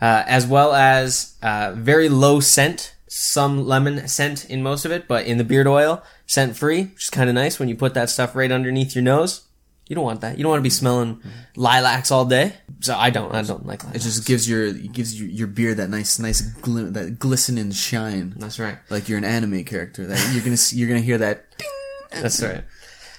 uh, 0.00 0.24
as 0.26 0.44
well 0.44 0.74
as 0.74 1.36
uh, 1.40 1.72
very 1.76 2.08
low 2.08 2.40
scent, 2.40 2.96
some 3.06 3.64
lemon 3.64 4.08
scent 4.08 4.44
in 4.50 4.60
most 4.60 4.84
of 4.84 4.90
it, 4.90 5.06
but 5.06 5.24
in 5.24 5.38
the 5.38 5.44
beard 5.44 5.68
oil, 5.68 6.02
scent 6.26 6.56
free, 6.56 6.82
which 6.82 7.04
is 7.04 7.10
kind 7.10 7.28
of 7.28 7.34
nice 7.36 7.60
when 7.60 7.68
you 7.68 7.76
put 7.76 7.94
that 7.94 8.10
stuff 8.10 8.34
right 8.34 8.50
underneath 8.50 8.96
your 8.96 9.04
nose. 9.04 9.45
You 9.88 9.94
don't 9.94 10.04
want 10.04 10.20
that. 10.22 10.36
You 10.36 10.42
don't 10.42 10.50
want 10.50 10.60
to 10.60 10.64
be 10.64 10.70
smelling 10.70 11.22
lilacs 11.54 12.10
all 12.10 12.24
day. 12.24 12.52
So 12.80 12.94
I 12.96 13.10
don't. 13.10 13.32
I 13.34 13.42
don't 13.42 13.64
like 13.66 13.82
It 13.94 14.00
just 14.00 14.26
gives 14.26 14.48
your 14.48 14.64
it 14.66 14.92
gives 14.92 15.18
your, 15.18 15.28
your 15.28 15.46
beard 15.46 15.76
that 15.78 15.88
nice, 15.90 16.18
nice 16.18 16.40
glim, 16.40 16.92
that 16.94 17.18
glistening 17.18 17.70
shine, 17.70 18.34
That's 18.36 18.58
right. 18.58 18.78
like 18.90 19.08
you're 19.08 19.18
an 19.18 19.24
anime 19.24 19.64
character. 19.64 20.06
That 20.06 20.32
you're 20.34 20.42
gonna 20.44 20.56
see, 20.56 20.76
you're 20.76 20.88
gonna 20.88 21.00
hear 21.00 21.18
that. 21.18 21.56
ding. 21.56 22.22
That's 22.22 22.42
right. 22.42 22.64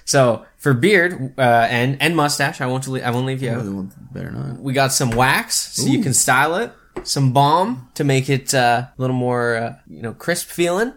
So 0.06 0.46
for 0.58 0.74
beard 0.74 1.34
uh, 1.38 1.68
and 1.70 2.02
and 2.02 2.16
mustache, 2.16 2.62
I 2.62 2.66
won't 2.68 2.88
le- 2.88 3.02
I 3.02 3.12
won't 3.12 3.26
leave 3.26 3.42
you 3.42 3.52
out. 3.52 3.66
Want- 3.66 4.14
Better 4.14 4.32
not. 4.32 4.60
We 4.60 4.74
got 4.74 4.92
some 4.94 5.12
wax 5.12 5.56
so 5.56 5.86
you 5.88 6.02
can 6.04 6.14
style 6.14 6.56
it, 6.58 6.72
some 7.04 7.34
balm 7.34 7.90
to 7.96 8.04
make 8.04 8.30
it 8.30 8.54
uh, 8.54 8.88
a 8.98 9.02
little 9.02 9.16
more 9.16 9.56
uh, 9.56 9.76
you 9.88 10.02
know 10.02 10.14
crisp 10.14 10.48
feeling, 10.50 10.94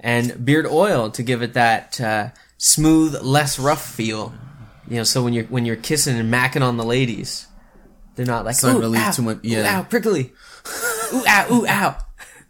and 0.00 0.44
beard 0.44 0.66
oil 0.66 1.10
to 1.10 1.22
give 1.22 1.42
it 1.42 1.54
that 1.54 2.00
uh, 2.00 2.28
smooth, 2.58 3.20
less 3.22 3.58
rough 3.58 3.84
feel. 3.86 4.32
You 4.88 4.96
know, 4.98 5.04
so 5.04 5.22
when 5.24 5.32
you're 5.32 5.44
when 5.44 5.64
you're 5.64 5.76
kissing 5.76 6.18
and 6.18 6.32
macking 6.32 6.62
on 6.62 6.76
the 6.76 6.84
ladies, 6.84 7.46
they're 8.16 8.26
not 8.26 8.44
like 8.44 8.62
not 8.62 8.76
ooh, 8.76 8.80
gonna 8.82 8.98
ow, 8.98 9.10
too 9.12 9.22
much- 9.22 9.38
Yeah, 9.42 9.60
ooh, 9.62 9.80
ow, 9.80 9.82
prickly, 9.84 10.32
ooh, 11.12 11.24
ow, 11.26 11.46
ooh, 11.52 11.66
ow. 11.66 11.96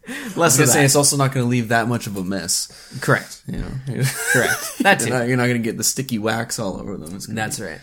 I 0.07 0.13
Less 0.37 0.57
gonna 0.59 0.67
say 0.67 0.85
it's 0.85 0.97
also 0.97 1.17
not 1.17 1.33
gonna 1.33 1.47
leave 1.47 1.69
that 1.69 1.89
much 1.89 2.07
of 2.07 2.17
a 2.17 2.23
mess. 2.25 2.69
Correct. 3.01 3.43
You 3.47 3.59
know, 3.59 3.69
Correct. 4.33 4.79
That 4.81 5.01
you're 5.01 5.11
not, 5.11 5.29
not 5.29 5.47
gonna 5.47 5.59
get 5.61 5.79
the 5.79 5.85
sticky 5.85 6.19
wax 6.19 6.59
all 6.59 6.79
over 6.79 6.97
them. 6.99 7.19
That's 7.31 7.59
be- 7.59 7.65
right. 7.65 7.81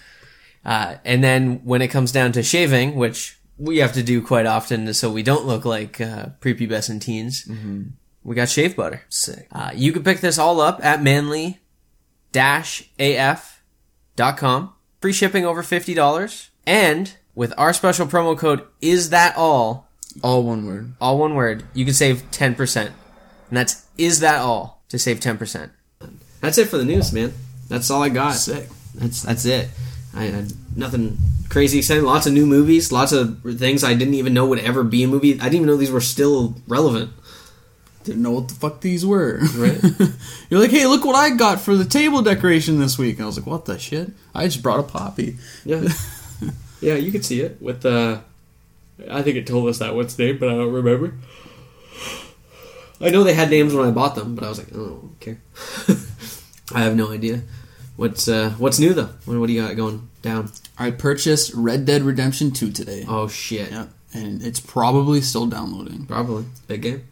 Uh, 0.63 0.95
and 1.03 1.23
then 1.23 1.61
when 1.63 1.81
it 1.81 1.87
comes 1.87 2.11
down 2.11 2.31
to 2.33 2.43
shaving, 2.43 2.93
which 2.95 3.39
we 3.57 3.79
have 3.79 3.93
to 3.93 4.03
do 4.03 4.21
quite 4.21 4.45
often 4.45 4.93
so 4.93 5.11
we 5.11 5.23
don't 5.23 5.45
look 5.47 5.65
like 5.65 5.99
uh, 5.99 6.27
prepubescent 6.41 7.01
teens, 7.01 7.49
we 8.23 8.35
got 8.35 8.49
shave 8.49 8.75
butter. 8.75 9.01
sick. 9.09 9.47
Uh, 9.51 9.71
you 9.73 9.91
can 9.91 10.03
pick 10.03 10.19
this 10.19 10.37
all 10.37 10.61
up 10.61 10.83
at 10.85 11.01
manly-af.com. 14.21 14.73
free 15.01 15.13
shipping 15.13 15.45
over 15.45 15.63
fifty 15.63 15.93
dollars, 15.93 16.49
and 16.65 17.15
with 17.35 17.53
our 17.57 17.73
special 17.73 18.05
promo 18.07 18.37
code 18.37 18.63
is 18.81 19.09
that 19.09 19.35
all, 19.37 19.87
All 20.23 20.43
one 20.43 20.65
word. 20.65 20.93
all 21.01 21.17
one 21.17 21.35
word, 21.35 21.63
you 21.73 21.85
can 21.85 21.93
save 21.93 22.29
ten 22.31 22.55
percent, 22.55 22.91
and 23.49 23.57
that's 23.57 23.85
is 23.97 24.19
that 24.19 24.39
all 24.41 24.81
to 24.89 24.99
save 24.99 25.19
ten 25.19 25.37
percent. 25.37 25.71
That's 26.41 26.57
it 26.57 26.67
for 26.69 26.77
the 26.77 26.85
news, 26.85 27.13
man. 27.13 27.33
That's 27.69 27.89
all 27.91 28.01
I 28.03 28.09
got. 28.09 28.31
Sick. 28.35 28.67
That's 28.95 29.21
that's 29.21 29.45
it. 29.45 29.69
I 30.13 30.23
had 30.25 30.51
nothing 30.75 31.17
crazy 31.49 31.77
exciting. 31.79 32.03
Lots 32.03 32.27
of 32.27 32.33
new 32.33 32.45
movies. 32.45 32.91
Lots 32.91 33.11
of 33.13 33.41
things 33.57 33.83
I 33.83 33.93
didn't 33.93 34.15
even 34.15 34.33
know 34.33 34.45
would 34.47 34.59
ever 34.59 34.83
be 34.83 35.03
a 35.03 35.07
movie. 35.07 35.33
I 35.39 35.43
didn't 35.43 35.55
even 35.55 35.67
know 35.67 35.77
these 35.77 35.91
were 35.91 36.01
still 36.01 36.55
relevant. 36.67 37.11
Didn't 38.03 38.21
know 38.21 38.31
what 38.31 38.47
the 38.47 38.55
fuck 38.55 38.81
these 38.81 39.05
were. 39.05 39.39
Right. 39.55 39.79
You're 40.49 40.59
like, 40.59 40.71
hey, 40.71 40.87
look 40.87 41.05
what 41.05 41.15
I 41.15 41.35
got 41.35 41.61
for 41.61 41.75
the 41.75 41.85
table 41.85 42.21
decoration 42.21 42.79
this 42.79 42.97
week. 42.97 43.15
And 43.15 43.23
I 43.23 43.25
was 43.27 43.37
like, 43.37 43.47
what 43.47 43.65
the 43.65 43.77
shit? 43.77 44.11
I 44.33 44.45
just 44.45 44.63
brought 44.63 44.79
a 44.79 44.83
poppy. 44.83 45.37
Yeah, 45.65 45.87
yeah, 46.81 46.95
you 46.95 47.11
could 47.11 47.25
see 47.25 47.41
it 47.41 47.61
with 47.61 47.81
the. 47.81 48.21
I 49.09 49.21
think 49.21 49.37
it 49.37 49.47
told 49.47 49.67
us 49.67 49.79
that 49.79 49.95
what's 49.95 50.17
name, 50.17 50.37
but 50.37 50.49
I 50.49 50.53
don't 50.53 50.71
remember. 50.71 51.13
I 52.99 53.09
know 53.09 53.23
they 53.23 53.33
had 53.33 53.49
names 53.49 53.73
when 53.73 53.87
I 53.87 53.91
bought 53.91 54.15
them, 54.15 54.35
but 54.35 54.43
I 54.43 54.49
was 54.49 54.59
like, 54.59 54.67
oh, 54.75 54.83
I 54.83 54.89
don't 54.89 55.19
care. 55.19 55.41
I 56.73 56.81
have 56.81 56.95
no 56.95 57.11
idea. 57.11 57.41
What's 57.95 58.27
uh, 58.27 58.51
what's 58.57 58.79
new 58.79 58.93
though? 58.93 59.09
What, 59.25 59.37
what 59.39 59.47
do 59.47 59.53
you 59.53 59.61
got 59.61 59.75
going 59.75 60.09
down? 60.21 60.51
I 60.77 60.91
purchased 60.91 61.53
Red 61.53 61.85
Dead 61.85 62.03
Redemption 62.03 62.51
2 62.51 62.71
today. 62.71 63.05
Oh 63.07 63.27
shit! 63.27 63.71
Yeah. 63.71 63.87
And 64.13 64.41
it's 64.41 64.59
probably 64.59 65.21
still 65.21 65.45
downloading. 65.45 66.05
Probably 66.05 66.45
big 66.67 66.81
game. 66.81 67.03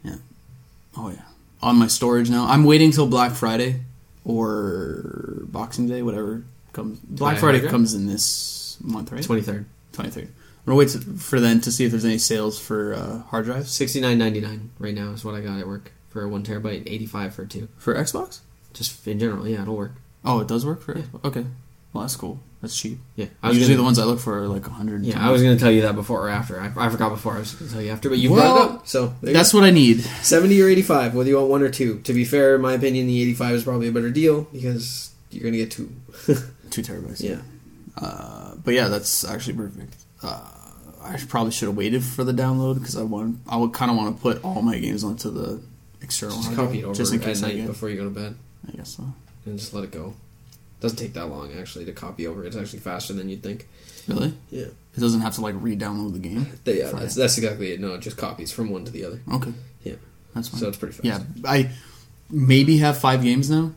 Oh, 0.99 1.09
yeah. 1.09 1.21
On 1.61 1.75
my 1.77 1.87
storage 1.87 2.29
now. 2.29 2.45
I'm 2.47 2.63
waiting 2.65 2.91
till 2.91 3.07
Black 3.07 3.31
Friday 3.31 3.81
or 4.25 5.41
Boxing 5.43 5.87
Day, 5.87 6.01
whatever 6.01 6.43
comes. 6.73 6.99
Black 6.99 7.37
Friday 7.37 7.59
drive? 7.59 7.71
comes 7.71 7.93
in 7.93 8.07
this 8.07 8.77
month, 8.81 9.11
right? 9.11 9.23
Twenty 9.23 9.41
third. 9.41 9.65
23rd. 9.93 10.23
I'm 10.23 10.31
gonna 10.65 10.77
wait 10.77 10.89
to, 10.89 10.99
for 10.99 11.39
then 11.39 11.61
to 11.61 11.71
see 11.71 11.83
if 11.85 11.91
there's 11.91 12.05
any 12.05 12.17
sales 12.17 12.59
for 12.59 12.93
uh, 12.93 13.19
hard 13.23 13.45
drives 13.45 13.71
Sixty 13.71 13.99
nine 13.99 14.17
ninety 14.17 14.39
nine 14.39 14.69
right 14.77 14.93
now 14.93 15.11
is 15.11 15.25
what 15.25 15.33
I 15.35 15.41
got 15.41 15.59
at 15.59 15.67
work 15.67 15.91
for 16.09 16.21
a 16.21 16.29
one 16.29 16.43
terabyte. 16.43 16.83
Eighty 16.85 17.05
five 17.05 17.33
for 17.33 17.45
two. 17.45 17.67
for 17.77 17.95
Xbox. 17.95 18.39
Just 18.73 19.05
in 19.07 19.19
general, 19.19 19.47
yeah, 19.47 19.63
it'll 19.63 19.75
work. 19.75 19.93
Oh, 20.23 20.39
it 20.39 20.47
does 20.47 20.65
work 20.65 20.81
for. 20.81 21.01
Okay, 21.25 21.45
well 21.93 22.03
that's 22.03 22.15
cool. 22.15 22.39
That's 22.61 22.77
cheap. 22.77 22.99
Yeah, 23.15 23.27
I 23.41 23.47
was 23.47 23.57
Usually 23.57 23.75
gonna, 23.75 23.77
the 23.77 23.83
ones 23.85 23.99
I 23.99 24.03
look 24.03 24.19
for 24.19 24.37
are 24.39 24.47
like 24.47 24.63
100. 24.63 25.05
Yeah, 25.05 25.25
I 25.25 25.31
was 25.31 25.41
gonna 25.41 25.57
tell 25.57 25.71
you 25.71 25.83
that 25.83 25.95
before 25.95 26.25
or 26.25 26.29
after. 26.29 26.59
I, 26.59 26.65
I 26.75 26.89
forgot 26.89 27.09
before. 27.09 27.35
I 27.35 27.39
was 27.39 27.53
gonna 27.53 27.71
tell 27.71 27.81
you 27.81 27.89
after, 27.91 28.09
but 28.09 28.17
you 28.17 28.33
Well, 28.33 28.55
brought 28.57 28.69
it 28.69 28.75
up. 28.81 28.87
So 28.87 29.13
That's 29.21 29.53
what 29.53 29.63
I 29.63 29.69
need. 29.69 30.01
seventy 30.01 30.61
or 30.61 30.67
eighty 30.67 30.81
five, 30.81 31.15
whether 31.15 31.29
you 31.29 31.37
want 31.37 31.49
one 31.49 31.61
or 31.61 31.69
two. 31.69 31.99
To 32.01 32.11
be 32.13 32.25
fair, 32.25 32.55
in 32.55 32.61
my 32.61 32.73
opinion, 32.73 33.07
the 33.07 33.21
eighty 33.21 33.33
five 33.33 33.55
is 33.55 33.63
probably 33.63 33.87
a 33.87 33.91
better 33.93 34.09
deal 34.09 34.41
because 34.51 35.11
you're 35.31 35.43
gonna 35.43 35.55
get 35.57 35.71
two. 35.71 35.89
Two 36.69 36.81
terabytes. 36.83 37.21
yeah, 37.23 37.37
Uh, 37.97 38.53
but 38.63 38.73
yeah, 38.75 38.89
that's 38.89 39.23
actually 39.25 39.53
perfect. 39.55 39.95
Uh, 40.21 40.41
I 41.01 41.17
probably 41.27 41.51
should 41.51 41.67
have 41.69 41.77
waited 41.77 42.03
for 42.03 42.23
the 42.23 42.33
download 42.33 42.75
because 42.77 42.95
I 42.97 43.01
want. 43.03 43.39
I 43.47 43.55
would 43.57 43.73
kind 43.73 43.89
of 43.89 43.97
want 43.97 44.15
to 44.17 44.21
put 44.21 44.43
all 44.43 44.61
my 44.61 44.77
games 44.77 45.03
onto 45.03 45.31
the 45.31 45.61
external. 46.01 46.35
just 46.35 46.53
copy 46.55 46.79
it 46.79 46.83
over 46.83 46.93
just 46.93 47.13
in 47.13 47.19
case 47.21 47.41
I 47.41 47.53
night 47.53 47.65
before 47.67 47.89
you 47.89 47.95
go 47.95 48.03
to 48.03 48.09
bed, 48.11 48.35
I 48.67 48.75
guess 48.77 48.97
so. 48.97 49.03
and 49.45 49.57
just 49.57 49.73
let 49.73 49.85
it 49.85 49.91
go. 49.91 50.13
Doesn't 50.81 50.97
take 50.97 51.13
that 51.13 51.27
long 51.27 51.51
actually 51.59 51.85
to 51.85 51.91
copy 51.91 52.25
over. 52.27 52.45
It's 52.45 52.55
actually 52.55 52.79
faster 52.79 53.13
than 53.13 53.27
you'd 53.29 53.43
think. 53.43 53.67
Really? 54.07 54.33
Yeah, 54.49 54.65
It 54.95 54.99
doesn't 54.99 55.21
have 55.21 55.35
to 55.35 55.41
like 55.41 55.55
re-download 55.57 56.13
the 56.13 56.19
game. 56.19 56.47
yeah, 56.65 56.91
that's 56.91 57.15
that's 57.15 57.37
exactly 57.37 57.71
it. 57.73 57.79
No, 57.79 57.93
it 57.95 58.01
just 58.01 58.17
copies 58.17 58.51
from 58.51 58.69
one 58.69 58.85
to 58.85 58.91
the 58.91 59.05
other. 59.05 59.19
Okay. 59.31 59.53
Yeah. 59.83 59.95
That's 60.33 60.47
fine. 60.47 60.59
So 60.59 60.67
it's 60.69 60.77
pretty 60.77 60.93
fast. 60.93 61.05
yeah, 61.05 61.19
I 61.45 61.69
maybe 62.29 62.77
have 62.77 62.97
five 62.97 63.21
games 63.23 63.49
now. 63.49 63.73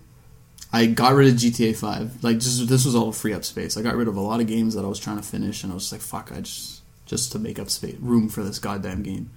I 0.72 0.86
got 0.86 1.12
rid 1.14 1.28
of 1.28 1.34
GTA 1.34 1.76
Five. 1.76 2.22
Like, 2.24 2.38
just 2.38 2.66
this 2.68 2.84
was 2.86 2.94
all 2.94 3.12
free 3.12 3.34
up 3.34 3.44
space. 3.44 3.76
I 3.76 3.82
got 3.82 3.94
rid 3.94 4.08
of 4.08 4.16
a 4.16 4.20
lot 4.20 4.40
of 4.40 4.46
games 4.46 4.74
that 4.74 4.84
I 4.84 4.88
was 4.88 4.98
trying 4.98 5.16
to 5.18 5.22
finish, 5.22 5.62
and 5.64 5.70
I 5.72 5.74
was 5.74 5.92
like, 5.92 6.00
"Fuck!" 6.00 6.30
I 6.32 6.40
just 6.40 6.80
just 7.04 7.32
to 7.32 7.38
make 7.38 7.58
up 7.58 7.68
space 7.68 7.96
room 8.00 8.28
for 8.30 8.42
this 8.42 8.58
goddamn 8.58 9.02
game. 9.02 9.28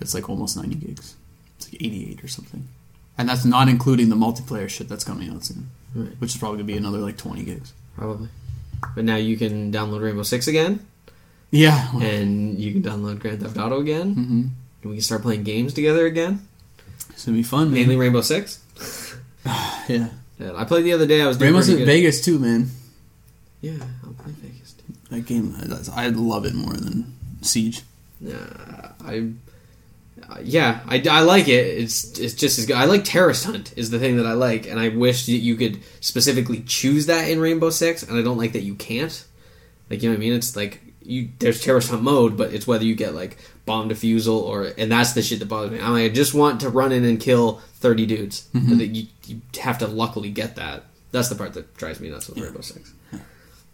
It's 0.00 0.14
like 0.14 0.28
almost 0.28 0.56
ninety 0.56 0.76
gigs. 0.76 1.16
It's 1.56 1.72
like 1.72 1.82
eighty-eight 1.82 2.22
or 2.22 2.28
something, 2.28 2.68
and 3.18 3.28
that's 3.28 3.44
not 3.44 3.68
including 3.68 4.08
the 4.08 4.16
multiplayer 4.16 4.68
shit 4.68 4.88
that's 4.88 5.04
coming 5.04 5.28
out 5.30 5.44
soon, 5.44 5.68
Right. 5.94 6.12
which 6.20 6.32
is 6.34 6.38
probably 6.38 6.58
gonna 6.58 6.66
be 6.66 6.76
another 6.76 6.98
like 6.98 7.16
twenty 7.18 7.42
gigs. 7.42 7.72
probably. 7.96 8.28
But 8.94 9.04
now 9.04 9.16
you 9.16 9.36
can 9.36 9.72
download 9.72 10.00
Rainbow 10.02 10.22
Six 10.22 10.46
again, 10.46 10.80
Yeah. 11.50 11.90
and 12.00 12.58
you 12.58 12.72
can 12.72 12.82
download 12.82 13.18
Grand 13.18 13.40
Theft 13.42 13.56
Auto 13.58 13.80
again, 13.80 14.14
Mm-hmm. 14.14 14.40
and 14.42 14.50
we 14.84 14.92
can 14.94 15.02
start 15.02 15.22
playing 15.22 15.42
games 15.42 15.74
together 15.74 16.06
again. 16.06 16.46
It's 17.10 17.24
gonna 17.26 17.36
be 17.36 17.42
fun, 17.42 17.64
man. 17.72 17.74
Mainly 17.80 17.96
Rainbow 17.96 18.20
Six. 18.22 18.60
yeah. 19.88 20.08
Yeah, 20.38 20.52
I 20.54 20.62
played 20.64 20.84
the 20.84 20.92
other 20.92 21.06
day. 21.06 21.20
I 21.20 21.26
was 21.26 21.36
doing 21.36 21.52
Rainbow 21.52 21.66
Six. 21.66 21.82
Vegas 21.82 22.20
too, 22.24 22.38
man. 22.38 22.70
Yeah, 23.60 23.72
I'll 24.04 24.12
play 24.12 24.32
Vegas. 24.40 24.72
Too. 24.74 24.92
That 25.10 25.26
game, 25.26 25.52
I 25.96 26.08
love 26.10 26.44
it 26.44 26.54
more 26.54 26.74
than 26.74 27.12
Siege. 27.42 27.82
Yeah, 28.20 28.36
I. 29.04 29.30
Yeah, 30.42 30.80
I, 30.86 31.02
I 31.10 31.20
like 31.20 31.48
it. 31.48 31.66
It's 31.78 32.18
it's 32.18 32.34
just 32.34 32.58
as 32.58 32.66
good. 32.66 32.76
I 32.76 32.84
like 32.84 33.04
Terrorist 33.04 33.44
Hunt 33.44 33.72
is 33.76 33.90
the 33.90 33.98
thing 33.98 34.18
that 34.18 34.26
I 34.26 34.34
like, 34.34 34.66
and 34.66 34.78
I 34.78 34.88
wish 34.88 35.26
that 35.26 35.32
you 35.32 35.56
could 35.56 35.80
specifically 36.00 36.60
choose 36.60 37.06
that 37.06 37.28
in 37.28 37.40
Rainbow 37.40 37.70
Six, 37.70 38.02
and 38.02 38.16
I 38.18 38.22
don't 38.22 38.36
like 38.36 38.52
that 38.52 38.62
you 38.62 38.74
can't. 38.74 39.24
Like 39.88 40.02
you 40.02 40.08
know 40.08 40.14
what 40.14 40.18
I 40.18 40.20
mean? 40.20 40.34
It's 40.34 40.54
like 40.54 40.82
you 41.02 41.30
there's 41.38 41.62
Terrorist 41.62 41.90
Hunt 41.90 42.02
mode, 42.02 42.36
but 42.36 42.52
it's 42.52 42.66
whether 42.66 42.84
you 42.84 42.94
get 42.94 43.14
like 43.14 43.38
bomb 43.64 43.88
defusal 43.88 44.42
or 44.42 44.72
and 44.76 44.92
that's 44.92 45.12
the 45.12 45.22
shit 45.22 45.38
that 45.38 45.48
bothers 45.48 45.70
me. 45.70 45.80
I'm 45.80 45.92
like, 45.92 46.10
I 46.10 46.14
just 46.14 46.34
want 46.34 46.60
to 46.60 46.68
run 46.68 46.92
in 46.92 47.04
and 47.04 47.18
kill 47.18 47.62
thirty 47.74 48.04
dudes, 48.04 48.48
mm-hmm. 48.54 48.68
but 48.68 48.78
that 48.78 48.88
you 48.88 49.06
you 49.26 49.40
have 49.60 49.78
to 49.78 49.86
luckily 49.86 50.30
get 50.30 50.56
that. 50.56 50.84
That's 51.10 51.30
the 51.30 51.36
part 51.36 51.54
that 51.54 51.74
drives 51.76 52.00
me 52.00 52.10
nuts 52.10 52.28
with 52.28 52.38
Rainbow 52.38 52.60
Six. 52.60 52.92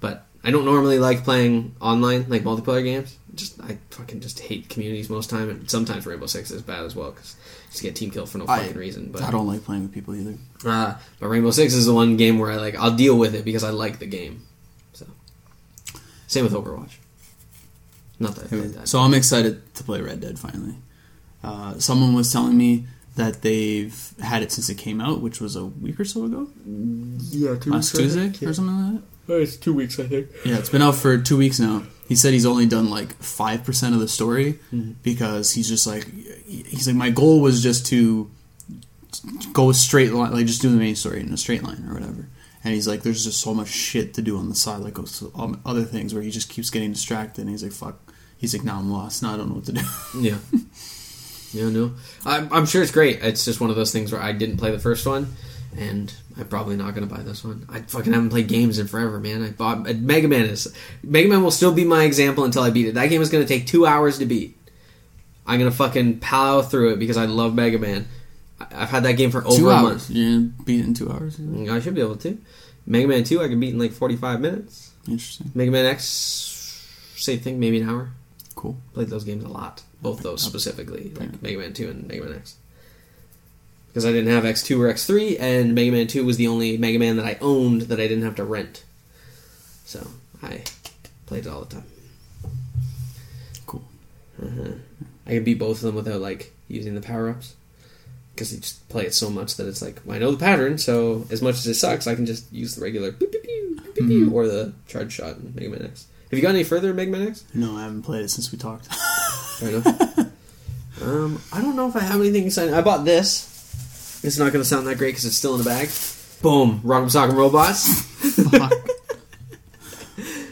But 0.00 0.26
I 0.44 0.50
don't 0.50 0.64
normally 0.66 0.98
like 0.98 1.24
playing 1.24 1.74
online 1.80 2.26
like 2.28 2.44
multiplayer 2.44 2.84
games. 2.84 3.16
Just 3.34 3.60
I 3.60 3.78
fucking 3.90 4.20
just 4.20 4.38
hate 4.40 4.68
communities 4.68 5.08
most 5.10 5.30
time, 5.30 5.48
and 5.50 5.68
sometimes 5.70 6.06
Rainbow 6.06 6.26
Six 6.26 6.50
is 6.50 6.62
bad 6.62 6.84
as 6.84 6.94
well 6.94 7.10
because 7.10 7.34
you 7.64 7.70
just 7.70 7.82
get 7.82 7.96
team 7.96 8.10
kill 8.10 8.26
for 8.26 8.38
no 8.38 8.44
I- 8.46 8.58
fucking 8.60 8.76
reason. 8.76 9.10
But 9.10 9.22
I 9.22 9.30
don't 9.30 9.46
like 9.46 9.64
playing 9.64 9.82
with 9.82 9.92
people 9.92 10.14
either. 10.14 10.34
uh, 10.66 10.94
but 11.18 11.28
Rainbow 11.28 11.50
Six 11.50 11.74
is 11.74 11.86
the 11.86 11.94
one 11.94 12.16
game 12.16 12.38
where 12.38 12.50
I 12.50 12.56
like 12.56 12.76
I'll 12.76 12.94
deal 12.94 13.16
with 13.18 13.34
it 13.34 13.44
because 13.44 13.64
I 13.64 13.70
like 13.70 13.98
the 13.98 14.06
game. 14.06 14.46
So 14.92 15.06
same 16.26 16.44
with 16.44 16.52
Overwatch. 16.52 16.96
Not 18.20 18.36
that 18.36 18.44
I 18.44 18.48
played 18.48 18.74
that. 18.74 18.88
So 18.88 19.00
I'm 19.00 19.14
excited 19.14 19.74
to 19.74 19.82
play 19.82 20.00
Red 20.00 20.20
Dead 20.20 20.38
finally. 20.38 20.76
Uh, 21.42 21.78
someone 21.78 22.14
was 22.14 22.32
telling 22.32 22.56
me 22.56 22.86
that 23.16 23.42
they've 23.42 24.14
had 24.20 24.42
it 24.42 24.52
since 24.52 24.68
it 24.68 24.76
came 24.76 25.00
out, 25.00 25.20
which 25.20 25.40
was 25.40 25.56
a 25.56 25.64
week 25.64 25.98
or 26.00 26.04
so 26.04 26.24
ago, 26.24 26.48
yeah, 26.66 27.54
two 27.56 27.70
last 27.70 27.94
Tuesday 27.94 28.28
or 28.46 28.52
something 28.54 28.76
like 28.76 28.94
that. 28.94 29.02
Oh, 29.28 29.40
it's 29.40 29.56
two 29.56 29.72
weeks, 29.72 29.98
I 29.98 30.04
think. 30.06 30.28
Yeah, 30.44 30.58
it's 30.58 30.68
been 30.68 30.82
out 30.82 30.94
for 30.96 31.16
two 31.18 31.36
weeks 31.36 31.58
now. 31.58 31.82
He 32.08 32.14
said 32.16 32.32
he's 32.34 32.44
only 32.46 32.66
done 32.66 32.90
like 32.90 33.14
five 33.22 33.64
percent 33.64 33.94
of 33.94 34.00
the 34.00 34.08
story 34.08 34.58
Mm-hmm. 34.72 34.92
because 35.02 35.52
he's 35.52 35.68
just 35.68 35.86
like 35.86 36.06
he's 36.46 36.86
like 36.86 36.96
my 36.96 37.10
goal 37.10 37.40
was 37.40 37.62
just 37.62 37.86
to 37.86 38.30
go 39.52 39.70
a 39.70 39.74
straight 39.74 40.12
line, 40.12 40.32
like 40.32 40.46
just 40.46 40.60
do 40.62 40.70
the 40.70 40.76
main 40.76 40.96
story 40.96 41.20
in 41.20 41.32
a 41.32 41.36
straight 41.36 41.62
line 41.62 41.86
or 41.88 41.94
whatever. 41.94 42.28
And 42.64 42.72
he's 42.74 42.88
like, 42.88 43.02
there's 43.02 43.24
just 43.24 43.40
so 43.40 43.52
much 43.54 43.68
shit 43.68 44.14
to 44.14 44.22
do 44.22 44.38
on 44.38 44.48
the 44.48 44.54
side, 44.54 44.80
like 44.80 44.98
um, 45.34 45.60
other 45.66 45.84
things 45.84 46.14
where 46.14 46.22
he 46.22 46.30
just 46.30 46.48
keeps 46.48 46.70
getting 46.70 46.92
distracted. 46.92 47.42
And 47.42 47.50
he's 47.50 47.62
like, 47.62 47.72
fuck. 47.72 47.98
He's 48.38 48.54
like, 48.54 48.64
now 48.64 48.78
I'm 48.78 48.90
lost. 48.90 49.22
Now 49.22 49.34
I 49.34 49.36
don't 49.36 49.48
know 49.50 49.56
what 49.56 49.64
to 49.66 49.72
do. 49.72 49.80
Yeah. 50.20 50.36
Yeah, 51.52 51.68
no. 51.70 51.92
I'm, 52.26 52.52
I'm 52.52 52.66
sure 52.66 52.82
it's 52.82 52.90
great. 52.90 53.22
It's 53.22 53.44
just 53.44 53.60
one 53.60 53.70
of 53.70 53.76
those 53.76 53.92
things 53.92 54.10
where 54.12 54.20
I 54.20 54.32
didn't 54.32 54.56
play 54.56 54.70
the 54.72 54.78
first 54.80 55.06
one, 55.06 55.34
and 55.78 56.12
I'm 56.38 56.46
probably 56.48 56.76
not 56.76 56.94
going 56.94 57.06
to 57.08 57.14
buy 57.14 57.22
this 57.22 57.44
one. 57.44 57.66
I 57.68 57.80
fucking 57.82 58.12
haven't 58.12 58.30
played 58.30 58.48
games 58.48 58.78
in 58.78 58.86
forever, 58.86 59.18
man. 59.20 59.42
I 59.42 59.50
bought 59.50 59.88
uh, 59.88 59.92
Mega 59.94 60.28
Man 60.28 60.46
is 60.46 60.72
Mega 61.02 61.28
Man 61.28 61.42
will 61.42 61.50
still 61.50 61.72
be 61.72 61.84
my 61.84 62.04
example 62.04 62.44
until 62.44 62.62
I 62.62 62.70
beat 62.70 62.86
it. 62.86 62.94
That 62.94 63.06
game 63.08 63.22
is 63.22 63.30
going 63.30 63.44
to 63.44 63.48
take 63.48 63.66
two 63.66 63.86
hours 63.86 64.18
to 64.18 64.26
beat. 64.26 64.56
I'm 65.46 65.58
going 65.58 65.70
to 65.70 65.76
fucking 65.76 66.20
plow 66.20 66.62
through 66.62 66.94
it 66.94 66.98
because 66.98 67.16
I 67.16 67.26
love 67.26 67.54
Mega 67.54 67.78
Man. 67.78 68.06
I- 68.60 68.66
I've 68.82 68.90
had 68.90 69.02
that 69.04 69.12
game 69.12 69.30
for 69.30 69.44
over 69.46 69.56
two 69.56 69.70
a 69.70 69.74
hours. 69.74 69.82
month. 69.82 70.08
Gonna 70.08 70.40
beat 70.64 70.80
it 70.80 70.86
in 70.86 70.94
two 70.94 71.10
hours. 71.10 71.38
I 71.68 71.80
should 71.80 71.94
be 71.94 72.00
able 72.00 72.16
to. 72.16 72.38
Mega 72.86 73.08
Man 73.08 73.24
2, 73.24 73.42
I 73.42 73.48
can 73.48 73.58
beat 73.60 73.72
in 73.72 73.78
like 73.78 73.92
45 73.92 74.40
minutes. 74.40 74.92
Interesting. 75.08 75.50
Mega 75.54 75.70
Man 75.70 75.86
X, 75.86 76.86
same 77.16 77.40
thing, 77.40 77.58
maybe 77.58 77.80
an 77.80 77.88
hour. 77.88 78.10
Cool. 78.54 78.76
Played 78.92 79.08
those 79.08 79.24
games 79.24 79.42
a 79.44 79.48
lot. 79.48 79.82
Both 80.02 80.22
those 80.22 80.42
specifically, 80.42 81.10
like. 81.14 81.42
Mega 81.42 81.58
Man 81.58 81.72
2 81.72 81.88
and 81.90 82.06
Mega 82.06 82.24
Man 82.24 82.34
X. 82.36 82.56
Because 83.94 84.04
I 84.06 84.10
didn't 84.10 84.32
have 84.32 84.42
X2 84.42 84.76
or 84.80 84.92
X3, 84.92 85.38
and 85.38 85.72
Mega 85.72 85.92
Man 85.92 86.08
2 86.08 86.24
was 86.26 86.36
the 86.36 86.48
only 86.48 86.76
Mega 86.76 86.98
Man 86.98 87.16
that 87.16 87.24
I 87.24 87.38
owned 87.40 87.82
that 87.82 88.00
I 88.00 88.08
didn't 88.08 88.24
have 88.24 88.34
to 88.34 88.44
rent. 88.44 88.82
So 89.84 90.04
I 90.42 90.62
played 91.26 91.46
it 91.46 91.48
all 91.48 91.60
the 91.60 91.76
time. 91.76 91.84
Cool. 93.66 93.84
Uh-huh. 94.42 94.72
I 95.26 95.30
can 95.30 95.44
beat 95.44 95.60
both 95.60 95.76
of 95.76 95.82
them 95.82 95.94
without 95.94 96.20
like 96.20 96.52
using 96.66 96.96
the 96.96 97.00
power 97.00 97.30
ups. 97.30 97.54
Because 98.34 98.52
you 98.52 98.58
just 98.58 98.88
play 98.88 99.06
it 99.06 99.14
so 99.14 99.30
much 99.30 99.54
that 99.58 99.68
it's 99.68 99.80
like 99.80 100.00
I 100.10 100.18
know 100.18 100.32
the 100.32 100.38
pattern, 100.38 100.76
so 100.76 101.24
as 101.30 101.40
much 101.40 101.54
as 101.54 101.66
it 101.68 101.74
sucks, 101.74 102.08
I 102.08 102.16
can 102.16 102.26
just 102.26 102.52
use 102.52 102.74
the 102.74 102.82
regular 102.82 103.12
pew, 103.12 103.28
pew, 103.28 103.40
pew, 103.94 104.26
Mhm. 104.26 104.32
or 104.32 104.48
the 104.48 104.72
charge 104.88 105.12
shot 105.12 105.36
in 105.36 105.52
Mega 105.54 105.68
Man 105.70 105.82
X. 105.84 106.06
Have 106.32 106.36
you 106.38 106.42
got 106.42 106.52
any 106.56 106.64
further 106.64 106.92
Mega 106.92 107.12
Man 107.12 107.28
X? 107.28 107.44
No, 107.54 107.76
I 107.76 107.82
haven't 107.84 108.02
played 108.02 108.24
it 108.24 108.30
since 108.30 108.50
we 108.50 108.58
talked. 108.58 108.88
Fair 108.92 109.68
enough. 109.68 110.18
um, 111.02 111.40
I 111.52 111.60
don't 111.62 111.76
know 111.76 111.88
if 111.88 111.94
I 111.94 112.00
have 112.00 112.20
anything 112.20 112.46
exciting. 112.46 112.74
I 112.74 112.80
bought 112.80 113.04
this. 113.04 113.53
It's 114.24 114.38
not 114.38 114.52
going 114.52 114.62
to 114.62 114.68
sound 114.68 114.86
that 114.86 114.98
great 114.98 115.10
because 115.10 115.24
it's 115.26 115.36
still 115.36 115.52
in 115.54 115.58
the 115.62 115.68
bag. 115.68 115.88
Boom! 116.42 116.80
Rock'em 116.82 117.10
Sock'em 117.10 117.34
Robots. 117.36 118.02
Fuck. 118.50 118.72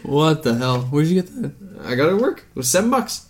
What 0.05 0.43
the 0.43 0.55
hell? 0.55 0.83
Where'd 0.83 1.07
you 1.07 1.23
get 1.23 1.43
that? 1.43 1.53
I 1.87 1.95
got 1.95 2.09
it 2.11 2.15
at 2.17 2.21
work. 2.21 2.39
It 2.55 2.57
was 2.57 2.69
seven 2.69 2.91
bucks, 2.91 3.27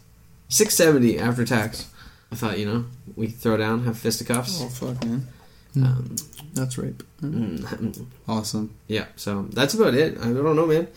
six 0.49 0.75
seventy 0.75 1.19
after 1.19 1.45
tax. 1.45 1.89
I 2.31 2.35
thought 2.35 2.59
you 2.59 2.67
know 2.67 2.85
we 3.15 3.27
throw 3.29 3.57
down, 3.57 3.85
have 3.85 3.99
fisticuffs. 3.99 4.61
Oh 4.63 4.69
fuck, 4.69 5.05
man. 5.05 5.27
Um, 5.77 6.17
That's 6.55 6.77
rape. 6.77 7.03
mm, 7.23 8.07
Awesome. 8.29 8.75
yeah, 8.89 9.07
so 9.17 9.47
that's 9.53 9.73
about 9.75 9.95
it. 9.95 10.19
I 10.19 10.25
don't 10.25 10.57
know, 10.57 10.67
man. 10.67 10.89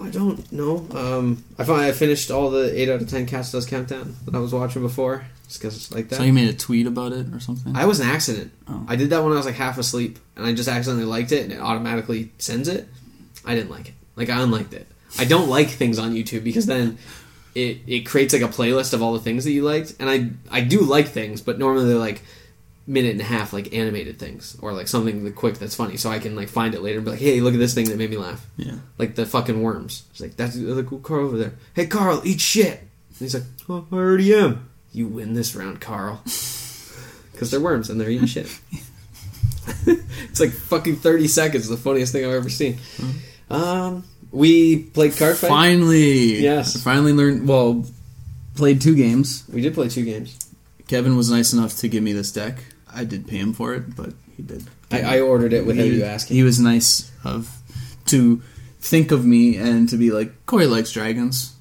I 0.00 0.08
don't 0.08 0.50
know. 0.52 0.86
Um, 0.94 1.44
I 1.58 1.64
finally 1.64 1.88
I 1.88 1.92
finished 1.92 2.30
all 2.30 2.50
the 2.50 2.78
eight 2.78 2.88
out 2.88 3.02
of 3.02 3.08
ten 3.08 3.26
Cats 3.26 3.52
Does 3.52 3.66
Countdown 3.66 4.16
that 4.24 4.34
I 4.34 4.38
was 4.38 4.52
watching 4.52 4.82
before, 4.82 5.26
just 5.46 5.60
because 5.60 5.92
like 5.92 6.08
that. 6.08 6.16
So 6.16 6.22
you 6.22 6.32
made 6.32 6.48
a 6.48 6.56
tweet 6.56 6.86
about 6.86 7.12
it 7.12 7.32
or 7.32 7.40
something? 7.40 7.76
I 7.76 7.84
was 7.84 8.00
an 8.00 8.08
accident. 8.08 8.52
Oh. 8.68 8.84
I 8.88 8.96
did 8.96 9.10
that 9.10 9.22
when 9.22 9.32
I 9.32 9.36
was 9.36 9.46
like 9.46 9.54
half 9.54 9.78
asleep, 9.78 10.18
and 10.36 10.46
I 10.46 10.54
just 10.54 10.68
accidentally 10.68 11.04
liked 11.06 11.32
it, 11.32 11.44
and 11.44 11.52
it 11.52 11.60
automatically 11.60 12.32
sends 12.38 12.68
it. 12.68 12.88
I 13.44 13.54
didn't 13.54 13.70
like 13.70 13.88
it. 13.88 13.94
Like 14.16 14.30
I 14.30 14.40
unliked 14.40 14.74
it. 14.74 14.86
I 15.18 15.24
don't 15.24 15.48
like 15.48 15.68
things 15.68 15.98
on 15.98 16.14
YouTube 16.14 16.42
because 16.42 16.66
then 16.66 16.98
it 17.54 17.78
it 17.86 18.00
creates 18.00 18.32
like 18.32 18.42
a 18.42 18.48
playlist 18.48 18.94
of 18.94 19.02
all 19.02 19.12
the 19.12 19.20
things 19.20 19.44
that 19.44 19.52
you 19.52 19.62
liked, 19.62 19.94
and 20.00 20.08
I 20.08 20.30
I 20.50 20.62
do 20.62 20.80
like 20.80 21.08
things, 21.08 21.40
but 21.42 21.58
normally 21.58 21.86
they're 21.88 21.98
like 21.98 22.22
minute 22.86 23.12
and 23.12 23.20
a 23.20 23.24
half 23.24 23.52
like 23.52 23.72
animated 23.74 24.18
things 24.18 24.56
or 24.60 24.72
like 24.72 24.88
something 24.88 25.32
quick 25.34 25.58
that's 25.58 25.74
funny, 25.74 25.96
so 25.96 26.10
I 26.10 26.18
can 26.18 26.34
like 26.34 26.48
find 26.48 26.74
it 26.74 26.82
later 26.82 26.98
and 26.98 27.04
be 27.04 27.12
like, 27.12 27.20
hey, 27.20 27.40
look 27.40 27.54
at 27.54 27.60
this 27.60 27.74
thing 27.74 27.88
that 27.88 27.96
made 27.98 28.10
me 28.10 28.16
laugh. 28.16 28.44
yeah. 28.56 28.74
Like 28.98 29.14
the 29.14 29.24
fucking 29.26 29.62
worms. 29.62 30.04
It's 30.10 30.20
like 30.20 30.36
that's 30.36 30.54
the 30.56 30.84
cool 30.84 30.98
car 30.98 31.18
over 31.18 31.38
there. 31.38 31.52
Hey 31.74 31.86
Carl, 31.86 32.20
eat 32.24 32.40
shit. 32.40 32.78
And 32.80 33.18
he's 33.18 33.34
like, 33.34 33.44
oh, 33.68 33.86
I 33.92 33.94
already 33.94 34.34
am. 34.34 34.68
You 34.92 35.06
win 35.06 35.34
this 35.34 35.54
round, 35.54 35.80
Carl. 35.80 36.22
Because 37.32 37.50
they're 37.50 37.60
worms 37.60 37.90
and 37.90 38.00
they're 38.00 38.10
eating 38.10 38.26
shit. 38.28 38.46
it's 39.86 40.38
like 40.38 40.50
fucking 40.50 40.96
thirty 40.96 41.26
seconds. 41.26 41.66
The 41.68 41.76
funniest 41.76 42.12
thing 42.12 42.24
I've 42.24 42.32
ever 42.34 42.48
seen. 42.50 42.78
Um, 43.50 44.04
we 44.30 44.84
played 44.84 45.12
Cardfight. 45.12 45.48
Finally. 45.48 46.40
Yes. 46.40 46.76
I 46.76 46.80
finally 46.80 47.12
learned. 47.12 47.48
Well, 47.48 47.84
played 48.54 48.80
two 48.80 48.94
games. 48.94 49.44
We 49.52 49.60
did 49.60 49.74
play 49.74 49.88
two 49.88 50.04
games. 50.04 50.38
Kevin 50.92 51.16
was 51.16 51.30
nice 51.30 51.54
enough 51.54 51.78
to 51.78 51.88
give 51.88 52.02
me 52.02 52.12
this 52.12 52.30
deck. 52.30 52.58
I 52.92 53.04
did 53.04 53.26
pay 53.26 53.38
him 53.38 53.54
for 53.54 53.72
it, 53.72 53.96
but 53.96 54.12
he 54.36 54.42
did. 54.42 54.62
I, 54.90 55.16
I 55.16 55.20
ordered 55.20 55.54
it 55.54 55.64
without 55.64 55.86
he, 55.86 55.96
you 55.96 56.04
asking. 56.04 56.36
He 56.36 56.42
was 56.42 56.60
nice 56.60 57.10
of 57.24 57.50
to 58.08 58.42
think 58.78 59.10
of 59.10 59.24
me 59.24 59.56
and 59.56 59.88
to 59.88 59.96
be 59.96 60.10
like, 60.10 60.44
Corey 60.44 60.66
likes 60.66 60.92
dragons. 60.92 61.56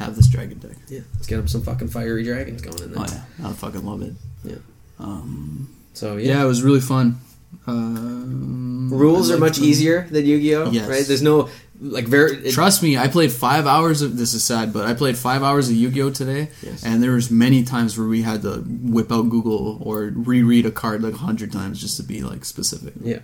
Have 0.00 0.16
this 0.16 0.26
dragon 0.26 0.58
deck. 0.58 0.76
yeah, 0.88 1.02
let's 1.14 1.28
get 1.28 1.38
him 1.38 1.46
some 1.46 1.62
fucking 1.62 1.88
fiery 1.90 2.24
dragons 2.24 2.60
going 2.60 2.82
in 2.82 2.90
there. 2.92 3.04
Oh 3.04 3.22
yeah, 3.38 3.48
I 3.50 3.52
fucking 3.52 3.86
love 3.86 4.02
it. 4.02 4.14
Yeah. 4.42 4.56
Um, 4.98 5.72
So 5.94 6.16
yeah. 6.16 6.32
yeah. 6.34 6.42
it 6.42 6.48
was 6.48 6.64
really 6.64 6.80
fun. 6.80 7.20
Um, 7.68 8.90
Rules 8.92 9.30
are 9.30 9.38
much 9.38 9.58
them. 9.58 9.66
easier 9.66 10.08
than 10.10 10.26
Yu-Gi-Oh. 10.26 10.72
Yes. 10.72 10.88
Right? 10.88 11.04
There's 11.06 11.22
no 11.22 11.50
like 11.80 12.06
very. 12.06 12.48
It, 12.48 12.52
Trust 12.52 12.82
me, 12.82 12.96
I 12.96 13.08
played 13.08 13.32
five 13.32 13.66
hours 13.66 14.02
of 14.02 14.16
this 14.16 14.34
is 14.34 14.44
sad, 14.44 14.72
but 14.72 14.86
I 14.86 14.94
played 14.94 15.16
five 15.16 15.42
hours 15.42 15.68
of 15.68 15.74
Yu-Gi-Oh 15.76 16.10
today, 16.10 16.48
Yes. 16.62 16.84
and 16.84 17.02
there 17.02 17.12
was 17.12 17.30
many 17.30 17.62
times 17.64 17.98
where 17.98 18.06
we 18.06 18.22
had 18.22 18.42
to 18.42 18.58
whip 18.66 19.10
out 19.10 19.30
Google 19.30 19.78
or 19.82 20.12
reread 20.14 20.66
a 20.66 20.70
card 20.70 21.02
like 21.02 21.14
a 21.14 21.18
hundred 21.18 21.50
times 21.52 21.80
just 21.80 21.96
to 21.96 22.02
be 22.02 22.22
like 22.22 22.44
specific. 22.44 22.94
Yeah. 23.02 23.18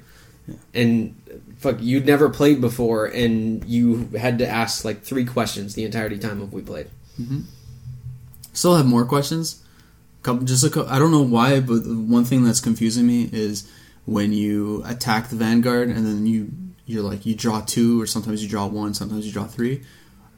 And 0.72 1.14
fuck, 1.58 1.76
you'd 1.80 2.06
never 2.06 2.30
played 2.30 2.60
before, 2.60 3.06
and 3.06 3.62
you 3.64 4.08
had 4.18 4.38
to 4.38 4.48
ask 4.48 4.84
like 4.84 5.02
three 5.02 5.24
questions 5.26 5.74
the 5.74 5.84
entirety 5.84 6.18
time 6.18 6.40
of 6.40 6.52
we 6.52 6.62
played. 6.62 6.88
Mm-hmm. 7.20 7.40
Still 8.54 8.76
have 8.76 8.86
more 8.86 9.04
questions. 9.04 9.62
Couple, 10.22 10.44
just 10.44 10.64
a 10.64 10.70
couple, 10.70 10.90
I 10.90 10.98
don't 10.98 11.12
know 11.12 11.22
why, 11.22 11.60
but 11.60 11.84
the 11.84 11.94
one 11.94 12.24
thing 12.24 12.44
that's 12.44 12.60
confusing 12.60 13.06
me 13.06 13.28
is 13.32 13.70
when 14.04 14.32
you 14.32 14.82
attack 14.86 15.28
the 15.28 15.36
vanguard 15.36 15.88
and 15.90 16.04
then 16.06 16.26
you 16.26 16.50
you're 16.88 17.02
like 17.02 17.26
you 17.26 17.34
draw 17.34 17.60
two 17.60 18.00
or 18.00 18.06
sometimes 18.06 18.42
you 18.42 18.48
draw 18.48 18.66
one, 18.66 18.94
sometimes 18.94 19.26
you 19.26 19.32
draw 19.32 19.44
three. 19.44 19.82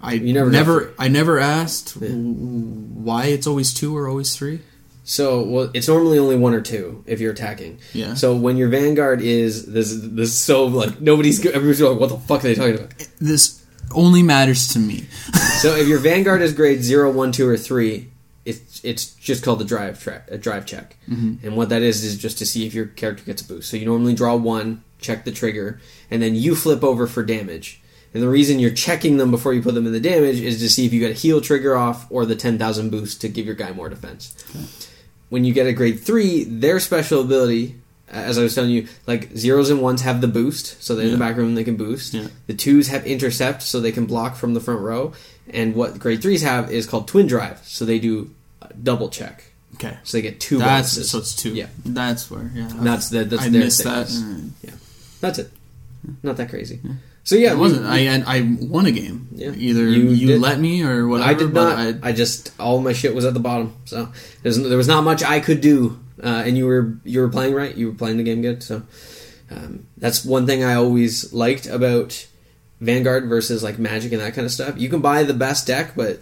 I 0.02 0.14
You 0.14 0.32
never 0.32 0.50
never, 0.50 0.92
I 0.98 1.08
never 1.08 1.38
asked 1.38 1.96
Yeah. 2.00 2.08
why 2.08 3.26
it's 3.26 3.46
always 3.46 3.72
two 3.72 3.96
or 3.96 4.08
always 4.08 4.34
three. 4.34 4.60
So, 5.04 5.42
well, 5.42 5.70
it's 5.74 5.88
normally 5.88 6.18
only 6.18 6.36
one 6.36 6.54
or 6.54 6.60
two 6.60 7.02
if 7.06 7.20
you're 7.20 7.32
attacking. 7.32 7.78
Yeah. 7.92 8.14
So 8.14 8.34
when 8.36 8.56
your 8.56 8.68
vanguard 8.68 9.20
is 9.22 9.66
this, 9.66 9.90
is- 9.90 10.10
this 10.12 10.28
is 10.30 10.38
so 10.38 10.66
like 10.66 11.00
nobody's 11.00 11.38
everybody's 11.46 11.80
like, 11.80 11.98
what 12.00 12.08
the 12.08 12.18
fuck 12.18 12.40
are 12.40 12.48
they 12.48 12.54
talking 12.54 12.74
about? 12.74 12.94
This 13.20 13.64
only 13.94 14.22
matters 14.22 14.68
to 14.74 14.78
me. 14.78 15.06
So 15.60 15.76
if 15.76 15.86
your 15.86 15.98
vanguard 15.98 16.40
is 16.40 16.54
grade 16.54 16.82
zero, 16.82 17.12
one, 17.12 17.32
two, 17.32 17.46
or 17.46 17.58
three, 17.58 18.10
it's 18.46 18.82
it's 18.82 19.12
just 19.16 19.44
called 19.44 19.60
a 19.60 19.64
drive 19.64 20.02
track, 20.02 20.26
a 20.30 20.34
uh, 20.34 20.36
drive 20.38 20.64
check, 20.64 20.96
mm-hmm. 21.06 21.46
and 21.46 21.54
what 21.54 21.68
that 21.68 21.82
is 21.82 22.02
is 22.02 22.16
just 22.16 22.38
to 22.38 22.46
see 22.46 22.66
if 22.66 22.72
your 22.72 22.86
character 22.86 23.22
gets 23.24 23.42
a 23.42 23.44
boost. 23.44 23.70
So 23.70 23.76
you 23.76 23.84
normally 23.84 24.14
draw 24.14 24.34
one, 24.36 24.82
check 25.00 25.24
the 25.24 25.32
trigger, 25.32 25.80
and 26.10 26.20
then 26.22 26.34
you 26.34 26.54
flip 26.54 26.82
over 26.84 27.06
for 27.06 27.22
damage. 27.22 27.80
And 28.12 28.22
the 28.22 28.28
reason 28.28 28.58
you're 28.58 28.70
checking 28.72 29.18
them 29.18 29.30
before 29.30 29.54
you 29.54 29.62
put 29.62 29.74
them 29.74 29.86
in 29.86 29.92
the 29.92 30.00
damage 30.00 30.40
is 30.40 30.58
to 30.58 30.68
see 30.68 30.84
if 30.84 30.92
you 30.92 30.98
get 31.00 31.12
a 31.12 31.14
heal 31.14 31.40
trigger 31.40 31.76
off 31.76 32.06
or 32.10 32.26
the 32.26 32.34
ten 32.34 32.58
thousand 32.58 32.90
boost 32.90 33.20
to 33.20 33.28
give 33.28 33.46
your 33.46 33.54
guy 33.54 33.70
more 33.72 33.88
defense. 33.88 34.34
When 35.28 35.44
you 35.44 35.52
get 35.54 35.66
a 35.68 35.72
grade 35.72 36.00
three, 36.00 36.42
their 36.42 36.80
special 36.80 37.20
ability, 37.20 37.76
as 38.08 38.36
I 38.36 38.42
was 38.42 38.54
telling 38.56 38.70
you, 38.72 38.88
like 39.06 39.30
zeros 39.36 39.70
and 39.70 39.80
ones 39.80 40.02
have 40.02 40.20
the 40.20 40.26
boost, 40.26 40.82
so 40.82 40.96
they're 40.96 41.06
in 41.06 41.12
the 41.12 41.18
back 41.18 41.36
room 41.36 41.48
and 41.50 41.56
they 41.56 41.62
can 41.62 41.76
boost. 41.76 42.14
Yeah. 42.14 42.26
The 42.48 42.54
twos 42.54 42.88
have 42.88 43.06
intercept, 43.06 43.62
so 43.62 43.78
they 43.78 43.92
can 43.92 44.06
block 44.06 44.34
from 44.34 44.54
the 44.54 44.60
front 44.60 44.80
row. 44.80 45.12
And 45.48 45.76
what 45.76 46.00
grade 46.00 46.20
threes 46.20 46.42
have 46.42 46.70
is 46.72 46.86
called 46.86 47.06
twin 47.06 47.28
drive, 47.28 47.60
so 47.64 47.84
they 47.84 48.00
do 48.00 48.30
double 48.82 49.08
check, 49.08 49.44
Okay. 49.74 49.96
so 50.02 50.16
they 50.18 50.22
get 50.22 50.40
two 50.40 50.58
That's 50.58 50.94
bonuses. 50.94 51.10
so 51.10 51.18
it's 51.18 51.34
two. 51.36 51.54
Yeah. 51.54 51.66
that's 51.86 52.28
where. 52.30 52.50
Yeah, 52.54 52.68
That's 52.74 53.08
the- 53.10 53.24
that's 53.24 53.42
I 53.42 53.48
their 53.50 53.60
missed 53.62 53.84
that. 53.84 54.08
Mm. 54.08 54.50
Alright. 54.64 54.80
That's 55.20 55.38
it. 55.38 55.50
Not 56.22 56.36
that 56.38 56.48
crazy. 56.48 56.80
So 57.24 57.36
yeah, 57.36 57.50
it 57.52 57.54
we- 57.54 57.60
wasn't. 57.60 57.86
I 57.86 58.22
I 58.26 58.56
won 58.60 58.86
a 58.86 58.90
game. 58.92 59.28
Yeah. 59.32 59.52
Either 59.54 59.82
You 59.88 60.08
you, 60.10 60.38
let 60.38 60.58
me 60.58 60.82
or 60.82 61.06
whatever. 61.06 61.30
I 61.30 61.34
did 61.34 61.52
but 61.52 61.64
not. 61.64 62.04
I, 62.04 62.08
I, 62.08 62.12
just 62.12 62.52
all 62.58 62.80
my 62.80 62.92
shit 62.94 63.14
was 63.14 63.24
at 63.26 63.34
the 63.34 63.40
bottom, 63.40 63.74
so 63.84 64.08
there's, 64.42 64.58
there 64.58 64.78
was 64.78 64.88
not 64.88 65.04
much 65.04 65.22
I 65.22 65.40
could 65.40 65.60
do. 65.60 65.98
Uh, 66.22 66.42
and 66.46 66.56
you 66.56 66.66
were 66.66 66.94
you 67.04 67.20
were 67.20 67.28
playing 67.28 67.54
right. 67.54 67.74
You 67.74 67.88
were 67.88 67.94
playing 67.94 68.16
the 68.16 68.22
game 68.22 68.40
good. 68.42 68.62
So 68.62 68.82
um, 69.50 69.86
that's 69.98 70.24
one 70.24 70.46
thing 70.46 70.64
I 70.64 70.74
always 70.74 71.32
liked 71.32 71.66
about 71.66 72.26
Vanguard 72.80 73.26
versus 73.28 73.62
like 73.62 73.78
Magic 73.78 74.12
and 74.12 74.20
that 74.22 74.32
kind 74.34 74.46
of 74.46 74.52
stuff. 74.52 74.78
You 74.78 74.88
can 74.88 75.00
buy 75.00 75.22
the 75.24 75.34
best 75.34 75.66
deck, 75.66 75.92
but 75.96 76.20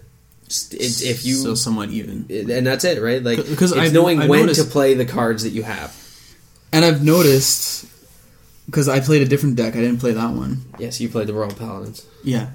it, 0.48 1.02
if 1.02 1.24
you 1.24 1.34
so 1.36 1.54
somewhat 1.54 1.90
even. 1.90 2.26
and 2.30 2.66
that's 2.66 2.84
it, 2.84 3.00
right? 3.02 3.22
Like 3.22 3.38
'Cause 3.56 3.70
it's 3.72 3.80
I've- 3.80 3.92
knowing 3.94 4.20
I've 4.22 4.28
when 4.28 4.40
noticed- 4.46 4.64
to 4.64 4.70
play 4.70 4.94
the 4.94 5.04
cards 5.06 5.42
that 5.44 5.50
you 5.50 5.62
have. 5.62 5.94
And 6.72 6.84
I've 6.84 7.02
noticed 7.04 7.86
because 8.68 8.88
I 8.88 9.00
played 9.00 9.22
a 9.22 9.24
different 9.26 9.56
deck. 9.56 9.74
I 9.74 9.80
didn't 9.80 9.98
play 9.98 10.12
that 10.12 10.30
one. 10.34 10.62
Yes, 10.78 11.00
you 11.00 11.08
played 11.08 11.26
the 11.26 11.32
Royal 11.34 11.50
Paladins. 11.54 12.06
Yeah. 12.22 12.50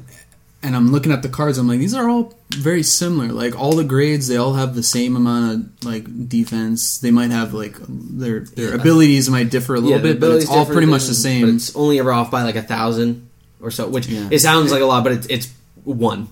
And 0.61 0.77
I'm 0.77 0.93
looking 0.93 1.11
at 1.11 1.23
the 1.23 1.27
cards. 1.27 1.57
I'm 1.57 1.67
like, 1.67 1.79
these 1.79 1.93
are 1.93 2.07
all 2.07 2.33
very 2.55 2.83
similar. 2.83 3.33
Like 3.33 3.59
all 3.59 3.73
the 3.75 3.83
grades, 3.83 4.29
they 4.29 4.37
all 4.37 4.53
have 4.53 4.75
the 4.75 4.83
same 4.83 5.17
amount 5.17 5.53
of 5.81 5.85
like 5.85 6.29
defense. 6.29 6.99
They 6.99 7.11
might 7.11 7.31
have 7.31 7.53
like 7.53 7.75
their 7.89 8.41
their 8.41 8.69
Yeah. 8.69 8.75
abilities 8.75 9.29
might 9.29 9.49
differ 9.49 9.75
a 9.75 9.79
little 9.81 9.97
the 9.99 10.03
bit, 10.13 10.19
but 10.21 10.31
it's 10.37 10.49
all 10.49 10.65
pretty 10.65 10.87
much 10.87 11.01
the 11.03 11.09
But 11.09 11.15
same. 11.15 11.55
it's 11.55 11.75
only 11.75 11.99
ever 11.99 12.13
off 12.13 12.31
by 12.31 12.43
like 12.43 12.55
a 12.55 12.61
thousand 12.63 13.27
or 13.59 13.71
so, 13.71 13.89
which 13.89 14.07
Yeah. 14.07 14.29
it 14.31 14.39
sounds 14.39 14.71
like 14.71 14.81
a 14.81 14.85
lot, 14.85 15.03
but 15.03 15.11
it's 15.13 15.27
it's 15.27 15.49
one. 15.83 16.29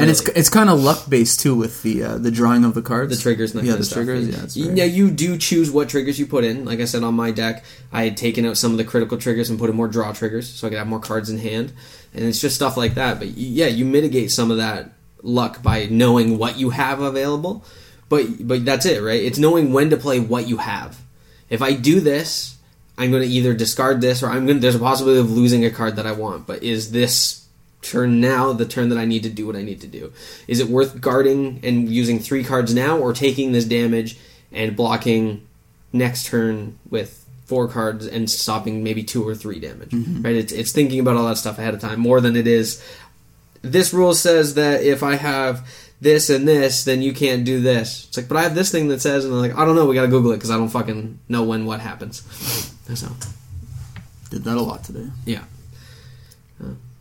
And 0.00 0.10
it's 0.10 0.20
really. 0.26 0.38
it's 0.38 0.48
kind 0.48 0.70
of 0.70 0.80
luck 0.80 1.08
based 1.08 1.40
too 1.40 1.54
with 1.54 1.82
the 1.82 2.02
uh, 2.02 2.18
the 2.18 2.30
drawing 2.30 2.64
of 2.64 2.74
the 2.74 2.82
cards, 2.82 3.16
the 3.16 3.22
triggers. 3.22 3.54
And 3.54 3.64
yeah, 3.64 3.72
the 3.72 3.78
of 3.80 3.86
stuff. 3.86 3.96
triggers. 3.96 4.56
Yeah, 4.56 4.74
very- 4.74 4.88
you 4.88 5.10
do 5.10 5.36
choose 5.38 5.70
what 5.70 5.88
triggers 5.88 6.18
you 6.18 6.26
put 6.26 6.44
in. 6.44 6.64
Like 6.64 6.80
I 6.80 6.84
said 6.84 7.02
on 7.02 7.14
my 7.14 7.30
deck, 7.30 7.64
I 7.92 8.04
had 8.04 8.16
taken 8.16 8.44
out 8.46 8.56
some 8.56 8.72
of 8.72 8.78
the 8.78 8.84
critical 8.84 9.18
triggers 9.18 9.50
and 9.50 9.58
put 9.58 9.70
in 9.70 9.76
more 9.76 9.88
draw 9.88 10.12
triggers, 10.12 10.48
so 10.48 10.66
I 10.66 10.70
could 10.70 10.78
have 10.78 10.86
more 10.86 11.00
cards 11.00 11.30
in 11.30 11.38
hand. 11.38 11.72
And 12.14 12.24
it's 12.24 12.40
just 12.40 12.56
stuff 12.56 12.76
like 12.76 12.94
that. 12.94 13.18
But 13.18 13.28
yeah, 13.28 13.66
you 13.66 13.84
mitigate 13.84 14.30
some 14.30 14.50
of 14.50 14.56
that 14.56 14.92
luck 15.22 15.62
by 15.62 15.86
knowing 15.86 16.38
what 16.38 16.58
you 16.58 16.70
have 16.70 17.00
available. 17.00 17.64
But 18.08 18.46
but 18.46 18.64
that's 18.64 18.86
it, 18.86 19.02
right? 19.02 19.22
It's 19.22 19.38
knowing 19.38 19.72
when 19.72 19.90
to 19.90 19.96
play 19.96 20.18
what 20.18 20.48
you 20.48 20.56
have. 20.56 20.98
If 21.48 21.62
I 21.62 21.72
do 21.72 22.00
this, 22.00 22.56
I'm 22.98 23.10
going 23.10 23.22
to 23.22 23.28
either 23.28 23.54
discard 23.54 24.00
this 24.00 24.22
or 24.22 24.28
I'm 24.28 24.46
going. 24.46 24.58
to 24.58 24.60
There's 24.60 24.74
a 24.74 24.80
possibility 24.80 25.20
of 25.20 25.30
losing 25.30 25.64
a 25.64 25.70
card 25.70 25.96
that 25.96 26.06
I 26.06 26.12
want. 26.12 26.46
But 26.46 26.62
is 26.62 26.90
this 26.90 27.39
turn 27.82 28.20
now 28.20 28.52
the 28.52 28.66
turn 28.66 28.88
that 28.90 28.98
I 28.98 29.04
need 29.04 29.22
to 29.22 29.30
do 29.30 29.46
what 29.46 29.56
I 29.56 29.62
need 29.62 29.80
to 29.80 29.86
do? 29.86 30.12
Is 30.46 30.60
it 30.60 30.68
worth 30.68 31.00
guarding 31.00 31.60
and 31.62 31.88
using 31.88 32.18
three 32.18 32.44
cards 32.44 32.74
now, 32.74 32.98
or 32.98 33.12
taking 33.12 33.52
this 33.52 33.64
damage 33.64 34.18
and 34.52 34.76
blocking 34.76 35.46
next 35.92 36.26
turn 36.26 36.78
with 36.88 37.24
four 37.46 37.66
cards 37.68 38.06
and 38.06 38.30
stopping 38.30 38.84
maybe 38.84 39.02
two 39.02 39.26
or 39.26 39.34
three 39.34 39.60
damage? 39.60 39.90
Mm-hmm. 39.90 40.22
Right? 40.22 40.36
It's 40.36 40.52
it's 40.52 40.72
thinking 40.72 41.00
about 41.00 41.16
all 41.16 41.26
that 41.26 41.38
stuff 41.38 41.58
ahead 41.58 41.74
of 41.74 41.80
time 41.80 42.00
more 42.00 42.20
than 42.20 42.36
it 42.36 42.46
is. 42.46 42.84
This 43.62 43.92
rule 43.92 44.14
says 44.14 44.54
that 44.54 44.82
if 44.82 45.02
I 45.02 45.16
have 45.16 45.66
this 46.00 46.30
and 46.30 46.48
this, 46.48 46.84
then 46.84 47.02
you 47.02 47.12
can't 47.12 47.44
do 47.44 47.60
this. 47.60 48.06
It's 48.08 48.16
like, 48.16 48.26
but 48.26 48.38
I 48.38 48.42
have 48.42 48.54
this 48.54 48.72
thing 48.72 48.88
that 48.88 49.02
says, 49.02 49.24
and 49.26 49.34
I'm 49.34 49.40
like, 49.40 49.54
I 49.54 49.66
don't 49.66 49.76
know. 49.76 49.84
We 49.84 49.94
got 49.94 50.02
to 50.02 50.08
Google 50.08 50.32
it 50.32 50.36
because 50.36 50.50
I 50.50 50.56
don't 50.56 50.70
fucking 50.70 51.18
know 51.28 51.44
when 51.44 51.66
what 51.66 51.80
happens. 51.80 52.22
So 52.94 53.08
did 54.30 54.44
that 54.44 54.56
a 54.56 54.62
lot 54.62 54.82
today. 54.84 55.08
yeah. 55.26 55.44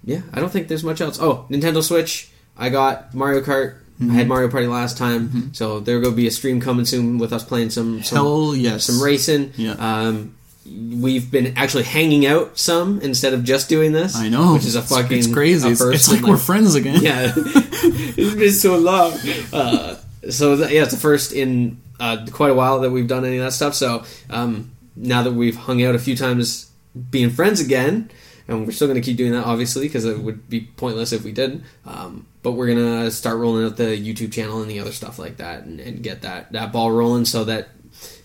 Yeah, 0.03 0.21
I 0.33 0.39
don't 0.39 0.49
think 0.49 0.67
there's 0.67 0.83
much 0.83 1.01
else. 1.01 1.19
Oh, 1.19 1.45
Nintendo 1.49 1.83
Switch. 1.83 2.29
I 2.57 2.69
got 2.69 3.13
Mario 3.13 3.41
Kart. 3.41 3.75
I 4.01 4.13
had 4.13 4.27
Mario 4.29 4.47
Party 4.49 4.65
last 4.67 4.97
time, 4.97 5.53
so 5.53 5.81
there 5.81 5.99
will 5.99 6.13
be 6.13 6.25
a 6.25 6.31
stream 6.31 6.61
coming 6.61 6.85
soon 6.85 7.17
with 7.17 7.33
us 7.33 7.43
playing 7.43 7.69
some 7.69 8.01
some, 8.01 8.15
Hell 8.15 8.55
yes, 8.55 8.85
some 8.85 9.01
racing. 9.01 9.51
Yeah. 9.57 9.73
Um, 9.73 10.35
we've 10.65 11.29
been 11.29 11.57
actually 11.57 11.83
hanging 11.83 12.25
out 12.25 12.57
some 12.57 13.01
instead 13.01 13.33
of 13.33 13.43
just 13.43 13.67
doing 13.67 13.91
this. 13.91 14.15
I 14.15 14.29
know, 14.29 14.53
which 14.53 14.65
is 14.65 14.75
a 14.75 14.81
fucking 14.81 15.17
It's 15.17 15.27
crazy. 15.27 15.69
It's, 15.69 15.81
first 15.81 16.07
it's 16.07 16.13
in 16.13 16.21
like 16.21 16.31
we're 16.31 16.37
friends 16.37 16.75
again. 16.75 17.01
yeah, 17.01 17.33
it's 17.35 18.35
been 18.35 18.51
so 18.51 18.77
long. 18.77 19.13
Uh, 19.51 19.97
so 20.29 20.53
yeah, 20.55 20.83
it's 20.83 20.93
the 20.93 20.99
first 20.99 21.33
in 21.33 21.81
uh, 21.99 22.25
quite 22.31 22.51
a 22.51 22.55
while 22.55 22.79
that 22.79 22.91
we've 22.91 23.07
done 23.07 23.25
any 23.25 23.37
of 23.37 23.43
that 23.43 23.51
stuff. 23.51 23.75
So 23.75 24.05
um, 24.29 24.71
now 24.95 25.23
that 25.23 25.33
we've 25.33 25.57
hung 25.57 25.83
out 25.83 25.95
a 25.95 25.99
few 25.99 26.15
times, 26.15 26.71
being 27.11 27.29
friends 27.29 27.59
again, 27.59 28.09
and 28.49 28.65
we're 28.65 28.73
still 28.73 28.87
going 28.87 28.99
to 28.99 29.05
keep 29.05 29.17
doing 29.17 29.31
that, 29.31 29.45
obviously, 29.45 29.87
because 29.87 30.05
it 30.05 30.19
would 30.19 30.49
be 30.49 30.61
pointless 30.61 31.13
if 31.13 31.23
we 31.23 31.31
didn't. 31.31 31.63
Um, 31.85 32.25
but 32.41 32.53
we're 32.53 32.67
gonna 32.67 33.11
start 33.11 33.37
rolling 33.37 33.65
out 33.65 33.77
the 33.77 33.97
YouTube 33.97 34.31
channel 34.31 34.61
and 34.61 34.71
the 34.71 34.79
other 34.79 34.91
stuff 34.91 35.19
like 35.19 35.37
that, 35.37 35.63
and, 35.63 35.79
and 35.79 36.01
get 36.01 36.21
that 36.21 36.51
that 36.53 36.71
ball 36.71 36.91
rolling, 36.91 37.25
so 37.25 37.43
that 37.45 37.69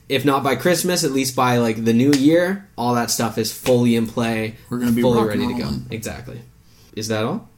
if 0.09 0.25
not 0.25 0.43
by 0.43 0.55
Christmas, 0.57 1.05
at 1.05 1.11
least 1.11 1.35
by 1.35 1.59
like 1.59 1.85
the 1.85 1.93
new 1.93 2.13
year, 2.13 2.69
all 2.77 2.95
that 2.95 3.11
stuff 3.11 3.39
is 3.39 3.53
fully 3.53 3.97
in 3.97 4.07
play. 4.07 4.55
We're 4.71 4.79
gonna 4.79 4.93
be 4.93 5.03
fully 5.03 5.27
ready 5.27 5.47
to 5.47 5.55
go. 5.55 5.71
Exactly. 5.91 6.41
Is 6.95 7.09
that 7.09 7.25
all? 7.25 7.49